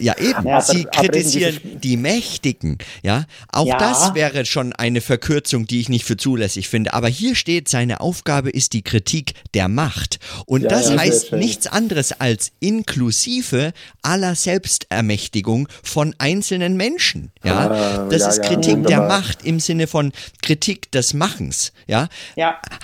Ja, 0.00 0.18
eben. 0.18 0.46
Ja. 0.46 0.60
Sie 0.60 0.86
aber, 0.86 1.08
kritisieren 1.08 1.56
aber 1.62 1.76
die 1.76 1.96
Mächtigen. 1.96 2.78
Ja, 3.02 3.24
auch 3.52 3.66
ja. 3.66 3.78
das 3.78 4.14
wäre 4.14 4.44
schon 4.44 4.72
eine 4.72 5.00
Verkürzung, 5.00 5.66
die 5.66 5.80
ich 5.80 5.88
nicht 5.88 6.04
für 6.04 6.16
zulässig 6.16 6.68
finde. 6.68 6.94
Aber 6.94 7.08
hier 7.08 7.34
steht, 7.34 7.68
seine 7.68 8.00
Aufgabe 8.00 8.50
ist 8.50 8.72
die 8.72 8.82
Kritik 8.82 9.34
der 9.54 9.68
Macht. 9.68 10.18
Und 10.46 10.64
das 10.64 10.96
heißt 10.96 11.32
nichts 11.32 11.66
anderes 11.66 12.20
als 12.20 12.52
inklusive 12.60 13.72
aller 14.02 14.34
Selbstermächtigung 14.34 15.68
von 15.82 16.14
einzelnen 16.18 16.76
Menschen. 16.76 17.30
Ja, 17.44 17.70
ah, 17.70 18.08
das 18.08 18.26
ist 18.26 18.42
Kritik 18.42 18.86
der 18.86 19.02
Macht 19.02 19.44
im 19.44 19.60
Sinne 19.60 19.86
von 19.86 20.12
Kritik 20.42 20.90
des 20.92 21.14
Machens. 21.14 21.72
Ja, 21.86 22.08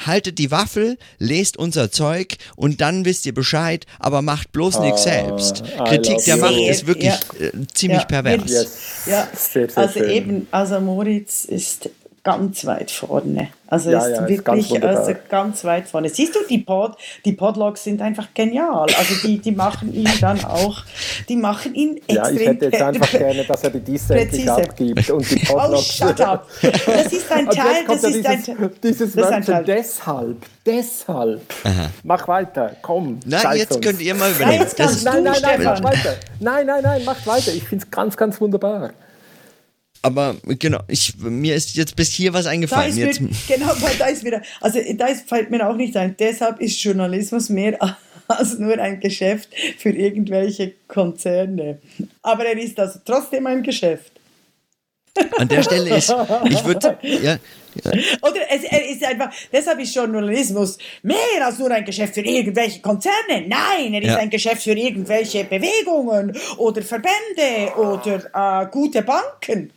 haltet 0.05 0.39
die 0.39 0.51
Waffel, 0.51 0.99
lest 1.19 1.57
unser 1.65 1.91
Zeug 1.91 2.37
und 2.57 2.81
dann 2.81 3.05
wisst 3.05 3.27
ihr 3.27 3.35
Bescheid, 3.35 3.87
aber 3.99 4.23
macht 4.23 4.53
bloß 4.53 4.81
nichts 4.81 5.07
ah, 5.07 5.11
selbst. 5.11 5.65
Kritik 5.89 6.25
der 6.25 6.37
Macht 6.37 6.57
ist 6.57 6.87
wirklich 6.87 7.09
ja. 7.09 7.47
äh, 7.47 7.53
ziemlich 7.75 8.01
ja. 8.01 8.07
pervers. 8.07 8.51
Yes. 8.51 8.79
Ja, 9.07 9.29
sehr, 9.35 9.69
sehr 9.69 9.79
also 9.79 9.99
schön. 9.99 10.11
eben, 10.11 10.47
also 10.51 10.81
Moritz 10.81 11.45
ist 11.45 11.91
ganz 12.25 12.65
weit 12.65 12.91
vorne. 12.91 13.49
Also 13.67 13.91
ja, 13.91 13.99
ist 13.99 14.17
ja, 14.17 14.29
wirklich 14.29 14.71
ist 14.71 14.81
ganz, 14.81 14.97
also 14.97 15.15
ganz 15.29 15.65
weit 15.65 15.89
vorne. 15.89 16.09
Siehst 16.09 16.35
du, 16.35 16.41
die, 16.49 16.59
Pod, 16.59 16.97
die 17.25 17.33
Podlogs 17.33 17.85
sind 17.85 18.01
einfach 18.01 18.29
genial. 18.33 18.87
Also 18.97 19.15
die, 19.23 19.39
die 19.39 19.53
machen 19.53 19.93
ihn 19.93 20.09
dann 20.21 20.43
auch, 20.45 20.83
die 21.29 21.37
machen 21.37 21.75
ihn 21.75 21.99
extrem 21.99 22.17
Ja, 22.17 22.31
ich 22.31 22.47
hätte 22.47 22.65
jetzt 22.67 22.83
einfach 22.83 23.11
gerne, 23.19 23.45
dass 23.45 23.63
er 23.63 23.71
die 23.71 23.81
Dissent 23.81 24.49
abgibt 24.49 25.11
und 25.11 25.31
die 25.31 25.43
oh, 25.51 25.55
Podlogs. 25.55 26.01
Oh, 26.01 26.07
shut 26.07 26.21
up. 26.21 26.49
Das 26.87 27.13
ist 27.13 27.31
ein 27.31 27.49
Teil, 27.51 27.85
das 27.87 28.05
ist 28.05 28.17
dieses, 28.17 28.49
ein, 28.49 28.71
dieses 28.83 29.13
das 29.13 29.29
ein 29.29 29.45
Teil. 29.45 29.65
deshalb, 29.65 30.37
deshalb. 30.65 31.43
Aha. 31.65 31.91
Mach 32.03 32.27
weiter, 32.27 32.77
komm. 32.81 33.21
Nein, 33.27 33.57
jetzt 33.57 33.73
uns. 33.73 33.85
könnt 33.85 34.01
ihr 34.01 34.15
mal 34.15 34.31
überlegen. 34.31 34.65
Nein, 34.79 34.89
nein, 35.05 35.23
nein, 35.23 35.37
nein, 35.43 35.63
mach 35.63 35.83
weiter. 35.83 36.15
Nein, 36.41 36.67
nein, 36.67 36.83
nein, 36.83 37.05
macht 37.05 37.27
weiter. 37.27 37.53
Ich 37.53 37.65
finde 37.65 37.85
es 37.85 37.91
ganz, 37.91 38.17
ganz 38.17 38.41
wunderbar 38.41 38.93
aber 40.05 40.37
genau, 40.61 40.81
ich, 40.87 41.15
mir 41.19 41.55
ist 41.55 41.75
jetzt 41.77 41.97
bis 41.97 42.13
hier 42.13 42.35
was 42.35 42.45
eingefallen. 42.45 42.95
Mit, 42.95 43.19
genau, 43.49 43.73
da 43.99 44.07
ist 44.07 44.23
wieder, 44.23 44.43
also 44.61 44.79
da 44.97 45.07
ist, 45.07 45.27
fällt 45.27 45.51
mir 45.51 45.67
auch 45.67 45.77
nicht 45.77 45.97
ein. 45.97 46.15
Deshalb 46.19 46.61
ist 46.61 46.83
Journalismus 46.83 47.49
mehr 47.49 47.79
als 48.29 48.59
nur 48.59 48.79
ein 48.79 49.01
Geschäft 49.01 49.49
für 49.79 49.89
irgendwelche 49.89 50.75
Konzerne. 50.89 51.79
Aber 52.21 52.45
er 52.45 52.59
ist 52.59 52.79
also 52.79 52.99
trotzdem 53.03 53.47
ein 53.47 53.63
Geschäft. 53.63 54.13
An 55.39 55.49
der 55.49 55.63
Stelle 55.63 55.97
ist, 55.97 56.15
ich 56.45 56.65
würde, 56.65 56.99
ja, 57.03 57.39
ja. 57.85 57.93
Oder 58.21 58.41
es, 58.51 58.65
er 58.65 58.91
ist 58.91 59.05
einfach, 59.05 59.31
deshalb 59.53 59.79
ist 59.79 59.95
Journalismus 59.95 60.77
mehr 61.03 61.17
als 61.45 61.59
nur 61.59 61.71
ein 61.71 61.85
Geschäft 61.85 62.15
für 62.15 62.21
irgendwelche 62.21 62.81
Konzerne. 62.81 63.47
Nein, 63.47 63.95
er 63.95 64.03
ist 64.03 64.09
ja. 64.09 64.17
ein 64.19 64.29
Geschäft 64.29 64.65
für 64.65 64.73
irgendwelche 64.73 65.45
Bewegungen 65.45 66.37
oder 66.59 66.83
Verbände 66.83 67.73
oder 67.77 68.63
äh, 68.65 68.67
gute 68.71 69.03
Banken. 69.03 69.71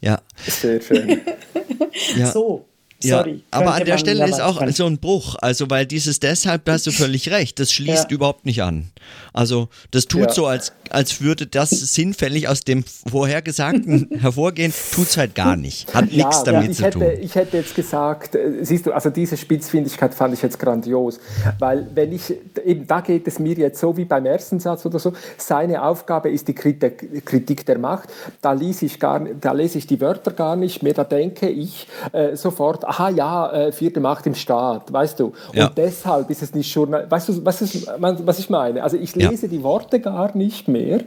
Ja. 0.00 0.22
Sehr 0.36 0.80
schön. 0.80 1.20
ja. 2.16 2.26
So. 2.26 2.66
Sorry. 3.00 3.34
Ja, 3.34 3.40
aber 3.50 3.74
an 3.74 3.84
der 3.84 3.96
Stelle 3.98 4.26
ist 4.28 4.40
auch 4.40 4.60
so 4.70 4.86
ein 4.86 4.98
Bruch. 4.98 5.36
Also, 5.40 5.70
weil 5.70 5.86
dieses 5.86 6.18
deshalb, 6.18 6.64
da 6.64 6.72
hast 6.72 6.86
du 6.86 6.90
völlig 6.90 7.30
recht, 7.30 7.60
das 7.60 7.72
schließt 7.72 8.10
ja. 8.10 8.14
überhaupt 8.16 8.44
nicht 8.44 8.62
an. 8.62 8.90
Also, 9.32 9.68
das 9.92 10.06
tut 10.06 10.22
ja. 10.22 10.32
so, 10.32 10.46
als, 10.46 10.72
als 10.90 11.20
würde 11.20 11.46
das 11.46 11.70
sinnfällig 11.70 12.48
aus 12.48 12.62
dem 12.62 12.82
Vorhergesagten 12.82 14.08
hervorgehen, 14.18 14.72
tut 14.92 15.06
es 15.06 15.16
halt 15.16 15.36
gar 15.36 15.54
nicht. 15.56 15.94
Hat 15.94 16.10
nichts 16.10 16.42
damit 16.42 16.74
zu 16.74 16.82
hätte, 16.82 16.98
tun. 16.98 17.08
Ich 17.20 17.36
hätte 17.36 17.58
jetzt 17.58 17.76
gesagt, 17.76 18.34
äh, 18.34 18.64
siehst 18.64 18.86
du, 18.86 18.92
also 18.92 19.10
diese 19.10 19.36
Spitzfindigkeit 19.36 20.12
fand 20.12 20.34
ich 20.34 20.42
jetzt 20.42 20.58
grandios. 20.58 21.20
Weil, 21.60 21.86
wenn 21.94 22.12
ich, 22.12 22.34
eben 22.64 22.88
da 22.88 23.00
geht 23.00 23.28
es 23.28 23.38
mir 23.38 23.54
jetzt 23.54 23.78
so 23.78 23.96
wie 23.96 24.06
beim 24.06 24.26
ersten 24.26 24.58
Satz 24.58 24.84
oder 24.84 24.98
so, 24.98 25.12
seine 25.36 25.84
Aufgabe 25.84 26.30
ist 26.30 26.48
die 26.48 26.54
Kritik 26.54 27.64
der 27.64 27.78
Macht. 27.78 28.08
Da, 28.42 28.52
ließ 28.52 28.82
ich 28.82 28.98
gar, 28.98 29.20
da 29.20 29.52
lese 29.52 29.78
ich 29.78 29.86
die 29.86 30.00
Wörter 30.00 30.32
gar 30.32 30.56
nicht 30.56 30.82
mehr, 30.82 30.94
da 30.94 31.04
denke 31.04 31.48
ich 31.48 31.86
äh, 32.12 32.34
sofort 32.34 32.87
aha 32.88 33.10
ja, 33.10 33.52
äh, 33.52 33.72
vierte 33.72 34.00
Macht 34.00 34.26
im 34.26 34.34
Staat, 34.34 34.92
weißt 34.92 35.20
du. 35.20 35.32
Und 35.54 35.72
deshalb 35.76 36.30
ist 36.30 36.42
es 36.42 36.54
nicht 36.54 36.72
Journal, 36.72 37.06
weißt 37.08 37.28
du, 37.28 37.44
was, 37.44 37.60
ist, 37.60 37.86
was 37.98 38.38
ich 38.38 38.48
meine? 38.50 38.82
Also 38.82 38.96
ich 38.96 39.14
lese 39.14 39.46
ja. 39.46 39.52
die 39.52 39.62
Worte 39.62 40.00
gar 40.00 40.36
nicht 40.36 40.68
mehr, 40.68 41.00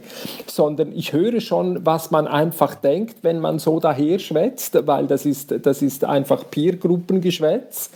sondern 0.46 0.92
ich 0.92 1.12
höre 1.12 1.40
schon, 1.40 1.84
was 1.84 2.10
man 2.10 2.26
einfach 2.28 2.74
denkt, 2.76 3.16
wenn 3.22 3.40
man 3.40 3.58
so 3.58 3.80
daher 3.80 4.18
schwätzt, 4.18 4.78
weil 4.86 5.06
das 5.06 5.26
ist, 5.26 5.54
das 5.66 5.82
ist 5.82 6.04
einfach 6.04 6.44
Peergruppengeschwätz 6.50 7.90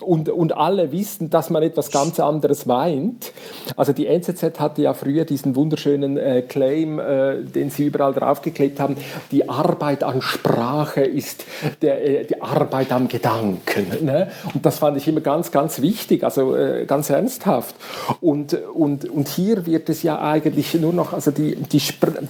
und, 0.00 0.28
und 0.28 0.56
alle 0.56 0.92
wissen, 0.92 1.30
dass 1.30 1.48
man 1.50 1.62
etwas 1.62 1.90
ganz 1.90 2.20
anderes 2.20 2.66
meint. 2.66 3.32
Also 3.76 3.92
die 3.92 4.06
NZZ 4.06 4.60
hatte 4.60 4.82
ja 4.82 4.92
früher 4.92 5.24
diesen 5.24 5.56
wunderschönen 5.56 6.18
äh, 6.18 6.42
Claim, 6.42 6.98
äh, 6.98 7.42
den 7.42 7.70
sie 7.70 7.86
überall 7.86 8.12
draufgeklebt 8.12 8.80
haben, 8.80 8.96
die 9.30 9.48
Arbeit 9.48 10.04
an 10.04 10.20
Sprache 10.20 11.02
ist 11.02 11.44
der, 11.80 12.04
äh, 12.04 12.24
die 12.24 12.40
Arbeit 12.42 12.92
am 12.92 13.08
Gedanken. 13.08 13.29
Ne? 14.02 14.30
Und 14.54 14.64
das 14.64 14.78
fand 14.78 14.96
ich 14.96 15.06
immer 15.08 15.20
ganz, 15.20 15.50
ganz 15.50 15.80
wichtig, 15.80 16.24
also 16.24 16.56
äh, 16.56 16.84
ganz 16.86 17.10
ernsthaft. 17.10 17.74
Und, 18.20 18.54
und, 18.54 19.08
und 19.08 19.28
hier 19.28 19.66
wird 19.66 19.88
es 19.88 20.02
ja 20.02 20.20
eigentlich 20.20 20.74
nur 20.74 20.92
noch, 20.92 21.12
also 21.12 21.30
die, 21.30 21.56
die, 21.56 21.82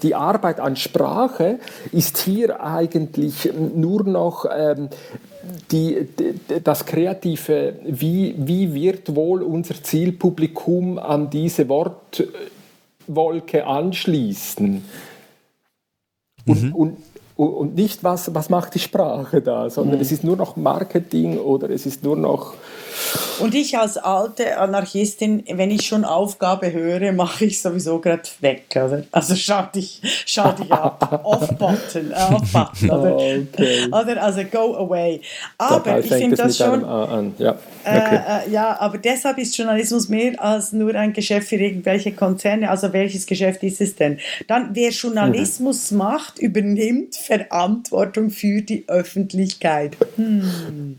die 0.03 0.15
Arbeit 0.15 0.61
an 0.61 0.77
Sprache 0.77 1.59
ist 1.93 2.19
hier 2.19 2.63
eigentlich 2.63 3.51
nur 3.55 4.05
noch 4.05 4.47
ähm, 4.55 4.89
die, 5.71 6.09
das 6.63 6.85
Kreative, 6.87 7.75
wie, 7.85 8.35
wie 8.37 8.75
wird 8.75 9.15
wohl 9.15 9.43
unser 9.43 9.83
Zielpublikum 9.83 10.99
an 10.99 11.31
diese 11.31 11.69
Wortwolke 11.69 13.67
anschließen? 13.67 14.85
Und, 16.47 16.63
mhm. 16.63 16.75
und 16.75 16.97
und 17.47 17.75
nicht, 17.75 18.05
was, 18.05 18.35
was 18.35 18.49
macht 18.51 18.75
die 18.75 18.79
Sprache 18.79 19.41
da, 19.41 19.71
sondern 19.71 19.97
mhm. 19.97 20.03
es 20.03 20.13
ist 20.13 20.25
nur 20.25 20.37
noch 20.37 20.57
Marketing 20.57 21.39
oder 21.39 21.71
es 21.71 21.87
ist 21.87 22.03
nur 22.03 22.17
noch 22.17 22.55
und 23.41 23.55
ich 23.55 23.79
als 23.79 23.97
alte 23.97 24.59
Anarchistin, 24.59 25.45
wenn 25.51 25.71
ich 25.71 25.87
schon 25.87 26.05
Aufgabe 26.05 26.73
höre, 26.73 27.13
mache 27.13 27.47
ich 27.47 27.63
sowieso 27.63 27.99
gerade 27.99 28.23
weg, 28.41 28.65
oder? 28.73 29.05
Also 29.13 29.35
schalte 29.35 29.79
ich, 29.79 30.01
schalte 30.27 30.65
ich 30.65 30.73
ab. 30.73 31.21
Off-Button, 31.25 32.11
äh, 32.11 32.35
Off-Button, 32.35 32.91
oder? 32.91 33.15
Okay. 33.15 33.87
oder? 33.89 34.23
Also 34.23 34.43
go 34.45 34.77
away. 34.77 35.23
Aber 35.57 36.01
ich 36.01 36.09
finde 36.09 36.37
das 36.37 36.59
schon... 36.59 37.35
Ja. 37.39 37.57
Äh, 37.85 37.99
okay. 37.99 38.21
Äh, 38.47 38.51
ja, 38.51 38.79
aber 38.81 38.99
deshalb 38.99 39.39
ist 39.39 39.57
Journalismus 39.57 40.09
mehr 40.09 40.41
als 40.43 40.73
nur 40.73 40.95
ein 40.95 41.13
Geschäft 41.13 41.49
für 41.49 41.57
irgendwelche 41.57 42.13
Konzerne. 42.13 42.71
Also 42.71 42.93
welches 42.93 43.27
Geschäft 43.27 43.63
ist 43.63 43.81
es 43.81 43.97
denn? 43.97 44.19
Dann, 44.47 44.71
wer 44.75 44.91
Journalismus 44.91 45.91
mhm. 45.91 45.99
macht, 45.99 46.39
übernimmt 46.39 47.17
Verantwortung 47.17 48.31
für 48.31 48.63
die 48.63 48.85
Öffentlichkeit. 48.89 49.97
Hm. 50.17 50.99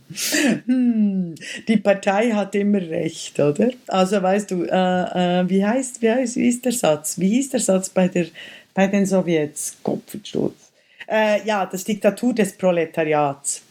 Hm. 0.65 1.35
Die 1.67 1.77
Partei 1.77 2.31
hat 2.31 2.55
immer 2.55 2.81
recht, 2.81 3.39
oder? 3.39 3.69
Also 3.87 4.21
weißt 4.21 4.51
du, 4.51 4.63
äh, 4.63 5.41
äh, 5.41 5.49
wie 5.49 5.65
heißt, 5.65 6.01
wie 6.01 6.11
heißt, 6.11 6.35
wie 6.35 6.47
ist 6.47 6.65
der 6.65 6.71
Satz? 6.71 7.19
Wie 7.19 7.29
hieß 7.29 7.49
der 7.49 7.59
Satz 7.59 7.89
bei, 7.89 8.07
der, 8.07 8.27
bei 8.73 8.87
den 8.87 9.05
Sowjets? 9.05 9.77
Kopfsturz. 9.83 10.71
Äh, 11.07 11.43
ja, 11.45 11.65
das 11.65 11.83
Diktatur 11.83 12.33
des 12.33 12.53
Proletariats. 12.57 13.61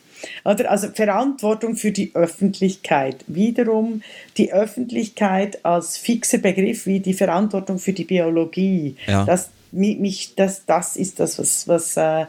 Oder? 0.44 0.70
Also 0.70 0.88
Verantwortung 0.88 1.76
für 1.76 1.92
die 1.92 2.14
Öffentlichkeit. 2.14 3.24
Wiederum 3.26 4.02
die 4.36 4.52
Öffentlichkeit 4.52 5.64
als 5.64 5.96
fixer 5.96 6.38
Begriff 6.38 6.86
wie 6.86 7.00
die 7.00 7.14
Verantwortung 7.14 7.78
für 7.78 7.92
die 7.92 8.04
Biologie. 8.04 8.96
Ja. 9.06 9.24
Das, 9.24 9.50
mich, 9.72 10.34
das, 10.34 10.66
das 10.66 10.96
ist 10.96 11.20
das, 11.20 11.38
was, 11.38 11.68
was 11.68 11.96
äh, 11.96 12.26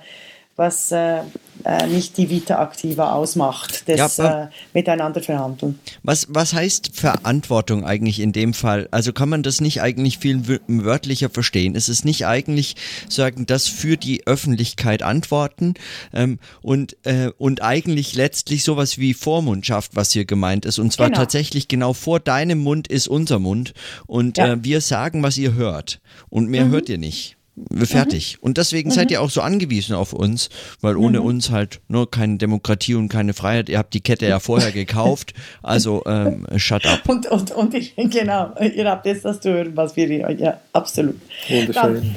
was 0.62 0.92
äh, 0.92 1.22
äh, 1.66 1.88
nicht 1.88 2.18
die 2.18 2.30
Vita 2.30 2.64
Activa 2.64 3.14
ausmacht, 3.14 3.90
das 3.90 4.18
ja, 4.18 4.44
äh, 4.44 4.48
Miteinander 4.74 5.22
verhandeln. 5.22 5.80
Was, 6.04 6.28
was 6.30 6.54
heißt 6.54 6.92
Verantwortung 6.94 7.84
eigentlich 7.84 8.20
in 8.20 8.32
dem 8.32 8.54
Fall? 8.54 8.88
Also 8.92 9.12
kann 9.12 9.28
man 9.28 9.42
das 9.42 9.60
nicht 9.60 9.82
eigentlich 9.82 10.20
viel 10.20 10.60
wörtlicher 10.68 11.32
verstehen? 11.32 11.74
Ist 11.74 11.90
es 11.90 12.06
nicht 12.06 12.28
eigentlich 12.28 12.76
sagen, 13.10 13.48
das 13.48 13.68
für 13.68 13.98
die 13.98 14.28
Öffentlichkeit 14.28 15.02
antworten 15.02 15.74
ähm, 16.14 16.38
und, 16.62 16.96
äh, 17.06 17.32
und 17.40 17.64
eigentlich 17.64 18.14
letztlich 18.14 18.64
sowas 18.64 19.00
wie 19.00 19.16
Vormundschaft, 19.16 19.96
was 19.96 20.12
hier 20.12 20.26
gemeint 20.26 20.66
ist. 20.66 20.78
Und 20.78 20.94
zwar 20.94 21.08
genau. 21.08 21.22
tatsächlich 21.22 21.68
genau 21.68 21.94
vor 21.94 22.20
deinem 22.20 22.60
Mund 22.60 22.88
ist 22.88 23.08
unser 23.08 23.40
Mund 23.40 23.74
und 24.06 24.38
ja. 24.38 24.54
äh, 24.54 24.64
wir 24.64 24.80
sagen, 24.80 25.24
was 25.24 25.40
ihr 25.40 25.56
hört 25.56 26.02
und 26.30 26.50
mehr 26.50 26.66
mhm. 26.66 26.72
hört 26.72 26.90
ihr 26.90 27.00
nicht. 27.00 27.38
Fertig. 27.84 28.38
Mhm. 28.38 28.46
Und 28.46 28.58
deswegen 28.58 28.90
mhm. 28.90 28.94
seid 28.94 29.12
ihr 29.12 29.22
auch 29.22 29.30
so 29.30 29.42
angewiesen 29.42 29.96
auf 29.96 30.14
uns, 30.14 30.50
weil 30.80 30.96
ohne 30.96 31.20
mhm. 31.20 31.26
uns 31.26 31.52
halt 31.52 31.82
nur 31.88 32.10
keine 32.10 32.38
Demokratie 32.38 32.96
und 32.96 33.10
keine 33.10 33.34
Freiheit. 33.34 33.70
Ihr 33.70 33.78
habt 33.78 33.94
die 33.94 34.02
Kette 34.02 34.26
ja 34.28 34.40
vorher 34.40 34.72
gekauft, 34.72 35.34
also 35.64 36.04
ähm, 36.06 36.48
shut 36.58 36.86
up. 36.86 37.08
Und, 37.08 37.28
und, 37.28 37.52
und 37.52 37.74
ich, 37.74 37.96
genau, 37.98 38.54
ihr 38.60 38.90
habt 38.90 39.06
jetzt 39.06 39.26
das 39.26 39.42
zu 39.42 39.52
hören, 39.52 39.76
was 39.76 39.96
wir, 39.96 40.32
ja, 40.40 40.60
absolut. 40.74 41.20
Wunderschön. 41.50 41.74
Dann, 41.74 42.16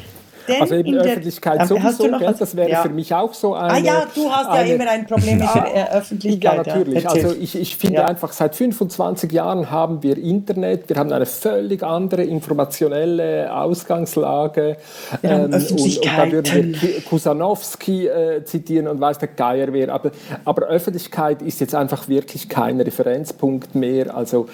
denn 0.48 0.60
also 0.60 0.74
eben 0.74 0.94
Öffentlichkeit 0.94 1.60
der, 1.60 1.66
sowieso, 1.66 2.04
gell, 2.18 2.34
das 2.38 2.56
wäre 2.56 2.70
ja. 2.70 2.82
für 2.82 2.88
mich 2.90 3.14
auch 3.14 3.32
so 3.32 3.54
eine... 3.54 3.72
Ah 3.72 3.78
ja, 3.78 4.06
du 4.14 4.30
hast 4.30 4.48
eine, 4.48 4.68
ja 4.68 4.74
immer 4.74 4.90
ein 4.90 5.06
Problem 5.06 5.38
mit 5.38 5.48
der 5.54 5.96
Öffentlichkeit. 5.96 6.66
Ja, 6.66 6.74
natürlich. 6.74 7.04
Ja, 7.04 7.10
also 7.10 7.32
ich, 7.32 7.56
ich 7.56 7.76
finde 7.76 8.06
einfach, 8.06 8.32
seit 8.32 8.54
25 8.54 9.32
Jahren 9.32 9.70
haben 9.70 10.02
wir 10.02 10.18
Internet, 10.18 10.88
wir 10.88 10.96
haben 10.96 11.12
eine 11.12 11.26
völlig 11.26 11.82
andere 11.82 12.24
informationelle 12.24 13.54
Ausgangslage. 13.54 14.76
Ähm, 15.22 15.44
und, 15.44 15.70
und, 15.70 16.06
da 16.06 16.30
würden 16.30 16.76
wir 16.80 17.00
Kusanowski 17.02 18.06
äh, 18.06 18.44
zitieren 18.44 18.88
und 18.88 19.00
weiß 19.00 19.18
der 19.18 19.28
Geier 19.28 19.72
wer. 19.72 19.92
Aber, 19.92 20.10
aber 20.44 20.66
Öffentlichkeit 20.66 21.42
ist 21.42 21.60
jetzt 21.60 21.74
einfach 21.74 22.08
wirklich 22.08 22.48
kein 22.48 22.80
Referenzpunkt 22.80 23.74
mehr. 23.74 24.14
Also 24.14 24.48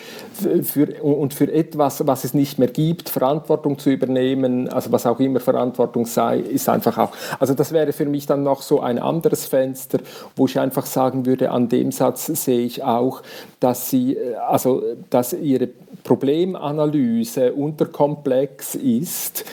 für, 0.63 1.03
und 1.03 1.35
für 1.35 1.53
etwas, 1.53 2.07
was 2.07 2.25
es 2.25 2.35
nicht 2.35 2.59
mehr 2.59 2.69
gibt, 2.69 3.09
Verantwortung 3.09 3.79
zu 3.79 3.91
übernehmen, 3.91 4.69
also 4.69 4.93
was 4.93 5.07
auch 5.07 5.21
immer 5.21 5.41
Verantwortung 5.41 5.80
Verantwortung 5.81 6.07
sei, 6.07 6.39
ist 6.39 6.69
einfach 6.69 6.99
auch, 6.99 7.13
also 7.39 7.55
das 7.55 7.73
wäre 7.73 7.93
für 7.93 8.05
mich 8.05 8.27
dann 8.27 8.43
noch 8.43 8.63
so 8.63 8.81
ein 8.81 8.99
anderes 8.99 9.47
Fenster, 9.47 9.99
wo 10.37 10.47
ich 10.47 10.59
einfach 10.59 10.87
sagen 10.87 11.27
würde, 11.27 11.51
an 11.51 11.69
dem 11.69 11.93
Satz 11.93 12.27
sehe 12.27 12.61
ich 12.61 12.83
auch, 12.83 13.23
dass 13.61 13.91
sie, 13.91 14.17
äh, 14.17 14.35
also, 14.37 14.83
dass 15.09 15.33
ihre 15.33 15.69
Problemanalyse 16.03 17.53
unterkomplex 17.53 18.75
ist. 18.75 19.45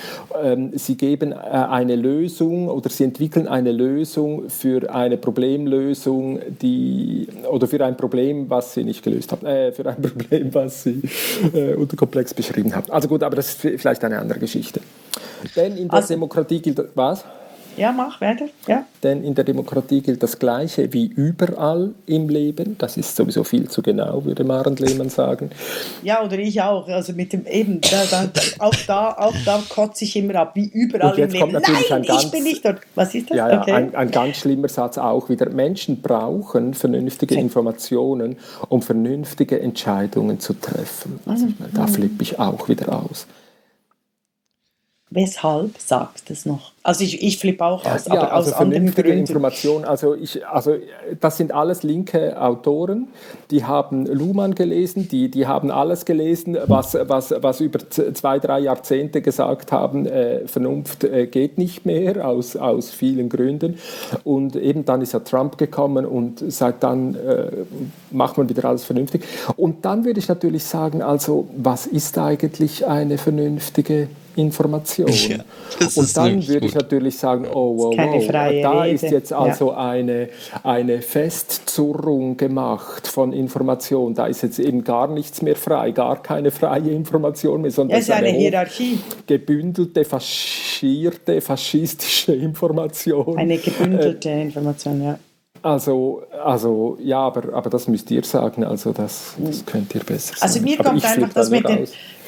Ähm, 0.42 0.72
sie 0.76 0.96
geben 0.96 1.32
äh, 1.32 1.36
eine 1.36 1.96
Lösung 1.96 2.70
oder 2.70 2.90
sie 2.90 3.04
entwickeln 3.04 3.48
eine 3.48 3.72
Lösung 3.72 4.50
für 4.50 4.94
eine 4.94 5.18
Problemlösung, 5.18 6.40
die, 6.62 7.28
oder 7.50 7.68
für 7.68 7.84
ein 7.84 7.98
Problem, 7.98 8.50
was 8.50 8.74
sie 8.74 8.84
nicht 8.84 9.04
gelöst 9.04 9.32
haben, 9.32 9.46
äh, 9.46 9.72
für 9.72 9.86
ein 9.86 10.02
Problem, 10.02 10.54
was 10.54 10.84
sie 10.84 11.02
äh, 11.54 11.74
unterkomplex 11.74 12.34
beschrieben 12.34 12.74
haben. 12.76 12.90
Also 12.92 13.08
gut, 13.08 13.24
aber 13.24 13.36
das 13.36 13.50
ist 13.50 13.82
vielleicht 13.82 14.04
eine 14.04 14.20
andere 14.20 14.40
Geschichte. 14.40 14.80
Denn 15.56 15.78
in 15.78 15.88
der 15.88 15.94
also, 15.94 16.14
Demokratie 16.14 16.62
gilt 16.62 16.82
was? 16.96 17.24
Ja, 17.78 17.92
mach 17.92 18.20
weiter. 18.22 18.46
Ja. 18.68 18.86
Denn 19.04 19.24
in 19.24 19.36
der 19.36 19.44
Demokratie 19.44 20.02
gilt 20.02 20.24
das 20.24 20.40
Gleiche 20.40 20.92
wie 20.94 21.06
überall 21.06 21.94
im 22.08 22.28
Leben. 22.28 22.76
Das 22.80 22.98
ist 22.98 23.16
sowieso 23.16 23.44
viel 23.44 23.70
zu 23.70 23.84
genau, 23.84 24.26
würde 24.26 24.44
Maren 24.44 24.76
Lehmann 24.78 25.10
sagen. 25.10 25.52
Ja, 26.02 26.26
oder 26.26 26.40
ich 26.40 26.60
auch. 26.60 26.88
Also 26.88 27.14
mit 27.14 27.34
dem 27.34 27.46
eben, 27.46 27.80
da, 27.82 28.04
da, 28.10 28.30
auch, 28.58 28.74
da, 28.88 29.16
auch 29.20 29.36
da 29.46 29.62
kotze 29.70 30.06
ich 30.06 30.16
immer 30.16 30.36
ab, 30.36 30.56
wie 30.56 30.66
überall 30.66 31.18
im 31.20 31.30
Leben. 31.30 31.52
Nein, 31.52 32.02
ganz, 32.04 32.24
ich 32.24 32.32
bin 32.32 32.44
nicht 32.44 32.66
dort. 32.66 32.80
Was 32.96 33.14
ist 33.14 33.30
das? 33.30 33.38
Ja, 33.38 33.48
ja 33.52 33.62
okay. 33.62 33.72
ein, 33.74 33.96
ein, 33.96 34.10
ganz 34.10 34.38
schlimmer 34.38 34.70
Satz 34.70 34.98
auch 34.98 35.30
wieder. 35.30 35.48
Menschen 35.52 36.02
brauchen 36.02 36.74
vernünftige 36.74 37.36
Informationen, 37.36 38.38
um 38.70 38.82
vernünftige 38.82 39.62
Entscheidungen 39.62 40.40
zu 40.40 40.54
treffen. 40.54 41.20
Also, 41.28 41.46
mhm. 41.46 41.56
Da 41.76 41.86
flippe 41.86 42.24
ich 42.24 42.40
auch 42.40 42.68
wieder 42.68 43.04
aus. 43.04 43.28
Weshalb 45.10 45.80
sagt 45.80 46.30
es 46.32 46.46
noch? 46.46 46.74
Also 46.84 47.06
ich, 47.06 47.24
ich 47.24 47.40
flippe 47.40 47.64
auch 47.64 47.86
aus, 47.86 48.08
ja, 48.08 48.14
aber 48.14 48.34
also 48.34 48.52
aus 48.52 48.58
anderen 48.58 48.94
Gründen. 48.94 49.20
Information, 49.20 49.86
also, 49.86 50.16
ich, 50.16 50.46
also 50.46 50.76
das 51.22 51.38
sind 51.38 51.54
alles 51.54 51.84
linke 51.84 52.42
Autoren, 52.42 53.08
die 53.50 53.64
haben 53.64 54.06
Luhmann 54.06 54.54
gelesen, 54.54 55.08
die, 55.08 55.32
die 55.32 55.48
haben 55.48 55.72
alles 55.72 56.04
gelesen, 56.04 56.58
was, 56.66 56.98
was, 57.00 57.34
was 57.40 57.62
über 57.62 57.80
zwei, 57.90 58.40
drei 58.40 58.60
Jahrzehnte 58.60 59.22
gesagt 59.22 59.72
haben, 59.72 60.06
äh, 60.08 60.46
Vernunft 60.46 61.06
äh, 61.06 61.28
geht 61.28 61.58
nicht 61.58 61.86
mehr, 61.86 62.28
aus, 62.28 62.58
aus 62.58 62.90
vielen 62.90 63.30
Gründen. 63.30 63.80
Und 64.26 64.58
eben 64.58 64.84
dann 64.84 65.02
ist 65.02 65.14
ja 65.14 65.20
Trump 65.20 65.58
gekommen 65.58 66.06
und 66.06 66.44
seit 66.52 66.84
dann 66.84 67.16
äh, 67.16 67.52
macht 68.12 68.38
man 68.38 68.50
wieder 68.50 68.66
alles 68.66 68.84
vernünftig. 68.84 69.24
Und 69.56 69.86
dann 69.86 70.04
würde 70.04 70.20
ich 70.20 70.28
natürlich 70.28 70.66
sagen, 70.66 71.02
also 71.02 71.48
was 71.56 71.86
ist 71.86 72.18
eigentlich 72.18 72.86
eine 72.86 73.18
vernünftige 73.18 74.10
Information. 74.38 75.10
Ja, 75.10 75.38
und 75.96 76.18
dann 76.18 76.48
würde 76.48 76.68
ich 76.68 76.76
natürlich 76.76 77.18
sagen, 77.18 77.48
oh, 77.52 77.78
wow, 77.78 77.96
wow, 77.98 78.28
da 78.28 78.82
Rede. 78.82 78.94
ist 78.94 79.02
jetzt 79.04 79.34
also 79.34 79.72
ja. 79.72 79.90
eine, 79.90 80.30
eine 80.64 81.02
Festzurrung 81.02 82.38
gemacht 82.38 83.08
von 83.08 83.34
Information. 83.34 84.14
Da 84.14 84.28
ist 84.28 84.44
jetzt 84.44 84.60
eben 84.60 84.84
gar 84.84 85.08
nichts 85.08 85.42
mehr 85.42 85.56
frei, 85.56 85.92
gar 85.92 86.22
keine 86.22 86.52
freie 86.52 86.92
Information 86.92 87.62
mehr, 87.62 87.72
sondern 87.72 87.98
es 87.98 88.08
ist 88.08 88.14
eine, 88.14 88.28
eine 88.28 88.38
Hierarchie. 88.38 89.00
Gebündelte, 89.26 90.06
faschierte, 90.06 91.42
faschistische 91.42 92.34
Information. 92.34 93.38
Eine 93.38 93.58
gebündelte 93.58 94.30
äh, 94.30 94.44
Information, 94.44 95.04
ja. 95.04 95.20
Also, 95.62 96.22
also 96.44 96.98
ja, 97.02 97.20
aber, 97.20 97.54
aber 97.54 97.70
das 97.70 97.88
müsst 97.88 98.12
ihr 98.12 98.24
sagen, 98.24 98.64
also 98.64 98.94
das, 98.94 99.36
das 99.38 99.66
könnt 99.66 99.94
ihr 99.96 100.04
besser 100.04 100.36
also 100.40 100.60
sagen. 100.60 100.66
Also 100.66 100.78
mir 100.78 100.78
kommt 100.78 101.06
einfach 101.06 101.34
das 101.34 101.50
mit 101.50 101.68
den, 101.68 101.88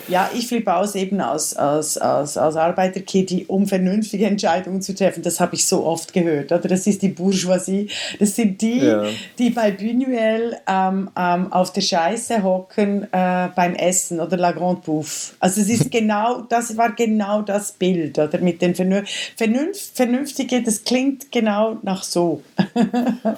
ja, 0.10 0.30
ich 0.34 0.48
flippe 0.48 0.76
aus 0.76 0.96
eben 0.96 1.22
als, 1.22 1.56
als, 1.56 1.98
als, 1.98 2.38
als 2.38 2.56
Arbeiterkitty, 2.56 3.46
um 3.48 3.68
vernünftige 3.68 4.26
Entscheidungen 4.26 4.82
zu 4.82 4.96
treffen. 4.96 5.24
Das 5.24 5.40
habe 5.40 5.56
ich 5.56 5.66
so 5.66 5.86
oft 5.86 6.14
gehört. 6.14 6.52
Oder? 6.52 6.68
Das 6.68 6.88
ist 6.88 7.02
die 7.02 7.10
Bourgeoisie. 7.10 7.90
Das 8.20 8.36
sind 8.36 8.62
die, 8.62 8.80
ja. 8.80 9.04
die 9.38 9.50
bei 9.50 9.72
Buñuel 9.72 10.56
ähm, 10.68 11.10
ähm, 11.18 11.54
auf 11.54 11.74
der 11.74 11.82
Scheiße 11.82 12.44
hocken 12.44 13.04
äh, 13.12 13.50
beim 13.56 13.76
Essen 13.76 14.20
oder 14.20 14.38
La 14.38 14.52
Grande 14.52 14.82
Bouffe. 14.86 15.34
Also 15.40 15.62
es 15.62 15.70
ist 15.70 15.92
genau, 15.92 16.42
das 16.42 16.76
war 16.78 16.92
genau 16.94 17.42
das 17.42 17.72
Bild. 17.72 18.18
Oder? 18.18 18.40
Mit 18.40 18.62
den 18.62 18.76
Vernunft, 18.76 19.96
Vernünftige, 19.96 20.64
das 20.64 20.84
klingt 20.84 21.32
genau 21.32 21.78
nach 21.84 22.04
so. 22.04 22.42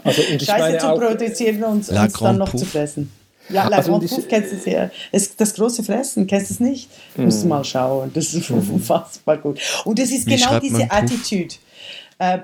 Also, 0.03 0.22
Scheiße 0.22 0.78
zu 0.78 0.88
produzieren 0.93 1.63
und 1.63 1.89
uns 1.89 2.19
dann 2.19 2.38
noch 2.38 2.51
Puff. 2.51 2.59
zu 2.59 2.65
fressen. 2.65 3.11
Ja, 3.49 3.67
La 3.67 3.77
also 3.77 3.91
Grande 3.91 4.07
kennst 4.27 4.51
du 4.51 4.57
sehr. 4.57 4.91
Es, 5.11 5.35
das 5.35 5.53
große 5.53 5.83
Fressen, 5.83 6.27
kennst 6.27 6.49
du 6.49 6.53
es 6.55 6.59
nicht? 6.59 6.89
Mm. 7.15 7.23
Musst 7.23 7.43
du 7.43 7.47
mal 7.47 7.63
schauen. 7.63 8.11
Das 8.13 8.33
ist 8.33 8.49
mm. 8.49 8.73
unfassbar 8.73 9.37
gut. 9.37 9.59
Und 9.85 9.99
es 9.99 10.11
ist 10.11 10.25
Wie 10.27 10.35
genau 10.35 10.59
diese 10.59 10.89
Attitude. 10.89 11.55
Äh, 12.19 12.37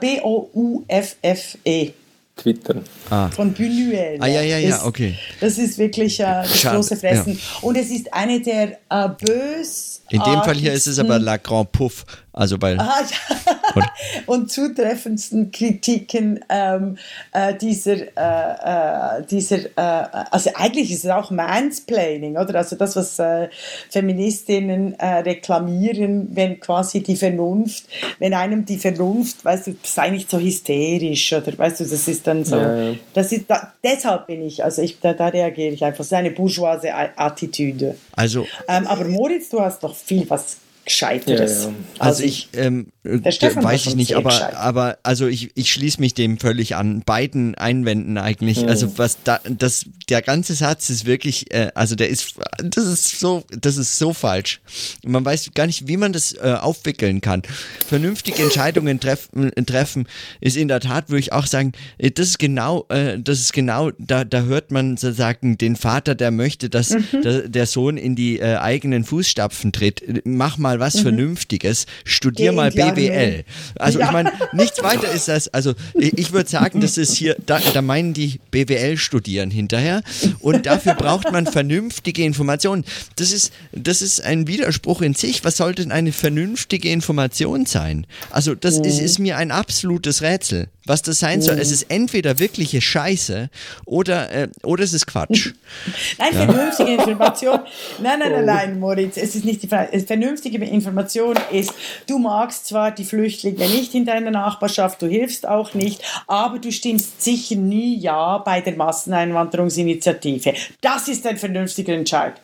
B-O-U-F-F-E. 0.00 1.92
Twitter. 2.36 2.82
Ah. 3.08 3.28
Von 3.30 3.54
Buñuel. 3.54 4.18
Ah, 4.20 4.26
ja, 4.26 4.42
ja, 4.42 4.58
ja, 4.58 4.84
okay. 4.84 5.16
Das 5.40 5.56
ist 5.56 5.78
wirklich 5.78 6.20
äh, 6.20 6.24
das 6.24 6.60
Schade. 6.60 6.76
große 6.76 6.96
Fressen. 6.96 7.32
Ja. 7.32 7.38
Und 7.62 7.76
es 7.76 7.90
ist 7.90 8.12
eine 8.12 8.40
der 8.40 8.78
äh, 8.90 9.08
bös. 9.08 10.02
In 10.10 10.20
dem 10.20 10.42
Fall 10.42 10.54
hier 10.54 10.74
ist 10.74 10.86
es 10.86 10.98
aber 10.98 11.18
La 11.18 11.38
Grand 11.38 11.72
Puff. 11.72 12.04
Also 12.36 12.60
weil 12.60 12.78
ah, 12.78 13.00
ja. 13.00 13.82
und 14.26 14.52
zutreffendsten 14.52 15.50
Kritiken 15.52 16.44
ähm, 16.50 16.98
äh, 17.32 17.54
dieser, 17.54 17.94
äh, 17.94 19.20
äh, 19.20 19.24
dieser 19.24 19.64
äh, 19.74 20.26
also 20.30 20.50
eigentlich 20.54 20.92
ist 20.92 21.06
es 21.06 21.10
auch 21.10 21.30
Mansplaining, 21.30 22.36
oder? 22.36 22.56
Also 22.56 22.76
das, 22.76 22.94
was 22.94 23.18
äh, 23.18 23.48
Feministinnen 23.88 24.92
äh, 24.98 25.20
reklamieren, 25.20 26.28
wenn 26.36 26.60
quasi 26.60 27.02
die 27.02 27.16
Vernunft, 27.16 27.84
wenn 28.18 28.34
einem 28.34 28.66
die 28.66 28.76
Vernunft, 28.76 29.42
weißt 29.42 29.68
du, 29.68 29.76
sei 29.82 30.10
nicht 30.10 30.28
so 30.28 30.38
hysterisch, 30.38 31.32
oder 31.32 31.56
weißt 31.56 31.80
du, 31.80 31.84
das 31.84 32.06
ist 32.06 32.26
dann 32.26 32.44
so, 32.44 32.56
ja, 32.56 32.76
ja. 32.90 32.94
das 33.14 33.32
ist, 33.32 33.48
da, 33.48 33.72
deshalb 33.82 34.26
bin 34.26 34.42
ich, 34.42 34.62
also 34.62 34.82
ich, 34.82 35.00
da, 35.00 35.14
da 35.14 35.28
reagiere 35.28 35.72
ich 35.72 35.82
einfach, 35.82 35.98
das 35.98 36.08
ist 36.08 36.12
eine 36.12 36.32
bourgeoise 36.32 36.92
Attitüde. 36.92 37.96
Also, 38.14 38.46
ähm, 38.68 38.86
aber 38.86 39.06
Moritz, 39.06 39.48
du 39.48 39.62
hast 39.62 39.82
doch 39.82 39.94
viel 39.94 40.28
was 40.28 40.58
Gescheiteres. 40.86 41.64
Ja, 41.64 41.68
ja. 41.68 41.74
Also, 41.98 42.22
also 42.22 42.22
ich 42.22 42.48
ähm, 42.54 42.86
weiß 43.04 43.86
ich 43.86 43.96
nicht, 43.96 44.14
aber, 44.14 44.56
aber 44.56 44.98
also 45.02 45.26
ich, 45.26 45.50
ich 45.54 45.72
schließe 45.72 46.00
mich 46.00 46.14
dem 46.14 46.38
völlig 46.38 46.76
an. 46.76 47.02
Beiden 47.04 47.54
Einwänden 47.56 48.18
eigentlich. 48.18 48.62
Mhm. 48.62 48.68
Also 48.68 48.96
was 48.98 49.18
da, 49.22 49.40
das, 49.48 49.84
der 50.08 50.22
ganze 50.22 50.54
Satz 50.54 50.88
ist 50.88 51.04
wirklich, 51.04 51.52
äh, 51.52 51.70
also 51.74 51.96
der 51.96 52.08
ist, 52.08 52.34
das 52.58 52.86
ist 52.86 53.20
so, 53.20 53.44
das 53.50 53.76
ist 53.76 53.98
so 53.98 54.12
falsch. 54.12 54.60
Man 55.04 55.24
weiß 55.24 55.50
gar 55.54 55.66
nicht, 55.66 55.88
wie 55.88 55.96
man 55.96 56.12
das 56.12 56.32
äh, 56.32 56.56
aufwickeln 56.60 57.20
kann. 57.20 57.42
Vernünftige 57.86 58.42
Entscheidungen 58.42 59.00
treffen, 59.00 59.52
treffen 59.66 60.06
ist 60.40 60.56
in 60.56 60.68
der 60.68 60.80
Tat, 60.80 61.08
würde 61.08 61.20
ich 61.20 61.32
auch 61.32 61.46
sagen, 61.46 61.72
äh, 61.98 62.10
das 62.10 62.28
ist 62.28 62.38
genau, 62.38 62.86
äh, 62.88 63.18
das 63.18 63.40
ist 63.40 63.52
genau, 63.52 63.90
da, 63.98 64.24
da 64.24 64.42
hört 64.42 64.70
man 64.70 64.96
sozusagen 64.96 65.58
den 65.58 65.76
Vater, 65.76 66.14
der 66.14 66.30
möchte, 66.30 66.70
dass 66.70 66.90
mhm. 66.90 67.22
der, 67.24 67.48
der, 67.48 67.66
Sohn 67.66 67.96
in 67.96 68.14
die 68.14 68.38
äh, 68.38 68.56
eigenen 68.56 69.04
Fußstapfen 69.04 69.72
tritt. 69.72 70.02
Mach 70.24 70.58
mal 70.58 70.75
was 70.80 70.96
mhm. 70.96 71.02
Vernünftiges, 71.02 71.86
studier 72.04 72.50
Geh 72.50 72.56
mal 72.56 72.70
BWL. 72.70 73.44
Also 73.78 73.98
ja. 73.98 74.06
ich 74.06 74.12
meine, 74.12 74.32
nichts 74.52 74.82
weiter 74.82 75.10
ist 75.10 75.28
das, 75.28 75.48
also 75.48 75.74
ich, 75.94 76.32
würde 76.32 76.48
sagen, 76.48 76.80
das 76.80 76.98
ist 76.98 77.14
hier, 77.14 77.36
da, 77.46 77.60
da 77.72 77.82
meinen 77.82 78.14
die 78.14 78.40
BWL 78.50 78.96
studieren 78.96 79.50
hinterher 79.50 80.02
und 80.40 80.66
dafür 80.66 80.94
braucht 80.94 81.32
man 81.32 81.46
vernünftige 81.46 82.24
Informationen. 82.24 82.84
Das 83.16 83.32
ist, 83.32 83.52
das 83.72 84.02
ist 84.02 84.22
ein 84.22 84.46
Widerspruch 84.46 85.02
in 85.02 85.14
sich. 85.14 85.44
Was 85.44 85.56
soll 85.56 85.74
denn 85.74 85.92
eine 85.92 86.12
vernünftige 86.12 86.90
Information 86.90 87.66
sein? 87.66 88.06
Also 88.30 88.54
das 88.54 88.78
mhm. 88.78 88.84
ist, 88.84 89.00
ist 89.00 89.18
mir 89.18 89.36
ein 89.36 89.50
absolutes 89.50 90.22
Rätsel 90.22 90.68
was 90.86 91.02
das 91.02 91.18
sein 91.18 91.42
soll. 91.42 91.58
Es 91.58 91.68
mhm. 91.68 91.74
ist 91.74 91.82
entweder 91.90 92.38
wirkliche 92.38 92.80
Scheiße 92.80 93.50
oder, 93.84 94.30
äh, 94.32 94.48
oder 94.62 94.84
es 94.84 94.92
ist 94.92 95.06
Quatsch. 95.06 95.52
Nein, 96.18 96.28
ja. 96.32 96.44
vernünftige 96.44 96.94
Information. 96.94 97.60
Nein, 98.00 98.18
nein, 98.18 98.32
nein, 98.32 98.42
oh. 98.42 98.46
nein, 98.46 98.80
Moritz, 98.80 99.16
es 99.16 99.34
ist 99.34 99.44
nicht 99.44 99.62
die 99.62 99.68
Frage. 99.68 99.98
Vernünftige 100.00 100.64
Information 100.64 101.36
ist, 101.52 101.72
du 102.06 102.18
magst 102.18 102.66
zwar 102.66 102.90
die 102.90 103.04
Flüchtlinge 103.04 103.68
nicht 103.68 103.94
in 103.94 104.04
deiner 104.04 104.30
Nachbarschaft, 104.30 105.02
du 105.02 105.06
hilfst 105.06 105.46
auch 105.46 105.74
nicht, 105.74 106.02
aber 106.26 106.58
du 106.58 106.70
stimmst 106.72 107.22
sicher 107.22 107.56
nie 107.56 107.98
Ja 107.98 108.38
bei 108.38 108.60
der 108.60 108.76
Masseneinwanderungsinitiative. 108.76 110.54
Das 110.80 111.08
ist 111.08 111.26
ein 111.26 111.36
vernünftiger 111.36 111.94
Entscheid. 111.94 112.34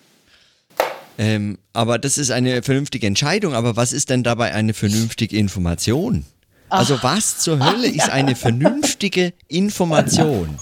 Ähm, 1.19 1.59
aber 1.73 1.99
das 1.99 2.19
ist 2.19 2.31
eine 2.31 2.63
vernünftige 2.63 3.07
Entscheidung. 3.07 3.55
Aber 3.55 3.77
was 3.77 3.93
ist 3.93 4.11
denn 4.11 4.23
dabei 4.23 4.53
eine 4.55 4.75
vernünftige 4.75 5.37
Information? 5.37 6.25
Also 6.73 7.03
was 7.03 7.39
zur 7.39 7.63
Hölle 7.63 7.87
ist 7.87 8.09
eine 8.09 8.35
vernünftige 8.35 9.35
Information? 9.49 10.59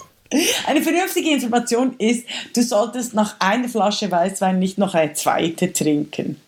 Eine 0.66 0.82
vernünftige 0.82 1.30
Information 1.30 1.94
ist, 1.98 2.24
du 2.54 2.62
solltest 2.62 3.14
nach 3.14 3.36
einer 3.38 3.68
Flasche 3.68 4.10
Weißwein 4.10 4.58
nicht 4.58 4.76
noch 4.76 4.94
eine 4.94 5.12
zweite 5.12 5.72
trinken. 5.72 6.40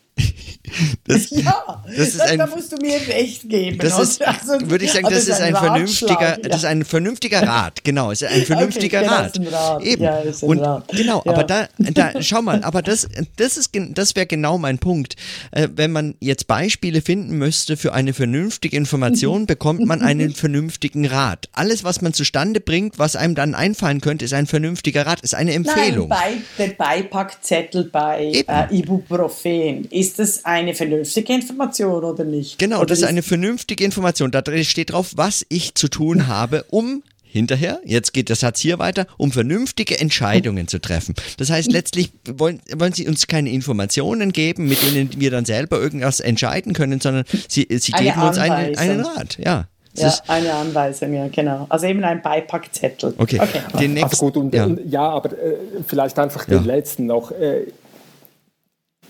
Das, 1.05 1.31
ja, 1.31 1.83
das 1.87 1.99
ist 1.99 2.21
das, 2.21 2.31
ein, 2.31 2.39
da 2.39 2.47
musst 2.47 2.73
du 2.73 2.77
mir 2.77 2.95
recht 2.95 3.49
geben. 3.49 3.79
Das 3.79 3.99
ist, 3.99 4.23
also, 4.23 4.71
würde 4.71 4.85
ich 4.85 4.93
sagen, 4.93 5.07
das, 5.11 5.29
ist 5.29 5.41
ein, 5.41 5.55
ein 5.55 5.63
vernünftiger, 5.63 6.21
ja. 6.21 6.37
das 6.37 6.59
ist 6.59 6.65
ein 6.65 6.85
vernünftiger 6.85 7.43
Rat. 7.43 7.85
Genau, 7.85 8.11
es 8.11 8.23
ist 8.23 8.31
ein 8.31 8.43
vernünftiger 8.47 9.01
okay, 9.01 9.09
Rat. 9.09 9.41
Rat. 9.53 9.83
Eben. 9.83 10.03
Ja, 10.03 10.23
und 10.43 10.59
Rat. 10.61 10.89
genau, 10.89 11.23
ja. 11.25 11.33
aber 11.33 11.45
da, 11.45 11.69
da, 11.79 12.23
schau 12.23 12.43
mal, 12.43 12.63
aber 12.63 12.83
das, 12.83 13.09
das 13.37 13.57
ist, 13.57 13.71
das 13.75 14.17
wäre 14.17 14.27
genau 14.27 14.59
mein 14.59 14.79
Punkt. 14.79 15.17
Äh, 15.51 15.69
wenn 15.75 15.93
man 15.93 16.15
jetzt 16.21 16.47
Beispiele 16.47 17.03
finden 17.03 17.37
müsste 17.39 17.77
für 17.77 17.93
eine 17.93 18.15
vernünftige 18.15 18.77
Information, 18.77 19.47
bekommt 19.47 19.85
man 19.85 20.01
einen 20.01 20.35
vernünftigen 20.35 21.07
Rat. 21.07 21.49
Alles, 21.53 21.85
was 21.85 22.01
man 22.01 22.13
zustande 22.15 22.61
bringt, 22.61 22.99
was 22.99 23.17
einem 23.17 23.35
dann 23.35 23.55
einfallen 23.55 24.01
könnte, 24.01 24.25
ist 24.25 24.35
ein 24.35 24.47
vernünftiger 24.47 25.07
Rat, 25.07 25.21
ist 25.21 25.35
eine 25.35 25.53
Empfehlung. 25.53 26.09
Nein, 26.09 26.45
bei, 26.57 26.67
der 26.67 26.75
Beipackzettel 26.75 27.85
bei 27.85 28.45
äh, 28.47 28.77
Ibuprofen 28.77 29.87
ist 30.03 30.19
das 30.19 30.45
eine 30.45 30.75
vernünftige 30.75 31.33
Information 31.33 32.03
oder 32.03 32.25
nicht? 32.25 32.59
Genau, 32.59 32.79
oder 32.79 32.87
das 32.87 32.99
ist 32.99 33.05
eine 33.05 33.23
vernünftige 33.23 33.85
Information. 33.85 34.33
Da 34.33 34.43
steht 34.65 34.91
drauf, 34.91 35.13
was 35.15 35.47
ich 35.49 35.77
zu 35.77 35.87
tun 35.87 36.27
habe, 36.27 36.65
um 36.71 37.05
hinterher, 37.23 37.81
jetzt 37.85 38.13
geht 38.13 38.29
der 38.29 38.37
Satz 38.37 38.59
hier 38.59 38.81
weiter, 38.81 39.07
um 39.17 39.31
vernünftige 39.31 40.01
Entscheidungen 40.01 40.67
zu 40.67 40.81
treffen. 40.81 41.15
Das 41.39 41.51
heißt, 41.51 41.71
letztlich 41.71 42.11
wollen, 42.27 42.61
wollen 42.77 42.93
sie 42.93 43.07
uns 43.07 43.29
keine 43.29 43.51
Informationen 43.51 44.33
geben, 44.33 44.69
mit 44.69 44.83
denen 44.83 45.09
wir 45.19 45.31
dann 45.31 45.45
selber 45.45 45.81
irgendwas 45.81 46.19
entscheiden 46.19 46.73
können, 46.73 47.01
sondern 47.01 47.25
sie, 47.49 47.69
sie 47.71 47.93
geben 47.93 48.21
uns 48.21 48.39
einen, 48.39 48.77
einen 48.77 49.01
Rat. 49.03 49.39
Ja. 49.39 49.69
ja, 49.95 50.15
eine 50.27 50.53
Anweisung, 50.53 51.15
ja, 51.15 51.29
genau. 51.29 51.67
Also 51.69 51.87
eben 51.87 52.03
ein 52.03 52.21
Beipackzettel. 52.23 53.15
Okay, 53.17 53.39
okay. 53.41 53.61
Den 53.79 53.95
nächsten, 53.95 54.11
also 54.11 54.27
gut, 54.27 54.37
und, 54.37 54.53
ja. 54.53 54.65
Und, 54.65 54.81
ja 54.91 55.09
aber 55.09 55.31
äh, 55.31 55.57
vielleicht 55.87 56.19
einfach 56.19 56.45
den 56.45 56.59
ja. 56.59 56.75
letzten 56.75 57.07
noch. 57.07 57.31
Äh, 57.31 57.67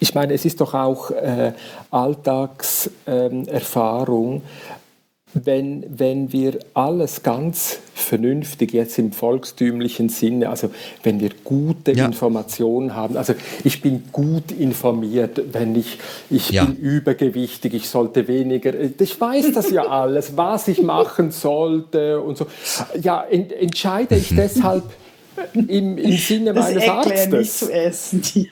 ich 0.02 0.14
meine, 0.16 0.34
es 0.34 0.44
ist 0.44 0.60
doch 0.60 0.74
auch 0.74 1.12
äh, 1.12 1.52
Alltagserfahrung, 1.92 4.34
ähm, 4.34 4.42
wenn, 5.34 5.86
wenn 5.88 6.32
wir 6.32 6.58
alles 6.74 7.22
ganz 7.22 7.78
vernünftig 7.94 8.72
jetzt 8.72 8.98
im 8.98 9.12
volkstümlichen 9.12 10.08
Sinne, 10.08 10.48
also 10.50 10.72
wenn 11.04 11.20
wir 11.20 11.30
gute 11.44 11.92
ja. 11.92 12.04
Informationen 12.04 12.96
haben, 12.96 13.16
also 13.16 13.34
ich 13.62 13.80
bin 13.80 14.02
gut 14.10 14.50
informiert, 14.50 15.40
wenn 15.52 15.76
ich, 15.76 16.00
ich 16.28 16.50
ja. 16.50 16.64
bin 16.64 16.74
übergewichtig, 16.76 17.72
ich 17.72 17.88
sollte 17.88 18.26
weniger, 18.26 18.72
ich 18.78 19.20
weiß 19.20 19.52
das 19.54 19.70
ja 19.70 19.86
alles, 19.86 20.36
was 20.36 20.66
ich 20.66 20.82
machen 20.82 21.30
sollte 21.30 22.20
und 22.20 22.36
so. 22.36 22.48
Ja, 23.00 23.22
ent, 23.22 23.52
entscheide 23.52 24.16
ich 24.16 24.34
deshalb 24.34 24.82
im, 25.54 25.98
im 25.98 26.16
Sinne 26.16 26.52
das 26.52 26.66
meines 26.66 26.88
Arztes. 26.88 27.28
nicht 27.28 27.52
zu 27.52 27.72
essen. 27.72 28.22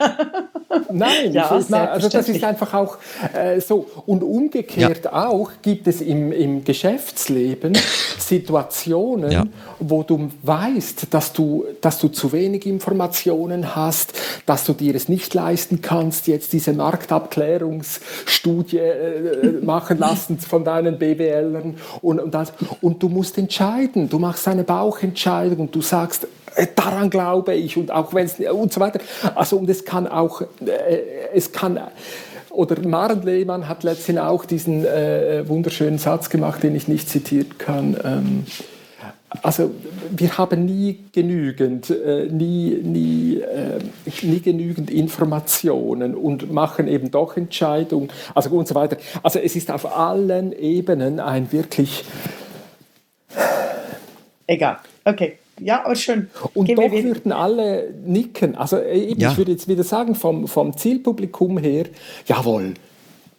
Nein, 0.91 1.33
ja, 1.33 1.55
ist, 1.55 1.73
also 1.73 2.09
das 2.09 2.29
ist 2.29 2.43
einfach 2.43 2.73
auch 2.73 2.97
äh, 3.33 3.59
so. 3.59 3.87
Und 4.05 4.23
umgekehrt 4.23 5.05
ja. 5.05 5.27
auch 5.27 5.51
gibt 5.61 5.87
es 5.87 6.01
im, 6.01 6.31
im 6.31 6.63
Geschäftsleben 6.63 7.77
Situationen, 8.17 9.31
ja. 9.31 9.45
wo 9.79 10.03
du 10.03 10.29
weißt, 10.43 11.13
dass 11.13 11.33
du, 11.33 11.65
dass 11.81 11.99
du 11.99 12.07
zu 12.07 12.31
wenig 12.31 12.65
Informationen 12.65 13.75
hast, 13.75 14.13
dass 14.45 14.65
du 14.65 14.73
dir 14.73 14.95
es 14.95 15.09
nicht 15.09 15.33
leisten 15.33 15.81
kannst, 15.81 16.27
jetzt 16.27 16.53
diese 16.53 16.73
Marktabklärungsstudie 16.73 18.77
äh, 18.77 19.61
machen 19.61 19.97
lassen 19.99 20.39
von 20.39 20.63
deinen 20.63 20.97
BWLern 20.97 21.75
und, 22.01 22.19
und, 22.19 22.33
das, 22.33 22.53
und 22.81 23.03
du 23.03 23.09
musst 23.09 23.37
entscheiden. 23.37 24.09
Du 24.09 24.19
machst 24.19 24.47
eine 24.47 24.63
Bauchentscheidung 24.63 25.59
und 25.59 25.75
du 25.75 25.81
sagst, 25.81 26.23
äh, 26.23 26.27
daran 26.75 27.09
glaube 27.09 27.53
ich 27.53 27.77
und 27.77 27.91
auch 27.91 28.13
wenn 28.13 28.25
es 28.25 28.39
und 28.39 28.73
so 28.73 28.79
weiter. 28.79 28.99
Also 29.35 29.57
und 29.57 29.69
es 29.69 29.85
kann 29.85 30.07
auch, 30.07 30.41
äh, 30.41 30.99
es 31.33 31.51
kann 31.51 31.79
oder 32.49 32.85
Maren 32.85 33.21
Lehmann 33.23 33.69
hat 33.69 33.83
letztens 33.83 34.19
auch 34.19 34.45
diesen 34.45 34.85
äh, 34.85 35.47
wunderschönen 35.47 35.97
Satz 35.97 36.29
gemacht, 36.29 36.63
den 36.63 36.75
ich 36.75 36.87
nicht 36.87 37.09
zitieren 37.09 37.57
kann. 37.57 37.97
Ähm, 38.03 38.45
also 39.43 39.71
wir 40.09 40.37
haben 40.37 40.65
nie 40.65 41.05
genügend, 41.13 41.89
äh, 41.89 42.25
nie, 42.25 42.77
nie, 42.83 43.37
äh, 43.37 43.79
nie 44.23 44.41
genügend 44.41 44.91
Informationen 44.91 46.15
und 46.15 46.51
machen 46.51 46.89
eben 46.89 47.11
doch 47.11 47.37
Entscheidungen, 47.37 48.09
also 48.35 48.49
und 48.49 48.67
so 48.67 48.75
weiter. 48.75 48.97
Also 49.23 49.39
es 49.39 49.55
ist 49.55 49.71
auf 49.71 49.97
allen 49.97 50.51
Ebenen 50.51 51.21
ein 51.21 51.49
wirklich 51.53 52.03
Egal. 54.47 54.79
Okay. 55.05 55.37
Ja, 55.61 55.85
aber 55.85 55.95
schön. 55.95 56.29
Und 56.53 56.65
Gehen 56.65 56.75
doch 56.75 56.91
würden 56.91 57.31
alle 57.31 57.93
nicken. 58.05 58.55
Also 58.55 58.81
eben, 58.81 59.19
ja. 59.19 59.31
ich 59.31 59.37
würde 59.37 59.51
jetzt 59.51 59.67
wieder 59.67 59.83
sagen, 59.83 60.15
vom, 60.15 60.47
vom 60.47 60.75
Zielpublikum 60.75 61.57
her, 61.57 61.85
jawohl, 62.25 62.73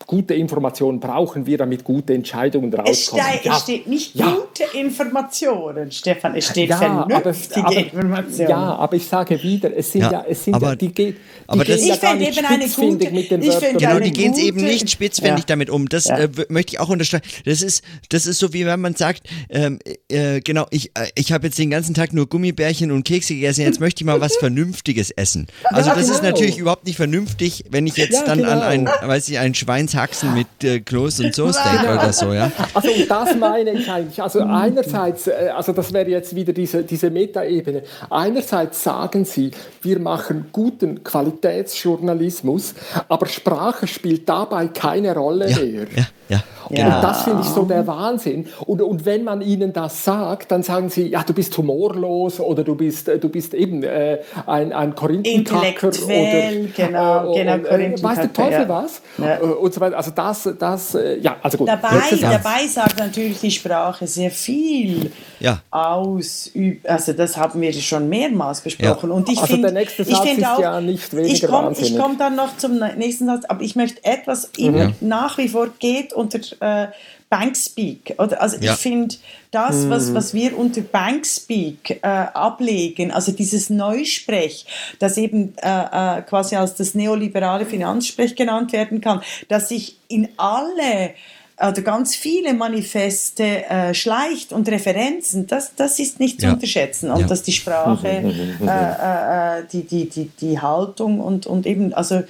gute 0.06 0.34
Informationen 0.34 1.00
brauchen 1.00 1.46
wir, 1.46 1.58
damit 1.58 1.84
gute 1.84 2.14
Entscheidungen 2.14 2.72
rauskommen. 2.72 3.24
Es, 3.38 3.44
ja. 3.44 3.54
steht 3.54 3.86
nicht 3.86 4.14
ja. 4.14 4.34
gute 4.34 4.78
Informationen, 4.78 5.90
Stefan, 5.90 6.34
es 6.34 6.46
steht 6.46 6.70
ja, 6.70 6.78
vernünftige 6.78 7.66
aber, 7.66 7.76
aber, 7.76 7.80
Informationen. 7.80 8.50
Ja, 8.50 8.74
aber 8.76 8.96
ich 8.96 9.06
sage 9.06 9.42
wieder, 9.42 9.76
es 9.76 9.92
sind 9.92 10.02
ja, 10.02 10.24
es 10.28 10.44
sind 10.44 10.54
aber, 10.54 10.76
die, 10.76 10.92
die 10.92 11.16
aber 11.46 11.64
das, 11.64 11.82
ich 11.82 11.88
ja 11.88 11.96
gar 11.96 12.14
nicht 12.14 12.38
spitzfindig 12.38 13.12
mit 13.12 13.30
den 13.30 13.44
Wörtern. 13.44 13.78
Genau, 13.78 14.00
die 14.00 14.10
gehen 14.10 14.34
eben 14.38 14.62
nicht 14.62 14.90
spitzfindig 14.90 15.44
damit 15.44 15.70
um. 15.70 15.88
Das 15.88 16.06
äh, 16.06 16.28
möchte 16.48 16.74
ich 16.74 16.80
auch 16.80 16.88
unterstreichen. 16.88 17.24
Das 17.44 17.62
ist, 17.62 17.84
das 18.08 18.26
ist 18.26 18.38
so, 18.38 18.52
wie 18.52 18.66
wenn 18.66 18.80
man 18.80 18.94
sagt, 18.94 19.28
ähm, 19.50 19.78
äh, 20.08 20.40
genau, 20.40 20.66
ich, 20.70 20.90
äh, 20.94 21.08
ich 21.14 21.32
habe 21.32 21.46
jetzt 21.46 21.58
den 21.58 21.70
ganzen 21.70 21.94
Tag 21.94 22.12
nur 22.12 22.28
Gummibärchen 22.28 22.90
und 22.90 23.04
Kekse 23.04 23.34
gegessen, 23.34 23.62
jetzt 23.62 23.80
möchte 23.80 24.02
ich 24.02 24.06
mal 24.06 24.20
was 24.20 24.36
Vernünftiges 24.40 25.10
essen. 25.10 25.46
Also 25.64 25.90
das 25.90 26.06
genau. 26.06 26.14
ist 26.14 26.22
natürlich 26.22 26.58
überhaupt 26.58 26.86
nicht 26.86 26.96
vernünftig, 26.96 27.64
wenn 27.70 27.86
ich 27.86 27.96
jetzt 27.96 28.22
dann 28.26 28.38
genau. 28.38 28.50
an 28.52 28.62
ein, 28.62 28.86
weiß 28.86 29.28
ich, 29.28 29.38
ein 29.38 29.54
Schweins 29.54 29.91
Haxen 29.94 30.34
mit 30.34 30.46
äh, 30.62 30.80
Kloß 30.80 31.20
und 31.20 31.34
Soßsteak 31.34 31.82
oder 31.82 32.12
so, 32.12 32.32
ja? 32.32 32.50
Also 32.74 32.88
und 32.88 33.10
das 33.10 33.36
meine 33.36 33.72
ich 33.72 33.90
eigentlich. 33.90 34.22
Also 34.22 34.40
einerseits, 34.40 35.26
äh, 35.26 35.52
also 35.54 35.72
das 35.72 35.92
wäre 35.92 36.08
jetzt 36.08 36.34
wieder 36.34 36.52
diese, 36.52 36.82
diese 36.82 37.10
Metaebene. 37.10 37.82
Einerseits 38.10 38.82
sagen 38.82 39.24
Sie, 39.24 39.50
wir 39.82 39.98
machen 39.98 40.46
guten 40.52 41.02
Qualitätsjournalismus, 41.02 42.74
aber 43.08 43.26
Sprache 43.26 43.86
spielt 43.86 44.28
dabei 44.28 44.68
keine 44.68 45.14
Rolle 45.14 45.50
ja, 45.50 45.58
mehr. 45.58 45.86
Ja, 45.96 46.06
ja. 46.28 46.42
Genau. 46.72 46.96
Und 46.96 47.02
das 47.02 47.22
finde 47.22 47.42
ich 47.42 47.48
so 47.48 47.64
der 47.64 47.86
Wahnsinn. 47.86 48.46
Und, 48.66 48.80
und 48.80 49.04
wenn 49.04 49.24
man 49.24 49.42
ihnen 49.42 49.72
das 49.72 50.04
sagt, 50.04 50.50
dann 50.50 50.62
sagen 50.62 50.88
sie, 50.88 51.08
ja, 51.08 51.22
du 51.22 51.34
bist 51.34 51.56
humorlos 51.58 52.40
oder 52.40 52.64
du 52.64 52.74
bist, 52.74 53.08
du 53.08 53.28
bist 53.28 53.52
eben 53.52 53.82
äh, 53.82 54.20
ein, 54.46 54.72
ein 54.72 54.94
Korinthenkacker. 54.94 55.88
Oder, 55.88 56.68
genau, 56.74 57.34
äh, 57.34 57.44
genau, 57.44 57.68
äh, 57.68 58.02
Weiß 58.02 58.20
der 58.20 58.32
Teufel 58.32 58.52
ja. 58.52 58.68
was? 58.68 59.02
Ja. 59.18 59.36
Äh, 59.36 59.40
und 59.40 59.74
so 59.74 59.80
weiter. 59.82 59.96
Also 59.96 60.10
das, 60.10 60.48
das 60.58 60.94
äh, 60.94 61.18
ja, 61.18 61.36
also 61.42 61.58
gut. 61.58 61.68
Dabei, 61.68 62.00
dabei 62.20 62.66
sagt 62.66 62.98
natürlich 62.98 63.40
die 63.40 63.50
Sprache 63.50 64.06
sehr 64.06 64.30
viel 64.30 65.12
ja. 65.40 65.60
aus. 65.70 66.50
Also 66.84 67.12
das 67.12 67.36
haben 67.36 67.60
wir 67.60 67.72
schon 67.74 68.08
mehrmals 68.08 68.62
besprochen. 68.62 69.10
Ja. 69.10 69.16
Und 69.16 69.28
ich 69.28 69.38
also 69.38 69.52
find, 69.52 69.64
der 69.64 69.72
nächste 69.72 70.04
Satz 70.04 70.24
ist 70.24 70.46
auch, 70.46 70.58
ja 70.58 70.80
nicht 70.80 71.14
weniger 71.14 71.34
ich 71.34 71.42
komm, 71.42 71.66
wahnsinnig. 71.66 71.92
Ich 71.92 71.98
komme 71.98 72.16
dann 72.16 72.36
noch 72.36 72.56
zum 72.56 72.78
nächsten 72.96 73.26
Satz, 73.26 73.44
aber 73.46 73.62
ich 73.62 73.76
möchte 73.76 74.02
etwas 74.04 74.50
mhm. 74.58 74.94
nach 75.00 75.36
wie 75.36 75.48
vor 75.48 75.68
geht 75.78 76.12
unter 76.12 76.38
äh, 76.60 76.88
Bankspeak. 77.32 78.16
Oder, 78.18 78.42
also 78.42 78.58
ja. 78.60 78.74
ich 78.74 78.78
finde, 78.78 79.14
das, 79.52 79.88
was, 79.88 80.10
mhm. 80.10 80.14
was 80.14 80.34
wir 80.34 80.58
unter 80.58 80.82
Bankspeak 80.82 82.02
äh, 82.02 82.06
ablegen, 82.06 83.10
also 83.10 83.32
dieses 83.32 83.70
Neusprech, 83.70 84.66
das 84.98 85.16
eben 85.16 85.54
äh, 85.56 86.18
äh, 86.18 86.22
quasi 86.22 86.56
als 86.56 86.74
das 86.74 86.94
neoliberale 86.94 87.64
Finanzsprech 87.64 88.36
genannt 88.36 88.74
werden 88.74 89.00
kann, 89.00 89.22
dass 89.48 89.70
sich 89.70 89.96
in 90.08 90.28
alle 90.36 91.14
oder 91.58 91.80
ganz 91.82 92.16
viele 92.16 92.52
Manifeste 92.52 93.64
äh, 93.64 93.94
schleicht 93.94 94.52
und 94.52 94.68
Referenzen, 94.68 95.46
das, 95.46 95.74
das 95.74 95.98
ist 96.00 96.20
nicht 96.20 96.40
zu 96.40 96.48
ja. 96.48 96.52
unterschätzen. 96.52 97.10
Und 97.10 97.20
ja. 97.20 97.26
dass 97.26 97.42
die 97.42 97.52
Sprache, 97.52 98.08
äh, 98.60 98.66
äh, 98.66 99.60
äh, 99.60 99.64
die, 99.72 99.84
die, 99.84 100.08
die, 100.08 100.30
die 100.38 100.60
Haltung 100.60 101.20
und, 101.20 101.46
und 101.46 101.66
eben, 101.66 101.94
also 101.94 102.24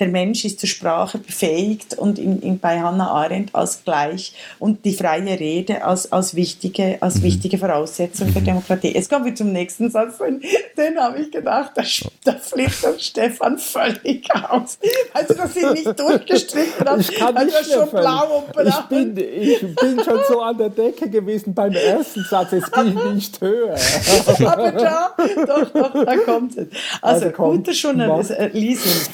der 0.00 0.08
Mensch 0.08 0.44
ist 0.44 0.60
zur 0.60 0.68
Sprache 0.68 1.18
befähigt 1.18 1.98
und 1.98 2.18
in, 2.18 2.40
in, 2.40 2.58
bei 2.58 2.80
Hannah 2.80 3.10
Arendt 3.10 3.54
als 3.54 3.82
gleich 3.84 4.34
und 4.58 4.84
die 4.84 4.94
freie 4.94 5.38
Rede 5.38 5.84
als, 5.84 6.12
als, 6.12 6.34
wichtige, 6.34 6.98
als 7.00 7.16
mhm. 7.16 7.22
wichtige 7.24 7.58
Voraussetzung 7.58 8.28
für 8.28 8.40
mhm. 8.40 8.44
Demokratie. 8.44 8.94
Jetzt 8.94 9.10
kommen 9.10 9.24
wir 9.24 9.34
zum 9.34 9.52
nächsten 9.52 9.90
Satz, 9.90 10.18
den, 10.18 10.40
den 10.76 10.98
habe 10.98 11.20
ich 11.20 11.30
gedacht, 11.30 11.72
da, 11.74 11.82
da 12.24 12.32
flippt 12.38 12.82
der 12.82 12.98
Stefan 12.98 13.58
völlig 13.58 14.28
aus. 14.34 14.78
Also 15.12 15.34
das 15.34 15.54
sind 15.54 15.72
nicht 15.72 15.98
durchgestrichen, 15.98 17.00
ich 17.00 17.14
kann 17.14 17.34
nicht 17.44 17.56
also 17.56 17.72
schon 17.72 17.90
blau 17.90 18.38
und 18.38 18.52
braun. 18.52 18.66
Ich 18.66 18.80
bin, 18.88 19.16
ich 19.16 19.60
bin 19.76 20.04
schon 20.04 20.20
so 20.28 20.40
an 20.40 20.58
der 20.58 20.70
Decke 20.70 21.08
gewesen 21.10 21.54
beim 21.54 21.72
ersten 21.72 22.24
Satz, 22.24 22.52
jetzt 22.52 22.70
bin 22.72 22.96
ich 22.96 23.14
nicht 23.14 23.40
höher. 23.40 23.76
Aber 24.46 24.72
da, 24.72 25.14
doch, 25.46 25.70
doch, 25.70 26.04
da 26.04 26.16
kommt 26.18 26.56
es. 26.56 26.68
Also, 27.02 27.26
also 27.26 27.36
guter 27.36 27.72
Journalist, 27.72 28.30
äh, 28.30 28.48
Leasing. 28.48 29.12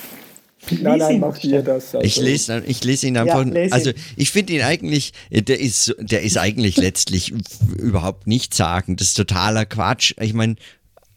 Nein, 0.71 0.99
nein, 0.99 1.21
macht 1.21 1.45
ihr 1.45 1.63
das. 1.63 1.95
Also. 1.95 2.07
Ich 2.07 2.17
lese, 2.17 2.63
ich 2.67 2.85
lese 2.85 3.07
ihn 3.07 3.17
einfach. 3.17 3.47
Ja, 3.47 3.67
also 3.71 3.91
ich 4.17 4.31
finde 4.31 4.55
ihn 4.55 4.63
eigentlich, 4.63 5.13
der 5.31 5.61
ist, 5.61 5.95
der 5.99 6.23
ist 6.23 6.39
eigentlich 6.39 6.77
letztlich 6.77 7.35
überhaupt 7.79 8.27
nicht 8.27 8.55
sagen. 8.55 8.97
Das 8.97 9.09
ist 9.09 9.15
totaler 9.15 9.67
Quatsch. 9.67 10.15
Ich 10.21 10.35
meine, 10.35 10.57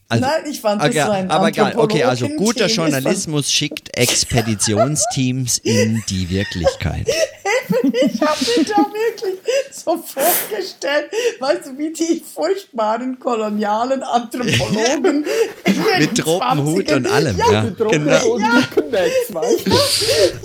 also, 0.09 0.25
Nein, 0.25 0.43
ich 0.49 0.61
fand 0.61 0.81
okay, 0.81 0.93
das 0.93 1.05
so 1.05 1.11
ein 1.11 1.29
Aber 1.29 1.51
geil, 1.51 1.73
okay, 1.75 2.03
also 2.03 2.29
guter 2.29 2.67
Journalismus 2.67 3.51
schickt 3.51 3.97
Expeditionsteams 3.97 5.57
in 5.57 6.01
die 6.09 6.29
Wirklichkeit. 6.29 7.07
ich 7.93 8.21
habe 8.21 8.45
mir 8.45 8.63
da 8.63 8.77
wirklich 8.77 9.39
so 9.71 9.97
vorgestellt, 9.97 11.09
weißt 11.39 11.67
du, 11.67 11.77
wie 11.77 11.91
die 11.91 12.23
furchtbaren 12.34 13.19
kolonialen 13.19 14.01
Anthropologen 14.01 15.25
mit 15.99 16.17
Tropenhut 16.17 16.89
und 16.91 17.07
allem, 17.07 17.38
ja, 17.38 17.51
ja. 17.51 17.61
Mit 17.63 17.77
genau. 17.77 18.27
und 18.27 18.41
ja. 18.41 18.63
weißt 18.93 19.65
du? 19.65 19.71
ja, 19.71 19.84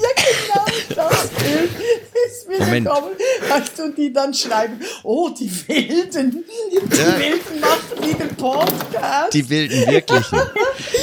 genau 0.48 0.64
das 0.96 1.28
Bild 1.28 1.70
ist 2.26 2.48
mir 2.48 2.58
Moment. 2.58 2.86
gekommen, 2.86 3.10
weißt 3.48 3.78
du, 3.78 3.92
die 3.92 4.12
dann 4.12 4.34
schreiben, 4.34 4.80
oh, 5.02 5.30
die 5.30 5.50
Wilden, 5.68 6.44
die 6.70 6.96
ja. 6.96 7.18
Wilden 7.18 7.60
machen 7.60 8.08
wieder 8.08 8.26
Podcast. 8.34 9.32
Die 9.32 9.48
Wilden, 9.52 9.86
wirklich. 9.86 10.26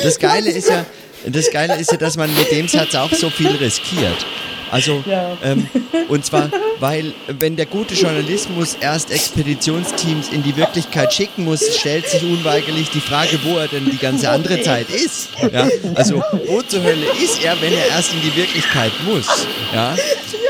Das 0.04 0.18
Geile 0.20 0.50
ist 0.50 0.70
ja, 0.70 0.86
das 1.26 1.52
Geile 1.52 1.76
ist 1.76 1.92
ja, 1.92 1.98
dass 1.98 2.18
man 2.18 2.34
mit 2.36 2.52
dem 2.52 2.68
Satz 2.68 2.96
auch 2.96 3.14
so 3.14 3.30
viel 3.30 3.52
riskiert. 3.52 4.26
Also, 4.72 5.04
ja. 5.06 5.38
ähm, 5.44 5.68
und 6.10 6.26
zwar, 6.26 6.50
weil 6.80 7.14
wenn 7.28 7.56
der 7.56 7.66
gute 7.66 7.94
Journalismus 7.94 8.78
erst 8.80 9.12
Expeditionsteams 9.12 10.30
in 10.30 10.44
die 10.44 10.56
Wirklichkeit 10.56 11.14
schicken 11.14 11.46
muss, 11.46 11.78
stellt 11.78 12.08
sich 12.08 12.24
unweigerlich 12.24 12.90
die 12.90 13.02
Frage, 13.02 13.40
wo 13.44 13.58
er 13.58 13.68
denn 13.68 13.90
die 13.90 13.98
ganze 13.98 14.30
andere 14.30 14.62
Zeit 14.62 14.90
ist. 14.90 15.30
Ja? 15.52 15.68
Also, 15.96 16.24
wo 16.48 16.62
zur 16.62 16.84
Hölle 16.84 17.06
ist 17.22 17.44
er, 17.44 17.60
wenn 17.62 17.74
er 17.74 17.88
erst 17.88 18.14
in 18.14 18.22
die 18.22 18.36
Wirklichkeit 18.36 18.92
muss? 19.06 19.48
Ja? 19.74 19.96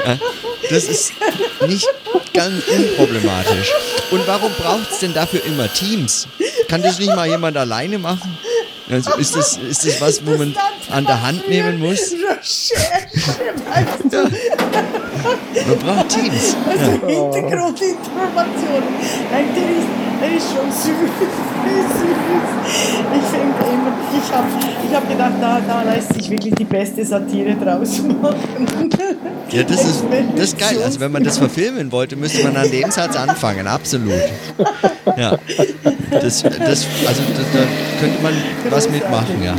ja? 0.06 0.18
Das 0.70 0.84
ist 0.84 1.14
nicht 1.68 1.88
ganz 2.34 2.64
unproblematisch. 2.68 3.72
Und 4.12 4.28
warum 4.28 4.52
braucht 4.54 4.91
es 4.91 5.00
denn 5.00 5.14
dafür 5.14 5.44
immer 5.46 5.72
Teams? 5.72 6.28
Kann 6.68 6.82
das 6.82 7.00
nicht 7.00 7.16
mal 7.16 7.28
jemand 7.28 7.58
alleine 7.58 7.98
machen? 7.98 8.38
Also 8.90 9.16
ist 9.18 9.36
das, 9.36 9.57
ist 9.57 9.86
das 9.86 10.02
was, 10.02 10.26
wo 10.26 10.36
man 10.36 10.56
an 10.90 11.06
der 11.06 11.22
Hand 11.22 11.48
nehmen 11.48 11.80
muss? 11.80 12.11
Man 15.68 15.80
braucht 15.80 16.10
Teams. 16.10 16.56
Also 16.70 16.91
Hintergrundinformationen. 16.91 18.90
Nein, 19.32 19.46
der 19.56 19.70
ist, 19.70 19.88
der 20.22 20.32
ist 20.38 20.48
schon 20.50 20.72
süß. 20.72 21.10
Ich 23.16 23.26
finde 23.32 23.60
immer, 23.74 23.94
ich 24.16 24.32
habe 24.36 24.48
ich 24.88 24.96
hab 24.96 25.10
gedacht, 25.10 25.34
da, 25.41 25.62
da 25.68 25.82
lässt 25.84 26.14
sich 26.14 26.30
wirklich 26.30 26.54
die 26.56 26.66
beste 26.66 27.06
Satire 27.06 27.56
draus 27.56 28.02
machen. 28.22 28.90
Ja, 29.52 29.64
das 29.64 29.84
ist, 29.84 30.04
das 30.36 30.44
ist 30.46 30.58
geil. 30.60 30.78
Also 30.84 31.00
wenn 31.00 31.12
man 31.12 31.24
das 31.24 31.38
verfilmen 31.38 31.91
wollte, 31.91 32.16
müsste 32.16 32.44
man 32.44 32.56
an 32.58 32.70
dem 32.70 32.91
Satz 32.91 33.16
anfangen, 33.16 33.68
absolut. 33.68 34.14
Ja. 35.18 35.38
Das, 36.12 36.44
das, 36.44 36.88
also 37.08 37.22
da, 37.22 37.60
da 37.60 37.66
könnte 38.00 38.22
man 38.22 38.34
was 38.70 38.90
mitmachen, 38.90 39.44
ja. 39.44 39.56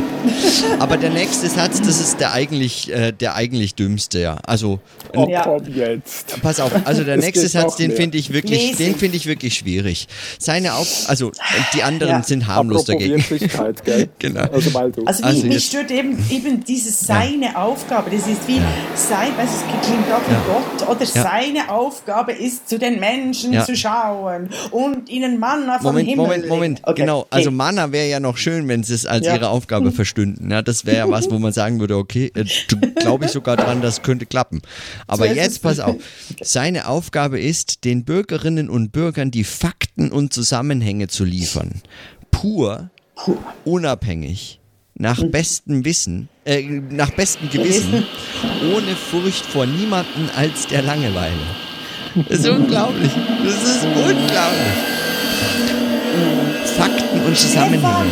Aber 0.79 0.97
der 0.97 1.09
nächste 1.09 1.47
Satz, 1.47 1.79
das 1.81 1.99
ist 1.99 2.19
der 2.19 2.33
eigentlich, 2.33 2.91
äh, 2.91 3.11
der 3.11 3.35
eigentlich 3.35 3.75
dümmste, 3.75 4.19
ja. 4.19 4.37
Also 4.45 4.79
ja. 5.27 5.50
Komm 5.59 5.73
jetzt. 5.73 6.41
Pass 6.41 6.59
auf, 6.59 6.71
also 6.85 7.03
der 7.03 7.17
nächste 7.17 7.47
Satz, 7.47 7.75
den 7.75 7.91
finde 7.91 8.17
ich 8.17 8.33
wirklich, 8.33 8.75
den 8.77 8.95
finde 8.95 9.17
ich 9.17 9.25
wirklich 9.25 9.55
schwierig. 9.55 10.07
Seine 10.39 10.75
Auf, 10.75 11.05
also 11.07 11.31
die 11.73 11.83
anderen 11.83 12.17
ja. 12.17 12.23
sind 12.23 12.47
harmlos 12.47 12.85
dagegen. 12.85 13.23
Gell? 13.83 14.09
genau. 14.19 14.41
Also, 14.41 14.69
du. 14.69 15.05
also, 15.05 15.23
also 15.23 15.47
mich, 15.47 15.65
stört 15.65 15.91
eben, 15.91 16.17
eben 16.29 16.63
dieses 16.63 16.99
seine 17.01 17.45
ja. 17.45 17.55
Aufgabe. 17.55 18.09
Das 18.11 18.27
ist 18.27 18.47
wie 18.47 18.61
sein, 18.95 19.29
weißt 19.37 19.53
es 19.53 19.87
klingt 19.87 20.11
auch 20.11 20.21
wie 20.27 20.85
Gott 20.85 20.89
oder 20.89 21.05
seine 21.05 21.69
Aufgabe 21.69 22.31
ist, 22.33 22.69
zu 22.69 22.79
den 22.79 22.99
Menschen 22.99 23.59
zu 23.63 23.75
schauen 23.75 24.49
und 24.71 25.09
ihnen 25.09 25.39
Manna 25.39 25.77
vom 25.77 25.87
Moment, 25.87 26.09
Himmel. 26.09 26.25
Moment, 26.25 26.47
Moment, 26.47 26.79
okay. 26.83 27.01
genau. 27.01 27.25
Also 27.29 27.51
Manna 27.51 27.91
wäre 27.91 28.07
ja 28.07 28.19
noch 28.19 28.37
schön, 28.37 28.67
wenn 28.67 28.83
sie 28.83 28.93
es 28.93 29.05
als 29.05 29.25
ihre 29.25 29.49
Aufgabe 29.49 29.91
verstünden. 29.91 30.49
Ja, 30.51 30.61
das 30.61 30.85
wäre 30.85 30.97
ja 30.97 31.09
was, 31.09 31.29
wo 31.29 31.39
man 31.39 31.51
sagen 31.51 31.79
würde, 31.79 31.97
okay, 31.97 32.31
äh, 32.35 32.45
du, 32.67 32.77
glaube 32.95 33.25
ich 33.25 33.31
sogar 33.31 33.57
dran, 33.57 33.81
das 33.81 34.01
könnte 34.01 34.25
klappen. 34.25 34.61
Aber 35.07 35.27
jetzt 35.27 35.40
pass 35.61 35.79
auf. 35.79 35.95
Seine 36.41 36.87
Aufgabe 36.87 37.39
ist, 37.39 37.83
den 37.83 38.05
Bürgerinnen 38.05 38.69
und 38.69 38.91
Bürgern 38.91 39.31
die 39.31 39.43
Fakten 39.43 40.11
und 40.11 40.33
Zusammenhänge 40.33 41.07
zu 41.07 41.23
liefern. 41.23 41.81
Pur, 42.31 42.89
unabhängig, 43.65 44.59
nach 44.95 45.21
mhm. 45.21 45.31
bestem 45.31 45.85
Wissen, 45.85 46.29
äh, 46.45 46.61
nach 46.63 47.11
bestem 47.11 47.49
Gewissen, 47.49 48.05
ohne 48.73 48.95
Furcht 48.95 49.45
vor 49.45 49.65
niemanden 49.65 50.29
als 50.35 50.67
der 50.67 50.81
Langeweile. 50.81 51.33
Das 52.29 52.39
ist 52.39 52.49
unglaublich. 52.49 53.11
Das 53.43 53.63
ist 53.63 53.83
unglaublich. 53.85 54.73
Fakten 56.77 57.21
und 57.21 57.37
Zusammenhänge. 57.37 58.11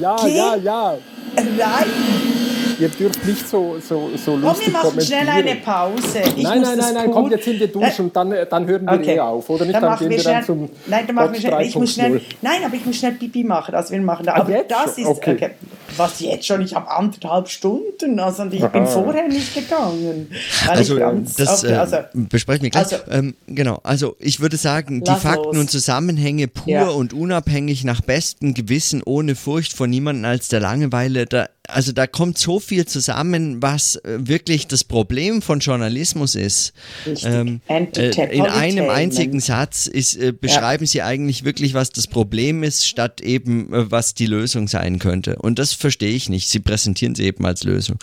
Ja, 0.00 0.26
ja, 0.26 0.56
ja. 0.56 0.98
Nein 1.36 2.33
ihr 2.78 2.88
dürft 2.88 3.24
nicht 3.24 3.48
so, 3.48 3.76
so, 3.80 4.10
so 4.16 4.36
lustig 4.36 4.72
Komm, 4.72 4.82
wir 4.82 4.90
machen 4.90 5.00
schnell 5.00 5.28
eine 5.28 5.56
Pause. 5.56 6.20
Ich 6.36 6.42
nein, 6.42 6.60
nein, 6.60 6.78
nein, 6.78 6.94
nein, 6.94 7.10
komm, 7.10 7.30
jetzt 7.30 7.44
sind 7.44 7.60
wir 7.60 7.68
durch 7.68 7.98
äh, 7.98 8.02
und 8.02 8.14
dann, 8.14 8.34
dann 8.48 8.66
hören 8.66 8.86
wir 8.86 8.92
okay. 8.92 9.16
eh 9.16 9.20
auf, 9.20 9.48
oder 9.50 9.64
nicht? 9.64 9.74
Dann, 9.74 9.82
dann 9.82 9.98
gehen 9.98 10.10
wir, 10.10 10.20
schnell, 10.20 10.34
dann 10.34 10.44
zum 10.44 10.70
Nein, 10.86 11.06
dann 11.06 11.16
machen 11.16 11.32
wir 11.32 11.40
schnell, 11.40 11.62
ich 11.62 11.74
muss 11.74 11.94
schnell, 11.94 12.20
nein, 12.42 12.64
aber 12.64 12.74
ich 12.74 12.86
muss 12.86 12.96
schnell 12.96 13.12
Pipi 13.12 13.44
machen, 13.44 13.74
also 13.74 13.92
wir 13.92 14.00
machen 14.00 14.26
da, 14.26 14.34
aber 14.34 14.62
das 14.68 14.98
ist, 14.98 15.06
okay. 15.06 15.34
okay. 15.34 15.50
was 15.96 16.20
jetzt 16.20 16.46
schon, 16.46 16.60
ich 16.62 16.74
habe 16.74 16.90
anderthalb 16.90 17.48
Stunden, 17.48 18.18
also 18.18 18.44
ich 18.50 18.62
Aha. 18.62 18.68
bin 18.68 18.86
vorher 18.86 19.28
nicht 19.28 19.54
gegangen. 19.54 20.30
Also, 20.68 20.96
ganz, 20.96 21.36
das 21.36 21.64
okay, 21.64 21.74
also, 21.74 21.96
äh, 21.96 22.04
besprechen 22.14 22.62
wir 22.62 22.70
gleich. 22.70 22.84
Also, 22.84 22.96
ähm, 23.10 23.34
genau, 23.46 23.80
also 23.82 24.16
ich 24.18 24.40
würde 24.40 24.56
sagen, 24.56 25.02
die 25.02 25.10
Fakten 25.10 25.44
los. 25.44 25.58
und 25.58 25.70
Zusammenhänge 25.70 26.48
pur 26.48 26.72
ja. 26.72 26.88
und 26.88 27.12
unabhängig 27.12 27.84
nach 27.84 28.00
bestem 28.00 28.54
Gewissen, 28.54 29.02
ohne 29.04 29.34
Furcht 29.34 29.72
vor 29.72 29.86
niemandem 29.86 30.24
als 30.24 30.48
der 30.48 30.60
Langeweile, 30.60 31.26
da 31.26 31.48
also 31.66 31.92
da 31.92 32.06
kommt 32.06 32.36
so 32.36 32.60
viel 32.60 32.84
zusammen, 32.86 33.62
was 33.62 33.96
äh, 33.96 34.18
wirklich 34.18 34.66
das 34.66 34.84
Problem 34.84 35.40
von 35.40 35.60
Journalismus 35.60 36.34
ist. 36.34 36.74
Ähm, 37.22 37.62
äh, 37.68 38.10
in 38.30 38.42
einem 38.42 38.90
einzigen 38.90 39.40
Satz 39.40 39.86
ist, 39.86 40.16
äh, 40.16 40.32
beschreiben 40.32 40.84
ja. 40.84 40.90
sie 40.90 41.02
eigentlich 41.02 41.44
wirklich, 41.44 41.72
was 41.72 41.90
das 41.90 42.06
Problem 42.06 42.62
ist, 42.62 42.86
statt 42.86 43.22
eben, 43.22 43.72
äh, 43.72 43.90
was 43.90 44.12
die 44.12 44.26
Lösung 44.26 44.68
sein 44.68 44.98
könnte. 44.98 45.36
Und 45.36 45.58
das 45.58 45.72
verstehe 45.72 46.14
ich 46.14 46.28
nicht. 46.28 46.48
Sie 46.48 46.60
präsentieren 46.60 47.14
sie 47.14 47.24
eben 47.24 47.46
als 47.46 47.64
Lösung. 47.64 47.96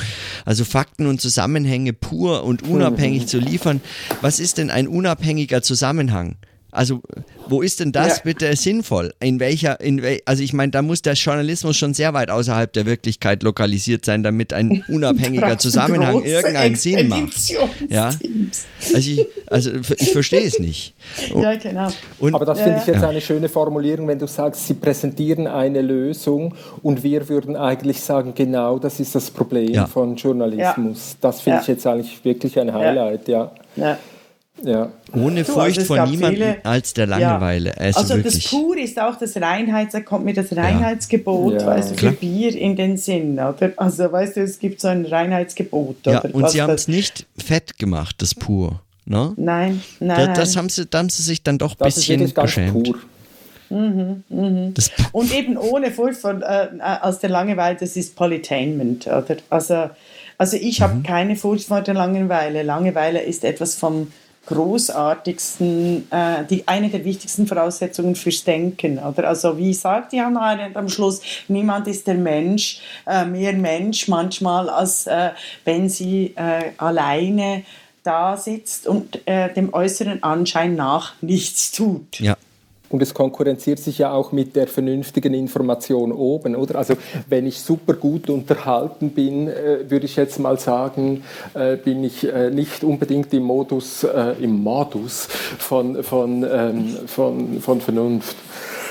Also 0.43 0.65
Fakten 0.65 1.05
und 1.05 1.21
Zusammenhänge 1.21 1.93
pur 1.93 2.43
und 2.43 2.63
unabhängig 2.63 3.27
zu 3.27 3.37
liefern. 3.37 3.81
Was 4.21 4.39
ist 4.39 4.57
denn 4.57 4.71
ein 4.71 4.87
unabhängiger 4.87 5.61
Zusammenhang? 5.61 6.37
Also, 6.71 7.01
wo 7.47 7.61
ist 7.61 7.79
denn 7.79 7.91
das 7.91 8.17
ja. 8.17 8.23
bitte 8.23 8.55
sinnvoll? 8.55 9.13
In 9.19 9.39
welcher, 9.39 9.79
in 9.81 10.01
wel, 10.01 10.21
also 10.25 10.41
ich 10.41 10.53
meine, 10.53 10.71
da 10.71 10.81
muss 10.81 11.01
der 11.01 11.13
Journalismus 11.13 11.75
schon 11.75 11.93
sehr 11.93 12.13
weit 12.13 12.29
außerhalb 12.29 12.71
der 12.71 12.85
Wirklichkeit 12.85 13.43
lokalisiert 13.43 14.05
sein, 14.05 14.23
damit 14.23 14.53
ein 14.53 14.83
unabhängiger 14.87 15.57
Zusammenhang 15.57 16.23
irgendeinen 16.23 16.75
Sinn 16.75 17.09
macht. 17.09 17.53
Ja, 17.89 18.11
also 18.93 18.97
ich, 18.97 19.27
also 19.47 19.71
ich 19.97 20.11
verstehe 20.11 20.45
es 20.45 20.59
nicht. 20.59 20.93
Und, 21.33 21.41
ja, 21.43 21.55
genau. 21.55 21.89
Und, 22.19 22.35
Aber 22.35 22.45
das 22.45 22.61
finde 22.61 22.79
ich 22.79 22.87
jetzt 22.87 23.01
ja. 23.01 23.09
eine 23.09 23.21
schöne 23.21 23.49
Formulierung, 23.49 24.07
wenn 24.07 24.19
du 24.19 24.27
sagst, 24.27 24.67
sie 24.67 24.75
präsentieren 24.75 25.47
eine 25.47 25.81
Lösung 25.81 26.55
und 26.83 27.03
wir 27.03 27.27
würden 27.27 27.55
eigentlich 27.55 27.99
sagen, 27.99 28.33
genau 28.33 28.79
das 28.79 28.99
ist 28.99 29.13
das 29.15 29.29
Problem 29.29 29.73
ja. 29.73 29.87
von 29.87 30.15
Journalismus. 30.15 31.17
Das 31.19 31.41
finde 31.41 31.59
ich 31.61 31.67
jetzt 31.67 31.85
eigentlich 31.85 32.23
wirklich 32.23 32.57
ein 32.59 32.73
Highlight, 32.73 33.27
ja. 33.27 33.51
Ja. 34.63 34.91
Ohne 35.13 35.43
du, 35.43 35.51
Furcht 35.51 35.79
also 35.79 35.95
vor 35.95 36.05
niemandem 36.05 36.55
als 36.63 36.93
der 36.93 37.07
Langeweile. 37.07 37.69
Ja. 37.69 37.75
Also, 37.77 37.99
also 37.99 38.17
das 38.17 38.39
Pur 38.49 38.77
ist 38.77 38.99
auch 38.99 39.17
das 39.17 39.35
Reinheits, 39.37 39.93
da 39.93 40.01
kommt 40.01 40.25
mir 40.25 40.33
das 40.33 40.55
Reinheitsgebot, 40.55 41.61
ja. 41.61 41.65
weißt 41.65 41.91
du, 41.91 41.95
für 41.95 42.11
Bier 42.11 42.55
in 42.55 42.75
den 42.75 42.97
Sinn, 42.97 43.33
oder? 43.33 43.73
Also 43.77 44.11
weißt 44.11 44.37
du, 44.37 44.41
es 44.41 44.59
gibt 44.59 44.81
so 44.81 44.87
ein 44.87 45.05
Reinheitsgebot. 45.05 45.97
Ja, 46.05 46.19
oder? 46.19 46.35
und 46.35 46.43
Was 46.43 46.51
sie 46.53 46.61
haben 46.61 46.73
es 46.73 46.87
nicht 46.87 47.25
fett 47.37 47.77
gemacht, 47.77 48.15
das 48.19 48.35
Pur. 48.35 48.81
Ne? 49.05 49.33
Nein, 49.35 49.81
nein. 49.99 50.27
Da, 50.27 50.33
das 50.33 50.55
haben 50.55 50.69
sie, 50.69 50.85
da 50.85 50.99
haben 50.99 51.09
sie 51.09 51.23
sich 51.23 51.43
dann 51.43 51.57
doch 51.57 51.75
ein 51.79 51.85
bisschen 51.85 52.33
geschämt. 52.33 52.93
Mhm, 53.71 54.23
mhm. 54.27 54.73
Und 55.13 55.33
eben 55.33 55.57
ohne 55.57 55.91
Furcht 55.91 56.19
von, 56.19 56.41
äh, 56.41 56.67
aus 57.01 57.19
der 57.19 57.29
Langeweile, 57.29 57.77
das 57.79 57.95
ist 57.95 58.15
Polytainment, 58.15 59.07
oder? 59.07 59.37
Also, 59.49 59.89
also 60.37 60.57
ich 60.57 60.81
habe 60.81 60.95
mhm. 60.95 61.03
keine 61.03 61.35
Furcht 61.35 61.67
vor 61.67 61.81
der 61.81 61.93
Langeweile. 61.93 62.63
Langeweile 62.63 63.21
ist 63.21 63.43
etwas 63.43 63.75
vom 63.75 64.11
großartigsten, 64.51 66.11
äh, 66.11 66.45
die, 66.49 66.67
eine 66.67 66.89
der 66.89 67.03
wichtigsten 67.03 67.47
Voraussetzungen 67.47 68.15
fürs 68.15 68.43
Denken. 68.43 68.99
Oder? 68.99 69.27
Also 69.27 69.57
wie 69.57 69.73
sagt 69.73 70.13
Hannah 70.13 70.51
Arendt 70.51 70.77
am 70.77 70.89
Schluss, 70.89 71.21
niemand 71.47 71.87
ist 71.87 72.07
der 72.07 72.15
Mensch, 72.15 72.81
äh, 73.07 73.25
mehr 73.25 73.53
Mensch 73.53 74.07
manchmal, 74.07 74.69
als 74.69 75.07
äh, 75.07 75.31
wenn 75.65 75.89
sie 75.89 76.33
äh, 76.35 76.71
alleine 76.77 77.63
da 78.03 78.37
sitzt 78.37 78.87
und 78.87 79.25
äh, 79.27 79.53
dem 79.53 79.73
äußeren 79.73 80.23
Anschein 80.23 80.75
nach 80.75 81.13
nichts 81.21 81.71
tut. 81.71 82.19
Ja. 82.19 82.35
Und 82.91 83.01
es 83.01 83.13
konkurrenziert 83.13 83.79
sich 83.79 83.99
ja 83.99 84.11
auch 84.11 84.31
mit 84.31 84.55
der 84.55 84.67
vernünftigen 84.67 85.33
Information 85.33 86.11
oben, 86.11 86.55
oder? 86.55 86.75
Also 86.75 86.95
wenn 87.29 87.45
ich 87.47 87.59
super 87.59 87.93
gut 87.93 88.29
unterhalten 88.29 89.11
bin, 89.11 89.47
äh, 89.47 89.89
würde 89.89 90.05
ich 90.05 90.15
jetzt 90.15 90.39
mal 90.39 90.59
sagen, 90.59 91.23
äh, 91.53 91.77
bin 91.77 92.03
ich 92.03 92.27
äh, 92.27 92.49
nicht 92.49 92.83
unbedingt 92.83 93.33
im 93.33 93.43
Modus, 93.43 94.03
äh, 94.03 94.35
im 94.41 94.61
Modus 94.61 95.27
von, 95.57 96.03
von, 96.03 96.43
ähm, 96.43 96.97
von, 97.07 97.61
von 97.61 97.81
Vernunft. 97.81 98.35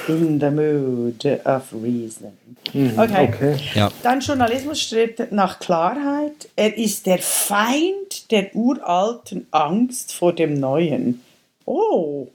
In 0.08 0.40
the 0.40 0.50
mood 0.50 1.24
of 1.44 1.72
reason. 1.72 2.32
Mhm, 2.72 2.98
okay. 2.98 3.28
okay. 3.28 3.56
Ja. 3.74 3.90
Dann 4.02 4.20
Journalismus 4.20 4.80
strebt 4.80 5.30
nach 5.30 5.58
Klarheit. 5.60 6.48
Er 6.56 6.76
ist 6.76 7.06
der 7.06 7.18
Feind 7.18 8.30
der 8.30 8.54
uralten 8.54 9.46
Angst 9.50 10.12
vor 10.12 10.32
dem 10.32 10.54
Neuen. 10.54 11.20
Oh, 11.66 12.28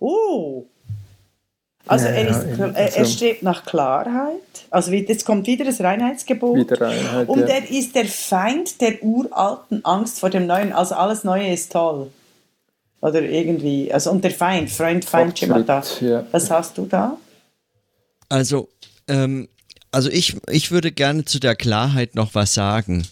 oh, 0.00 0.64
also 1.86 2.06
ja, 2.06 2.12
er, 2.12 2.28
ist, 2.28 2.58
ja, 2.58 2.66
er, 2.66 2.96
er 2.96 3.04
strebt 3.04 3.42
nach 3.42 3.64
Klarheit. 3.64 4.40
Also 4.70 4.92
jetzt 4.92 5.24
kommt 5.24 5.46
wieder 5.46 5.64
das 5.64 5.80
Reinheitsgebot. 5.80 6.56
Wieder 6.56 6.80
Reinheit, 6.80 7.28
und 7.28 7.42
er 7.42 7.70
ist 7.70 7.94
der 7.94 8.06
Feind 8.06 8.80
der 8.80 9.02
uralten 9.02 9.84
Angst 9.84 10.20
vor 10.20 10.30
dem 10.30 10.46
Neuen. 10.46 10.72
Also 10.72 10.94
alles 10.94 11.24
Neue 11.24 11.52
ist 11.52 11.72
toll. 11.72 12.10
Oder 13.00 13.22
irgendwie. 13.22 13.92
Also 13.92 14.10
und 14.10 14.24
der 14.24 14.30
Feind, 14.30 14.70
Freund, 14.70 15.04
Feind, 15.04 15.38
Schemata. 15.38 15.82
Was 16.32 16.50
hast 16.50 16.78
du 16.78 16.86
da? 16.86 17.18
Also 18.30 18.68
ähm, 19.06 19.48
also 19.94 20.10
ich, 20.10 20.36
ich 20.50 20.70
würde 20.70 20.92
gerne 20.92 21.24
zu 21.24 21.38
der 21.38 21.54
Klarheit 21.54 22.14
noch 22.14 22.34
was 22.34 22.52
sagen, 22.52 23.06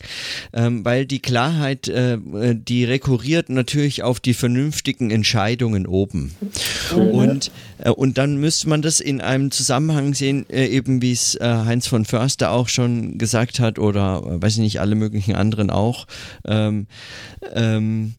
ähm, 0.52 0.84
weil 0.84 1.06
die 1.06 1.20
Klarheit, 1.20 1.88
äh, 1.88 2.18
die 2.54 2.84
rekurriert 2.84 3.48
natürlich 3.48 4.02
auf 4.02 4.20
die 4.20 4.34
vernünftigen 4.34 5.10
Entscheidungen 5.10 5.86
oben. 5.86 6.34
Mhm. 6.94 7.00
Und, 7.00 7.50
äh, 7.78 7.90
und 7.90 8.18
dann 8.18 8.36
müsste 8.36 8.68
man 8.68 8.82
das 8.82 9.00
in 9.00 9.20
einem 9.20 9.50
Zusammenhang 9.50 10.14
sehen, 10.14 10.44
äh, 10.50 10.66
eben 10.66 11.00
wie 11.02 11.12
es 11.12 11.36
äh, 11.36 11.44
Heinz 11.44 11.86
von 11.86 12.04
Förster 12.04 12.50
auch 12.50 12.68
schon 12.68 13.16
gesagt 13.16 13.60
hat 13.60 13.78
oder 13.78 14.22
äh, 14.26 14.42
weiß 14.42 14.54
ich 14.54 14.60
nicht, 14.60 14.80
alle 14.80 14.96
möglichen 14.96 15.36
anderen 15.36 15.70
auch. 15.70 16.06
Ähm, 16.44 16.86
ähm, 17.54 18.14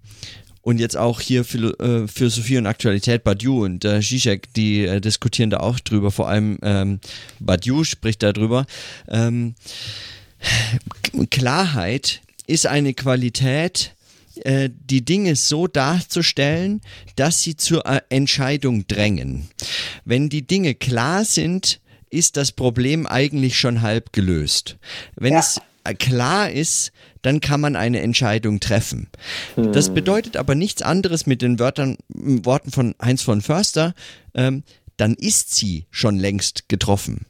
und 0.63 0.79
jetzt 0.79 0.97
auch 0.97 1.21
hier 1.21 1.43
für, 1.43 1.79
äh, 1.79 2.07
Philosophie 2.07 2.57
und 2.57 2.65
Aktualität 2.65 3.23
Badiou 3.23 3.63
und 3.63 3.85
äh, 3.85 4.01
Zizek, 4.01 4.51
die 4.53 4.85
äh, 4.85 4.99
diskutieren 4.99 5.49
da 5.49 5.57
auch 5.57 5.79
drüber, 5.79 6.09
vor 6.09 6.29
allem 6.29 6.57
ähm, 6.63 6.99
Badiou 7.39 7.83
spricht 7.83 8.23
darüber. 8.23 8.65
Ähm, 9.07 9.55
Klarheit 11.29 12.21
ist 12.47 12.65
eine 12.65 12.93
Qualität, 12.93 13.93
äh, 14.43 14.69
die 14.71 15.05
Dinge 15.05 15.35
so 15.35 15.67
darzustellen, 15.67 16.81
dass 17.17 17.41
sie 17.41 17.55
zur 17.55 17.85
äh, 17.85 18.01
Entscheidung 18.09 18.87
drängen. 18.87 19.49
Wenn 20.05 20.29
die 20.29 20.47
Dinge 20.47 20.75
klar 20.75 21.25
sind, 21.25 21.81
ist 22.09 22.37
das 22.37 22.51
Problem 22.51 23.05
eigentlich 23.05 23.59
schon 23.59 23.81
halb 23.81 24.13
gelöst. 24.13 24.77
Wenn 25.15 25.33
ja. 25.33 25.39
es 25.39 25.59
äh, 25.83 25.93
klar 25.93 26.49
ist, 26.49 26.91
dann 27.23 27.41
kann 27.41 27.59
man 27.59 27.75
eine 27.75 28.01
Entscheidung 28.01 28.59
treffen. 28.59 29.09
Hm. 29.55 29.73
Das 29.73 29.93
bedeutet 29.93 30.37
aber 30.37 30.53
nichts 30.53 30.83
anderes 30.83 31.25
mit 31.25 31.41
den 31.41 31.57
Wörtern, 31.57 31.97
Worten 32.09 32.71
von 32.71 32.93
Heinz 33.01 33.23
von 33.23 33.41
Förster, 33.41 33.95
ähm, 34.35 34.63
dann 34.97 35.15
ist 35.15 35.55
sie 35.55 35.87
schon 35.89 36.17
längst 36.17 36.69
getroffen. 36.69 37.25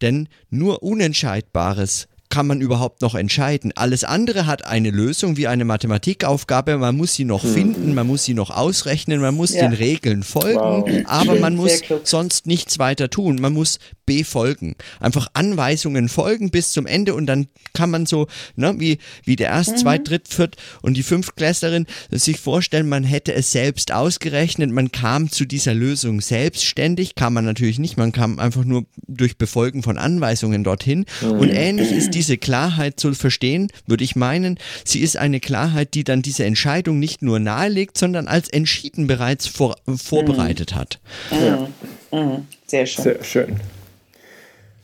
Denn 0.00 0.28
nur 0.50 0.84
Unentscheidbares 0.84 2.06
kann 2.38 2.46
man 2.46 2.60
überhaupt 2.60 3.02
noch 3.02 3.16
entscheiden? 3.16 3.72
Alles 3.74 4.04
andere 4.04 4.46
hat 4.46 4.64
eine 4.64 4.92
Lösung 4.92 5.36
wie 5.36 5.48
eine 5.48 5.64
Mathematikaufgabe. 5.64 6.78
Man 6.78 6.96
muss 6.96 7.14
sie 7.14 7.24
noch 7.24 7.42
hm. 7.42 7.52
finden, 7.52 7.94
man 7.94 8.06
muss 8.06 8.26
sie 8.26 8.34
noch 8.34 8.50
ausrechnen, 8.50 9.20
man 9.20 9.34
muss 9.34 9.54
ja. 9.54 9.62
den 9.62 9.72
Regeln 9.72 10.22
folgen, 10.22 10.54
wow. 10.60 10.88
aber 11.06 11.34
man 11.34 11.56
muss 11.56 11.80
sonst 12.04 12.46
nichts 12.46 12.78
weiter 12.78 13.10
tun. 13.10 13.40
Man 13.40 13.54
muss 13.54 13.80
befolgen. 14.06 14.74
Einfach 15.00 15.28
Anweisungen 15.34 16.08
folgen 16.08 16.50
bis 16.50 16.72
zum 16.72 16.86
Ende 16.86 17.14
und 17.14 17.26
dann 17.26 17.48
kann 17.74 17.90
man 17.90 18.06
so, 18.06 18.26
ne, 18.56 18.74
wie, 18.78 18.98
wie 19.24 19.36
der 19.36 19.48
erst, 19.48 19.72
mhm. 19.72 19.76
zweit, 19.76 20.08
dritt, 20.08 20.28
viert 20.28 20.56
und 20.80 20.96
die 20.96 21.02
Fünftklässlerin 21.02 21.86
sich 22.10 22.40
vorstellen, 22.40 22.88
man 22.88 23.04
hätte 23.04 23.34
es 23.34 23.52
selbst 23.52 23.92
ausgerechnet, 23.92 24.70
man 24.70 24.92
kam 24.92 25.30
zu 25.30 25.44
dieser 25.44 25.74
Lösung 25.74 26.20
selbstständig, 26.22 27.16
kam 27.16 27.34
man 27.34 27.44
natürlich 27.44 27.78
nicht, 27.78 27.98
man 27.98 28.12
kam 28.12 28.38
einfach 28.38 28.64
nur 28.64 28.86
durch 29.06 29.36
Befolgen 29.36 29.82
von 29.82 29.98
Anweisungen 29.98 30.64
dorthin 30.64 31.04
mhm. 31.20 31.32
und 31.32 31.50
ähnlich 31.50 31.92
ist 31.92 32.10
diese 32.12 32.27
diese 32.28 32.38
Klarheit 32.38 33.00
zu 33.00 33.14
verstehen, 33.14 33.72
würde 33.86 34.04
ich 34.04 34.14
meinen, 34.14 34.58
sie 34.84 35.00
ist 35.00 35.16
eine 35.16 35.40
Klarheit, 35.40 35.94
die 35.94 36.04
dann 36.04 36.20
diese 36.20 36.44
Entscheidung 36.44 36.98
nicht 36.98 37.22
nur 37.22 37.38
nahelegt, 37.38 37.96
sondern 37.96 38.28
als 38.28 38.50
entschieden 38.50 39.06
bereits 39.06 39.46
vor, 39.46 39.76
vorbereitet 39.96 40.74
hat. 40.74 40.98
Mhm. 41.30 42.18
Mhm. 42.18 42.46
Sehr 42.66 42.84
schön. 42.84 43.04
Sehr 43.04 43.24
schön. 43.24 43.60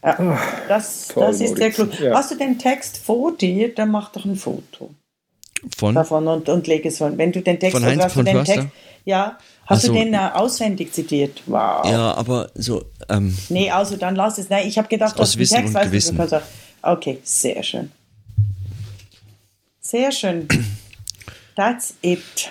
Ja, 0.02 0.18
ah, 0.18 0.38
das, 0.68 1.08
Toll, 1.08 1.26
das 1.26 1.40
ist 1.40 1.56
sehr 1.56 1.70
klug. 1.70 1.98
Ja. 2.00 2.14
Hast 2.14 2.30
du 2.30 2.36
den 2.36 2.58
Text 2.58 2.98
vor 2.98 3.36
dir, 3.36 3.74
dann 3.74 3.90
mach 3.90 4.10
doch 4.12 4.24
ein 4.24 4.36
Foto 4.36 4.90
von 5.76 5.94
davon 5.94 6.26
und, 6.28 6.48
und 6.48 6.66
leg 6.66 6.84
es 6.84 6.98
von. 6.98 7.16
Wenn 7.16 7.32
du 7.32 7.40
den 7.40 7.58
Text 7.58 7.76
von 7.76 7.84
Heinz 7.84 8.04
hast 8.04 8.12
von 8.14 8.24
du 8.24 8.32
den 8.32 8.44
Text, 8.44 8.68
ja, 9.06 9.38
hast 9.66 9.84
also, 9.84 9.94
du 9.94 9.98
den 9.98 10.12
äh, 10.12 10.30
auswendig 10.34 10.92
zitiert? 10.92 11.42
Wow. 11.46 11.86
Ja, 11.86 12.14
aber 12.14 12.50
so. 12.54 12.84
Ähm, 13.08 13.36
nee, 13.48 13.70
also 13.70 13.96
dann 13.96 14.14
lass 14.14 14.36
es. 14.36 14.50
Nein, 14.50 14.68
ich 14.68 14.76
habe 14.76 14.88
gedacht, 14.88 15.18
aus 15.18 15.38
Wissen 15.38 15.56
Text, 15.56 15.74
und 15.74 15.82
Gewissen. 15.82 16.18
Du, 16.18 16.42
okay, 16.93 17.19
sehr 17.24 17.62
schön. 17.62 17.90
Sehr 19.81 20.12
schön. 20.12 20.48
That's 21.56 21.94
it. 22.02 22.51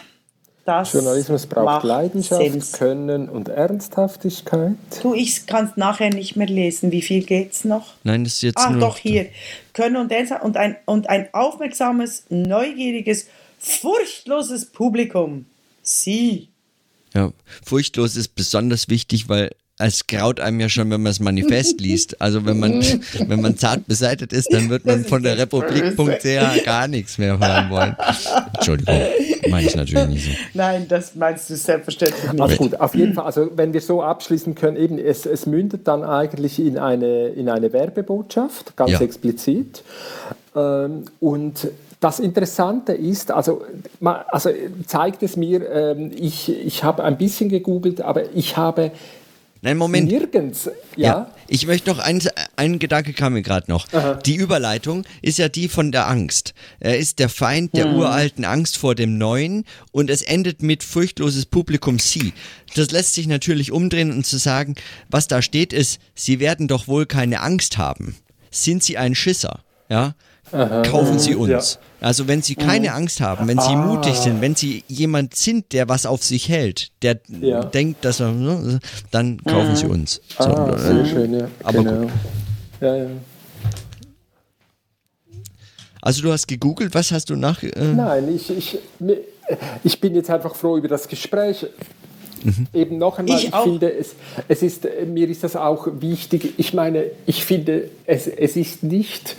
Das 0.65 0.93
Journalismus 0.93 1.45
braucht 1.45 1.83
Leidenschaft, 1.83 2.41
Sinn. 2.41 2.63
Können 2.71 3.27
und 3.27 3.49
Ernsthaftigkeit. 3.49 4.75
Du, 5.01 5.13
ich 5.13 5.45
kann 5.45 5.65
es 5.65 5.75
nachher 5.75 6.09
nicht 6.09 6.37
mehr 6.37 6.47
lesen. 6.47 6.91
Wie 6.91 7.01
viel 7.01 7.23
geht 7.23 7.51
es 7.51 7.65
noch? 7.65 7.95
Nein, 8.03 8.23
das 8.23 8.35
ist 8.35 8.43
jetzt 8.43 8.59
Ach, 8.59 8.69
nur 8.69 8.79
doch, 8.79 8.97
hier. 8.97 9.27
Können 9.73 9.97
und 9.97 10.11
Ernsthaftigkeit 10.11 10.45
und 10.45 10.57
ein, 10.57 10.75
und 10.85 11.09
ein 11.09 11.33
aufmerksames, 11.33 12.23
neugieriges, 12.29 13.27
furchtloses 13.59 14.67
Publikum. 14.67 15.47
Sie. 15.81 16.47
Ja, 17.13 17.33
furchtlos 17.65 18.15
ist 18.15 18.33
besonders 18.35 18.87
wichtig, 18.87 19.27
weil 19.27 19.51
es 19.85 20.07
graut 20.07 20.39
einem 20.39 20.59
ja 20.59 20.69
schon, 20.69 20.89
wenn 20.89 21.01
man 21.01 21.11
das 21.11 21.19
Manifest 21.19 21.79
liest. 21.81 22.21
Also 22.21 22.45
wenn 22.45 22.59
man, 22.59 22.83
wenn 23.27 23.41
man 23.41 23.57
zart 23.57 23.87
beseitigt 23.87 24.33
ist, 24.33 24.53
dann 24.53 24.69
wird 24.69 24.85
man 24.85 25.05
von 25.05 25.23
der 25.23 25.37
Republik.ch 25.37 26.63
gar 26.65 26.87
nichts 26.87 27.17
mehr 27.17 27.39
hören 27.39 27.69
wollen. 27.69 27.95
Entschuldigung, 28.53 29.01
meine 29.49 29.67
ich 29.67 29.75
natürlich 29.75 30.07
nicht 30.07 30.25
so. 30.25 30.31
Nein, 30.53 30.87
das 30.87 31.15
meinst 31.15 31.49
du 31.49 31.55
selbstverständlich 31.55 32.31
nicht. 32.31 32.41
Also 32.41 32.55
gut, 32.57 32.79
auf 32.79 32.95
jeden 32.95 33.13
Fall, 33.13 33.25
also 33.25 33.51
wenn 33.55 33.73
wir 33.73 33.81
so 33.81 34.01
abschließen 34.01 34.55
können, 34.55 34.77
eben, 34.77 34.97
es, 34.97 35.25
es 35.25 35.45
mündet 35.45 35.87
dann 35.87 36.03
eigentlich 36.03 36.59
in 36.59 36.77
eine, 36.77 37.27
in 37.29 37.49
eine 37.49 37.73
Werbebotschaft, 37.73 38.75
ganz 38.75 38.91
ja. 38.91 39.01
explizit. 39.01 39.83
Ähm, 40.55 41.03
und 41.19 41.67
das 42.03 42.19
Interessante 42.19 42.93
ist, 42.93 43.31
also, 43.31 43.63
also 44.01 44.49
zeigt 44.85 45.23
es 45.23 45.37
mir, 45.37 45.69
ähm, 45.71 46.11
ich, 46.13 46.49
ich 46.49 46.83
habe 46.83 47.03
ein 47.03 47.17
bisschen 47.17 47.47
gegoogelt, 47.49 48.01
aber 48.01 48.35
ich 48.35 48.57
habe 48.57 48.91
Nein, 49.63 49.77
Moment. 49.77 50.11
Nirgends, 50.11 50.69
ja. 50.97 51.07
ja. 51.07 51.31
Ich 51.47 51.65
möchte 51.67 51.89
noch, 51.89 51.99
ein, 51.99 52.21
ein 52.57 52.79
Gedanke 52.79 53.13
kam 53.13 53.31
mir 53.31 53.41
gerade 53.41 53.71
noch. 53.71 53.87
Aha. 53.93 54.15
Die 54.15 54.35
Überleitung 54.35 55.05
ist 55.21 55.37
ja 55.37 55.47
die 55.47 55.69
von 55.69 55.93
der 55.93 56.09
Angst. 56.09 56.53
Er 56.81 56.97
ist 56.97 57.19
der 57.19 57.29
Feind 57.29 57.73
der 57.73 57.85
hm. 57.85 57.95
uralten 57.95 58.43
Angst 58.43 58.75
vor 58.75 58.93
dem 58.93 59.17
Neuen 59.17 59.63
und 59.93 60.09
es 60.09 60.21
endet 60.21 60.61
mit 60.61 60.83
furchtloses 60.83 61.45
Publikum 61.45 61.97
Sie. 61.97 62.33
Das 62.75 62.91
lässt 62.91 63.13
sich 63.13 63.25
natürlich 63.25 63.71
umdrehen 63.71 64.11
und 64.11 64.25
zu 64.25 64.37
sagen, 64.37 64.75
was 65.09 65.29
da 65.29 65.41
steht 65.41 65.71
ist, 65.71 66.01
Sie 66.13 66.41
werden 66.41 66.67
doch 66.67 66.89
wohl 66.89 67.05
keine 67.05 67.39
Angst 67.39 67.77
haben. 67.77 68.17
Sind 68.51 68.83
Sie 68.83 68.97
ein 68.97 69.15
Schisser? 69.15 69.61
Ja? 69.87 70.13
Aha, 70.51 70.81
kaufen 70.81 71.19
Sie 71.19 71.35
uns. 71.35 71.49
Ja. 71.75 71.79
Also 72.03 72.27
wenn 72.27 72.41
Sie 72.41 72.55
keine 72.55 72.89
mhm. 72.89 72.95
Angst 72.95 73.21
haben, 73.21 73.47
wenn 73.47 73.59
Sie 73.59 73.69
ah. 73.69 73.75
mutig 73.75 74.15
sind, 74.15 74.41
wenn 74.41 74.55
Sie 74.55 74.83
jemand 74.89 75.35
sind, 75.35 75.71
der 75.71 75.87
was 75.87 76.05
auf 76.05 76.21
sich 76.21 76.49
hält, 76.49 76.91
der 77.01 77.19
ja. 77.39 77.63
denkt, 77.63 78.03
dass 78.03 78.19
er, 78.19 78.33
ne, 78.33 78.79
dann 79.09 79.41
kaufen 79.43 79.71
mhm. 79.71 79.75
Sie 79.77 79.85
uns. 79.85 80.21
So, 80.37 80.43
ah, 80.43 80.77
sehr 80.77 80.99
äh, 80.99 81.05
schön, 81.05 81.33
ja. 81.33 81.47
Aber 81.63 81.83
genau. 81.83 82.01
gut. 82.01 82.11
Ja, 82.81 82.95
ja. 82.95 83.07
Also 86.01 86.21
du 86.21 86.33
hast 86.33 86.47
gegoogelt, 86.47 86.93
was 86.93 87.13
hast 87.13 87.29
du 87.29 87.37
nach? 87.37 87.63
Äh 87.63 87.71
Nein, 87.95 88.35
ich, 88.35 88.49
ich, 88.49 88.77
ich 89.85 90.01
bin 90.01 90.13
jetzt 90.15 90.29
einfach 90.29 90.55
froh 90.55 90.75
über 90.75 90.89
das 90.89 91.07
Gespräch. 91.07 91.65
Mhm. 92.43 92.67
Eben 92.73 92.97
noch 92.97 93.17
einmal, 93.17 93.37
ich, 93.37 93.45
ich 93.45 93.55
finde, 93.55 93.93
es, 93.93 94.15
es 94.49 94.61
ist, 94.61 94.85
mir 95.07 95.29
ist 95.29 95.45
das 95.45 95.55
auch 95.55 95.87
wichtig. 96.01 96.55
Ich 96.57 96.73
meine, 96.73 97.05
ich 97.25 97.45
finde, 97.45 97.89
es, 98.05 98.27
es 98.27 98.57
ist 98.57 98.83
nicht 98.83 99.37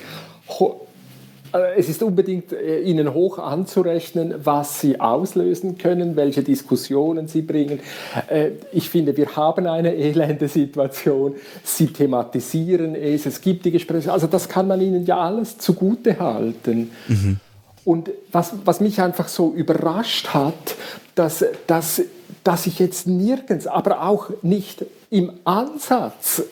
es 1.77 1.89
ist 1.89 2.03
unbedingt 2.03 2.53
äh, 2.53 2.81
Ihnen 2.81 3.15
hoch 3.15 3.39
anzurechnen, 3.39 4.35
was 4.45 4.81
Sie 4.81 5.01
auslösen 5.01 5.79
können, 5.79 6.17
welche 6.17 6.43
Diskussionen 6.43 7.29
Sie 7.29 7.43
bringen. 7.43 7.81
Äh, 8.29 8.51
ich 8.73 8.91
finde, 8.91 9.17
wir 9.17 9.37
haben 9.37 9.67
eine 9.67 9.95
elende 9.95 10.49
Situation. 10.49 11.35
Sie 11.63 11.87
thematisieren 11.87 12.95
es, 12.95 13.27
es 13.27 13.41
gibt 13.41 13.65
die 13.65 13.71
Gespräche. 13.71 14.13
Also 14.13 14.27
das 14.27 14.49
kann 14.49 14.67
man 14.67 14.81
Ihnen 14.81 15.07
ja 15.07 15.19
alles 15.19 15.59
zugute 15.59 16.19
halten. 16.19 16.91
Mhm. 17.09 17.39
Und 17.85 18.11
was, 18.33 18.53
was 18.65 18.81
mich 18.81 19.01
einfach 19.01 19.29
so 19.29 19.53
überrascht 19.53 20.29
hat, 20.29 20.77
dass, 21.15 21.45
dass, 21.67 22.03
dass 22.43 22.67
ich 22.67 22.79
jetzt 22.79 23.07
nirgends, 23.07 23.67
aber 23.67 24.03
auch 24.03 24.31
nicht 24.43 24.85
im 25.11 25.31
Ansatz 25.45 26.43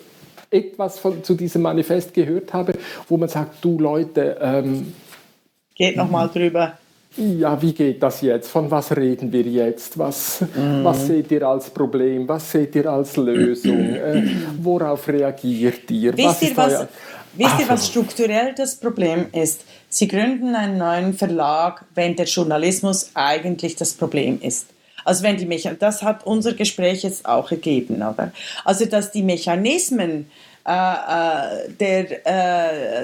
etwas 0.53 0.99
von, 0.99 1.25
zu 1.25 1.35
diesem 1.35 1.63
Manifest 1.63 2.15
gehört 2.15 2.53
habe, 2.53 2.75
wo 3.09 3.17
man 3.17 3.29
sagt, 3.29 3.65
du 3.65 3.79
Leute... 3.79 4.39
Ähm, 4.41 4.93
Geht 5.75 5.97
nochmal 5.97 6.29
drüber. 6.29 6.79
Ja, 7.17 7.61
wie 7.61 7.73
geht 7.73 8.03
das 8.03 8.23
jetzt? 8.23 8.49
Von 8.49 8.71
was 8.71 8.97
reden 8.97 9.33
wir 9.33 9.43
jetzt? 9.43 9.99
Was, 9.99 10.41
mm. 10.41 10.83
was 10.83 11.07
seht 11.07 11.31
ihr 11.31 11.47
als 11.47 11.69
Problem? 11.69 12.27
Was 12.27 12.53
seht 12.53 12.75
ihr 12.75 12.87
als 12.87 13.17
Lösung? 13.17 13.79
äh, 13.95 14.23
worauf 14.59 15.09
reagiert 15.09 15.91
ihr? 15.91 16.17
Wisst, 16.17 16.27
was 16.27 16.43
ihr, 16.43 16.57
was, 16.57 16.73
euer... 16.73 16.89
wisst 17.35 17.61
ihr, 17.61 17.69
was 17.69 17.87
strukturell 17.89 18.55
das 18.57 18.77
Problem 18.77 19.27
ist? 19.33 19.65
Sie 19.91 20.09
gründen 20.09 20.55
einen 20.55 20.79
neuen 20.79 21.13
Verlag, 21.13 21.85
wenn 21.95 22.17
der 22.17 22.25
Journalismus 22.25 23.11
eigentlich 23.13 23.77
das 23.77 23.93
Problem 23.93 24.41
ist. 24.41 24.69
Also 25.05 25.23
wenn 25.23 25.37
die 25.37 25.47
Mechan 25.47 25.77
das 25.79 26.03
hat 26.03 26.27
unser 26.27 26.55
Gespräch 26.55 27.03
jetzt 27.03 27.27
auch 27.27 27.51
ergeben, 27.51 27.97
oder? 27.97 28.33
Also 28.65 28.87
dass 28.87 29.11
die 29.11 29.23
Mechanismen 29.23 30.27
äh, 30.65 30.71
äh, 30.71 31.71
der, 31.81 32.27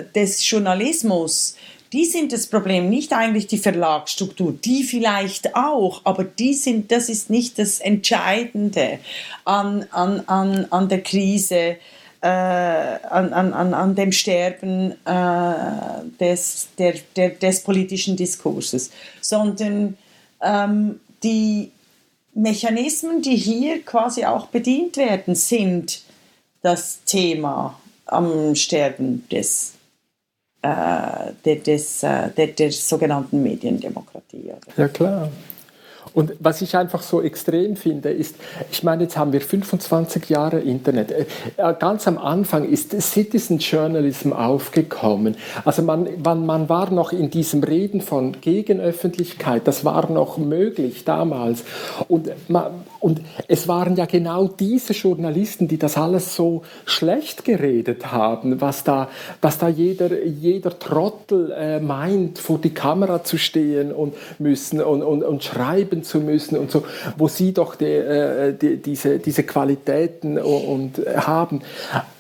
äh, 0.01 0.05
des 0.15 0.49
Journalismus, 0.49 1.57
die 1.93 2.05
sind 2.05 2.33
das 2.33 2.47
Problem, 2.47 2.89
nicht 2.89 3.13
eigentlich 3.13 3.49
die 3.49 3.59
Verlagsstruktur, 3.59 4.53
die 4.53 4.85
vielleicht 4.85 5.57
auch, 5.57 6.03
aber 6.05 6.23
die 6.23 6.55
sind, 6.55 6.93
das 6.93 7.09
ist 7.09 7.31
nicht 7.31 7.59
das 7.59 7.81
Entscheidende 7.81 9.01
an, 9.45 9.87
an, 9.91 10.23
an, 10.27 10.67
an 10.71 10.89
der 10.89 11.03
Krise. 11.03 11.77
Äh, 12.21 12.27
an, 12.27 13.33
an, 13.33 13.75
an 13.75 13.95
dem 13.95 14.11
Sterben 14.11 14.91
äh, 15.05 15.55
des, 16.19 16.67
der, 16.77 16.95
der, 17.15 17.31
des 17.31 17.63
politischen 17.63 18.17
Diskurses, 18.17 18.91
sondern 19.21 19.97
ähm, 20.43 20.99
die 21.23 21.71
Mechanismen, 22.39 23.21
die 23.21 23.37
hier 23.37 23.83
quasi 23.83 24.25
auch 24.25 24.47
bedient 24.47 24.97
werden, 24.97 25.35
sind 25.35 26.03
das 26.63 27.03
Thema 27.05 27.79
am 28.07 28.55
Sterben 28.55 29.29
des, 29.29 29.75
äh, 30.63 31.33
des, 31.45 32.03
äh, 32.03 32.31
der, 32.31 32.47
der, 32.49 32.73
sogenannten 32.73 33.43
Mediendemokratie. 33.43 34.45
Oder? 34.45 34.59
Ja 34.77 34.89
klar. 34.89 35.31
Und 36.19 36.33
was 36.41 36.63
ich 36.63 36.77
einfach 36.77 37.03
so 37.03 37.23
extrem 37.23 37.77
finde, 37.77 38.11
ist, 38.11 38.35
ich 38.73 38.83
meine, 38.83 39.05
jetzt 39.05 39.17
haben 39.17 39.33
wir 39.33 39.41
25 39.41 40.29
Jahre 40.29 40.59
Internet. 40.59 41.13
Äh, 41.13 41.27
äh, 41.57 41.75
ganz 41.79 42.09
am 42.09 42.19
Anfang 42.19 42.69
ist 42.69 42.91
Citizen 43.01 43.59
Journalism 43.59 44.33
aufgekommen. 44.33 45.37
Also 45.65 45.83
man, 45.83 46.09
man, 46.25 46.45
man 46.45 46.69
war 46.69 46.91
noch 46.91 47.13
in 47.13 47.31
diesem 47.31 47.63
Reden 47.63 48.01
von 48.01 48.33
Gegenöffentlichkeit, 48.41 49.69
das 49.69 49.85
war 49.85 50.11
noch 50.11 50.39
möglich 50.39 51.05
damals. 51.05 51.63
Und, 52.09 52.31
man, 52.49 52.67
und 52.99 53.21
es 53.47 53.69
waren 53.69 53.95
ja 53.95 54.07
genau 54.07 54.49
diese 54.49 54.95
Journalisten, 54.95 55.69
die 55.69 55.79
das 55.79 55.97
alles 55.97 56.35
so 56.35 56.63
schlecht 56.85 57.45
geredet 57.45 58.11
haben, 58.11 58.61
was 58.61 58.83
da, 58.83 59.09
dass 59.41 59.59
da 59.59 59.69
jeder, 59.69 60.25
jeder 60.25 60.77
Trottel 60.81 61.53
äh, 61.53 61.79
meint, 61.79 62.41
vor 62.41 62.59
die 62.59 62.75
Kamera 62.75 63.23
zu 63.23 63.39
stehen 63.39 63.93
und 63.93 64.15
müssen 64.41 64.83
und, 64.83 65.05
und, 65.05 65.23
und 65.23 65.45
schreiben 65.45 66.03
zu 66.09 66.21
müssen 66.21 66.59
und 66.59 66.71
so, 66.71 66.85
wo 67.17 67.29
sie 67.29 67.53
doch 67.53 67.77
die, 67.77 67.85
äh, 67.85 68.55
die, 68.55 68.79
diese, 68.79 69.19
diese 69.19 69.45
Qualitäten 69.45 70.39
und, 70.39 70.99
und 70.99 71.17
haben. 71.17 71.61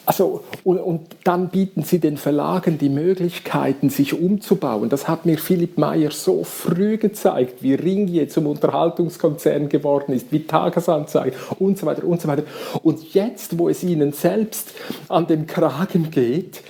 Also, 0.08 0.42
und, 0.64 0.78
und, 0.78 1.00
dann 1.24 1.50
bieten 1.50 1.82
sie 1.82 1.98
den 1.98 2.16
Verlagen 2.16 2.78
die 2.78 2.88
Möglichkeiten, 2.88 3.90
sich 3.90 4.18
umzubauen. 4.18 4.88
Das 4.88 5.06
hat 5.06 5.26
mir 5.26 5.36
Philipp 5.36 5.76
Mayer 5.76 6.12
so 6.12 6.44
früh 6.44 6.96
gezeigt, 6.96 7.62
wie 7.62 7.74
Ringier 7.74 8.30
zum 8.30 8.46
Unterhaltungskonzern 8.46 9.68
geworden 9.68 10.14
ist, 10.14 10.32
wie 10.32 10.44
Tagesanzeiger 10.44 11.36
und 11.58 11.76
so 11.76 11.84
weiter 11.84 12.04
und 12.04 12.22
so 12.22 12.28
weiter. 12.28 12.44
Und 12.82 13.12
jetzt, 13.12 13.58
wo 13.58 13.68
es 13.68 13.84
ihnen 13.84 14.12
selbst 14.12 14.72
an 15.10 15.26
den 15.26 15.46
Kragen 15.46 16.10
geht, 16.10 16.62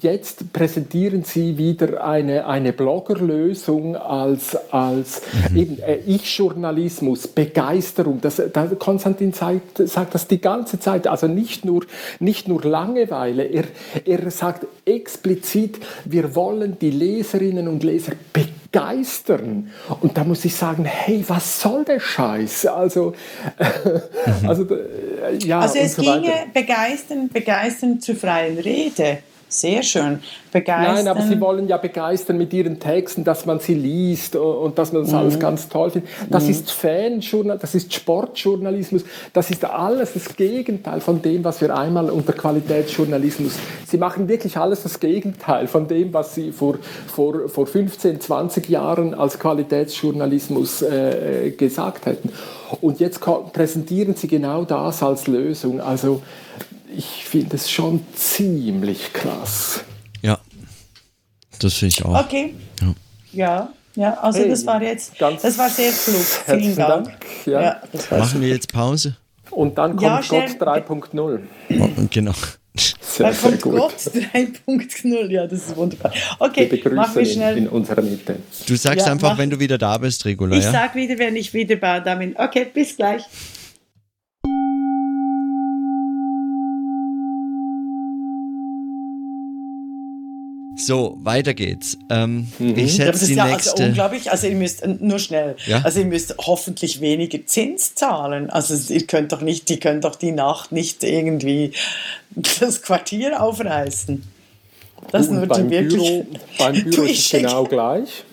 jetzt 0.00 0.54
präsentieren 0.54 1.24
sie 1.24 1.58
wieder 1.58 2.02
eine, 2.02 2.46
eine 2.46 2.72
Bloggerlösung 2.72 3.96
als, 3.96 4.56
als 4.72 5.20
mhm. 5.50 5.56
eben 5.58 5.78
äh, 5.80 5.96
Ich-Journalismus, 6.06 7.28
Begeisterung. 7.28 8.22
Das, 8.22 8.40
das, 8.50 8.78
Konstantin 8.78 9.34
sagt, 9.34 9.86
sagt 9.86 10.14
das 10.14 10.26
die 10.26 10.40
ganze 10.40 10.80
Zeit, 10.80 11.06
also 11.06 11.26
nicht 11.26 11.66
nur, 11.66 11.84
nicht 12.18 12.48
nur 12.48 12.64
Langeweile. 12.78 13.44
Er, 13.44 13.64
er 14.04 14.30
sagt 14.30 14.66
explizit, 14.84 15.80
wir 16.04 16.34
wollen 16.36 16.78
die 16.78 16.90
Leserinnen 16.90 17.66
und 17.66 17.82
Leser 17.82 18.12
begeistern. 18.32 19.72
Und 20.00 20.16
da 20.16 20.22
muss 20.22 20.44
ich 20.44 20.54
sagen, 20.54 20.84
hey, 20.84 21.24
was 21.26 21.60
soll 21.60 21.84
der 21.84 21.98
Scheiß? 21.98 22.66
Also, 22.66 23.14
mhm. 24.42 24.48
also 24.48 24.62
äh, 24.72 25.38
ja. 25.38 25.60
Also 25.60 25.78
es 25.78 25.96
so 25.96 26.02
ginge 26.02 26.32
begeistern, 26.54 27.28
begeistern 27.28 28.00
zur 28.00 28.14
freien 28.14 28.58
Rede. 28.58 29.18
Sehr 29.48 29.82
schön. 29.82 30.20
Begeistern. 30.52 30.94
Nein, 30.94 31.08
aber 31.08 31.22
sie 31.22 31.40
wollen 31.40 31.68
ja 31.68 31.78
begeistern 31.78 32.36
mit 32.36 32.52
ihren 32.52 32.78
Texten, 32.80 33.24
dass 33.24 33.46
man 33.46 33.60
sie 33.60 33.74
liest 33.74 34.36
und 34.36 34.78
dass 34.78 34.92
man 34.92 35.02
das 35.02 35.12
mhm. 35.12 35.18
alles 35.18 35.38
ganz 35.38 35.68
toll 35.68 35.90
findet. 35.90 36.10
Das 36.30 36.44
mhm. 36.44 36.50
ist 36.50 36.70
Fanjournalismus, 36.70 37.60
das 37.60 37.74
ist 37.74 37.94
Sportjournalismus, 37.94 39.04
das 39.32 39.50
ist 39.50 39.64
alles 39.64 40.12
das 40.14 40.36
Gegenteil 40.36 41.00
von 41.00 41.22
dem, 41.22 41.44
was 41.44 41.60
wir 41.60 41.74
einmal 41.76 42.10
unter 42.10 42.32
Qualitätsjournalismus. 42.32 43.54
Sie 43.86 43.96
machen 43.96 44.28
wirklich 44.28 44.56
alles 44.56 44.82
das 44.82 45.00
Gegenteil 45.00 45.66
von 45.66 45.88
dem, 45.88 46.12
was 46.12 46.34
sie 46.34 46.52
vor, 46.52 46.78
vor, 47.06 47.48
vor 47.48 47.66
15, 47.66 48.20
20 48.20 48.68
Jahren 48.68 49.14
als 49.14 49.38
Qualitätsjournalismus 49.38 50.82
äh, 50.82 51.52
gesagt 51.56 52.06
hätten. 52.06 52.32
Und 52.80 53.00
jetzt 53.00 53.20
präsentieren 53.20 54.14
sie 54.14 54.28
genau 54.28 54.64
das 54.64 55.02
als 55.02 55.26
Lösung. 55.26 55.80
Also 55.80 56.22
ich 56.96 57.24
finde 57.24 57.56
es 57.56 57.70
schon 57.70 58.04
ziemlich 58.14 59.12
krass. 59.12 59.84
Ja, 60.22 60.38
das 61.58 61.74
finde 61.74 61.94
ich 61.96 62.04
auch. 62.04 62.24
Okay. 62.24 62.54
Ja, 62.80 62.94
ja, 63.32 63.72
ja 63.94 64.14
also 64.14 64.40
hey, 64.40 64.48
das 64.48 64.66
war 64.66 64.82
jetzt, 64.82 65.12
das 65.20 65.58
war 65.58 65.68
sehr 65.68 65.92
klug. 65.92 66.24
Vielen 66.46 66.76
Dank. 66.76 67.04
Dank. 67.04 67.26
Ja. 67.46 67.60
ja 67.60 67.82
Machen 68.18 68.40
wir 68.40 68.48
jetzt 68.48 68.72
Pause? 68.72 69.16
Und 69.50 69.76
dann 69.78 69.96
kommt 69.96 70.02
ja, 70.02 70.20
Gott 70.20 70.50
3.0. 70.60 71.40
genau. 72.10 72.32
Sehr, 72.76 73.26
dann 73.26 73.40
kommt 73.40 73.62
Gott 73.62 73.94
3.0. 73.94 75.30
Ja, 75.30 75.46
das 75.46 75.66
ist 75.66 75.76
wunderbar. 75.76 76.12
Okay, 76.38 76.82
machen 76.94 77.16
wir 77.16 77.24
schnell. 77.26 77.58
in 77.58 77.68
unserer 77.68 78.02
Mitte. 78.02 78.36
Du 78.66 78.76
sagst 78.76 79.06
ja, 79.06 79.12
einfach, 79.12 79.30
mach. 79.30 79.38
wenn 79.38 79.50
du 79.50 79.58
wieder 79.58 79.78
da 79.78 79.98
bist, 79.98 80.24
Regula. 80.24 80.56
Ich 80.56 80.64
ja? 80.64 80.72
sag 80.72 80.94
wieder, 80.94 81.18
wenn 81.18 81.34
ich 81.34 81.52
wieder 81.54 81.76
da 81.76 82.14
bin. 82.14 82.36
Okay, 82.36 82.66
bis 82.72 82.96
gleich. 82.96 83.24
So, 90.78 91.18
weiter 91.22 91.54
geht's. 91.54 91.98
Ähm, 92.08 92.52
mhm. 92.58 92.78
Ich 92.78 92.96
setze 92.96 93.26
die 93.26 93.34
ja 93.34 93.46
nächste. 93.46 93.72
Also 93.72 93.84
unglaublich. 93.84 94.30
Also 94.30 94.46
ihr 94.46 94.56
müsst 94.56 94.86
nur 94.86 95.18
schnell. 95.18 95.56
Ja? 95.66 95.82
Also 95.82 96.00
ihr 96.00 96.06
müsst 96.06 96.34
hoffentlich 96.38 97.00
weniger 97.00 97.44
Zins 97.46 97.94
zahlen. 97.94 98.48
Also 98.48 98.92
ihr 98.92 99.06
könnt 99.06 99.32
doch 99.32 99.40
nicht, 99.40 99.68
die 99.68 99.80
können 99.80 100.00
doch 100.00 100.14
die 100.14 100.32
Nacht 100.32 100.72
nicht 100.72 101.02
irgendwie 101.02 101.72
das 102.60 102.82
Quartier 102.82 103.42
aufreißen. 103.42 104.22
Das 105.10 105.22
ist 105.22 105.32
nur 105.32 105.46
die 105.46 105.70
wirklich. 105.70 105.94
Büro, 105.94 106.26
beim 106.58 106.84
Büro 106.84 107.02
ist 107.02 107.18
es 107.20 107.30
genau 107.30 107.64
gleich. 107.64 108.24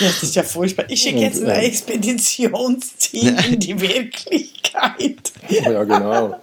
Ja, 0.00 0.06
das 0.06 0.22
ist 0.22 0.34
ja 0.34 0.42
furchtbar. 0.42 0.86
Ich 0.88 1.02
schicke 1.02 1.20
jetzt 1.20 1.42
ein 1.42 1.50
äh, 1.50 1.66
Expeditionsteam 1.66 3.36
in 3.50 3.60
die 3.60 3.80
Wirklichkeit. 3.80 5.32
Ja, 5.48 5.84
genau. 5.84 6.36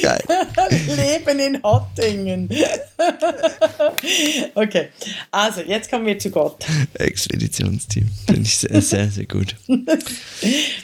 Geil. 0.00 0.22
Leben 0.96 1.38
in 1.38 1.62
Hottingen. 1.62 2.48
okay, 4.54 4.88
also 5.30 5.60
jetzt 5.62 5.90
kommen 5.90 6.06
wir 6.06 6.18
zu 6.18 6.30
Gott. 6.30 6.64
Expeditionsteam. 6.94 8.08
Finde 8.26 8.42
ich 8.42 8.58
sehr, 8.58 8.82
sehr, 8.82 9.10
sehr 9.10 9.26
gut. 9.26 9.56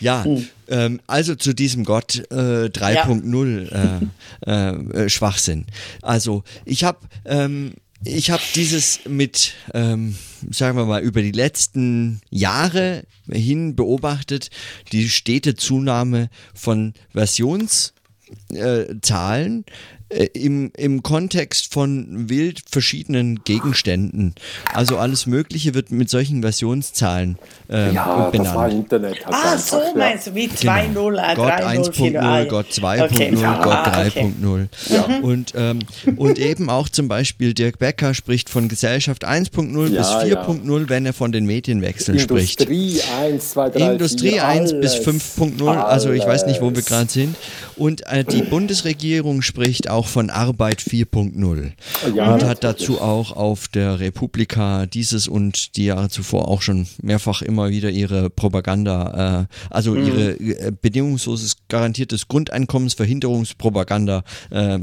Ja, 0.00 0.24
hm. 0.24 0.48
ähm, 0.68 1.00
also 1.06 1.36
zu 1.36 1.52
diesem 1.52 1.84
Gott 1.84 2.16
äh, 2.30 2.66
3.0 2.66 3.70
ja. 3.70 4.00
äh, 4.46 5.04
äh, 5.04 5.08
Schwachsinn. 5.08 5.66
Also 6.00 6.42
ich 6.64 6.82
habe 6.82 6.98
ähm, 7.24 7.74
ich 8.04 8.30
habe 8.30 8.42
dieses 8.54 9.00
mit, 9.06 9.54
ähm, 9.74 10.16
sagen 10.50 10.76
wir 10.76 10.86
mal, 10.86 11.02
über 11.02 11.22
die 11.22 11.32
letzten 11.32 12.20
Jahre 12.30 13.04
hin 13.30 13.76
beobachtet, 13.76 14.50
die 14.92 15.08
stete 15.08 15.54
Zunahme 15.54 16.28
von 16.54 16.94
Versionszahlen 17.12 19.64
äh, 20.12 20.28
im, 20.34 20.70
im 20.76 21.02
Kontext 21.02 21.72
von 21.72 22.28
wild 22.28 22.62
verschiedenen 22.70 23.42
Gegenständen. 23.44 24.34
Also 24.72 24.98
alles 24.98 25.26
Mögliche 25.26 25.74
wird 25.74 25.90
mit 25.90 26.10
solchen 26.10 26.42
Versionszahlen 26.42 27.38
äh, 27.70 27.94
ja, 27.94 28.28
benannt. 28.30 28.48
Das 28.48 28.54
war 28.54 28.70
Internet. 28.70 29.26
Halt 29.26 29.34
ah, 29.34 29.58
so 29.58 29.76
ja. 29.76 29.92
meinst 29.96 30.26
du, 30.26 30.34
wie 30.34 30.48
2.0, 30.48 30.92
genau. 30.92 31.18
Äh, 31.18 31.34
Gott 31.34 31.52
1.0, 31.52 32.44
Gott 32.46 32.66
2.0, 32.70 33.04
okay. 33.04 33.30
Gott 33.62 33.86
3.0. 33.86 34.68
Ja. 34.88 35.18
Und, 35.22 35.52
ähm, 35.56 35.78
und 36.16 36.38
eben 36.38 36.68
auch 36.68 36.88
zum 36.88 37.08
Beispiel 37.08 37.54
Dirk 37.54 37.78
Becker 37.78 38.14
spricht 38.14 38.50
von 38.50 38.68
Gesellschaft 38.68 39.26
1.0 39.26 39.90
bis 39.90 40.06
4.0, 40.08 40.88
wenn 40.88 41.06
er 41.06 41.12
von 41.12 41.32
den 41.32 41.46
Medienwechseln 41.46 42.18
spricht. 42.18 42.60
Industrie 42.60 43.00
1, 43.18 43.50
2, 43.50 43.70
3, 43.70 43.92
Industrie 43.92 44.30
4, 44.30 44.46
1 44.46 44.72
bis 44.80 44.94
5.0, 44.96 45.66
also 45.68 46.12
ich 46.12 46.26
weiß 46.26 46.46
nicht, 46.46 46.60
wo 46.60 46.74
wir 46.74 46.82
gerade 46.82 47.10
sind. 47.10 47.36
Und 47.76 48.06
äh, 48.06 48.24
die 48.24 48.42
Bundesregierung 48.42 49.42
spricht 49.42 49.88
auch 49.88 50.01
von 50.08 50.30
Arbeit 50.30 50.80
4.0 50.80 51.72
ja, 52.14 52.32
und 52.32 52.44
hat 52.44 52.64
dazu 52.64 53.00
auch 53.00 53.32
auf 53.32 53.68
der 53.68 54.00
Republika 54.00 54.86
dieses 54.86 55.28
und 55.28 55.76
die 55.76 55.86
Jahre 55.86 56.08
zuvor 56.08 56.48
auch 56.48 56.62
schon 56.62 56.86
mehrfach 57.02 57.42
immer 57.42 57.70
wieder 57.70 57.90
ihre 57.90 58.30
Propaganda, 58.30 59.48
äh, 59.48 59.72
also 59.74 59.92
mhm. 59.92 60.06
ihre 60.06 60.30
äh, 60.32 60.72
bedingungsloses 60.80 61.56
garantiertes 61.68 62.28
Grundeinkommensverhinderungspropaganda 62.28 64.24
äh, 64.50 64.78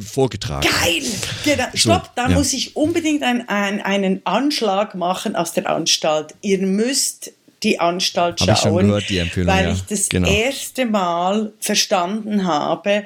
vorgetragen. 0.00 0.68
Geil! 0.82 1.02
Genau. 1.44 1.64
Stopp, 1.74 2.04
so, 2.04 2.10
da 2.16 2.28
ja. 2.28 2.36
muss 2.36 2.52
ich 2.52 2.76
unbedingt 2.76 3.22
ein, 3.22 3.48
ein, 3.48 3.80
einen 3.80 4.20
Anschlag 4.24 4.94
machen 4.94 5.36
aus 5.36 5.52
der 5.52 5.68
Anstalt. 5.68 6.34
Ihr 6.40 6.58
müsst 6.58 7.32
die 7.62 7.78
Anstalt 7.80 8.40
hab 8.40 8.58
schauen, 8.58 8.86
gehört, 8.86 9.08
die 9.08 9.20
weil 9.46 9.66
ja. 9.66 9.72
ich 9.72 9.84
das 9.84 10.08
genau. 10.08 10.28
erste 10.28 10.86
Mal 10.86 11.52
verstanden 11.58 12.46
habe, 12.46 13.04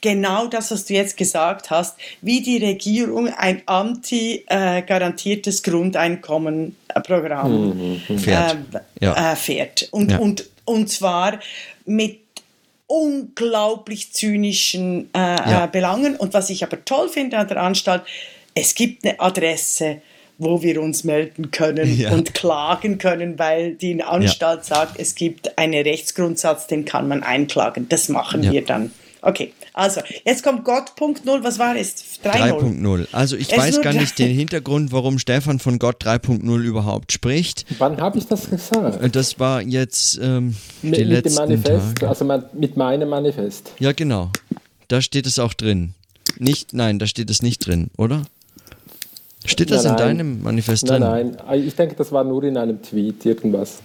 genau 0.00 0.48
das, 0.48 0.70
was 0.70 0.84
du 0.84 0.94
jetzt 0.94 1.16
gesagt 1.16 1.70
hast, 1.70 1.96
wie 2.20 2.42
die 2.42 2.58
Regierung 2.58 3.28
ein 3.28 3.62
anti-garantiertes 3.66 5.62
Grundeinkommenprogramm 5.62 8.00
mhm. 8.08 8.18
fährt. 8.18 8.58
Äh, 8.72 8.80
ja. 9.04 9.32
äh, 9.32 9.36
fährt. 9.36 9.88
Und, 9.90 10.12
ja. 10.12 10.18
und, 10.18 10.44
und 10.64 10.90
zwar 10.90 11.40
mit 11.86 12.20
unglaublich 12.86 14.12
zynischen 14.12 15.08
äh, 15.14 15.64
äh, 15.64 15.68
Belangen. 15.70 16.16
Und 16.16 16.34
was 16.34 16.50
ich 16.50 16.62
aber 16.62 16.84
toll 16.84 17.08
finde 17.08 17.38
an 17.38 17.48
der 17.48 17.62
Anstalt, 17.62 18.02
es 18.54 18.74
gibt 18.74 19.04
eine 19.04 19.18
Adresse, 19.20 20.02
wo 20.38 20.62
wir 20.62 20.82
uns 20.82 21.04
melden 21.04 21.50
können 21.50 21.98
ja. 21.98 22.12
und 22.12 22.34
klagen 22.34 22.98
können, 22.98 23.38
weil 23.38 23.74
die 23.74 24.02
Anstalt 24.02 24.60
ja. 24.60 24.64
sagt, 24.64 24.98
es 24.98 25.14
gibt 25.14 25.58
einen 25.58 25.82
Rechtsgrundsatz, 25.82 26.66
den 26.66 26.84
kann 26.84 27.08
man 27.08 27.22
einklagen. 27.22 27.88
Das 27.88 28.08
machen 28.08 28.42
ja. 28.42 28.52
wir 28.52 28.64
dann. 28.64 28.90
Okay, 29.22 29.52
also 29.72 30.02
jetzt 30.24 30.44
kommt 30.44 30.64
Gott.0, 30.64 31.42
was 31.42 31.58
war 31.58 31.74
es? 31.74 31.96
3.0. 32.22 33.08
Also 33.12 33.36
ich 33.36 33.50
es 33.50 33.58
weiß 33.58 33.80
gar 33.82 33.92
nicht 33.92 34.18
den 34.18 34.34
Hintergrund, 34.34 34.92
warum 34.92 35.18
Stefan 35.18 35.58
von 35.58 35.78
Gott 35.78 36.04
3.0 36.04 36.62
überhaupt 36.62 37.12
spricht. 37.12 37.66
Wann 37.78 38.00
habe 38.00 38.18
ich 38.18 38.26
das 38.26 38.48
gesagt? 38.48 39.02
Äh, 39.02 39.10
das 39.10 39.40
war 39.40 39.62
jetzt 39.62 40.20
ähm, 40.22 40.54
mit, 40.82 40.96
die 40.96 41.04
mit 41.04 41.24
letzten 41.24 41.48
dem 41.48 41.62
Manifest, 41.62 41.96
Tage. 41.96 42.08
also 42.08 42.24
mit 42.52 42.76
meinem 42.76 43.08
Manifest. 43.08 43.72
Ja, 43.80 43.92
genau. 43.92 44.30
Da 44.88 45.02
steht 45.02 45.26
es 45.26 45.38
auch 45.38 45.54
drin. 45.54 45.94
Nicht, 46.38 46.72
nein, 46.72 46.98
da 46.98 47.06
steht 47.06 47.30
es 47.30 47.42
nicht 47.42 47.66
drin, 47.66 47.90
oder? 47.96 48.22
Steht 49.44 49.70
das 49.70 49.84
nein, 49.84 49.92
in 49.92 49.98
deinem 49.98 50.42
Manifest 50.42 50.86
nein, 50.86 51.02
drin? 51.02 51.36
Nein, 51.46 51.62
ich 51.62 51.76
denke, 51.76 51.94
das 51.94 52.10
war 52.10 52.24
nur 52.24 52.42
in 52.44 52.56
einem 52.56 52.82
Tweet 52.82 53.24
irgendwas. 53.26 53.80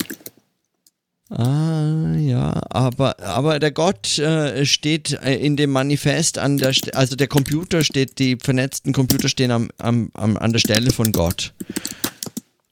Ah, 1.30 2.14
ja, 2.18 2.62
aber, 2.70 3.18
aber 3.22 3.60
der 3.60 3.72
Gott 3.72 4.20
äh, 4.20 4.66
steht 4.66 5.18
äh, 5.24 5.36
in 5.36 5.56
dem 5.56 5.72
Manifest 5.72 6.38
an 6.38 6.58
der, 6.58 6.74
St 6.74 6.94
also 6.94 7.16
der 7.16 7.28
Computer 7.28 7.86
steht, 7.86 8.20
die 8.20 8.36
vernetzten 8.36 8.92
Computer 8.92 9.30
stehen 9.30 9.52
am, 9.52 9.70
am, 9.78 10.10
am 10.14 10.36
an 10.36 10.52
der 10.52 10.60
Stelle 10.60 10.92
von 10.92 11.14
Gott. 11.14 11.54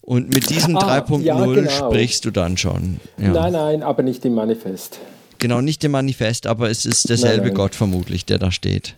Und 0.01 0.33
mit 0.33 0.49
diesem 0.49 0.75
ah, 0.75 0.97
3.0 0.97 1.21
ja, 1.21 1.45
genau. 1.45 1.69
sprichst 1.69 2.25
du 2.25 2.31
dann 2.31 2.57
schon. 2.57 2.99
Ja. 3.17 3.31
Nein, 3.31 3.53
nein, 3.53 3.83
aber 3.83 4.03
nicht 4.03 4.25
im 4.25 4.33
Manifest. 4.33 4.99
Genau, 5.39 5.61
nicht 5.61 5.83
im 5.83 5.91
Manifest, 5.91 6.47
aber 6.47 6.69
es 6.69 6.85
ist 6.85 7.09
derselbe 7.09 7.37
nein, 7.37 7.47
nein. 7.47 7.55
Gott 7.55 7.75
vermutlich, 7.75 8.25
der 8.25 8.37
da 8.37 8.51
steht. 8.51 8.95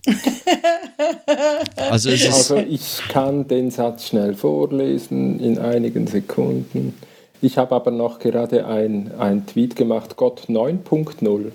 Also, 1.76 2.09
also 2.09 2.57
ich 2.57 3.01
kann 3.09 3.47
den 3.47 3.72
Satz 3.72 4.07
schnell 4.07 4.34
vorlesen 4.34 5.39
in 5.39 5.57
einigen 5.57 6.07
Sekunden. 6.07 6.93
Ich 7.41 7.57
habe 7.57 7.76
aber 7.76 7.91
noch 7.91 8.19
gerade 8.19 8.65
ein, 8.68 9.11
ein 9.18 9.45
Tweet 9.45 9.76
gemacht, 9.76 10.15
Gott 10.15 10.43
9.0. 10.47 11.51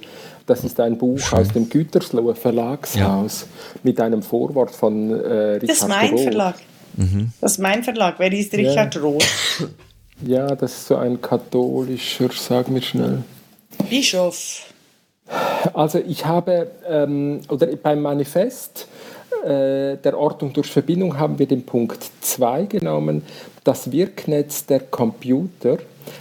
Das 0.47 0.65
ist 0.65 0.79
ein 0.81 0.99
Buch 0.99 1.19
Schön. 1.19 1.39
aus 1.39 1.49
dem 1.49 1.69
Gütersloher 1.69 2.35
Verlagshaus 2.35 3.43
ja. 3.43 3.47
mit 3.83 4.01
einem 4.01 4.23
Vorwort 4.23 4.71
von 4.71 5.11
äh, 5.11 5.15
Richard 5.15 5.69
Das 5.69 5.79
ist 5.79 5.89
mein 5.89 6.11
Roth. 6.11 6.21
Verlag. 6.21 6.55
Mhm. 6.97 7.33
Das 7.41 7.53
ist 7.53 7.59
mein 7.59 7.85
Verlag. 7.85 8.15
Wer 8.19 8.33
ist 8.33 8.53
Richard 8.53 8.95
ja. 8.95 9.01
Roth? 9.01 9.27
Ja, 10.25 10.55
das 10.55 10.73
ist 10.73 10.87
so 10.87 10.97
ein 10.97 11.21
katholischer, 11.21 12.31
sag 12.33 12.71
mir 12.71 12.81
schnell. 12.81 13.23
Bischof. 13.91 14.73
Also 15.73 15.99
ich 15.99 16.25
habe, 16.25 16.71
ähm, 16.89 17.41
oder 17.49 17.67
beim 17.77 18.03
Manifest 18.03 18.87
äh, 19.45 19.97
der 19.97 20.19
Ordnung 20.19 20.53
durch 20.53 20.71
Verbindung 20.71 21.19
haben 21.19 21.39
wir 21.39 21.47
den 21.47 21.65
Punkt 21.65 22.11
2 22.21 22.65
genommen. 22.65 23.23
Das 23.65 23.91
Wirknetz 23.91 24.67
der 24.67 24.81
Computer 24.81 25.79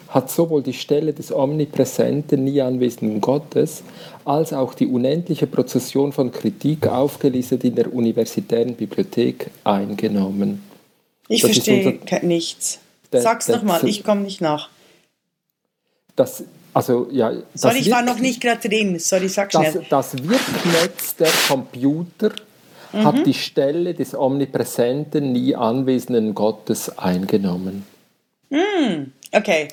hat 0.10 0.32
sowohl 0.32 0.64
die 0.64 0.73
Stelle 0.73 1.14
des 1.14 1.32
omnipräsenten, 1.32 2.44
nie 2.44 2.61
anwesenden 2.61 3.22
Gottes, 3.22 3.84
als 4.23 4.53
auch 4.53 4.73
die 4.73 4.88
unendliche 4.88 5.48
Prozession 5.48 6.11
von 6.11 6.32
Kritik 6.32 6.88
aufgelistet 6.88 7.64
in 7.64 7.76
der 7.76 7.94
universitären 7.94 8.76
Bibliothek 8.76 9.52
eingenommen. 9.64 10.64
Ich 11.27 11.41
das 11.41 11.52
verstehe 11.52 11.99
nichts. 12.23 12.80
Sag's 13.11 13.48
nochmal, 13.48 13.86
ich 13.88 14.03
komme 14.03 14.22
nicht 14.22 14.41
nach. 14.41 14.69
Das, 16.15 16.44
also, 16.76 17.08
ja, 17.10 17.32
Sorry, 17.54 17.78
ich 17.78 17.90
war 17.90 18.02
noch 18.02 18.20
nicht 18.20 18.42
gerade 18.42 18.68
drin. 18.68 19.00
Sorry, 19.00 19.30
sag 19.30 19.50
schnell. 19.50 19.86
Das, 19.90 20.12
das 20.12 20.24
Wirknetz 20.28 21.16
der 21.16 21.30
Computer 21.48 22.32
mhm. 22.92 23.04
hat 23.06 23.26
die 23.26 23.34
Stelle 23.34 23.94
des 23.94 24.14
omnipräsenten, 24.14 25.32
nie 25.32 25.56
anwesenden 25.56 26.36
Gottes 26.36 26.98
eingenommen. 26.98 27.86
Mm, 28.50 29.12
okay. 29.32 29.70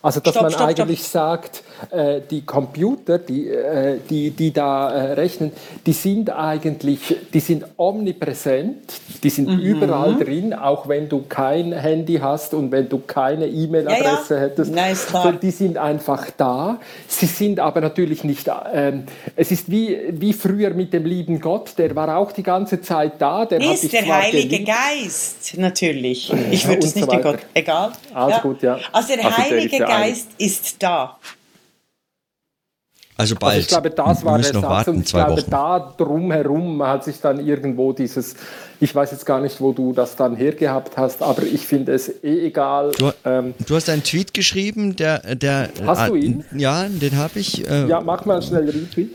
Also 0.00 0.20
dass 0.20 0.32
stopp, 0.32 0.44
man 0.44 0.52
stopp, 0.52 0.68
eigentlich 0.68 1.00
stopp. 1.00 1.10
sagt, 1.10 1.64
äh, 1.90 2.20
die 2.30 2.42
Computer, 2.42 3.18
die, 3.18 3.48
äh, 3.48 3.98
die, 4.08 4.30
die 4.30 4.52
da 4.52 4.90
äh, 4.90 5.12
rechnen, 5.12 5.52
die 5.86 5.92
sind 5.92 6.30
eigentlich, 6.30 7.16
die 7.32 7.40
sind 7.40 7.64
omnipräsent, 7.76 9.00
die 9.22 9.30
sind 9.30 9.48
mhm. 9.48 9.58
überall 9.60 10.16
drin, 10.16 10.54
auch 10.54 10.88
wenn 10.88 11.08
du 11.08 11.24
kein 11.28 11.72
Handy 11.72 12.16
hast 12.16 12.54
und 12.54 12.70
wenn 12.70 12.88
du 12.88 12.98
keine 12.98 13.46
E-Mail-Adresse 13.46 14.34
ja, 14.34 14.40
ja. 14.40 14.46
hättest. 14.46 14.74
Nice, 14.74 15.06
die 15.42 15.50
sind 15.50 15.78
einfach 15.78 16.30
da. 16.36 16.78
Sie 17.06 17.26
sind 17.26 17.60
aber 17.60 17.80
natürlich 17.80 18.24
nicht, 18.24 18.50
ähm, 18.72 19.04
es 19.36 19.50
ist 19.50 19.70
wie, 19.70 19.98
wie 20.10 20.32
früher 20.32 20.70
mit 20.70 20.92
dem 20.92 21.04
lieben 21.04 21.40
Gott, 21.40 21.72
der 21.78 21.94
war 21.94 22.16
auch 22.16 22.32
die 22.32 22.42
ganze 22.42 22.80
Zeit 22.80 23.14
da. 23.18 23.46
Der 23.46 23.60
ist 23.60 23.92
der 23.92 24.06
Heilige 24.06 24.48
geliebt. 24.48 24.68
Geist, 24.68 25.56
natürlich. 25.56 26.32
Ich 26.50 26.68
würde 26.68 26.86
es 26.86 26.94
nicht 26.94 27.06
so 27.06 27.10
den 27.10 27.22
Gott, 27.22 27.38
egal. 27.52 27.92
Alles 28.12 28.36
ja. 28.36 28.42
gut, 28.42 28.62
ja. 28.62 28.78
Also 28.92 29.14
der 29.14 29.24
also 29.24 29.38
Heilige 29.38 29.78
der 29.78 29.86
Geist 29.86 30.28
ist 30.38 30.82
da. 30.82 31.18
Also 33.16 33.36
bald. 33.36 33.54
Also 33.54 33.60
ich 33.60 33.68
glaube, 33.68 33.90
das 33.90 34.24
war 34.24 34.38
der 34.38 34.52
Satz 34.52 34.62
warten, 34.62 34.90
und 34.90 35.06
ich 35.06 35.12
glaube, 35.12 35.36
Wochen. 35.36 35.50
da 35.50 35.94
drumherum 35.96 36.82
hat 36.82 37.04
sich 37.04 37.20
dann 37.20 37.44
irgendwo 37.46 37.92
dieses, 37.92 38.34
ich 38.80 38.92
weiß 38.92 39.12
jetzt 39.12 39.24
gar 39.24 39.40
nicht, 39.40 39.60
wo 39.60 39.72
du 39.72 39.92
das 39.92 40.16
dann 40.16 40.34
hergehabt 40.34 40.96
hast, 40.96 41.22
aber 41.22 41.44
ich 41.44 41.64
finde 41.64 41.92
es 41.92 42.08
eh 42.24 42.46
egal. 42.46 42.90
Du, 42.98 43.12
ähm, 43.24 43.54
du, 43.66 43.76
hast 43.76 43.88
einen 43.88 44.02
Tweet 44.02 44.34
geschrieben, 44.34 44.96
der, 44.96 45.36
der 45.36 45.70
Hast 45.86 46.06
äh, 46.06 46.08
du 46.08 46.14
ihn? 46.16 46.44
Ja, 46.56 46.88
den 46.88 47.16
habe 47.16 47.38
ich. 47.38 47.68
Äh, 47.68 47.86
ja, 47.86 48.00
mach 48.00 48.24
mal 48.24 48.42
schnell 48.42 48.68
Retweet. 48.68 49.14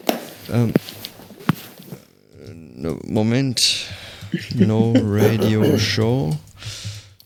Ähm, 0.51 0.73
Moment. 3.05 3.85
No 4.55 4.93
Radio 4.95 5.77
Show. 5.77 6.37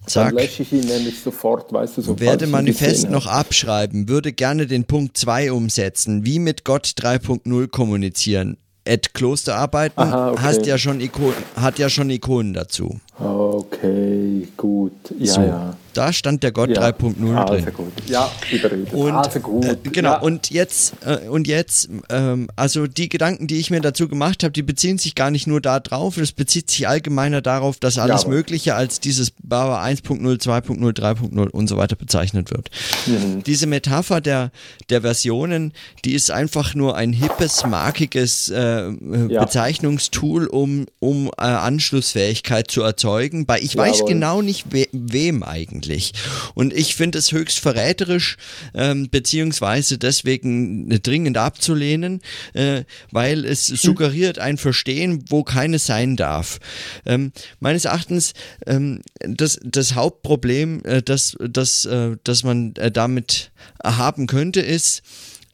Zack. 0.06 0.30
Dann 0.30 0.44
lösche 0.44 0.64
ich 0.64 0.74
ihn 0.74 0.86
nämlich 0.86 1.22
sofort, 1.22 1.72
weißt 1.72 1.98
du, 1.98 2.02
so 2.02 2.20
Werde 2.20 2.48
Manifest 2.48 3.10
noch 3.10 3.26
abschreiben, 3.26 4.10
würde 4.10 4.34
gerne 4.34 4.68
den 4.68 4.86
Punkt 4.86 5.18
2 5.18 5.52
umsetzen, 5.52 6.26
wie 6.26 6.40
mit 6.40 6.66
Gott 6.66 6.94
3.0 6.98 7.68
kommunizieren. 7.68 8.58
Ed 8.86 9.14
Klosterarbeiten 9.14 10.04
Aha, 10.04 10.32
okay. 10.32 10.42
hast 10.42 10.66
ja 10.66 10.78
schon 10.78 11.00
Ikonen, 11.00 11.36
hat 11.56 11.80
ja 11.80 11.90
schon 11.90 12.10
Ikonen 12.10 12.54
dazu. 12.54 13.00
Okay, 13.20 14.48
gut. 14.58 14.94
Ja, 15.20 15.34
so. 15.34 15.42
ja. 15.42 15.78
Da 15.94 16.12
stand 16.12 16.42
der 16.42 16.52
Gott 16.52 16.72
ja. 16.72 16.82
3.0 16.82 17.36
also 17.36 17.54
drin. 17.54 17.74
Gut. 17.76 17.94
Ja, 18.08 18.32
überredet. 18.52 18.94
Und, 18.94 19.14
also 19.14 19.40
gut. 19.40 19.66
Äh, 19.66 19.78
genau, 19.92 20.14
ja. 20.14 20.20
und 20.22 20.50
jetzt, 20.50 20.94
äh, 21.06 21.28
und 21.30 21.48
jetzt 21.48 21.88
ähm, 22.10 22.50
also 22.56 22.88
die 22.88 23.10
Gedanken, 23.10 23.46
die 23.46 23.60
ich 23.60 23.70
mir 23.70 23.80
dazu 23.80 24.08
gemacht 24.08 24.44
habe, 24.44 24.52
die 24.52 24.64
beziehen 24.64 24.98
sich 24.98 25.14
gar 25.14 25.30
nicht 25.30 25.46
nur 25.46 25.62
darauf, 25.62 26.18
es 26.18 26.32
bezieht 26.32 26.72
sich 26.72 26.88
allgemeiner 26.88 27.42
darauf, 27.42 27.78
dass 27.78 28.00
alles 28.00 28.24
ja, 28.24 28.30
Mögliche 28.30 28.74
als 28.74 29.00
dieses 29.00 29.32
Bauer 29.44 29.78
1.0, 29.80 30.24
2.0, 30.24 31.00
3.0 31.00 31.50
und 31.50 31.68
so 31.68 31.78
weiter 31.78 31.96
bezeichnet 31.96 32.50
wird. 32.50 32.72
Mhm. 33.06 33.44
Diese 33.44 33.68
Metapher 33.68 34.20
der, 34.20 34.52
der 34.90 35.02
Versionen, 35.02 35.74
die 36.06 36.16
ist 36.16 36.32
einfach 36.32 36.74
nur 36.74 36.96
ein 36.96 37.14
hippes, 37.14 37.68
markiges 37.68 38.50
äh, 38.50 38.90
Bezeichnungstool, 39.00 40.48
um, 40.48 40.88
um 40.98 41.28
äh, 41.38 41.44
Anschlussfähigkeit 41.44 42.72
zu 42.72 42.82
erzeugen. 42.82 43.03
Bei 43.46 43.60
ich 43.60 43.76
weiß 43.76 44.06
genau 44.06 44.42
nicht, 44.42 44.72
we 44.72 44.88
wem 44.92 45.44
eigentlich 45.44 45.64
eigentlich. 45.74 46.14
Und 46.54 46.74
ich 46.74 46.96
finde 46.96 47.20
es 47.20 47.32
höchst 47.32 47.60
verräterisch, 47.60 48.38
ähm, 48.74 49.10
beziehungsweise 49.10 49.98
deswegen 49.98 50.90
dringend 51.02 51.38
abzulehnen, 51.38 52.22
äh, 52.54 52.84
weil 53.12 53.46
es 53.46 53.68
suggeriert 53.68 54.40
ein 54.40 54.58
Verstehen, 54.58 55.26
wo 55.30 55.44
keines 55.44 55.86
sein 55.86 56.16
darf. 56.16 56.60
Ähm, 57.06 57.32
meines 57.60 57.86
Erachtens 57.86 58.34
ähm, 58.66 59.02
das, 59.20 59.60
das 59.64 59.96
Hauptproblem, 59.96 60.84
äh, 60.84 61.02
das, 61.02 61.36
das, 61.40 61.86
äh, 61.86 62.18
das 62.24 62.44
man 62.44 62.76
äh, 62.76 62.92
damit 62.92 63.52
haben 63.84 64.28
könnte, 64.28 64.62
ist, 64.62 65.02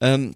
ähm, 0.01 0.35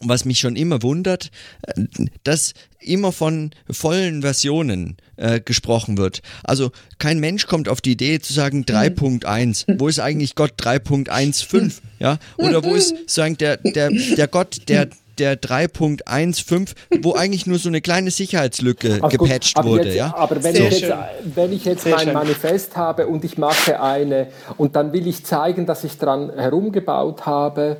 was 0.00 0.24
mich 0.24 0.40
schon 0.40 0.56
immer 0.56 0.82
wundert, 0.82 1.30
äh, 1.62 1.84
dass 2.24 2.54
immer 2.80 3.12
von 3.12 3.50
vollen 3.70 4.22
Versionen 4.22 4.96
äh, 5.16 5.40
gesprochen 5.40 5.96
wird. 5.96 6.20
Also 6.42 6.70
kein 6.98 7.18
Mensch 7.18 7.46
kommt 7.46 7.68
auf 7.68 7.80
die 7.80 7.92
Idee 7.92 8.20
zu 8.20 8.32
sagen 8.32 8.64
3.1. 8.64 9.78
Wo 9.78 9.88
ist 9.88 10.00
eigentlich 10.00 10.34
Gott 10.34 10.52
3.15? 10.58 11.80
Ja? 11.98 12.18
Oder 12.36 12.62
wo 12.62 12.74
ist 12.74 12.94
sagen 13.06 13.36
der, 13.38 13.56
der, 13.58 13.90
der 13.90 14.28
Gott, 14.28 14.68
der 14.68 14.88
der 15.18 15.40
3.15, 15.40 16.74
wo 17.02 17.14
eigentlich 17.14 17.46
nur 17.46 17.58
so 17.58 17.68
eine 17.68 17.80
kleine 17.80 18.10
Sicherheitslücke 18.10 18.98
Ach, 19.02 19.08
gepatcht 19.08 19.56
gut, 19.56 19.64
wurde. 19.64 19.84
Jetzt, 19.84 19.96
ja? 19.96 20.14
Aber 20.16 20.42
wenn 20.42 20.56
ich, 20.56 20.80
jetzt, 20.80 20.92
wenn 21.36 21.52
ich 21.52 21.64
jetzt 21.64 21.84
Sehr 21.84 21.94
mein 21.94 22.04
schön. 22.06 22.14
Manifest 22.14 22.76
habe 22.76 23.06
und 23.06 23.24
ich 23.24 23.38
mache 23.38 23.80
eine 23.80 24.28
und 24.56 24.76
dann 24.76 24.92
will 24.92 25.06
ich 25.06 25.24
zeigen, 25.24 25.66
dass 25.66 25.84
ich 25.84 25.98
dran 25.98 26.32
herumgebaut 26.36 27.26
habe 27.26 27.76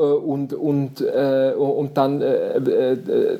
und, 0.00 0.52
und, 0.52 1.00
äh, 1.00 1.52
und 1.56 1.96
dann 1.96 2.20
äh, 2.20 2.58
äh, 2.58 3.38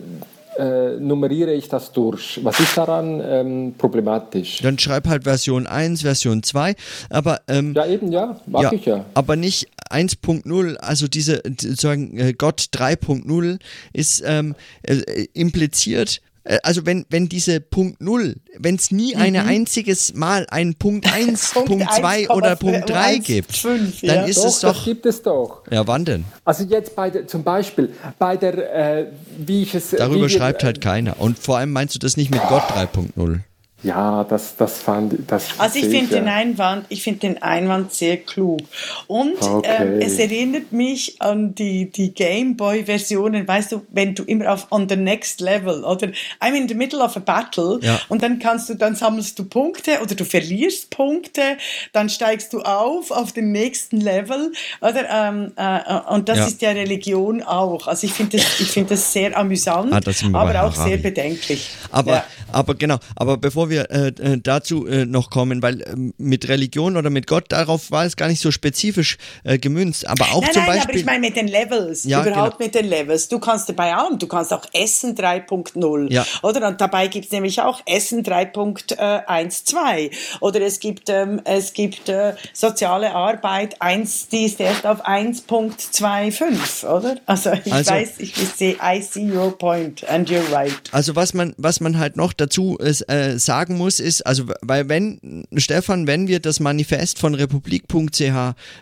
äh, 0.58 0.98
nummeriere 0.98 1.52
ich 1.52 1.68
das 1.68 1.92
durch. 1.92 2.40
Was 2.42 2.58
ist 2.60 2.76
daran 2.78 3.20
ähm, 3.22 3.74
problematisch? 3.76 4.60
Dann 4.62 4.78
schreib 4.78 5.06
halt 5.06 5.24
Version 5.24 5.66
1, 5.66 6.02
Version 6.02 6.42
2, 6.42 6.74
aber 7.10 7.40
ähm, 7.48 7.74
ja 7.74 7.86
eben 7.86 8.10
ja, 8.10 8.40
mag 8.46 8.62
ja, 8.62 8.72
ich 8.72 8.86
ja. 8.86 9.04
Aber 9.14 9.36
nicht 9.36 9.68
1.0, 9.90 10.76
also 10.76 11.08
diese 11.08 11.44
äh, 11.44 12.32
Gott 12.32 12.68
3.0 12.72 13.58
ist 13.92 14.22
ähm, 14.26 14.54
äh, 14.82 15.26
impliziert 15.34 16.20
äh, 16.22 16.35
also 16.62 16.86
wenn, 16.86 17.06
wenn 17.10 17.28
diese 17.28 17.60
Punkt 17.60 18.00
0, 18.00 18.36
wenn 18.58 18.76
es 18.76 18.90
nie 18.90 19.14
mhm. 19.14 19.20
ein 19.20 19.36
einziges 19.36 20.14
Mal 20.14 20.46
einen 20.50 20.74
Punkt 20.74 21.12
1, 21.12 21.54
Punkt 21.54 21.92
2 21.92 22.30
oder 22.30 22.56
Punkt 22.56 22.88
3 22.88 23.18
gibt, 23.18 23.56
5, 23.56 24.00
dann 24.02 24.16
ja. 24.16 24.24
ist 24.24 24.38
doch, 24.38 24.46
es 24.46 24.60
doch. 24.60 24.74
Das 24.74 24.84
gibt 24.84 25.06
es 25.06 25.22
doch. 25.22 25.62
Ja, 25.70 25.86
wann 25.86 26.04
denn? 26.04 26.24
Also 26.44 26.64
jetzt 26.64 26.94
bei 26.94 27.10
der, 27.10 27.26
zum 27.26 27.42
Beispiel 27.42 27.90
bei 28.18 28.36
der, 28.36 28.98
äh, 28.98 29.06
wie 29.38 29.62
ich 29.62 29.74
es. 29.74 29.90
Darüber 29.90 30.28
schreibt 30.28 30.62
wir, 30.62 30.66
halt 30.66 30.80
keiner. 30.80 31.20
Und 31.20 31.38
vor 31.38 31.58
allem 31.58 31.72
meinst 31.72 31.94
du 31.94 31.98
das 31.98 32.16
nicht 32.16 32.30
mit 32.30 32.40
Gott 32.48 32.62
3.0? 32.70 33.40
Ja, 33.82 34.24
das, 34.24 34.56
das 34.56 34.78
fand 34.78 35.14
das 35.26 35.48
Also 35.58 35.78
ich 35.78 35.86
finde 35.86 36.16
den 36.16 36.28
Einwand, 36.28 36.86
ich 36.88 37.02
finde 37.02 37.20
den 37.20 37.42
Einwand 37.42 37.92
sehr 37.92 38.16
klug. 38.16 38.60
Und 39.06 39.40
okay. 39.42 39.76
ähm, 39.78 40.00
es 40.00 40.18
erinnert 40.18 40.72
mich 40.72 41.20
an 41.20 41.54
die, 41.54 41.90
die 41.90 42.14
Gameboy-Versionen, 42.14 43.46
weißt 43.46 43.72
du, 43.72 43.82
wenn 43.90 44.14
du 44.14 44.22
immer 44.24 44.54
auf 44.54 44.66
on 44.70 44.88
the 44.88 44.96
next 44.96 45.42
level 45.42 45.84
oder 45.84 46.08
I'm 46.40 46.54
in 46.54 46.68
the 46.68 46.74
middle 46.74 47.00
of 47.00 47.16
a 47.16 47.20
battle 47.20 47.78
ja. 47.82 48.00
und 48.08 48.22
dann 48.22 48.38
kannst 48.38 48.70
du, 48.70 48.74
dann 48.74 48.96
sammelst 48.96 49.38
du 49.38 49.44
Punkte 49.44 50.00
oder 50.02 50.14
du 50.14 50.24
verlierst 50.24 50.88
Punkte, 50.88 51.58
dann 51.92 52.08
steigst 52.08 52.54
du 52.54 52.62
auf 52.62 53.10
auf 53.10 53.32
den 53.32 53.52
nächsten 53.52 54.00
Level, 54.00 54.52
oder? 54.80 55.04
Ähm, 55.10 55.52
äh, 55.56 56.14
und 56.14 56.30
das 56.30 56.38
ja. 56.38 56.46
ist 56.46 56.62
ja 56.62 56.70
Religion 56.70 57.42
auch. 57.42 57.86
Also 57.86 58.06
ich 58.06 58.14
finde 58.14 58.38
das, 58.38 58.58
ich 58.58 58.68
finde 58.68 58.90
das 58.90 59.12
sehr 59.12 59.36
amüsant, 59.36 59.92
ah, 59.92 60.00
das 60.00 60.24
aber 60.32 60.64
auch 60.64 60.74
sehr 60.74 60.96
bedenklich. 60.96 61.68
Aber, 61.90 62.12
ja. 62.12 62.24
Aber 62.52 62.74
genau, 62.74 62.98
aber 63.16 63.36
bevor 63.36 63.70
wir 63.70 63.90
äh, 63.90 64.08
äh, 64.08 64.38
dazu 64.42 64.86
äh, 64.86 65.04
noch 65.06 65.30
kommen, 65.30 65.62
weil 65.62 65.82
äh, 65.82 65.94
mit 66.18 66.48
Religion 66.48 66.96
oder 66.96 67.10
mit 67.10 67.26
Gott, 67.26 67.46
darauf 67.48 67.90
war 67.90 68.04
es 68.04 68.16
gar 68.16 68.28
nicht 68.28 68.40
so 68.40 68.50
spezifisch 68.50 69.18
äh, 69.44 69.58
gemünzt. 69.58 70.06
Aber 70.08 70.32
auch 70.32 70.42
nein, 70.42 70.52
zum 70.52 70.62
nein, 70.62 70.76
Beispiel. 70.76 70.90
aber 70.90 70.98
ich 70.98 71.04
meine 71.04 71.20
mit 71.20 71.36
den 71.36 71.48
Levels, 71.48 72.04
ja, 72.04 72.22
überhaupt 72.22 72.58
genau. 72.58 72.66
mit 72.66 72.74
den 72.74 72.86
Levels. 72.88 73.28
Du 73.28 73.38
kannst 73.38 73.68
dabei 73.68 73.96
auch, 73.96 74.16
du 74.16 74.26
kannst 74.26 74.52
auch 74.52 74.64
Essen 74.72 75.16
3.0. 75.16 76.12
Ja. 76.12 76.26
Oder? 76.42 76.66
Und 76.68 76.80
dabei 76.80 77.08
gibt 77.08 77.26
es 77.26 77.32
nämlich 77.32 77.60
auch 77.60 77.80
Essen 77.86 78.22
3.12. 78.24 80.10
Oder 80.40 80.60
es 80.60 80.80
gibt, 80.80 81.08
ähm, 81.08 81.40
es 81.44 81.72
gibt 81.72 82.08
äh, 82.08 82.34
soziale 82.52 83.14
Arbeit 83.14 83.80
1, 83.80 84.28
die 84.28 84.44
ist 84.44 84.60
erst 84.60 84.86
auf 84.86 85.06
1.25, 85.06 86.86
oder? 86.86 87.16
Also 87.26 87.52
ich 87.64 87.72
also, 87.72 87.90
weiß, 87.90 88.18
ich 88.18 88.34
sehe, 88.34 88.76
I 88.82 89.02
see 89.02 89.30
your 89.30 89.56
point 89.56 90.08
and 90.08 90.30
you're 90.30 90.52
right. 90.52 90.72
Also 90.92 91.16
was 91.16 91.34
man, 91.34 91.54
was 91.56 91.80
man 91.80 91.98
halt 91.98 92.16
noch 92.16 92.32
dazu 92.36 92.78
äh, 92.78 93.38
sagen 93.38 93.76
muss, 93.76 94.00
ist, 94.00 94.26
also, 94.26 94.44
weil 94.62 94.88
wenn, 94.88 95.46
Stefan, 95.56 96.06
wenn 96.06 96.28
wir 96.28 96.40
das 96.40 96.60
Manifest 96.60 97.18
von 97.18 97.34
republik.ch 97.34 98.20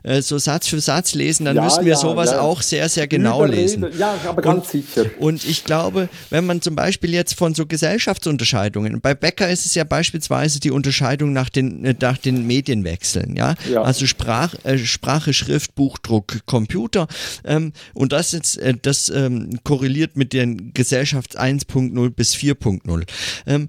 äh, 0.02 0.22
so 0.22 0.38
Satz 0.38 0.68
für 0.68 0.80
Satz 0.80 1.14
lesen, 1.14 1.44
dann 1.44 1.56
ja, 1.56 1.64
müssen 1.64 1.84
wir 1.84 1.92
ja, 1.92 1.98
sowas 1.98 2.30
ja. 2.30 2.40
auch 2.40 2.62
sehr, 2.62 2.88
sehr 2.88 3.06
genau 3.06 3.44
Überrede. 3.44 3.60
lesen. 3.60 3.86
Ja, 3.98 4.14
aber 4.26 4.42
ganz 4.42 4.66
und, 4.66 4.70
sicher. 4.70 5.06
Und 5.18 5.44
ich 5.44 5.64
glaube, 5.64 6.08
wenn 6.30 6.46
man 6.46 6.60
zum 6.60 6.74
Beispiel 6.74 7.12
jetzt 7.12 7.34
von 7.34 7.54
so 7.54 7.66
Gesellschaftsunterscheidungen, 7.66 9.00
bei 9.00 9.14
Becker 9.14 9.48
ist 9.48 9.66
es 9.66 9.74
ja 9.74 9.84
beispielsweise 9.84 10.60
die 10.60 10.70
Unterscheidung 10.70 11.32
nach 11.32 11.48
den, 11.48 11.84
äh, 11.84 11.94
nach 12.00 12.18
den 12.18 12.46
Medienwechseln, 12.46 13.36
ja, 13.36 13.54
also 13.76 14.06
Sprach, 14.06 14.54
äh, 14.64 14.78
Sprache, 14.78 15.32
Schrift, 15.32 15.74
Buchdruck, 15.74 16.40
Computer 16.46 17.06
ähm, 17.44 17.72
und 17.94 18.12
das 18.12 18.34
ist, 18.34 18.56
äh, 18.58 18.74
das 18.80 19.08
ähm, 19.08 19.58
korreliert 19.64 20.16
mit 20.16 20.32
den 20.32 20.72
Gesellschafts 20.74 21.36
1.0 21.36 22.10
bis 22.10 22.34
4.0. 22.34 23.04
Ähm, 23.46 23.68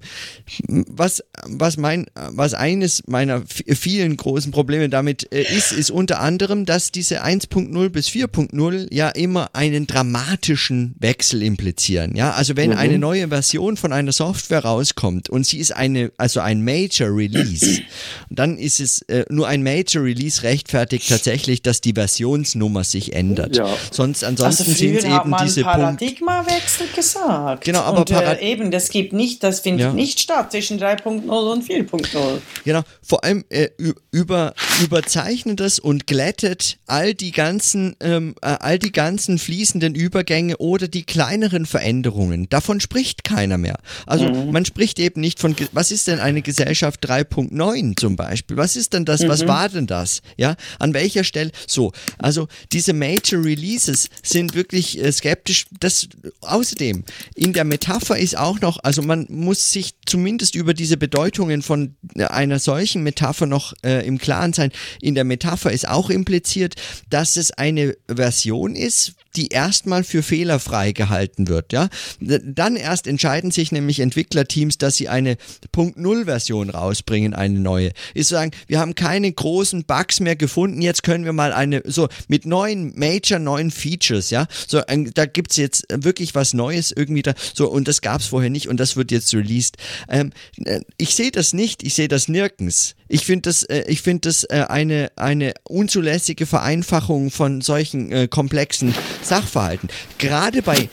was, 0.68 1.22
was 1.44 1.76
mein, 1.76 2.06
was 2.14 2.54
eines 2.54 3.06
meiner 3.06 3.42
vielen 3.46 4.16
großen 4.16 4.52
Probleme 4.52 4.88
damit 4.88 5.32
äh, 5.32 5.42
ist, 5.42 5.72
ist 5.72 5.90
unter 5.90 6.20
anderem, 6.20 6.64
dass 6.64 6.92
diese 6.92 7.24
1.0 7.24 7.88
bis 7.90 8.08
4.0 8.08 8.94
ja 8.94 9.08
immer 9.08 9.50
einen 9.54 9.86
dramatischen 9.86 10.94
Wechsel 10.98 11.42
implizieren. 11.42 12.16
Ja, 12.16 12.32
also 12.32 12.56
wenn 12.56 12.70
mhm. 12.70 12.78
eine 12.78 12.98
neue 12.98 13.28
Version 13.28 13.76
von 13.76 13.92
einer 13.92 14.12
Software 14.12 14.64
rauskommt 14.64 15.28
und 15.28 15.46
sie 15.46 15.58
ist 15.58 15.72
eine, 15.72 16.12
also 16.16 16.40
ein 16.40 16.64
Major 16.64 17.14
Release, 17.14 17.82
dann 18.30 18.56
ist 18.56 18.80
es 18.80 19.02
äh, 19.02 19.24
nur 19.28 19.46
ein 19.48 19.62
Major 19.62 20.02
Release 20.04 20.42
rechtfertigt 20.42 21.08
tatsächlich, 21.08 21.62
dass 21.62 21.80
die 21.80 21.92
Versionsnummer 21.92 22.84
sich 22.84 23.12
ändert. 23.12 23.56
Ja. 23.56 23.68
Sonst 23.90 24.24
ansonsten 24.24 24.64
also 24.64 24.72
sind 24.72 24.96
es 24.96 25.04
eben 25.04 25.34
diese 25.42 25.62
Paradigmawechsel 25.62 26.86
gesagt. 26.94 27.64
Genau, 27.64 27.80
aber 27.80 28.00
und, 28.00 28.10
äh, 28.10 28.40
eben, 28.40 28.70
das 28.70 28.88
gibt 28.88 29.12
nicht, 29.12 29.42
das 29.42 29.62
findet 29.66 29.86
ja. 29.86 29.92
nicht 29.92 30.20
statt 30.20 30.52
zwischen 30.52 30.78
3.0 30.78 31.28
und 31.28 31.68
4.0. 31.68 32.38
Genau, 32.64 32.82
vor 33.02 33.24
allem 33.24 33.44
äh, 33.48 33.68
über, 34.12 34.54
überzeichnet 34.80 35.58
das 35.58 35.80
und 35.80 36.06
glättet 36.06 36.78
all 36.86 37.14
die 37.14 37.32
ganzen, 37.32 37.96
ähm, 37.98 38.36
äh, 38.42 38.56
all 38.60 38.78
die 38.78 38.92
ganzen 38.92 39.38
fließenden 39.38 39.96
Übergänge 39.96 40.58
oder 40.58 40.86
die 40.86 41.02
kleineren 41.02 41.66
Veränderungen. 41.66 42.48
Davon 42.48 42.78
spricht 42.80 43.24
keiner 43.24 43.58
mehr. 43.58 43.78
Also 44.06 44.28
mhm. 44.28 44.52
man 44.52 44.64
spricht 44.64 45.00
eben 45.00 45.20
nicht 45.20 45.40
von, 45.40 45.56
was 45.72 45.90
ist 45.90 46.06
denn 46.06 46.20
eine 46.20 46.42
Gesellschaft 46.42 47.04
3.9 47.04 47.98
zum 47.98 48.14
Beispiel? 48.14 48.56
Was 48.56 48.76
ist 48.76 48.92
denn 48.92 49.04
das? 49.04 49.22
Mhm. 49.22 49.28
Was 49.28 49.48
war 49.48 49.68
denn 49.68 49.88
das? 49.88 50.22
Ja, 50.36 50.54
an 50.78 50.94
welcher 50.94 51.24
Stelle? 51.24 51.50
So, 51.66 51.90
also 52.18 52.46
diese 52.72 52.92
Major 52.92 53.44
Releases 53.44 54.10
sind 54.22 54.54
wirklich 54.54 55.02
äh, 55.02 55.10
skeptisch. 55.10 55.66
Das 55.80 56.08
außerdem 56.42 57.02
in 57.34 57.52
der 57.52 57.64
Metapher 57.64 58.16
ist 58.16 58.36
auch 58.36 58.60
noch, 58.60 58.78
also 58.84 59.02
man 59.02 59.26
muss 59.28 59.55
sich 59.56 59.94
zumindest 60.06 60.54
über 60.54 60.74
diese 60.74 60.96
Bedeutungen 60.96 61.62
von 61.62 61.96
einer 62.16 62.58
solchen 62.58 63.02
Metapher 63.02 63.46
noch 63.46 63.72
äh, 63.84 64.06
im 64.06 64.18
Klaren 64.18 64.52
sein. 64.52 64.72
In 65.00 65.14
der 65.14 65.24
Metapher 65.24 65.72
ist 65.72 65.88
auch 65.88 66.10
impliziert, 66.10 66.74
dass 67.10 67.36
es 67.36 67.50
eine 67.50 67.96
Version 68.08 68.74
ist, 68.74 69.14
die 69.36 69.48
erstmal 69.48 70.04
für 70.04 70.22
fehlerfrei 70.22 70.92
gehalten 70.92 71.48
wird. 71.48 71.72
Ja? 71.72 71.88
Dann 72.20 72.76
erst 72.76 73.06
entscheiden 73.06 73.50
sich 73.50 73.72
nämlich 73.72 74.00
Entwicklerteams, 74.00 74.78
dass 74.78 74.96
sie 74.96 75.08
eine 75.08 75.36
Punkt 75.72 75.98
Null 75.98 76.24
Version 76.24 76.70
rausbringen, 76.70 77.34
eine 77.34 77.60
neue. 77.60 77.92
Ist 78.14 78.28
sagen, 78.28 78.52
wir 78.66 78.80
haben 78.80 78.94
keine 78.94 79.30
großen 79.30 79.84
Bugs 79.84 80.20
mehr 80.20 80.36
gefunden, 80.36 80.80
jetzt 80.80 81.02
können 81.02 81.24
wir 81.24 81.32
mal 81.32 81.52
eine, 81.52 81.82
so 81.84 82.08
mit 82.28 82.46
neuen 82.46 82.98
Major, 82.98 83.38
neuen 83.38 83.70
Features, 83.70 84.30
ja, 84.30 84.46
so 84.66 84.80
da 85.14 85.26
gibt's 85.26 85.56
jetzt 85.56 85.86
wirklich 85.92 86.34
was 86.34 86.54
Neues 86.54 86.92
irgendwie 86.92 87.22
da, 87.22 87.34
so 87.54 87.68
und 87.70 87.88
das 87.88 88.00
gab's 88.00 88.26
vorher 88.26 88.50
nicht 88.50 88.68
und 88.68 88.78
das 88.78 88.96
wird 88.96 89.10
jetzt 89.10 89.32
released. 89.34 89.76
Ähm, 90.08 90.32
äh, 90.64 90.80
ich 90.96 91.14
sehe 91.14 91.30
das 91.30 91.52
nicht, 91.52 91.82
ich 91.82 91.94
sehe 91.94 92.08
das 92.08 92.28
nirgends. 92.28 92.94
Ich 93.08 93.24
finde 93.24 93.42
das, 93.42 93.62
äh, 93.64 93.84
ich 93.86 94.02
finde 94.02 94.28
das 94.28 94.44
äh, 94.44 94.64
eine, 94.68 95.10
eine 95.16 95.54
unzulässige 95.64 96.46
Vereinfachung 96.46 97.30
von 97.30 97.60
solchen 97.60 98.10
äh, 98.10 98.28
komplexen 98.28 98.94
Sachverhalten. 99.22 99.88
Gerade 100.18 100.62
bei 100.62 100.88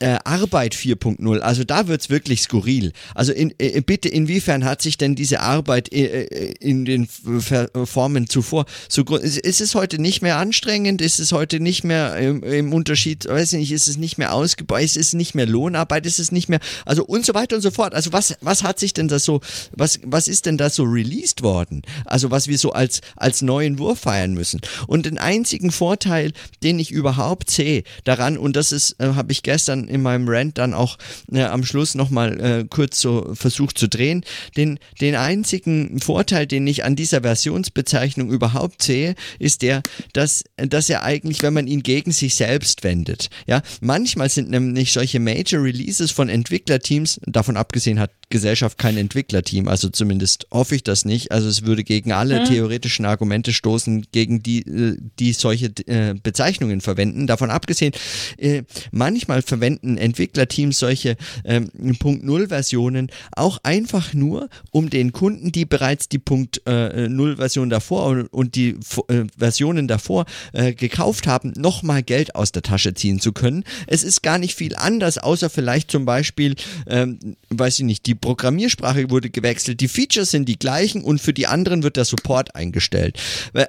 äh, 0.00 0.18
Arbeit 0.24 0.74
4.0, 0.74 1.38
also 1.40 1.64
da 1.64 1.88
wird's 1.88 2.10
wirklich 2.10 2.42
skurril. 2.42 2.92
Also 3.14 3.32
in, 3.32 3.54
äh, 3.58 3.80
bitte, 3.80 4.08
inwiefern 4.08 4.64
hat 4.64 4.82
sich 4.82 4.98
denn 4.98 5.14
diese 5.14 5.40
Arbeit 5.40 5.92
äh, 5.92 6.24
äh 6.24 6.54
in 6.60 6.84
den 6.84 7.06
Formen 7.06 8.28
zuvor 8.28 8.66
so 8.88 9.02
ist, 9.16 9.60
es 9.60 9.74
heute 9.74 10.00
nicht 10.00 10.22
mehr 10.22 10.36
anstrengend? 10.36 11.00
Ist 11.00 11.18
es 11.18 11.32
heute 11.32 11.60
nicht 11.60 11.84
mehr 11.84 12.16
im, 12.16 12.42
im 12.42 12.72
Unterschied, 12.72 13.26
weiß 13.26 13.52
ich 13.54 13.60
nicht, 13.60 13.72
ist 13.72 13.88
es 13.88 13.96
nicht 13.96 14.18
mehr 14.18 14.32
ausgebaut, 14.32 14.82
ist 14.82 14.96
es 14.96 15.12
nicht 15.12 15.34
mehr 15.34 15.46
Lohnarbeit, 15.46 16.06
ist 16.06 16.18
es 16.18 16.32
nicht 16.32 16.48
mehr, 16.48 16.60
also 16.84 17.04
und 17.04 17.24
so 17.24 17.34
weiter 17.34 17.56
und 17.56 17.62
so 17.62 17.70
fort. 17.70 17.94
Also 17.94 18.12
was, 18.12 18.36
was 18.40 18.62
hat 18.62 18.78
sich 18.78 18.94
denn 18.94 19.08
da 19.08 19.18
so, 19.18 19.40
was, 19.72 20.00
was 20.04 20.28
ist 20.28 20.46
denn 20.46 20.58
da 20.58 20.70
so 20.70 20.84
released 20.84 21.42
worden? 21.42 21.82
Also 22.04 22.30
was 22.30 22.48
wir 22.48 22.58
so 22.58 22.72
als, 22.72 23.00
als 23.16 23.42
neuen 23.42 23.78
Wurf 23.78 24.00
feiern 24.00 24.34
müssen. 24.34 24.60
Und 24.86 25.06
den 25.06 25.18
einzigen 25.18 25.70
Vorteil, 25.70 26.32
den 26.62 26.78
ich 26.78 26.90
überhaupt 26.90 27.50
sehe 27.50 27.82
daran, 28.04 28.38
und 28.38 28.56
das 28.56 28.72
ist, 28.72 28.96
äh, 28.98 29.14
habe 29.14 29.32
ich 29.32 29.42
gestern 29.42 29.85
in 29.88 30.02
meinem 30.02 30.28
Rant 30.28 30.58
dann 30.58 30.74
auch 30.74 30.98
äh, 31.32 31.42
am 31.42 31.64
Schluss 31.64 31.94
nochmal 31.94 32.40
äh, 32.40 32.64
kurz 32.68 33.00
so 33.00 33.34
versucht 33.34 33.78
zu 33.78 33.88
drehen. 33.88 34.24
Den, 34.56 34.78
den 35.00 35.14
einzigen 35.14 36.00
Vorteil, 36.00 36.46
den 36.46 36.66
ich 36.66 36.84
an 36.84 36.96
dieser 36.96 37.22
Versionsbezeichnung 37.22 38.30
überhaupt 38.30 38.82
sehe, 38.82 39.14
ist 39.38 39.62
der, 39.62 39.82
dass, 40.12 40.44
dass 40.56 40.88
er 40.88 41.02
eigentlich, 41.02 41.42
wenn 41.42 41.54
man 41.54 41.66
ihn 41.66 41.82
gegen 41.82 42.12
sich 42.12 42.34
selbst 42.34 42.84
wendet, 42.84 43.30
ja, 43.46 43.62
manchmal 43.80 44.28
sind 44.28 44.50
nämlich 44.50 44.92
solche 44.92 45.20
Major 45.20 45.62
Releases 45.62 46.10
von 46.10 46.28
Entwicklerteams, 46.28 47.20
davon 47.26 47.56
abgesehen 47.56 48.00
hat 48.00 48.10
Gesellschaft 48.28 48.78
kein 48.78 48.96
Entwicklerteam, 48.96 49.68
also 49.68 49.88
zumindest 49.88 50.48
hoffe 50.50 50.74
ich 50.74 50.82
das 50.82 51.04
nicht. 51.04 51.30
Also 51.30 51.48
es 51.48 51.64
würde 51.64 51.84
gegen 51.84 52.12
alle 52.12 52.40
hm. 52.40 52.46
theoretischen 52.46 53.04
Argumente 53.04 53.52
stoßen, 53.52 54.06
gegen 54.10 54.42
die, 54.42 54.62
äh, 54.62 54.96
die 55.18 55.32
solche 55.32 55.66
äh, 55.86 56.14
Bezeichnungen 56.20 56.80
verwenden. 56.80 57.26
Davon 57.26 57.50
abgesehen, 57.50 57.92
äh, 58.36 58.62
manchmal 58.90 59.42
verwenden 59.42 59.96
Entwicklerteams 59.96 60.78
solche 60.78 61.16
ähm, 61.44 61.70
Punkt 62.00 62.24
Null 62.24 62.48
Versionen 62.48 63.10
auch 63.32 63.58
einfach 63.62 64.12
nur, 64.12 64.48
um 64.70 64.90
den 64.90 65.12
Kunden, 65.12 65.52
die 65.52 65.64
bereits 65.64 66.08
die 66.08 66.18
Punkt 66.18 66.62
Null 66.66 67.36
Version 67.36 67.70
davor 67.70 68.26
und 68.30 68.54
die 68.54 68.76
äh, 69.08 69.24
Versionen 69.38 69.88
davor 69.88 70.26
äh, 70.52 70.72
gekauft 70.72 71.26
haben, 71.26 71.52
nochmal 71.56 72.02
Geld 72.02 72.34
aus 72.34 72.52
der 72.52 72.62
Tasche 72.62 72.94
ziehen 72.94 73.20
zu 73.20 73.32
können. 73.32 73.64
Es 73.86 74.02
ist 74.02 74.22
gar 74.22 74.38
nicht 74.38 74.54
viel 74.54 74.74
anders, 74.74 75.18
außer 75.18 75.50
vielleicht 75.50 75.90
zum 75.90 76.04
Beispiel, 76.04 76.56
ähm, 76.86 77.36
weiß 77.50 77.78
ich 77.78 77.84
nicht, 77.84 78.06
die 78.06 78.15
Programmiersprache 78.16 79.10
wurde 79.10 79.30
gewechselt, 79.30 79.80
die 79.80 79.88
Features 79.88 80.30
sind 80.30 80.48
die 80.48 80.58
gleichen 80.58 81.02
und 81.02 81.20
für 81.20 81.32
die 81.32 81.46
anderen 81.46 81.82
wird 81.82 81.96
der 81.96 82.04
Support 82.04 82.54
eingestellt. 82.54 83.18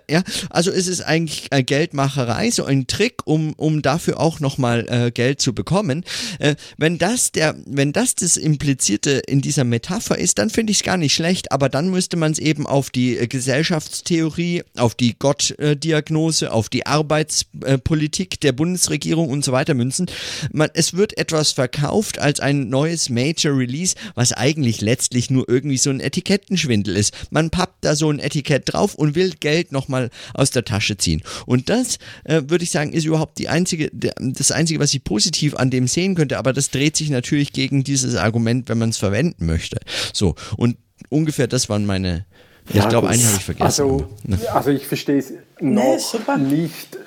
Ja, 0.09 0.23
also 0.49 0.71
es 0.71 0.87
ist 0.87 1.01
eigentlich 1.01 1.49
Geldmacherei, 1.51 2.51
so 2.51 2.65
ein 2.65 2.87
Trick, 2.87 3.25
um, 3.25 3.53
um 3.53 3.81
dafür 3.81 4.19
auch 4.19 4.39
nochmal 4.39 4.85
äh, 4.89 5.11
Geld 5.11 5.41
zu 5.41 5.53
bekommen. 5.53 6.03
Äh, 6.39 6.55
wenn 6.77 6.97
das 6.97 7.31
der, 7.31 7.55
wenn 7.65 7.93
das 7.93 8.15
das 8.15 8.37
Implizierte 8.37 9.21
in 9.27 9.41
dieser 9.41 9.63
Metapher 9.63 10.17
ist, 10.17 10.39
dann 10.39 10.49
finde 10.49 10.71
ich 10.71 10.77
es 10.77 10.83
gar 10.83 10.97
nicht 10.97 11.13
schlecht, 11.13 11.51
aber 11.51 11.69
dann 11.69 11.89
müsste 11.89 12.17
man 12.17 12.31
es 12.31 12.39
eben 12.39 12.65
auf 12.65 12.89
die 12.89 13.17
äh, 13.17 13.27
Gesellschaftstheorie, 13.27 14.63
auf 14.75 14.95
die 14.95 15.17
Gottdiagnose, 15.17 16.51
auf 16.51 16.69
die 16.69 16.85
Arbeitspolitik 16.85 18.39
der 18.41 18.51
Bundesregierung 18.51 19.29
und 19.29 19.43
so 19.43 19.51
weiter 19.51 19.73
münzen. 19.73 20.07
Man, 20.51 20.69
es 20.73 20.93
wird 20.93 21.17
etwas 21.17 21.51
verkauft 21.51 22.19
als 22.19 22.39
ein 22.39 22.69
neues 22.69 23.09
Major 23.09 23.57
Release, 23.57 23.95
was 24.15 24.33
eigentlich 24.37 24.81
letztlich 24.81 25.29
nur 25.29 25.47
irgendwie 25.47 25.77
so 25.77 25.89
ein 25.89 25.99
Etikettenschwindel 25.99 26.95
ist. 26.95 27.13
Man 27.29 27.49
pappt 27.49 27.85
da 27.85 27.95
so 27.95 28.09
ein 28.09 28.19
Etikett 28.19 28.63
drauf 28.65 28.95
und 28.95 29.15
will 29.15 29.31
Geld 29.39 29.71
nochmal 29.71 30.09
aus 30.33 30.51
der 30.51 30.65
Tasche 30.65 30.97
ziehen. 30.97 31.21
Und 31.45 31.69
das, 31.69 31.97
äh, 32.23 32.43
würde 32.47 32.63
ich 32.63 32.71
sagen, 32.71 32.93
ist 32.93 33.05
überhaupt 33.05 33.37
die 33.37 33.49
einzige, 33.49 33.89
das 33.91 34.51
einzige, 34.51 34.79
was 34.79 34.93
ich 34.93 35.03
positiv 35.03 35.55
an 35.55 35.69
dem 35.69 35.87
sehen 35.87 36.15
könnte, 36.15 36.37
aber 36.37 36.53
das 36.53 36.69
dreht 36.69 36.95
sich 36.95 37.09
natürlich 37.09 37.53
gegen 37.53 37.83
dieses 37.83 38.15
Argument, 38.15 38.69
wenn 38.69 38.77
man 38.77 38.89
es 38.89 38.97
verwenden 38.97 39.45
möchte. 39.45 39.79
So, 40.13 40.35
und 40.57 40.77
ungefähr 41.09 41.47
das 41.47 41.69
waren 41.69 41.85
meine, 41.85 42.25
ja, 42.73 42.83
ich 42.83 42.89
glaube, 42.89 43.07
einen 43.07 43.23
habe 43.23 43.37
ich 43.37 43.45
vergessen. 43.45 43.65
Also, 43.65 44.09
also 44.53 44.69
ich 44.71 44.85
verstehe 44.85 45.17
es 45.17 45.33
noch 45.59 46.13
nee, 46.37 46.55
nicht. 46.55 46.97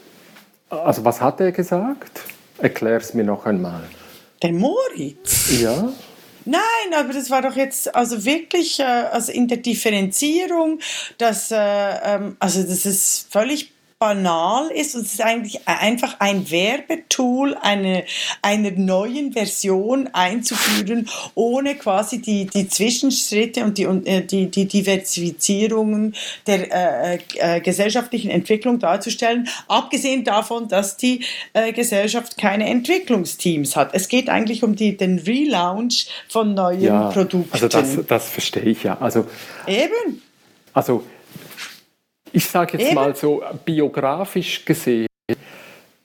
Also 0.70 1.04
was 1.04 1.20
hat 1.20 1.40
er 1.40 1.52
gesagt? 1.52 2.20
Erklär 2.58 2.98
es 2.98 3.14
mir 3.14 3.24
noch 3.24 3.44
einmal. 3.46 3.82
Der 4.42 4.52
Moritz? 4.52 5.60
Ja. 5.60 5.92
Nein, 6.44 6.94
aber 6.94 7.12
das 7.12 7.30
war 7.30 7.42
doch 7.42 7.56
jetzt 7.56 7.94
also 7.94 8.24
wirklich 8.24 8.80
äh, 8.80 8.82
also 8.82 9.32
in 9.32 9.48
der 9.48 9.58
Differenzierung, 9.58 10.80
dass 11.18 11.50
äh, 11.50 11.56
ähm, 11.56 12.36
also 12.38 12.62
das 12.62 12.86
ist 12.86 13.26
völlig 13.30 13.72
banal 14.00 14.70
ist 14.70 14.94
und 14.94 15.02
es 15.02 15.12
ist 15.12 15.20
eigentlich 15.20 15.68
einfach 15.68 16.16
ein 16.20 16.50
Werbetool 16.50 17.54
eine, 17.60 18.04
einer 18.40 18.70
neuen 18.70 19.34
Version 19.34 20.08
einzuführen, 20.14 21.06
ohne 21.34 21.74
quasi 21.74 22.22
die, 22.22 22.46
die 22.46 22.66
Zwischenschritte 22.66 23.62
und 23.62 23.76
die, 23.76 23.84
äh, 23.84 24.22
die, 24.22 24.50
die 24.50 24.66
Diversifizierungen 24.66 26.14
der 26.46 26.72
äh, 26.72 27.18
äh, 27.34 27.60
gesellschaftlichen 27.60 28.30
Entwicklung 28.30 28.78
darzustellen, 28.78 29.46
abgesehen 29.68 30.24
davon, 30.24 30.66
dass 30.66 30.96
die 30.96 31.22
äh, 31.52 31.74
Gesellschaft 31.74 32.38
keine 32.38 32.70
Entwicklungsteams 32.70 33.76
hat. 33.76 33.90
Es 33.92 34.08
geht 34.08 34.30
eigentlich 34.30 34.64
um 34.64 34.76
die, 34.76 34.96
den 34.96 35.18
Relaunch 35.18 36.08
von 36.26 36.54
neuen 36.54 36.80
ja, 36.80 37.10
Produkten. 37.10 37.50
Also 37.52 37.68
das, 37.68 37.98
das 38.08 38.30
verstehe 38.30 38.62
ich 38.62 38.82
ja. 38.82 38.96
Also, 38.98 39.26
Eben. 39.66 40.22
Also 40.72 41.04
ich 42.32 42.46
sage 42.46 42.78
jetzt 42.78 42.86
Eben. 42.88 42.94
mal 42.94 43.14
so, 43.16 43.42
biografisch 43.64 44.64
gesehen 44.64 45.06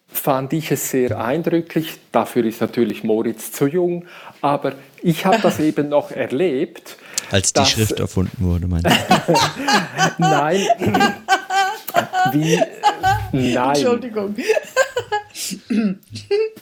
fand 0.08 0.54
ich 0.54 0.72
es 0.72 0.90
sehr 0.90 1.20
eindrücklich. 1.20 2.00
Dafür 2.12 2.46
ist 2.46 2.60
natürlich 2.62 3.04
Moritz 3.04 3.52
zu 3.52 3.68
jung, 3.68 4.06
aber 4.42 4.74
ich 5.04 5.26
habe 5.26 5.40
das 5.40 5.60
eben 5.60 5.90
noch 5.90 6.10
erlebt. 6.10 6.98
Als 7.32 7.54
die 7.54 7.60
dass, 7.60 7.72
Schrift 7.72 8.00
erfunden 8.00 8.38
wurde, 8.40 8.68
meinst 8.68 8.88
du? 8.88 9.34
nein. 10.18 10.62
Wie? 12.32 12.60
Nein. 13.32 13.76
Entschuldigung. 13.76 14.36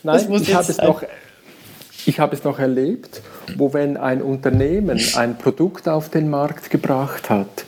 Nein, 0.02 0.32
ich 0.32 0.54
habe 0.54 0.70
es 0.70 0.78
noch. 0.78 1.02
Ich 2.06 2.20
habe 2.20 2.36
es 2.36 2.44
noch 2.44 2.58
erlebt, 2.58 3.22
wo 3.56 3.72
wenn 3.72 3.96
ein 3.96 4.20
Unternehmen 4.20 5.00
ein 5.14 5.38
Produkt 5.38 5.88
auf 5.88 6.10
den 6.10 6.28
Markt 6.28 6.68
gebracht 6.68 7.30
hat, 7.30 7.64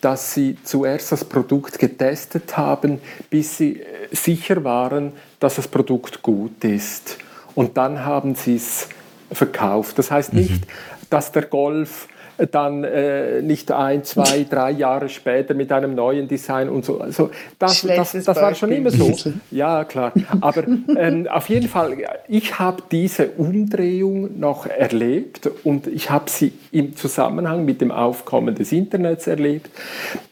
dass 0.00 0.34
sie 0.34 0.56
zuerst 0.64 1.12
das 1.12 1.24
Produkt 1.24 1.78
getestet 1.78 2.56
haben, 2.56 3.00
bis 3.28 3.58
sie 3.58 3.80
äh, 3.80 3.84
sicher 4.12 4.64
waren, 4.64 5.12
dass 5.38 5.56
das 5.56 5.68
Produkt 5.68 6.22
gut 6.22 6.64
ist. 6.64 7.18
Und 7.54 7.76
dann 7.76 8.04
haben 8.04 8.34
sie 8.34 8.56
es 8.56 8.88
verkauft. 9.30 9.98
Das 9.98 10.10
heißt 10.10 10.32
nicht, 10.32 10.66
mhm. 10.66 10.70
dass 11.10 11.32
der 11.32 11.42
Golf 11.42 12.08
dann 12.46 12.84
äh, 12.84 13.42
nicht 13.42 13.70
ein, 13.72 14.04
zwei, 14.04 14.44
drei 14.50 14.70
Jahre 14.70 15.08
später 15.08 15.54
mit 15.54 15.72
einem 15.72 15.94
neuen 15.94 16.28
Design 16.28 16.68
und 16.68 16.84
so. 16.84 17.00
Also 17.00 17.30
das, 17.58 17.82
das, 17.82 18.12
das, 18.12 18.36
war 18.36 18.54
schon 18.54 18.72
immer 18.72 18.90
so. 18.90 19.10
Ja, 19.50 19.84
klar. 19.84 20.12
Aber 20.40 20.64
ähm, 20.66 21.26
auf 21.28 21.48
jeden 21.48 21.68
Fall, 21.68 21.96
ich 22.28 22.58
habe 22.58 22.82
diese 22.90 23.28
Umdrehung 23.30 24.38
noch 24.38 24.66
erlebt 24.66 25.50
und 25.64 25.86
ich 25.86 26.10
habe 26.10 26.30
sie 26.30 26.52
im 26.72 26.96
Zusammenhang 26.96 27.64
mit 27.64 27.80
dem 27.80 27.90
Aufkommen 27.90 28.54
des 28.54 28.72
Internets 28.72 29.26
erlebt, 29.26 29.70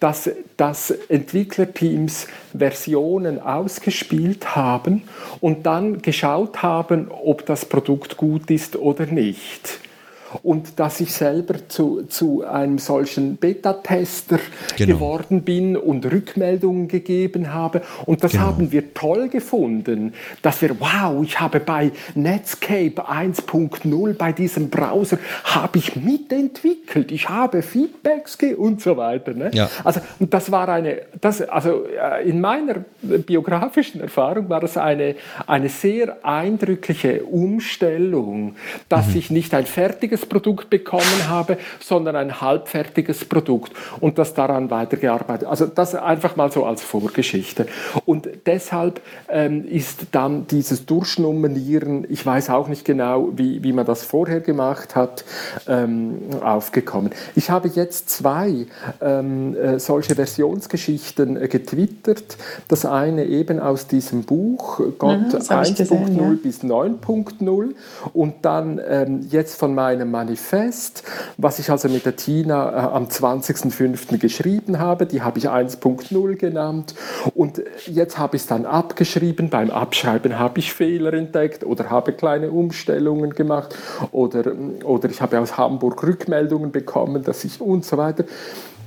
dass, 0.00 0.30
dass 0.56 0.90
Entwicklerteams 0.90 2.26
Versionen 2.56 3.40
ausgespielt 3.40 4.56
haben 4.56 5.02
und 5.40 5.66
dann 5.66 6.00
geschaut 6.02 6.62
haben, 6.62 7.08
ob 7.10 7.44
das 7.46 7.64
Produkt 7.64 8.16
gut 8.16 8.50
ist 8.50 8.76
oder 8.76 9.06
nicht 9.06 9.80
und 10.42 10.78
dass 10.78 11.00
ich 11.00 11.12
selber 11.12 11.68
zu, 11.68 12.04
zu 12.04 12.44
einem 12.44 12.78
solchen 12.78 13.36
Beta-Tester 13.36 14.38
genau. 14.76 14.94
geworden 14.94 15.42
bin 15.42 15.76
und 15.76 16.04
Rückmeldungen 16.06 16.88
gegeben 16.88 17.52
habe. 17.52 17.82
Und 18.06 18.24
das 18.24 18.32
genau. 18.32 18.44
haben 18.44 18.72
wir 18.72 18.94
toll 18.94 19.28
gefunden, 19.28 20.14
dass 20.42 20.60
wir, 20.62 20.78
wow, 20.80 21.22
ich 21.22 21.38
habe 21.40 21.60
bei 21.60 21.92
Netscape 22.14 23.08
1.0, 23.08 24.14
bei 24.14 24.32
diesem 24.32 24.70
Browser, 24.70 25.18
habe 25.44 25.78
ich 25.78 25.96
mitentwickelt, 25.96 27.12
ich 27.12 27.28
habe 27.28 27.62
Feedbacks 27.62 28.36
und 28.56 28.80
so 28.80 28.96
weiter. 28.96 29.32
Ne? 29.32 29.50
Ja. 29.52 29.68
Also, 29.84 30.00
und 30.18 30.32
das 30.32 30.50
war 30.50 30.68
eine, 30.68 31.02
das, 31.20 31.42
also 31.42 31.86
äh, 31.86 32.28
in 32.28 32.40
meiner 32.40 32.84
biografischen 33.02 34.00
Erfahrung 34.00 34.48
war 34.48 34.60
das 34.60 34.76
eine, 34.76 35.16
eine 35.46 35.68
sehr 35.68 36.24
eindrückliche 36.24 37.24
Umstellung, 37.24 38.56
dass 38.88 39.08
mhm. 39.08 39.16
ich 39.16 39.30
nicht 39.30 39.54
ein 39.54 39.66
fertiges 39.66 40.17
fertiges 40.18 40.26
Produkt 40.26 40.70
bekommen 40.70 41.28
habe, 41.28 41.58
sondern 41.80 42.16
ein 42.16 42.40
halbfertiges 42.40 43.24
Produkt 43.24 43.72
und 44.00 44.18
das 44.18 44.34
daran 44.34 44.70
weitergearbeitet. 44.70 45.48
Also 45.48 45.66
das 45.66 45.94
einfach 45.94 46.36
mal 46.36 46.50
so 46.50 46.64
als 46.64 46.82
Vorgeschichte. 46.82 47.66
Und 48.04 48.28
deshalb 48.46 49.00
ähm, 49.28 49.66
ist 49.66 50.06
dann 50.12 50.46
dieses 50.46 50.86
Durchnummerieren, 50.86 52.06
ich 52.08 52.24
weiß 52.24 52.50
auch 52.50 52.68
nicht 52.68 52.84
genau, 52.84 53.30
wie, 53.36 53.62
wie 53.62 53.72
man 53.72 53.86
das 53.86 54.04
vorher 54.04 54.40
gemacht 54.40 54.96
hat, 54.96 55.24
ähm, 55.66 56.18
aufgekommen. 56.42 57.12
Ich 57.34 57.50
habe 57.50 57.68
jetzt 57.68 58.10
zwei 58.10 58.66
ähm, 59.00 59.56
äh, 59.56 59.78
solche 59.78 60.14
Versionsgeschichten 60.14 61.36
äh, 61.36 61.48
getwittert. 61.48 62.36
Das 62.68 62.84
eine 62.84 63.24
eben 63.24 63.60
aus 63.60 63.86
diesem 63.86 64.24
Buch, 64.24 64.80
Gott 64.98 65.32
mhm, 65.32 65.38
1.0 65.38 66.16
ja. 66.16 66.36
bis 66.42 66.62
9.0 66.62 67.74
und 68.12 68.34
dann 68.42 68.80
ähm, 68.86 69.26
jetzt 69.30 69.58
von 69.58 69.74
meinem 69.74 70.07
Manifest, 70.10 71.02
was 71.36 71.58
ich 71.58 71.70
also 71.70 71.88
mit 71.88 72.04
der 72.06 72.16
Tina 72.16 72.70
äh, 72.70 72.94
am 72.94 73.04
20.05. 73.04 74.18
geschrieben 74.18 74.78
habe. 74.78 75.06
Die 75.06 75.22
habe 75.22 75.38
ich 75.38 75.48
1.0 75.48 76.36
genannt. 76.36 76.94
Und 77.34 77.62
jetzt 77.86 78.18
habe 78.18 78.36
ich 78.36 78.42
es 78.42 78.48
dann 78.48 78.66
abgeschrieben. 78.66 79.50
Beim 79.50 79.70
Abschreiben 79.70 80.38
habe 80.38 80.58
ich 80.60 80.72
Fehler 80.72 81.12
entdeckt 81.12 81.64
oder 81.64 81.90
habe 81.90 82.12
kleine 82.12 82.50
Umstellungen 82.50 83.30
gemacht 83.30 83.74
oder, 84.12 84.52
oder 84.84 85.08
ich 85.08 85.20
habe 85.22 85.38
aus 85.38 85.56
Hamburg 85.56 86.02
Rückmeldungen 86.02 86.72
bekommen, 86.72 87.22
dass 87.22 87.44
ich 87.44 87.60
und 87.60 87.84
so 87.84 87.96
weiter. 87.96 88.24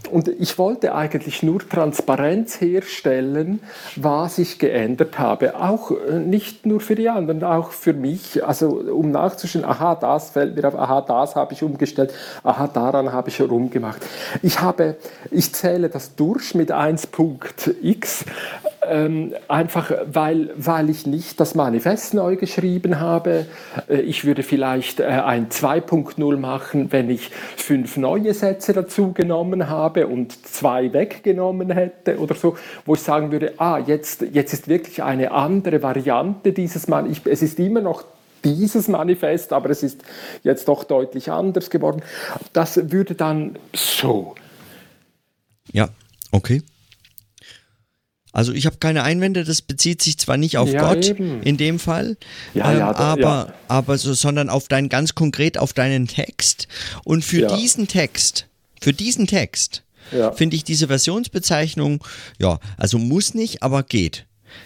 Und 0.09 0.27
ich 0.27 0.57
wollte 0.57 0.95
eigentlich 0.95 1.43
nur 1.43 1.59
Transparenz 1.59 2.59
herstellen, 2.59 3.61
was 3.95 4.39
ich 4.39 4.57
geändert 4.57 5.19
habe. 5.19 5.55
Auch 5.55 5.91
äh, 5.91 6.19
nicht 6.19 6.65
nur 6.65 6.79
für 6.79 6.95
die 6.95 7.07
anderen, 7.07 7.43
auch 7.43 7.71
für 7.71 7.93
mich. 7.93 8.43
Also 8.43 8.69
um 8.69 9.11
nachzuschauen, 9.11 9.63
aha, 9.63 9.95
das 9.95 10.31
fällt 10.31 10.55
mir 10.55 10.67
auf, 10.67 10.75
aha, 10.75 11.01
das 11.01 11.35
habe 11.35 11.53
ich 11.53 11.63
umgestellt, 11.63 12.13
aha, 12.43 12.67
daran 12.67 13.13
habe 13.13 13.29
ich 13.29 13.39
rumgemacht. 13.41 14.01
Ich 14.41 14.59
habe, 14.59 14.97
ich 15.29 15.53
zähle 15.53 15.89
das 15.89 16.15
durch 16.15 16.55
mit 16.55 16.71
1.x 16.71 18.25
ähm, 18.87 19.33
einfach 19.47 19.91
weil, 20.11 20.49
weil 20.55 20.89
ich 20.89 21.05
nicht 21.05 21.39
das 21.39 21.55
Manifest 21.55 22.13
neu 22.13 22.35
geschrieben 22.35 22.99
habe. 22.99 23.45
Äh, 23.87 24.01
ich 24.01 24.25
würde 24.25 24.43
vielleicht 24.43 24.99
äh, 24.99 25.05
ein 25.05 25.49
2.0 25.49 26.37
machen, 26.37 26.91
wenn 26.91 27.09
ich 27.09 27.29
fünf 27.57 27.97
neue 27.97 28.33
Sätze 28.33 28.73
dazu 28.73 29.13
genommen 29.13 29.69
habe 29.69 30.07
und 30.07 30.45
zwei 30.47 30.93
weggenommen 30.93 31.71
hätte 31.71 32.17
oder 32.19 32.35
so, 32.35 32.57
wo 32.85 32.95
ich 32.95 33.01
sagen 33.01 33.31
würde, 33.31 33.53
ah, 33.57 33.77
jetzt, 33.77 34.23
jetzt 34.31 34.53
ist 34.53 34.67
wirklich 34.67 35.03
eine 35.03 35.31
andere 35.31 35.83
Variante 35.83 36.51
dieses 36.51 36.87
Manifest. 36.87 37.27
Es 37.27 37.41
ist 37.41 37.59
immer 37.59 37.81
noch 37.81 38.03
dieses 38.43 38.87
Manifest, 38.87 39.53
aber 39.53 39.69
es 39.69 39.83
ist 39.83 40.01
jetzt 40.43 40.67
doch 40.67 40.83
deutlich 40.83 41.31
anders 41.31 41.69
geworden. 41.69 42.01
Das 42.53 42.91
würde 42.91 43.13
dann 43.13 43.57
so. 43.73 44.33
Ja, 45.71 45.89
okay. 46.31 46.63
Also 48.33 48.53
ich 48.53 48.65
habe 48.65 48.77
keine 48.77 49.03
Einwände, 49.03 49.43
das 49.43 49.61
bezieht 49.61 50.01
sich 50.01 50.17
zwar 50.17 50.37
nicht 50.37 50.57
auf 50.57 50.71
ja, 50.71 50.81
Gott 50.93 51.05
eben. 51.05 51.41
in 51.43 51.57
dem 51.57 51.79
Fall, 51.79 52.17
ja, 52.53 52.71
ähm, 52.71 52.79
ja, 52.79 52.95
aber, 52.95 53.53
aber 53.67 53.97
so, 53.97 54.13
sondern 54.13 54.49
auf 54.49 54.67
dein 54.67 54.87
ganz 54.87 55.15
konkret 55.15 55.57
auf 55.57 55.73
deinen 55.73 56.07
Text. 56.07 56.67
Und 57.03 57.25
für 57.25 57.47
diesen 57.47 57.87
Text, 57.87 58.47
für 58.81 58.93
diesen 58.93 59.27
Text 59.27 59.83
finde 60.35 60.55
ich 60.55 60.63
diese 60.63 60.87
Versionsbezeichnung, 60.87 62.03
ja, 62.39 62.59
also 62.77 62.97
muss 62.97 63.33
nicht, 63.33 63.63
aber 63.63 63.83
geht. 63.83 64.25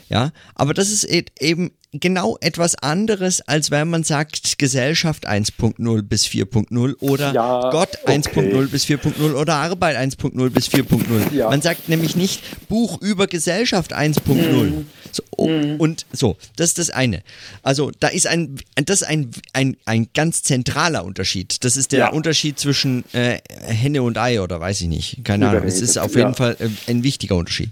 Ja, 0.09 0.31
aber 0.55 0.73
das 0.73 0.89
ist 0.89 1.03
e-, 1.03 1.25
eben 1.39 1.71
genau 1.99 2.37
etwas 2.41 2.75
anderes, 2.75 3.41
als 3.41 3.71
wenn 3.71 3.89
man 3.89 4.03
sagt 4.03 4.57
Gesellschaft 4.57 5.27
1.0 5.27 6.01
bis 6.03 6.25
4.0 6.25 6.95
oder 6.99 7.33
ja, 7.33 7.69
Gott 7.71 7.89
okay. 8.03 8.17
1.0 8.17 8.67
bis 8.69 8.85
4.0 8.85 9.33
oder 9.33 9.55
Arbeit 9.55 9.97
1.0 9.97 10.49
bis 10.49 10.67
4.0. 10.67 11.33
Ja. 11.33 11.49
Man 11.49 11.61
sagt 11.61 11.89
nämlich 11.89 12.15
nicht 12.15 12.41
Buch 12.67 13.01
über 13.01 13.27
Gesellschaft 13.27 13.95
1.0. 13.95 14.33
Mhm. 14.33 14.87
So, 15.11 15.23
mhm. 15.37 15.79
Und 15.79 16.05
so, 16.11 16.37
das 16.55 16.69
ist 16.69 16.77
das 16.79 16.89
eine. 16.89 17.21
Also 17.63 17.91
da 17.99 18.07
ist 18.07 18.27
ein, 18.27 18.55
das 18.75 19.01
ist 19.01 19.07
ein, 19.07 19.31
ein, 19.53 19.77
ein 19.85 20.07
ganz 20.13 20.43
zentraler 20.43 21.05
Unterschied. 21.05 21.63
Das 21.63 21.77
ist 21.77 21.91
der 21.91 21.99
ja. 21.99 22.09
Unterschied 22.09 22.59
zwischen 22.59 23.03
äh, 23.13 23.39
Henne 23.61 24.01
und 24.03 24.17
Ei 24.17 24.41
oder 24.41 24.59
weiß 24.59 24.81
ich 24.81 24.87
nicht. 24.87 25.23
Keine 25.23 25.49
Ahnung. 25.49 25.63
Es 25.63 25.81
ist 25.81 25.97
auf 25.97 26.15
jeden 26.15 26.35
Fall 26.35 26.57
äh, 26.59 26.69
ein 26.89 27.03
wichtiger 27.03 27.35
Unterschied. 27.35 27.69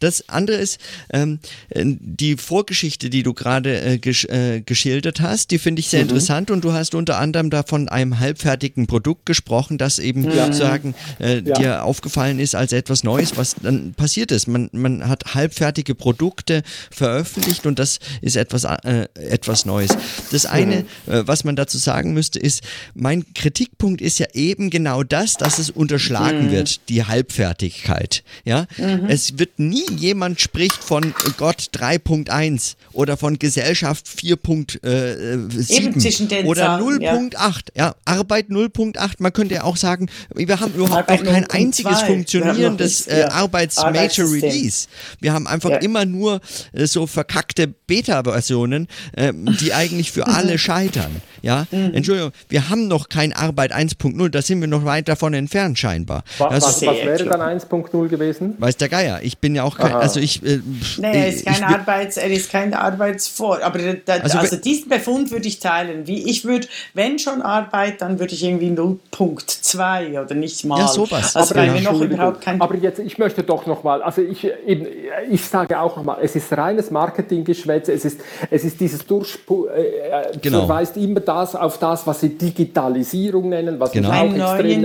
Das 0.00 0.28
andere 0.28 0.56
ist 0.56 0.80
ähm, 1.12 1.38
die 1.74 2.36
Vorgeschichte, 2.36 3.10
die 3.10 3.22
du 3.22 3.34
gerade 3.34 3.80
äh, 3.80 3.98
gesch 3.98 4.24
äh, 4.26 4.60
geschildert 4.60 5.20
hast. 5.20 5.50
Die 5.50 5.58
finde 5.58 5.80
ich 5.80 5.88
sehr 5.88 6.00
mhm. 6.00 6.10
interessant 6.10 6.50
und 6.50 6.64
du 6.64 6.72
hast 6.72 6.94
unter 6.94 7.18
anderem 7.18 7.50
da 7.50 7.62
von 7.62 7.88
einem 7.88 8.20
halbfertigen 8.20 8.86
Produkt 8.86 9.26
gesprochen, 9.26 9.78
das 9.78 9.98
eben 9.98 10.24
ja. 10.24 10.46
sozusagen 10.46 10.94
äh, 11.20 11.40
ja. 11.40 11.54
dir 11.54 11.84
aufgefallen 11.84 12.38
ist 12.38 12.54
als 12.54 12.72
etwas 12.72 13.04
Neues, 13.04 13.36
was 13.36 13.56
dann 13.62 13.94
passiert 13.94 14.32
ist. 14.32 14.46
Man, 14.46 14.70
man 14.72 15.08
hat 15.08 15.34
halbfertige 15.34 15.94
Produkte 15.94 16.62
veröffentlicht 16.94 17.66
und 17.66 17.78
das 17.78 17.98
ist 18.20 18.36
etwas, 18.36 18.64
äh, 18.64 19.08
etwas 19.14 19.64
Neues. 19.64 19.90
Das 20.30 20.46
eine, 20.46 20.80
äh, 21.06 21.22
was 21.24 21.44
man 21.44 21.56
dazu 21.56 21.78
sagen 21.78 22.12
müsste, 22.12 22.38
ist, 22.38 22.62
mein 22.94 23.24
Kritikpunkt 23.34 24.00
ist 24.00 24.18
ja 24.18 24.26
eben 24.32 24.70
genau 24.70 25.02
das, 25.02 25.34
dass 25.34 25.58
es 25.58 25.70
unterschlagen 25.70 26.46
mhm. 26.46 26.52
wird, 26.52 26.88
die 26.88 27.04
Halbfertigkeit. 27.04 28.22
Ja, 28.44 28.66
mhm. 28.76 29.06
es 29.08 29.38
wird 29.38 29.58
nie 29.58 29.84
jemand 29.96 30.40
spricht 30.40 30.82
von 30.82 31.14
Gott 31.36 31.70
3.1 31.74 32.74
oder 32.92 33.16
von 33.16 33.38
Gesellschaft 33.38 34.06
4.7 34.06 34.84
äh, 34.84 36.44
oder 36.44 36.78
0.8. 36.78 37.32
Ja. 37.74 37.86
ja, 37.86 37.94
Arbeit 38.04 38.48
0.8. 38.48 39.14
Man 39.18 39.32
könnte 39.32 39.54
ja 39.54 39.64
auch 39.64 39.76
sagen, 39.76 40.08
wir 40.34 40.60
haben 40.60 40.74
überhaupt 40.74 41.08
noch 41.08 41.24
kein 41.24 41.48
einziges 41.50 42.02
funktionierendes 42.02 43.06
äh, 43.06 43.26
Arbeits-Major 43.30 44.30
Release. 44.30 44.88
Wir 45.20 45.32
haben 45.32 45.46
einfach 45.46 45.70
ja. 45.70 45.76
immer 45.78 46.04
nur 46.04 46.40
äh, 46.72 46.83
so 46.86 47.06
verkackte 47.06 47.68
Beta-Versionen, 47.68 48.88
äh, 49.12 49.32
die 49.60 49.72
eigentlich 49.72 50.12
für 50.12 50.26
alle 50.26 50.58
scheitern. 50.58 51.22
Ja, 51.42 51.66
mhm. 51.70 51.92
Entschuldigung, 51.94 52.32
wir 52.48 52.70
haben 52.70 52.88
noch 52.88 53.08
kein 53.08 53.32
Arbeit 53.32 53.74
1.0, 53.74 54.28
da 54.30 54.40
sind 54.40 54.60
wir 54.60 54.68
noch 54.68 54.84
weit 54.84 55.08
davon 55.08 55.34
entfernt 55.34 55.78
scheinbar. 55.78 56.24
Was, 56.38 56.64
was, 56.64 56.86
was 56.86 56.96
wäre 56.96 57.24
dann 57.24 57.40
1.0 57.40 58.08
gewesen? 58.08 58.54
Weiß 58.58 58.76
der 58.78 58.88
Geier. 58.88 59.20
Ich 59.22 59.38
bin 59.38 59.54
ja 59.54 59.64
auch 59.64 59.76
kein, 59.76 59.92
Aha. 59.92 60.00
also 60.00 60.20
ich. 60.20 60.42
Äh, 60.42 60.60
nee, 60.98 61.12
er 61.12 61.28
ist 61.28 61.44
kein 61.44 61.62
Arbeits, 61.64 62.16
er 62.16 62.30
ist 62.30 62.50
kein 62.50 62.72
Arbeitsvor. 62.72 63.62
Aber 63.62 63.78
da, 63.78 64.14
also, 64.14 64.38
also 64.38 64.56
diesen 64.56 64.88
Befund 64.88 65.30
würde 65.30 65.46
ich 65.46 65.58
teilen. 65.58 66.06
Wie 66.06 66.30
ich 66.30 66.44
würde, 66.44 66.66
wenn 66.94 67.18
schon 67.18 67.42
Arbeit, 67.42 68.00
dann 68.00 68.18
würde 68.18 68.34
ich 68.34 68.42
irgendwie 68.42 68.70
0.2 68.70 70.22
oder 70.22 70.34
nicht 70.34 70.64
mal. 70.64 70.78
Ja, 70.78 70.88
sowas. 70.88 71.36
Also 71.36 71.54
aber, 71.54 71.80
noch 71.80 72.00
überhaupt 72.00 72.40
kein 72.40 72.60
aber 72.60 72.76
jetzt, 72.76 72.98
ich 72.98 73.18
möchte 73.18 73.42
doch 73.42 73.66
noch 73.66 73.84
mal, 73.84 74.02
also 74.02 74.22
ich, 74.22 74.44
eben, 74.66 74.86
ich 75.30 75.44
sage 75.44 75.78
auch 75.78 75.96
noch 75.96 76.04
mal, 76.04 76.18
es 76.22 76.34
ist 76.34 76.52
reines 76.74 76.90
Marketinggeschwätz, 76.90 77.88
es 77.88 78.04
ist, 78.04 78.20
es 78.50 78.64
ist 78.64 78.80
dieses 78.80 79.06
Durchspu 79.06 79.66
äh, 79.66 79.82
äh, 79.82 80.38
genau. 80.40 80.60
verweist 80.60 80.96
immer 80.96 81.20
das 81.20 81.54
auf 81.54 81.78
das, 81.78 82.06
was 82.06 82.20
sie 82.20 82.30
Digitalisierung 82.30 83.48
nennen, 83.48 83.78
was 83.80 83.92
genau. 83.92 84.08
ich 84.24 84.42
auch 84.42 84.54
extrem 84.56 84.82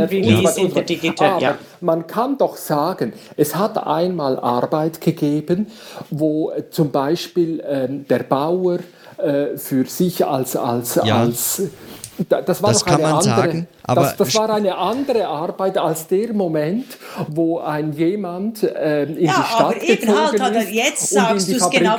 der 0.74 0.84
Digital, 0.84 1.32
aber 1.32 1.42
ja. 1.42 1.58
man 1.82 2.08
kann 2.08 2.38
doch 2.38 2.56
sagen, 2.56 3.14
es 3.36 3.56
hat 3.56 3.86
einmal 3.86 4.40
Arbeit 4.40 5.02
gegeben, 5.02 5.68
wo 6.10 6.52
zum 6.70 6.92
Beispiel 6.92 7.64
ähm, 7.68 8.06
der 8.08 8.20
Bauer 8.20 8.80
äh, 9.18 9.58
für 9.58 9.86
sich 9.86 10.26
als, 10.26 10.56
als, 10.56 10.96
ja. 11.04 11.22
als 11.22 11.64
das 12.28 12.62
war 12.62 12.74
das 12.74 12.84
kann 12.84 13.02
man 13.02 13.14
andere, 13.14 13.24
sagen, 13.26 13.68
aber 13.84 14.02
das, 14.02 14.18
das, 14.18 14.36
war 14.36 14.50
eine 14.50 14.78
andere 14.78 15.28
Arbeit 15.28 15.78
als 15.78 16.08
der 16.08 16.34
Moment, 16.34 16.86
wo 17.28 17.60
ein 17.60 17.94
jemand 17.94 18.64
äh, 18.64 19.04
in 19.04 19.26
ja, 19.26 19.34
die 19.34 19.54
Stadt 19.54 19.62
aber 19.62 19.82
eben 19.82 20.18
halt, 20.18 20.56
er, 20.56 20.70
jetzt 20.70 21.10
sagst 21.10 21.48
du 21.50 21.56
es 21.56 21.70
genau 21.70 21.98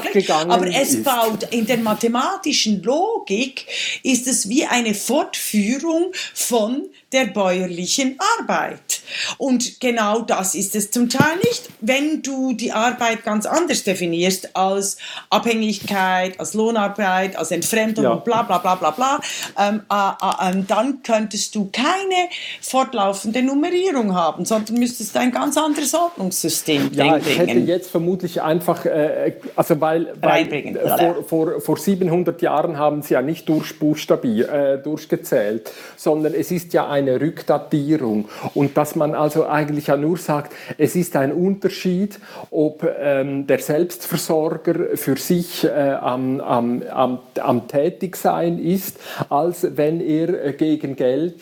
aber 0.49 0.67
es 0.67 0.95
ist. 0.95 1.05
baut 1.05 1.45
in 1.51 1.67
der 1.67 1.79
mathematischen 1.79 2.83
Logik 2.83 3.67
ist 4.03 4.27
es 4.27 4.49
wie 4.49 4.67
eine 4.67 4.95
Fortführung 4.95 6.13
von 6.35 6.83
der 7.13 7.27
bäuerlichen 7.27 8.19
Arbeit. 8.39 9.03
Und 9.39 9.81
genau 9.81 10.21
das 10.21 10.55
ist 10.55 10.77
es 10.77 10.91
zum 10.91 11.09
Teil 11.09 11.37
nicht. 11.39 11.69
Wenn 11.81 12.23
du 12.23 12.53
die 12.53 12.73
Arbeit 12.73 13.25
ganz 13.25 13.47
anders 13.47 13.83
definierst 13.83 14.57
als 14.57 14.97
Abhängigkeit, 15.29 16.39
als 16.39 16.55
Lohnarbeit, 16.55 17.37
als 17.37 17.51
Entfremdung, 17.51 18.05
ja. 18.05 18.15
bla 18.15 18.43
bla 18.43 18.59
bla 18.59 18.75
bla 18.77 18.91
bla, 18.91 19.21
ähm, 19.59 19.83
äh, 19.91 20.51
äh, 20.51 20.63
dann 20.67 21.03
könntest 21.03 21.55
du 21.55 21.69
keine 21.73 22.29
fortlaufende 22.61 23.43
Nummerierung 23.43 24.15
haben, 24.15 24.45
sondern 24.45 24.79
müsstest 24.79 25.17
ein 25.17 25.33
ganz 25.33 25.57
anderes 25.57 25.95
Ordnungssystem 25.95 26.91
ja, 26.93 27.05
bringen. 27.05 27.23
Ich 27.27 27.39
hätte 27.39 27.59
jetzt 27.59 27.91
vermutlich 27.91 28.41
einfach, 28.43 28.85
äh, 28.87 29.35
also 29.57 29.81
weil, 29.81 30.15
weil 30.21 30.79
vor, 30.99 31.25
vor, 31.25 31.61
vor 31.61 31.77
700 31.77 32.41
Jahren 32.43 32.79
haben 32.79 33.03
sie 33.03 33.15
ja 33.15 33.23
nicht 33.23 33.49
durchbuchstabiert, 33.49 34.49
äh, 34.49 34.79
durchgezählt, 34.79 35.71
sondern 35.97 36.35
es 36.35 36.51
ist 36.51 36.73
ja 36.73 36.89
eine 37.01 37.21
Rückdatierung. 37.21 38.29
Und 38.55 38.77
dass 38.77 38.97
man 38.97 39.15
also 39.15 39.47
eigentlich 39.47 39.89
ja 39.89 39.97
nur 39.97 40.19
sagt, 40.19 40.53
es 40.79 40.95
ist 40.97 41.17
ein 41.17 41.33
Unterschied, 41.33 42.19
ob 42.51 42.87
ähm, 42.99 43.47
der 43.47 43.59
Selbstversorger 43.59 44.97
für 44.97 45.17
sich 45.17 45.65
äh, 45.65 45.69
am, 45.69 46.41
am, 46.41 46.83
am, 46.83 47.19
am 47.41 47.69
Tätigsein 47.69 48.59
ist, 48.59 48.99
als 49.29 49.77
wenn 49.77 50.01
er 50.01 50.45
äh, 50.45 50.53
gegen 50.53 50.97
Geld 50.97 51.41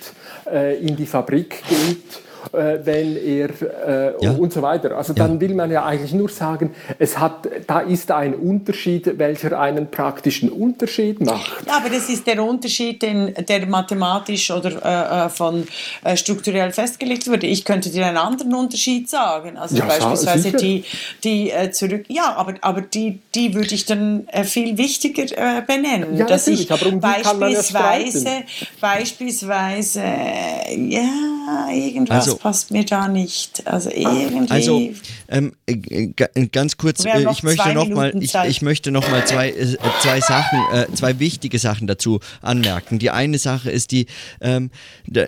äh, 0.51 0.79
in 0.79 0.97
die 0.97 1.07
Fabrik 1.07 1.63
geht 1.69 2.28
äh, 2.53 2.79
wenn 2.85 3.17
er 3.17 3.51
äh, 3.51 4.25
ja. 4.25 4.33
und 4.33 4.53
so 4.53 4.63
weiter. 4.63 4.97
Also 4.97 5.13
dann 5.13 5.35
ja. 5.35 5.41
will 5.41 5.55
man 5.55 5.71
ja 5.71 5.85
eigentlich 5.85 6.13
nur 6.13 6.29
sagen, 6.29 6.75
es 6.99 7.19
hat, 7.19 7.49
da 7.67 7.81
ist 7.81 8.11
ein 8.11 8.35
Unterschied, 8.35 9.19
welcher 9.19 9.59
einen 9.59 9.91
praktischen 9.91 10.49
Unterschied 10.49 11.21
macht. 11.21 11.67
Ja, 11.67 11.77
aber 11.79 11.91
das 11.91 12.09
ist 12.09 12.27
der 12.27 12.43
Unterschied, 12.43 13.03
den, 13.03 13.35
der 13.35 13.67
mathematisch 13.67 14.51
oder 14.51 14.71
äh, 14.85 15.27
äh 15.27 15.29
von 15.29 15.67
äh, 16.05 16.17
strukturell 16.17 16.73
festgelegt 16.73 17.29
wurde. 17.29 17.47
Ich 17.47 17.65
könnte 17.65 17.91
dir 17.91 18.07
einen 18.07 18.17
anderen 18.17 18.55
Unterschied 18.55 19.09
sagen. 19.09 19.57
Also 19.57 19.77
ja, 19.77 19.85
beispielsweise 19.85 20.53
die, 20.53 20.85
die 21.25 21.51
äh, 21.51 21.71
zurück, 21.71 22.05
ja, 22.09 22.35
aber, 22.37 22.55
aber 22.63 22.81
die, 22.81 23.21
die 23.35 23.55
würde 23.55 23.75
ich 23.75 23.85
dann 23.85 24.27
viel 24.45 24.79
wichtiger 24.79 25.63
benennen. 25.63 26.17
Ja, 26.17 26.27
dass 26.27 26.47
ich 26.47 26.71
aber 26.73 26.87
um 26.87 27.01
beispielsweise, 27.01 28.45
beispielsweise, 28.81 30.03
ja, 30.77 31.69
irgendwas 31.73 32.29
also, 32.29 32.38
passt 32.39 32.71
mir 32.71 32.85
da 32.85 33.09
nicht. 33.09 33.67
Also 33.67 33.91
irgendwie. 33.91 34.51
Also 34.51 34.91
ähm, 35.29 35.53
äh, 35.67 36.13
ganz 36.51 36.77
kurz, 36.77 37.05
äh, 37.05 37.31
ich 37.31 37.43
möchte 37.43 37.75
noch 37.75 37.89
mal, 37.89 38.15
ich, 38.19 38.35
ich, 38.35 38.63
möchte 38.63 38.91
noch 38.91 39.09
mal 39.11 39.27
zwei, 39.27 39.51
äh, 39.51 39.77
zwei 40.01 40.21
Sachen, 40.21 40.59
äh, 40.73 40.87
zwei 40.95 41.19
wichtige 41.19 41.59
Sachen 41.59 41.87
dazu 41.87 42.21
anmerken. 42.41 42.99
Die 42.99 43.11
eine 43.11 43.39
Sache 43.39 43.71
ist 43.71 43.91
die, 43.91 44.07
ähm, 44.41 44.71
äh, 45.13 45.27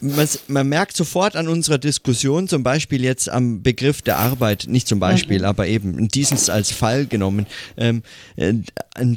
man, 0.00 0.28
man, 0.48 0.68
merkt 0.68 0.96
sofort 0.96 1.36
an 1.36 1.48
unserer 1.48 1.78
Diskussion, 1.78 2.48
zum 2.48 2.62
Beispiel 2.62 3.02
jetzt 3.02 3.28
am 3.28 3.62
Begriff 3.62 4.02
der 4.02 4.18
Arbeit, 4.18 4.66
nicht 4.68 4.86
zum 4.86 5.00
Beispiel, 5.00 5.40
mhm. 5.40 5.44
aber 5.44 5.66
eben 5.66 6.08
diesen 6.08 6.38
als 6.50 6.70
Fall 6.70 7.06
genommen, 7.06 7.46
ähm, 7.76 8.02
äh, 8.36 8.54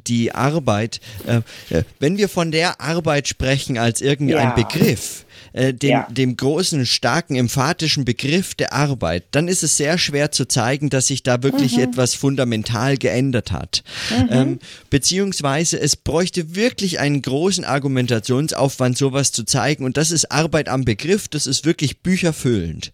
die 0.07 0.34
Arbeit, 0.34 1.02
wenn 1.99 2.18
wir 2.18 2.30
von 2.30 2.52
der 2.52 2.80
Arbeit 2.80 3.28
sprechen 3.28 3.78
als 3.78 4.02
irgendein 4.02 4.49
ja. 4.49 4.56
Begriff, 4.56 5.24
äh, 5.56 5.73
dem, 5.73 5.90
ja. 5.90 6.07
dem 6.10 6.36
großen, 6.36 6.86
starken, 6.86 7.36
emphatischen 7.36 8.03
Begriff 8.03 8.56
der 8.56 8.73
Arbeit, 8.73 9.23
dann 9.32 9.48
ist 9.48 9.64
es 9.64 9.77
sehr 9.77 9.98
schwer 9.98 10.32
zu 10.32 10.48
zeigen, 10.48 10.90
dass 10.90 11.07
sich 11.07 11.23
da 11.23 11.44
wirklich 11.44 11.77
mhm. 11.77 11.84
etwas 11.84 12.14
fundamental 12.14 12.98
geändert 12.98 13.53
hat. 13.53 13.84
Mhm. 14.10 14.27
Ähm, 14.32 14.60
beziehungsweise 14.90 15.80
es 15.80 15.95
bräuchte 15.95 16.56
wirklich 16.56 16.99
einen 16.99 17.22
großen 17.22 17.64
Argumentationsaufwand, 17.64 18.98
sowas 18.98 19.32
zu 19.32 19.45
zeigen. 19.45 19.86
Und 19.86 19.95
das 19.95 20.11
ist 20.11 20.30
Arbeit 20.30 20.68
am 20.68 20.84
Begriff, 20.84 21.30
das 21.30 21.48
ist 21.48 21.64
wirklich 21.64 21.99
bücherfüllend. 21.99 22.91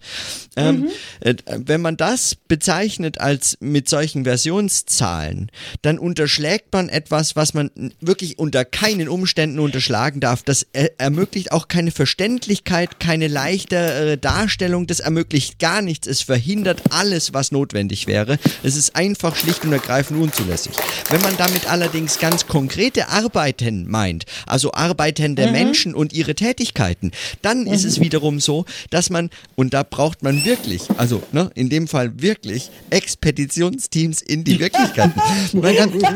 Ähm, 0.55 0.81
mhm. 0.81 0.89
äh, 1.21 1.35
wenn 1.65 1.81
man 1.81 1.97
das 1.97 2.35
bezeichnet 2.35 3.19
als 3.19 3.57
mit 3.59 3.89
solchen 3.89 4.23
Versionszahlen, 4.23 5.49
dann 5.81 5.97
unterschlägt 5.97 6.71
man 6.73 6.89
etwas, 6.89 7.35
was 7.35 7.55
man 7.55 7.71
wirklich 8.01 8.37
unter 8.37 8.65
keinen 8.65 9.09
Umständen 9.09 9.57
unterschlagen 9.57 10.19
darf. 10.19 10.43
Das 10.43 10.67
er 10.73 10.99
ermöglicht 10.99 11.51
auch 11.51 11.67
keine 11.67 11.89
Verständlichkeit 11.89 12.50
Verständlichkeit, 12.51 12.99
keine 12.99 13.27
leichtere 13.27 14.17
Darstellung, 14.17 14.85
das 14.85 14.99
ermöglicht 14.99 15.59
gar 15.59 15.81
nichts, 15.81 16.07
es 16.07 16.21
verhindert 16.21 16.81
alles, 16.89 17.33
was 17.33 17.51
notwendig 17.51 18.07
wäre. 18.07 18.37
Es 18.61 18.75
ist 18.75 18.95
einfach 18.95 19.35
schlicht 19.35 19.63
und 19.63 19.71
ergreifend 19.71 20.21
unzulässig. 20.21 20.73
Wenn 21.09 21.21
man 21.21 21.37
damit 21.37 21.69
allerdings 21.69 22.19
ganz 22.19 22.47
konkrete 22.47 23.07
Arbeiten 23.07 23.89
meint, 23.89 24.25
also 24.45 24.73
Arbeiten 24.73 25.35
der 25.35 25.47
mhm. 25.47 25.53
Menschen 25.53 25.95
und 25.95 26.11
ihre 26.11 26.35
Tätigkeiten, 26.35 27.11
dann 27.41 27.61
mhm. 27.61 27.73
ist 27.73 27.85
es 27.85 27.99
mhm. 27.99 28.03
wiederum 28.03 28.39
so, 28.41 28.65
dass 28.89 29.09
man, 29.09 29.29
und 29.55 29.73
da 29.73 29.83
braucht 29.83 30.21
man 30.21 30.43
wirklich, 30.43 30.83
also 30.97 31.23
ne, 31.31 31.51
in 31.55 31.69
dem 31.69 31.87
Fall 31.87 32.21
wirklich 32.21 32.69
Expeditionsteams 32.89 34.21
in 34.21 34.43
die 34.43 34.59
Wirklichkeit. 34.59 34.91
Kann, 34.91 35.13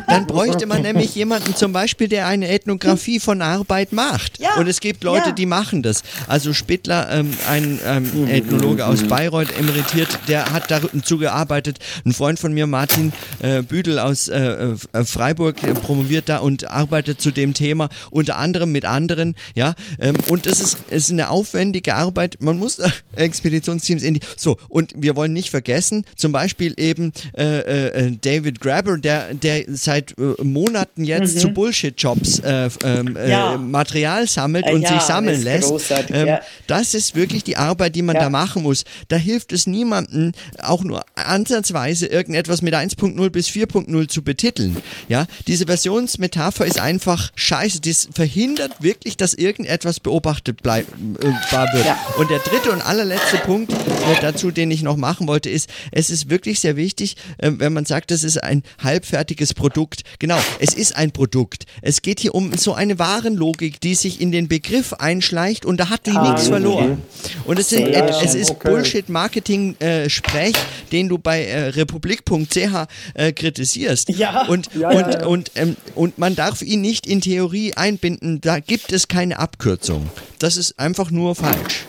dann 0.08 0.28
bräuchte 0.28 0.66
man 0.66 0.82
nämlich 0.82 1.16
jemanden 1.16 1.56
zum 1.56 1.72
Beispiel, 1.72 2.10
der 2.10 2.28
eine 2.28 2.50
Ethnographie 2.50 3.22
von 3.22 3.42
Arbeit 3.42 3.94
macht. 3.94 4.40
Ja. 4.40 4.56
Und 4.56 4.68
es 4.68 4.82
gibt 4.82 5.04
Leute, 5.04 5.30
ja. 5.30 5.32
die 5.32 5.46
machen 5.46 5.82
das. 5.82 6.04
Also 6.28 6.54
Spittler, 6.54 7.10
ähm, 7.12 7.32
ein 7.48 7.80
ähm, 7.86 8.28
Ethnologe 8.28 8.86
aus 8.86 9.04
Bayreuth, 9.04 9.58
emeritiert, 9.58 10.20
der 10.28 10.52
hat 10.52 10.72
dazu 10.72 11.18
gearbeitet. 11.18 11.80
Ein 12.06 12.14
Freund 12.14 12.40
von 12.40 12.54
mir, 12.54 12.68
Martin 12.68 13.14
äh, 13.40 13.62
Büdel 13.62 14.00
aus 14.00 14.28
äh, 14.28 14.74
äh 14.94 15.06
Freiburg, 15.06 15.64
äh, 15.64 15.74
promoviert 15.74 16.30
da 16.30 16.38
und 16.38 16.70
arbeitet 16.70 17.22
zu 17.22 17.32
dem 17.32 17.54
Thema, 17.54 17.90
unter 18.12 18.38
anderem 18.38 18.72
mit 18.72 18.86
anderen, 18.86 19.36
ja. 19.56 19.76
Ähm, 20.00 20.16
und 20.28 20.48
es 20.48 20.60
ist, 20.60 20.78
ist 20.90 21.12
eine 21.12 21.30
aufwendige 21.30 21.96
Arbeit. 21.96 22.38
Man 22.40 22.58
muss 22.58 22.80
äh, 22.80 22.90
Expeditionsteams 23.16 24.04
in 24.04 24.16
die. 24.16 24.20
So, 24.38 24.58
und 24.70 24.94
wir 24.96 25.16
wollen 25.16 25.34
nicht 25.34 25.50
vergessen, 25.50 26.06
zum 26.16 26.32
Beispiel 26.32 26.74
eben 26.78 27.12
äh, 27.38 27.60
äh, 27.60 28.18
David 28.20 28.60
Grabber, 28.60 28.98
der, 28.98 29.34
der 29.34 29.66
seit 29.68 30.16
äh, 30.18 30.44
Monaten 30.44 31.04
jetzt 31.04 31.36
mhm. 31.36 31.40
zu 31.40 31.50
Bullshit-Jobs 31.50 32.40
äh, 32.40 32.70
ähm, 32.84 33.18
ja. 33.28 33.58
Material 33.58 34.28
sammelt 34.28 34.66
und 34.70 34.82
ja, 34.82 34.94
sich 34.94 35.02
sammeln 35.02 35.42
lässt 35.42 35.72
ähm, 36.10 36.28
ja. 36.28 36.42
das 36.68 36.94
ist 36.94 37.16
wirklich 37.16 37.44
die 37.44 37.58
Arbeit, 37.58 37.96
die 37.96 38.02
man 38.02 38.16
ja. 38.16 38.24
da 38.24 38.30
machen 38.30 38.64
muss. 38.64 38.84
Da 39.08 39.16
hilft 39.16 39.52
es 39.52 39.68
niemandem, 39.68 40.32
auch 40.60 40.84
nur 40.84 41.04
ansatzweise 41.16 42.08
irgendetwas 42.08 42.62
mit 42.62 42.74
1.0 42.74 43.30
bis 43.30 43.48
4.0 43.48 44.08
zu 44.08 44.24
betiteln. 44.24 44.78
Ja, 45.08 45.28
diese 45.48 45.66
Versionsmetapher 45.66 46.66
ist 46.66 46.80
einfach 46.80 47.32
scheiße. 47.36 47.82
Das 47.82 48.08
verhindert 48.14 48.82
wirklich, 48.82 49.18
dass 49.18 49.34
irgendetwas 49.34 50.00
beobachtet 50.00 50.62
bleibt, 50.64 50.92
äh, 51.20 51.74
wird. 51.74 51.86
Ja. 51.86 51.98
Und 52.18 52.30
der 52.30 52.40
dritte 52.40 52.72
und 52.72 52.82
allerletzte 52.82 53.38
Punkt 53.38 53.72
äh, 53.72 53.76
dazu, 54.22 54.52
den 54.52 54.72
ich 54.72 54.82
noch 54.82 54.98
machen 54.98 55.28
wollte, 55.28 55.50
ist, 55.50 55.70
es 55.92 56.10
ist 56.10 56.30
wirklich 56.30 56.60
sehr 56.60 56.76
wichtig, 56.76 57.18
äh, 57.38 57.52
wenn 57.56 57.74
man 57.74 57.86
sagt, 57.86 58.12
das 58.12 58.24
ist 58.24 58.44
ein 58.44 58.64
halbfertiges 58.84 59.54
Produkt. 59.54 60.04
Genau, 60.20 60.40
es 60.60 60.74
ist 60.74 60.96
ein 60.96 61.12
Produkt. 61.12 61.66
Es 61.82 62.02
geht 62.02 62.20
hier 62.20 62.36
um 62.36 62.56
so 62.58 62.74
eine 62.74 63.00
Warenlogik, 63.00 63.80
die 63.82 63.96
sich 63.96 64.22
in 64.22 64.32
den 64.32 64.48
Begriff 64.48 64.94
einschleicht 64.94 65.66
und 65.66 65.78
da 65.78 65.90
hat 65.96 66.06
die 66.06 66.12
ah, 66.12 66.32
nichts 66.32 66.48
verloren. 66.48 67.02
Und 67.46 67.60
es, 67.60 67.70
sind, 67.70 67.88
ja, 67.88 68.06
es 68.06 68.36
ist 68.36 68.52
okay. 68.52 68.70
Bullshit-Marketing-Sprech, 68.70 70.56
äh, 70.56 70.90
den 70.92 71.10
du 71.10 71.18
bei 71.18 71.46
äh, 71.46 71.70
republik.ch 71.70 72.88
äh, 73.14 73.32
kritisierst. 73.32 74.10
Ja. 74.10 74.46
Und, 74.48 74.70
ja, 74.74 74.90
und, 74.90 75.14
ja, 75.14 75.26
Und, 75.26 75.52
ähm, 75.56 75.76
und 75.96 76.18
man 76.18 76.36
darf 76.36 76.62
ihn 76.62 76.82
nicht 76.82 77.08
in 77.08 77.22
Theorie 77.22 77.74
einbinden, 77.76 78.42
da 78.42 78.60
gibt 78.60 78.92
es 78.92 79.08
keine 79.08 79.40
Abkürzung. 79.40 80.10
Das 80.40 80.58
ist 80.58 80.80
einfach 80.80 81.12
nur 81.12 81.36
falsch. 81.36 81.86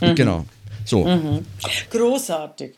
Mhm. 0.00 0.14
Genau. 0.14 0.44
So. 0.84 1.04
Mhm. 1.04 1.46
Großartig. 1.90 2.74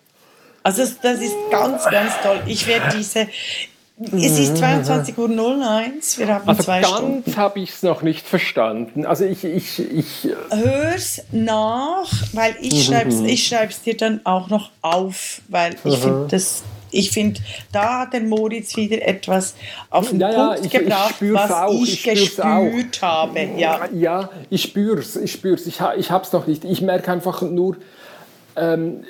Also 0.63 0.83
das 1.03 1.21
ist 1.21 1.35
ganz, 1.51 1.85
ganz 1.85 2.13
toll. 2.23 2.41
Ich 2.47 2.67
werde 2.69 2.97
diese, 2.97 3.27
es 4.01 4.39
ist 4.39 4.57
22.01 4.57 5.19
Uhr, 5.19 5.29
wir 5.29 6.35
haben 6.35 6.49
also 6.49 6.63
zwei 6.63 6.81
ganz 6.81 6.97
Stunden. 6.97 7.25
ganz 7.25 7.37
habe 7.37 7.61
ich 7.61 7.71
es 7.71 7.83
noch 7.83 8.03
nicht 8.03 8.27
verstanden. 8.27 9.07
Also 9.07 9.25
ich... 9.25 9.45
ich, 9.45 9.79
ich 9.79 10.25
äh, 10.25 10.35
Hör's 10.51 11.23
nach, 11.31 12.11
weil 12.33 12.57
ich 12.61 12.73
mhm. 12.73 12.93
schreibe 12.93 13.11
es 13.11 13.21
ich 13.21 13.47
schreib's 13.47 13.83
dir 13.83 13.97
dann 13.97 14.21
auch 14.25 14.49
noch 14.49 14.71
auf, 14.81 15.43
weil 15.49 15.75
ich 15.85 15.99
mhm. 15.99 16.03
finde 16.03 16.27
das... 16.31 16.63
Ich 16.95 17.11
finde, 17.11 17.41
da 17.73 18.01
hat 18.01 18.13
der 18.13 18.21
Moritz 18.21 18.77
wieder 18.77 19.01
etwas 19.01 19.55
auf 19.89 20.11
den 20.11 20.21
ja, 20.21 20.49
Punkt 20.49 20.67
ich, 20.67 20.73
gebracht, 20.73 21.15
ich 21.23 21.33
was 21.33 21.51
auch, 21.51 21.83
ich, 21.83 22.07
ich 22.07 22.21
gespürt 22.21 22.99
auch. 22.99 23.03
habe. 23.03 23.49
Ja. 23.57 23.89
ja, 23.95 24.29
ich 24.51 24.61
spüre 24.61 25.01
es, 25.01 25.17
ich 25.17 25.33
spüre 25.33 25.55
es. 25.55 25.67
Ich, 25.67 25.81
ich 25.97 26.11
habe 26.11 26.25
es 26.27 26.33
noch 26.35 26.47
nicht. 26.47 26.67
Ich 26.67 26.83
merke 26.83 27.11
einfach 27.11 27.41
nur, 27.41 27.79
ähm, 28.57 29.05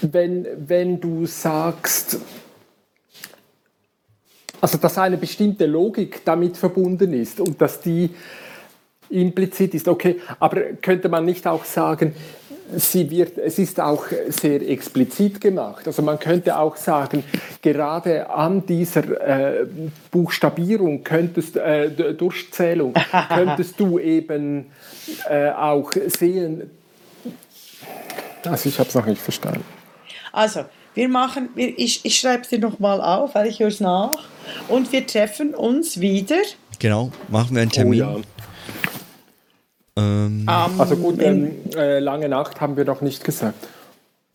wenn, 0.00 0.46
wenn 0.56 1.00
du 1.00 1.26
sagst, 1.26 2.18
also 4.66 4.78
dass 4.78 4.98
eine 4.98 5.16
bestimmte 5.16 5.64
Logik 5.64 6.24
damit 6.24 6.56
verbunden 6.56 7.12
ist 7.12 7.38
und 7.38 7.60
dass 7.60 7.80
die 7.80 8.10
implizit 9.08 9.74
ist, 9.74 9.86
okay, 9.86 10.20
aber 10.40 10.60
könnte 10.82 11.08
man 11.08 11.24
nicht 11.24 11.46
auch 11.46 11.64
sagen, 11.64 12.16
sie 12.74 13.08
wird, 13.08 13.38
es 13.38 13.60
ist 13.60 13.78
auch 13.78 14.06
sehr 14.26 14.68
explizit 14.68 15.40
gemacht. 15.40 15.86
Also 15.86 16.02
man 16.02 16.18
könnte 16.18 16.58
auch 16.58 16.74
sagen, 16.74 17.22
gerade 17.62 18.28
an 18.28 18.66
dieser 18.66 19.60
äh, 19.60 19.66
Buchstabierung 20.10 21.04
könntest, 21.04 21.56
äh, 21.56 21.88
Durchzählung, 22.14 22.92
könntest 23.28 23.78
du 23.78 24.00
eben 24.00 24.66
äh, 25.30 25.50
auch 25.50 25.92
sehen, 26.08 26.72
also 28.44 28.68
ich 28.68 28.80
habe 28.80 28.88
es 28.88 28.96
noch 28.96 29.06
nicht 29.06 29.22
verstanden. 29.22 29.64
Also, 30.32 30.64
wir 30.96 31.08
machen, 31.10 31.50
ich, 31.54 32.04
ich 32.04 32.18
schreibe 32.18 32.42
es 32.42 32.48
dir 32.48 32.58
nochmal 32.58 33.00
auf, 33.00 33.34
weil 33.34 33.46
ich 33.46 33.60
höre 33.60 33.68
es 33.68 33.80
nach. 33.80 34.18
Und 34.68 34.92
wir 34.92 35.06
treffen 35.06 35.54
uns 35.54 36.00
wieder. 36.00 36.36
Genau, 36.78 37.12
machen 37.28 37.54
wir 37.54 37.62
einen 37.62 37.70
Termin. 37.70 38.02
Oh, 38.02 38.20
ja. 39.96 40.02
ähm, 40.02 40.44
also 40.46 40.96
gut, 40.96 41.20
ähm, 41.20 41.52
äh, 41.74 41.98
lange 41.98 42.28
Nacht 42.28 42.60
haben 42.60 42.76
wir 42.76 42.84
noch 42.84 43.02
nicht 43.02 43.24
gesagt. 43.24 43.68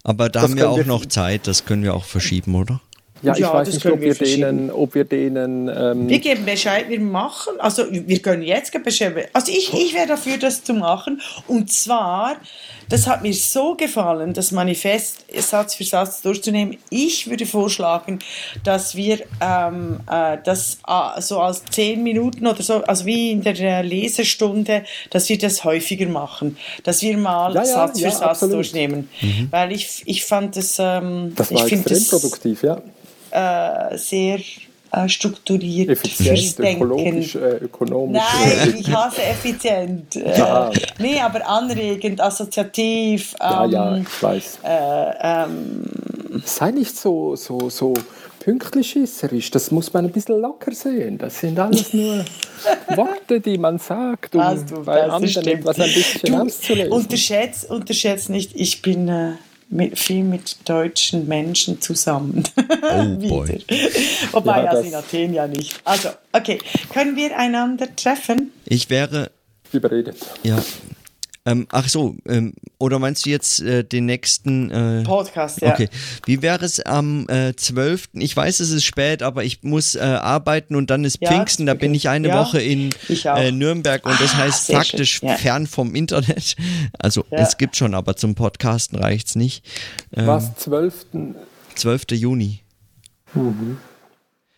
Aber 0.03 0.29
da 0.29 0.41
das 0.41 0.43
haben 0.43 0.57
wir 0.57 0.69
auch 0.69 0.77
wir 0.77 0.85
noch 0.85 1.05
Zeit, 1.07 1.47
das 1.47 1.65
können 1.65 1.83
wir 1.83 1.95
auch 1.95 2.05
verschieben, 2.05 2.55
oder? 2.55 2.79
Ja, 3.22 3.34
ich 3.34 3.39
ja, 3.39 3.53
weiß 3.53 3.73
nicht, 3.73 3.85
ob 3.85 3.99
wir, 3.99 4.19
wir 4.19 4.26
denen, 4.26 4.72
ob 4.72 4.95
wir 4.95 5.06
denen. 5.06 5.68
Ähm 5.68 6.10
wir 6.10 6.19
geben 6.19 6.45
Bescheid, 6.45 6.89
wir 6.89 6.99
machen, 6.99 7.53
also 7.60 7.84
wir 7.89 8.19
können 8.19 8.43
jetzt 8.43 8.72
Bescheid. 8.84 9.30
Also 9.34 9.52
ich, 9.52 9.73
ich 9.73 9.93
wäre 9.93 10.07
dafür, 10.07 10.38
das 10.38 10.64
zu 10.64 10.73
machen. 10.73 11.22
Und 11.48 11.72
zwar 11.72 12.38
das 12.91 13.07
hat 13.07 13.22
mir 13.22 13.34
so 13.34 13.76
gefallen, 13.76 14.34
das 14.34 14.52
Manifest 14.52 15.23
Satz 15.38 15.76
für 15.76 15.85
Satz 15.85 16.22
durchzunehmen. 16.22 16.77
Ich 16.89 17.30
würde 17.30 17.45
vorschlagen, 17.45 18.19
dass 18.65 18.98
wir 18.98 19.19
ähm, 19.39 20.02
äh, 20.11 20.38
das 20.43 20.77
äh, 20.85 21.22
so 21.22 21.39
als 21.39 21.64
zehn 21.72 22.03
Minuten 22.03 22.45
oder 22.45 22.61
so, 22.61 22.84
also 22.84 23.06
wie 23.06 23.31
in 23.31 23.43
der 23.43 23.81
Lesestunde, 23.84 24.84
dass 25.10 25.30
wir 25.30 25.38
das 25.38 25.64
häufiger 25.64 26.07
machen. 26.07 26.57
Dass 26.84 27.02
wir 27.02 27.18
mal 27.18 27.53
ja, 27.53 27.61
ja, 27.61 27.65
Satz 27.65 27.99
für 27.99 28.06
ja, 28.06 28.11
Satz 28.11 28.22
absolut. 28.23 28.56
durchnehmen. 28.56 29.10
Mhm. 29.22 29.48
Weil 29.52 29.72
ich, 29.72 30.03
ich 30.06 30.26
fand 30.26 30.57
das. 30.57 30.77
Ähm, 30.77 31.31
das 31.38 31.53
war 31.53 31.65
ich 31.65 31.72
extrem 31.72 31.93
das, 31.93 32.10
produktiv, 32.10 32.61
ja. 32.64 32.81
Äh, 33.31 33.97
sehr 33.97 34.39
äh, 34.91 35.07
strukturiert 35.07 35.89
Effizient, 35.89 36.59
ökologisch, 36.59 37.35
äh, 37.35 37.57
ökonomisch. 37.63 38.21
Nein, 38.21 38.75
ich 38.79 38.93
hasse 38.93 39.23
effizient. 39.23 40.15
Äh, 40.17 40.37
ja. 40.37 40.71
Nee, 40.99 41.19
aber 41.19 41.47
anregend, 41.47 42.19
assoziativ. 42.19 43.33
Ähm, 43.39 43.49
ja, 43.49 43.65
ja, 43.65 43.95
ähm, 43.95 44.05
ich 44.07 44.23
weiß. 44.23 44.59
Äh, 44.63 45.13
ähm, 45.21 45.83
Sei 46.45 46.71
nicht 46.71 46.97
so, 46.97 47.35
so, 47.35 47.69
so 47.69 47.93
pünktlichschisserisch, 48.39 49.51
das 49.51 49.71
muss 49.71 49.93
man 49.93 50.05
ein 50.05 50.11
bisschen 50.11 50.41
locker 50.41 50.73
sehen. 50.73 51.17
Das 51.17 51.39
sind 51.39 51.59
alles 51.59 51.93
nur 51.93 52.25
Worte, 52.95 53.39
die 53.39 53.57
man 53.57 53.77
sagt, 53.77 54.35
um 54.35 54.65
du, 54.67 54.83
bei 54.83 55.03
anderen 55.03 55.47
etwas 55.47 55.79
ein 55.79 55.93
bisschen 55.93 56.33
du, 56.33 56.41
auszulesen. 56.41 56.91
Unterschätzt, 56.91 57.69
unterschätzt 57.69 58.29
nicht, 58.29 58.51
ich 58.55 58.81
bin 58.81 59.07
äh, 59.07 59.33
mit, 59.72 59.98
viel 59.98 60.23
mit 60.23 60.57
deutschen 60.69 61.27
Menschen 61.27 61.81
zusammen. 61.81 62.43
Oh 62.84 63.15
boy. 63.15 63.64
Wobei, 64.31 64.64
ja, 64.64 64.69
also 64.69 64.88
in 64.88 64.95
Athen 64.95 65.34
ja 65.34 65.48
nicht. 65.48 65.80
Also, 65.85 66.10
okay. 66.34 66.60
Können 66.91 67.15
wir 67.15 67.38
einander 67.38 67.95
treffen? 67.95 68.52
Ich 68.65 68.89
wäre. 68.89 69.31
Überredet. 69.72 70.18
Ja, 70.43 70.61
ähm, 71.43 71.68
ach 71.72 71.89
so, 71.89 72.15
ähm, 72.27 72.53
oder 72.77 72.99
meinst 72.99 73.26
du 73.26 73.31
jetzt 73.31 73.61
äh, 73.61 73.84
den 73.84 74.05
nächsten 74.05 74.69
äh, 74.69 75.03
Podcast, 75.03 75.61
ja. 75.61 75.73
Okay. 75.73 75.89
Wie 76.26 76.43
wäre 76.43 76.63
es 76.63 76.80
am 76.81 77.27
äh, 77.30 77.55
12.? 77.55 78.09
Ich 78.13 78.38
weiß, 78.38 78.59
es 78.59 78.69
ist 78.69 78.84
spät, 78.84 79.23
aber 79.23 79.43
ich 79.43 79.63
muss 79.63 79.95
äh, 79.95 80.01
arbeiten 80.01 80.76
und 80.76 80.91
dann 80.91 81.03
ist 81.03 81.18
ja, 81.19 81.30
Pfingsten, 81.30 81.65
da 81.65 81.73
bin 81.73 81.95
ich 81.95 82.09
eine 82.09 82.27
ja, 82.27 82.39
Woche 82.39 82.61
in 82.61 82.91
äh, 83.09 83.51
Nürnberg 83.51 84.05
und 84.05 84.22
das 84.22 84.34
ah, 84.35 84.38
heißt 84.38 84.72
faktisch 84.72 85.23
ja. 85.23 85.35
fern 85.38 85.65
vom 85.65 85.95
Internet. 85.95 86.55
Also 86.99 87.26
es 87.31 87.57
gibt 87.57 87.76
schon, 87.76 87.95
aber 87.95 88.15
zum 88.15 88.35
Podcasten 88.35 88.97
reicht 88.97 89.27
es 89.27 89.35
nicht. 89.35 89.65
Ähm, 90.15 90.27
Was, 90.27 90.55
12. 90.55 91.05
12. 91.76 92.03
Juni. 92.11 92.59
Mhm. 93.34 93.77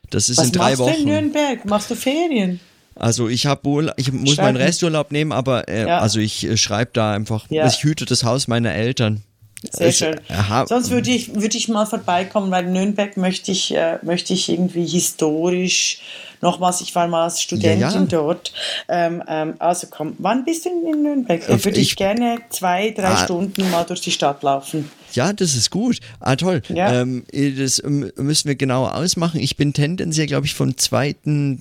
Das 0.09 0.29
ist 0.29 0.37
Was 0.37 0.47
in 0.47 0.51
drei 0.51 0.77
Wochen. 0.77 0.79
Was 0.79 0.87
machst 0.87 0.97
du 0.97 1.01
in 1.01 1.07
Nürnberg? 1.07 1.65
Machst 1.65 1.91
du 1.91 1.95
Ferien? 1.95 2.59
Also 2.95 3.27
ich 3.27 3.45
habe 3.45 3.65
wohl, 3.65 3.91
ich 3.97 4.11
muss 4.11 4.37
meinen 4.37 4.57
Resturlaub 4.57 5.11
nehmen, 5.11 5.31
aber 5.31 5.67
äh, 5.67 5.87
ja. 5.87 5.99
also 5.99 6.19
ich 6.19 6.45
äh, 6.45 6.57
schreibe 6.57 6.91
da 6.93 7.13
einfach, 7.13 7.45
ja. 7.49 7.65
ich 7.67 7.83
hüte 7.83 8.05
das 8.05 8.23
Haus 8.23 8.47
meiner 8.47 8.73
Eltern. 8.73 9.23
Sehr 9.71 9.87
ich, 9.87 9.97
schön. 9.97 10.19
Aha. 10.29 10.67
Sonst 10.67 10.89
würde 10.89 11.09
ich, 11.09 11.35
würde 11.35 11.57
ich 11.57 11.69
mal 11.69 11.85
vorbeikommen, 11.85 12.51
weil 12.51 12.65
Nürnberg 12.65 13.15
möchte 13.17 13.51
ich, 13.51 13.73
äh, 13.73 13.97
möchte 14.01 14.33
ich 14.33 14.49
irgendwie 14.49 14.85
historisch 14.85 16.01
nochmals, 16.41 16.81
ich 16.81 16.93
war 16.93 17.07
mal 17.07 17.23
als 17.23 17.41
Studentin 17.41 17.79
ja, 17.79 17.91
ja. 17.91 18.05
dort. 18.05 18.53
Ähm, 18.89 19.23
ähm, 19.27 19.55
also 19.59 19.87
komm, 19.89 20.15
wann 20.19 20.43
bist 20.43 20.65
du 20.65 20.69
in 20.69 21.01
Nürnberg? 21.01 21.41
Da 21.47 21.63
würde 21.63 21.79
ich, 21.79 21.91
ich, 21.91 21.95
gerne 21.95 22.39
zwei, 22.49 22.91
drei 22.91 23.13
ah, 23.13 23.17
Stunden 23.17 23.71
mal 23.71 23.85
durch 23.85 24.01
die 24.01 24.11
Stadt 24.11 24.43
laufen. 24.43 24.91
Ja, 25.15 25.33
das 25.33 25.55
ist 25.55 25.69
gut. 25.69 25.99
Ah, 26.19 26.35
toll. 26.35 26.61
Ja. 26.69 27.01
Ähm, 27.01 27.23
das 27.31 27.81
müssen 27.83 28.47
wir 28.47 28.55
genauer 28.55 28.95
ausmachen. 28.95 29.39
Ich 29.39 29.57
bin 29.57 29.73
tendenziell, 29.73 30.27
glaube 30.27 30.45
ich, 30.45 30.53
vom 30.53 30.77
zweiten 30.77 31.59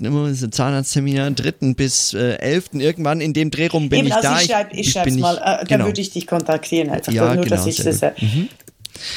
Zahnarzttermin, 0.51 1.35
dritten 1.35 1.74
bis 1.74 2.15
äh, 2.15 2.37
elften, 2.37 2.81
irgendwann 2.81 3.20
in 3.20 3.33
dem 3.33 3.51
Dreh 3.51 3.69
rum 3.69 3.89
bin 3.89 4.01
Eben, 4.01 4.09
ich 4.09 4.15
also 4.15 4.29
da. 4.29 4.41
Ich, 4.41 4.47
schreib, 4.47 4.73
ich, 4.73 4.81
ich 4.81 4.93
schreibe 4.93 5.11
mal, 5.12 5.37
äh, 5.37 5.65
genau. 5.65 5.65
dann 5.69 5.87
würde 5.87 6.01
ich 6.01 6.11
dich 6.11 6.27
kontaktieren, 6.27 6.91
einfach 6.91 7.12
ja, 7.12 7.35
nur, 7.35 7.45
genau, 7.45 7.57
dass 7.57 7.66
ich 7.66 7.77
das... 7.77 8.03
Äh, 8.03 8.12
mhm. 8.20 8.49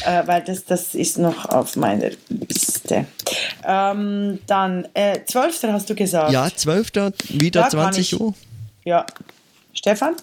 Äh, 0.06 0.26
weil 0.26 0.42
das, 0.42 0.66
das 0.66 0.96
ist 0.96 1.18
noch 1.18 1.46
auf 1.46 1.76
meiner 1.76 2.10
Liste. 2.30 3.06
Ähm, 3.64 4.40
dann, 4.48 4.88
äh, 4.94 5.20
12. 5.26 5.64
hast 5.64 5.90
du 5.90 5.96
gesagt. 5.96 6.32
Ja, 6.32 6.50
12. 6.50 6.92
wieder 7.30 7.64
da 7.64 7.70
20 7.70 8.20
Uhr. 8.20 8.34
Ja. 8.84 9.06
Stefan? 9.74 10.16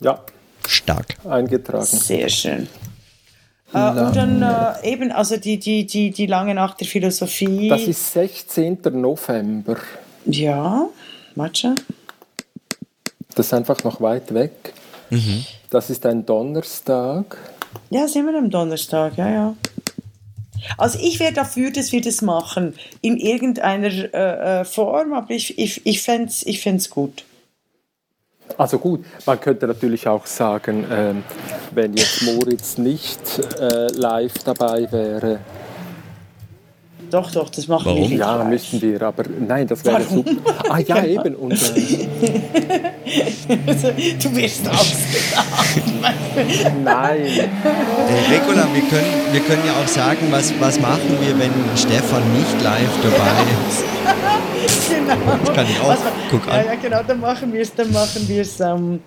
Ja. 0.00 0.24
Stark. 0.66 1.16
Eingetragen. 1.28 1.84
Sehr 1.84 2.28
schön. 2.28 2.68
Äh, 3.76 4.00
und 4.00 4.16
dann 4.16 4.42
äh, 4.42 4.90
eben, 4.90 5.12
also 5.12 5.36
die, 5.36 5.58
die, 5.58 5.86
die, 5.86 6.10
die 6.10 6.26
lange 6.26 6.54
Nacht 6.54 6.80
der 6.80 6.86
Philosophie. 6.86 7.68
Das 7.68 7.82
ist 7.82 8.12
16. 8.12 8.78
November. 8.92 9.76
Ja, 10.24 10.88
warte. 11.34 11.74
Das 13.34 13.46
ist 13.46 13.54
einfach 13.54 13.84
noch 13.84 14.00
weit 14.00 14.32
weg. 14.32 14.72
Mhm. 15.10 15.44
Das 15.68 15.90
ist 15.90 16.06
ein 16.06 16.24
Donnerstag. 16.24 17.36
Ja, 17.90 18.08
sind 18.08 18.26
wir 18.26 18.38
am 18.38 18.48
Donnerstag, 18.48 19.18
ja, 19.18 19.28
ja. 19.28 19.54
Also 20.78 20.98
ich 21.00 21.20
wäre 21.20 21.34
dafür, 21.34 21.70
dass 21.70 21.92
wir 21.92 22.00
das 22.00 22.22
machen, 22.22 22.74
in 23.02 23.18
irgendeiner 23.18 23.88
äh, 23.88 24.60
äh 24.60 24.64
Form, 24.64 25.12
aber 25.12 25.30
ich, 25.30 25.58
ich, 25.58 25.84
ich 25.84 26.00
fände 26.00 26.28
es 26.28 26.46
ich 26.46 26.90
gut. 26.90 27.25
Also 28.58 28.78
gut, 28.78 29.04
man 29.26 29.40
könnte 29.40 29.66
natürlich 29.66 30.08
auch 30.08 30.24
sagen, 30.26 30.86
ähm, 30.90 31.24
wenn 31.72 31.94
jetzt 31.94 32.22
Moritz 32.22 32.78
nicht 32.78 33.20
äh, 33.60 33.88
live 33.92 34.34
dabei 34.44 34.90
wäre. 34.90 35.40
Doch, 37.10 37.30
doch, 37.30 37.48
das 37.50 37.68
machen 37.68 37.84
Warum? 37.86 38.10
wir. 38.10 38.16
Ja, 38.18 38.42
müssten 38.44 38.80
wir, 38.82 39.00
aber 39.02 39.22
nein, 39.46 39.66
das 39.66 39.84
wäre 39.84 40.02
super. 40.02 40.30
Ah 40.68 40.78
ja, 40.80 41.04
eben. 41.04 41.34
Und, 41.36 41.52
äh, 41.52 41.56
du 44.22 44.36
wirst 44.36 44.68
ausgedacht. 44.68 45.82
nein. 46.84 47.26
Äh, 47.26 47.48
Regula, 48.34 48.66
wir 48.72 48.82
können, 48.82 49.12
wir 49.32 49.40
können 49.40 49.62
ja 49.66 49.72
auch 49.82 49.88
sagen, 49.88 50.26
was, 50.30 50.52
was 50.58 50.80
machen 50.80 51.16
wir, 51.20 51.38
wenn 51.38 51.52
Stefan 51.76 52.22
nicht 52.32 52.60
live 52.62 52.90
dabei 53.02 53.44
ist. 53.68 53.84
genau. 54.90 55.14
Das 55.44 55.54
kann 55.54 55.66
ich 55.68 55.80
auch. 55.80 55.90
Also, 55.90 56.02
Guck 56.30 56.48
an. 56.48 56.56
Ja, 56.56 56.62
ja, 56.64 56.74
genau, 56.74 57.02
dann 57.06 57.20
machen 57.20 57.52
wir 57.52 57.60
es 57.60 57.74
dann 57.74 57.92
machen 57.92 58.26
wir's, 58.28 58.58
ähm, 58.60 59.00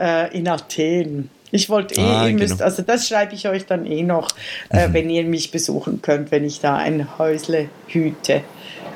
äh, 0.00 0.36
in 0.36 0.48
Athen. 0.48 1.30
Ich 1.52 1.68
wollte 1.70 1.94
eh, 2.00 2.04
Ah, 2.04 2.24
ihr 2.26 2.32
genau. 2.32 2.42
müsst, 2.42 2.60
also 2.62 2.82
das 2.82 3.06
schreibe 3.06 3.34
ich 3.34 3.48
euch 3.48 3.66
dann 3.66 3.86
eh 3.86 4.02
noch, 4.02 4.28
äh, 4.70 4.88
Mhm. 4.88 4.92
wenn 4.94 5.10
ihr 5.10 5.24
mich 5.24 5.50
besuchen 5.50 6.02
könnt, 6.02 6.30
wenn 6.30 6.44
ich 6.44 6.60
da 6.60 6.76
ein 6.76 7.18
Häusle 7.18 7.68
hüte. 7.88 8.42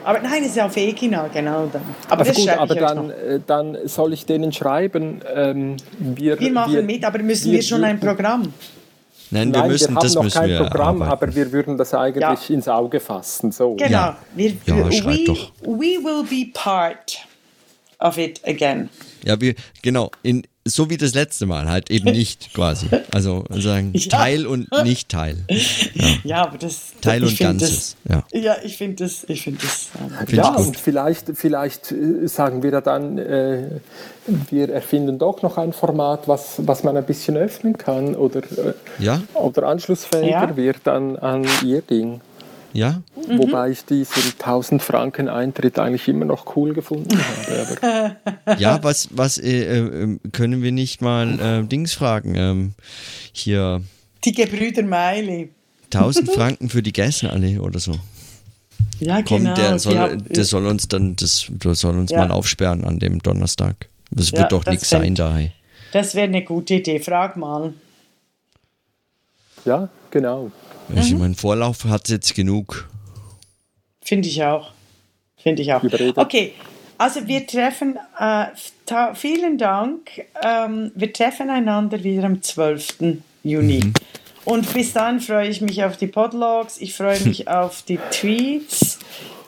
Aber 0.05 0.18
nein, 0.20 0.43
es 0.43 0.51
ist 0.52 0.60
auf 0.60 0.77
Egina, 0.77 1.28
genau. 1.32 1.66
Dann. 1.72 1.82
Aber 2.09 2.20
Also 2.20 2.32
das 2.32 2.40
gut, 2.40 2.48
aber 2.48 2.74
dann, 2.74 3.06
noch. 3.09 3.14
äh, 3.14 3.40
dann 3.47 3.77
soll 3.85 4.12
ich 4.14 4.24
denen 4.27 4.51
schreiben, 4.52 5.20
ähm, 5.35 5.77
wir, 5.98 6.40
Wir 6.40 6.51
machen 6.52 6.86
mit, 6.86 7.05
aber 7.05 7.18
müssen 7.22 7.52
wir, 7.52 7.62
schon 7.62 7.85
ein 7.85 8.01
Programm? 8.01 8.52
Nein, 9.32 9.52
wir 9.52 9.60
Nein, 9.60 9.70
müssen, 9.70 9.90
wir 9.90 9.97
haben 9.97 10.02
das 10.02 10.14
noch 10.14 10.28
kein 10.28 10.48
wir 10.48 10.59
Programm, 10.64 11.02
arbeiten. 11.02 11.12
aber 11.24 11.35
wir 11.36 11.52
würden 11.52 11.77
das 11.78 11.94
eigentlich 11.94 12.48
Ja. 12.48 12.55
ins 12.55 12.66
Auge 12.66 12.98
fassen. 12.98 13.52
So. 13.52 13.74
Genau. 13.77 13.90
Ja. 13.90 14.16
Wir, 14.35 14.52
Ja, 14.66 14.77
we, 14.90 15.24
doch. 15.24 15.52
we 15.62 15.98
will 16.02 16.24
be 16.28 16.51
part 16.52 17.18
of 18.01 18.18
it 18.18 18.40
again. 18.47 18.89
Ja, 19.24 19.40
wir, 19.40 19.55
genau, 19.82 20.10
in, 20.22 20.43
so 20.66 20.89
wie 20.90 20.97
das 20.97 21.14
letzte 21.14 21.47
Mal, 21.47 21.68
halt 21.68 21.90
eben 21.90 22.10
nicht 22.12 22.52
quasi. 22.55 22.86
Also 23.12 23.44
sagen 23.51 23.93
Ja. 23.94 24.09
Teil 24.10 24.47
und 24.47 24.68
nicht 24.85 25.09
Teil. 25.09 25.36
Ja, 26.24 26.43
aber 26.47 26.59
das. 26.59 26.93
Teil 27.01 27.22
ich 27.24 27.31
und 27.32 27.39
Ganzes. 27.39 27.97
Das, 28.05 28.24
Ja. 28.32 28.40
ja, 28.40 28.56
ich 28.62 28.77
finde 28.77 29.05
das. 29.05 29.24
Ich 29.28 29.43
finde 29.43 29.60
das. 29.62 29.89
Ähm, 30.01 30.10
Find 30.27 30.32
Ja, 30.32 30.55
und 30.55 30.77
vielleicht, 30.77 31.27
vielleicht 31.35 31.93
äh, 31.93 32.27
sagen 32.28 32.62
wir 32.62 32.72
ja 32.72 32.81
dann, 32.81 33.18
äh, 33.18 33.81
wir 34.51 34.70
erfinden 34.70 35.18
doch 35.18 35.43
noch 35.43 35.56
ein 35.59 35.72
Format, 35.72 36.28
was, 36.28 36.55
was 36.59 36.82
man 36.85 36.97
ein 36.97 37.05
bisschen 37.06 37.36
öffnen 37.36 37.77
kann 37.77 38.14
oder, 38.14 38.40
äh, 38.40 38.74
Ja, 38.98 39.20
oder 39.35 39.64
anschlussfähiger 39.66 40.31
Ja. 40.51 40.56
wird 40.56 40.86
an, 40.89 41.16
an 41.16 41.47
ihr 41.64 41.82
Ding. 41.82 42.20
Ja. 42.72 43.02
Mhm. 43.28 43.38
Wobei 43.38 43.70
ich 43.70 43.84
diesen 43.84 44.32
1000 44.38 44.82
Franken 44.82 45.28
Eintritt 45.28 45.78
eigentlich 45.78 46.06
immer 46.09 46.24
noch 46.24 46.56
cool 46.56 46.72
gefunden 46.74 47.18
habe. 47.18 48.16
Aber 48.47 48.59
Ja, 48.59 48.82
was, 48.82 49.09
was 49.12 49.38
äh, 49.38 49.78
äh, 49.78 50.18
können 50.32 50.62
wir 50.62 50.72
nicht 50.72 51.01
mal 51.02 51.38
äh, 51.40 51.62
Dings 51.66 51.92
fragen? 51.94 52.34
Ähm, 52.36 52.72
hier 53.32 53.82
die 54.24 54.32
Gebrüder 54.32 54.82
Meili. 54.82 55.51
1000 55.92 56.30
Franken 56.34 56.68
für 56.68 56.82
die 56.82 56.92
Geißenallee 56.92 57.59
oder 57.59 57.80
so. 57.80 57.94
Ja, 59.01 59.22
Komm, 59.22 59.44
genau. 59.44 59.55
der, 59.55 59.78
soll, 59.78 59.98
haben- 59.98 60.24
der 60.28 60.44
soll 60.44 60.66
uns 60.66 60.86
dann, 60.88 61.16
das, 61.16 61.47
der 61.48 61.74
soll 61.74 61.97
uns 61.98 62.10
Ja. 62.10 62.18
mal 62.18 62.30
aufsperren 62.30 62.84
an 62.84 62.98
dem 62.98 63.18
Donnerstag. 63.20 63.88
Das 64.10 64.30
Ja, 64.30 64.38
wird 64.40 64.52
doch 64.52 64.66
nichts 64.66 64.88
sein 64.90 65.14
da. 65.14 65.34
hey. 65.36 65.52
das 65.92 66.14
wäre 66.14 66.26
eine 66.28 66.44
gute 66.44 66.74
Idee. 66.74 66.98
Frag 67.01 67.36
mal. 67.36 67.72
ja, 69.64 69.88
genau. 70.10 70.51
Ich 70.97 71.15
meine, 71.15 71.35
Vorlauf 71.35 71.85
hat 71.85 72.09
jetzt 72.09 72.35
genug. 72.35 72.89
Finde 74.03 74.29
ich 74.29 74.43
auch. 74.43 74.73
Finde 75.37 75.62
ich 75.62 75.73
auch. 75.73 75.83
Überredet. 75.83 76.19
Okay, 76.19 76.55
also 76.99 77.27
wir 77.27 77.47
treffen, 77.47 77.99
äh, 78.19 78.47
vielen 79.15 79.57
Dank. 79.57 80.11
Ähm, 80.43 80.93
wir 80.95 81.12
treffen 81.12 81.49
einander 81.49 82.05
wieder 82.05 82.25
am 82.25 82.43
12. 82.43 83.19
Juni. 83.43 83.85
Mhm. 83.85 83.95
Und 84.45 84.73
bis 84.75 84.93
dann 84.93 85.21
freue 85.21 85.49
ich 85.49 85.61
mich 85.61 85.83
auf 85.85 85.97
die 85.97 86.09
Podlogs, 86.09 86.79
ich 86.79 86.95
freue 86.95 87.21
mich 87.21 87.49
auf 87.49 87.83
die 87.83 87.99
Tweets 88.11 88.99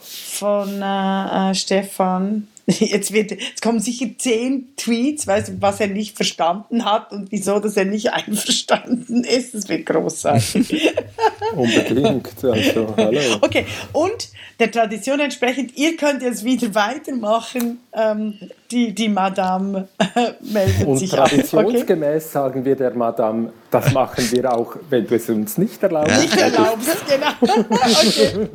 von 0.01 0.81
äh, 0.81 1.51
äh, 1.51 1.55
Stefan. 1.55 2.49
Jetzt, 2.81 3.13
wird, 3.13 3.31
jetzt 3.31 3.63
kommen 3.63 3.81
sicher 3.81 4.07
zehn 4.19 4.75
Tweets, 4.77 5.27
weißt 5.27 5.49
du, 5.49 5.53
was 5.61 5.81
er 5.81 5.89
nicht 5.89 6.17
verstanden 6.17 6.85
hat 6.85 7.13
und 7.13 7.31
wieso, 7.31 7.61
dass 7.61 7.77
er 7.77 7.85
nicht 7.85 8.13
einverstanden 8.13 9.25
ist. 9.25 9.55
Das 9.55 9.69
wird 9.69 9.87
großartig. 9.87 10.93
Unbedingt. 11.57 12.45
Also, 12.45 12.95
hallo. 12.97 13.21
Okay, 13.41 13.67
und 13.93 14.29
der 14.59 14.71
Tradition 14.71 15.21
entsprechend, 15.21 15.77
ihr 15.77 15.97
könnt 15.97 16.23
jetzt 16.23 16.45
wieder 16.45 16.75
weitermachen. 16.75 17.81
Ähm, 17.93 18.35
die, 18.73 18.95
die 18.95 19.09
Madame 19.09 19.87
äh, 19.99 20.33
meldet 20.41 20.87
Und 20.87 20.97
sich. 20.97 21.13
Okay? 21.13 21.27
traditionsgemäß 21.43 22.33
sagen 22.33 22.65
wir 22.65 22.75
der 22.75 22.95
Madame, 22.95 23.53
das 23.71 23.93
machen 23.93 24.25
wir 24.31 24.53
auch, 24.53 24.77
wenn 24.91 25.07
du 25.07 25.15
es 25.15 25.29
uns 25.29 25.59
nicht 25.59 25.83
erlaubst. 25.83 26.21
Nicht 26.21 26.37
erlaubst, 26.37 27.05
genau. 27.07 27.29
okay. 27.41 28.49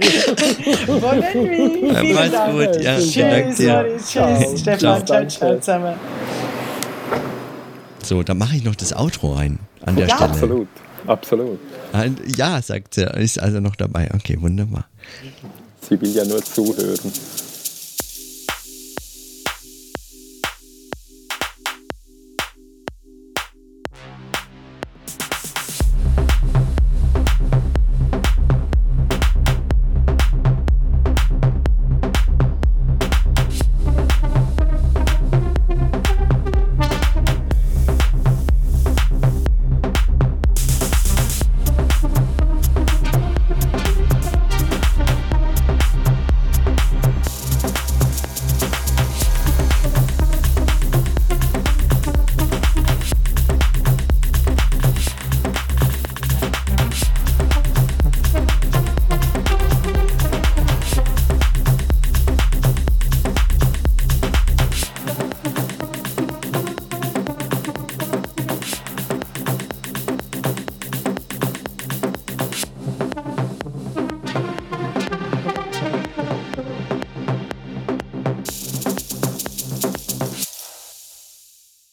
Bonne 0.85 1.29
nuit. 1.35 1.83
Ja, 1.93 1.99
Vielen 1.99 2.15
mach's 2.15 2.31
Dank. 2.31 2.51
gut. 2.53 2.81
Ja, 2.81 2.97
vielen 2.97 3.29
Dank 3.31 3.45
Tschüss, 3.47 3.57
dir. 3.57 3.73
Moritz. 3.73 4.05
Ciao. 4.11 4.37
Tschüss, 4.39 4.59
Stefan. 4.61 4.79
Ciao, 4.79 4.99
Danke. 5.05 5.27
ciao 5.29 5.59
zusammen. 5.59 5.93
So, 8.03 8.23
dann 8.23 8.37
mache 8.37 8.55
ich 8.55 8.63
noch 8.63 8.75
das 8.75 8.93
Outro 8.95 9.33
rein 9.33 9.59
an 9.85 9.95
der 9.95 10.07
Ja. 10.07 10.15
Stelle. 10.15 10.31
Absolut, 10.31 10.67
absolut. 11.07 11.59
Ein- 11.93 12.17
Ja, 12.35 12.61
sagt 12.61 12.93
sie, 12.95 13.03
ist 13.03 13.39
also 13.39 13.59
noch 13.59 13.75
dabei. 13.75 14.09
Okay, 14.15 14.37
wunderbar. 14.39 14.85
Sie 15.81 15.99
will 16.01 16.09
ja 16.11 16.25
nur 16.25 16.41
zuhören. 16.43 17.11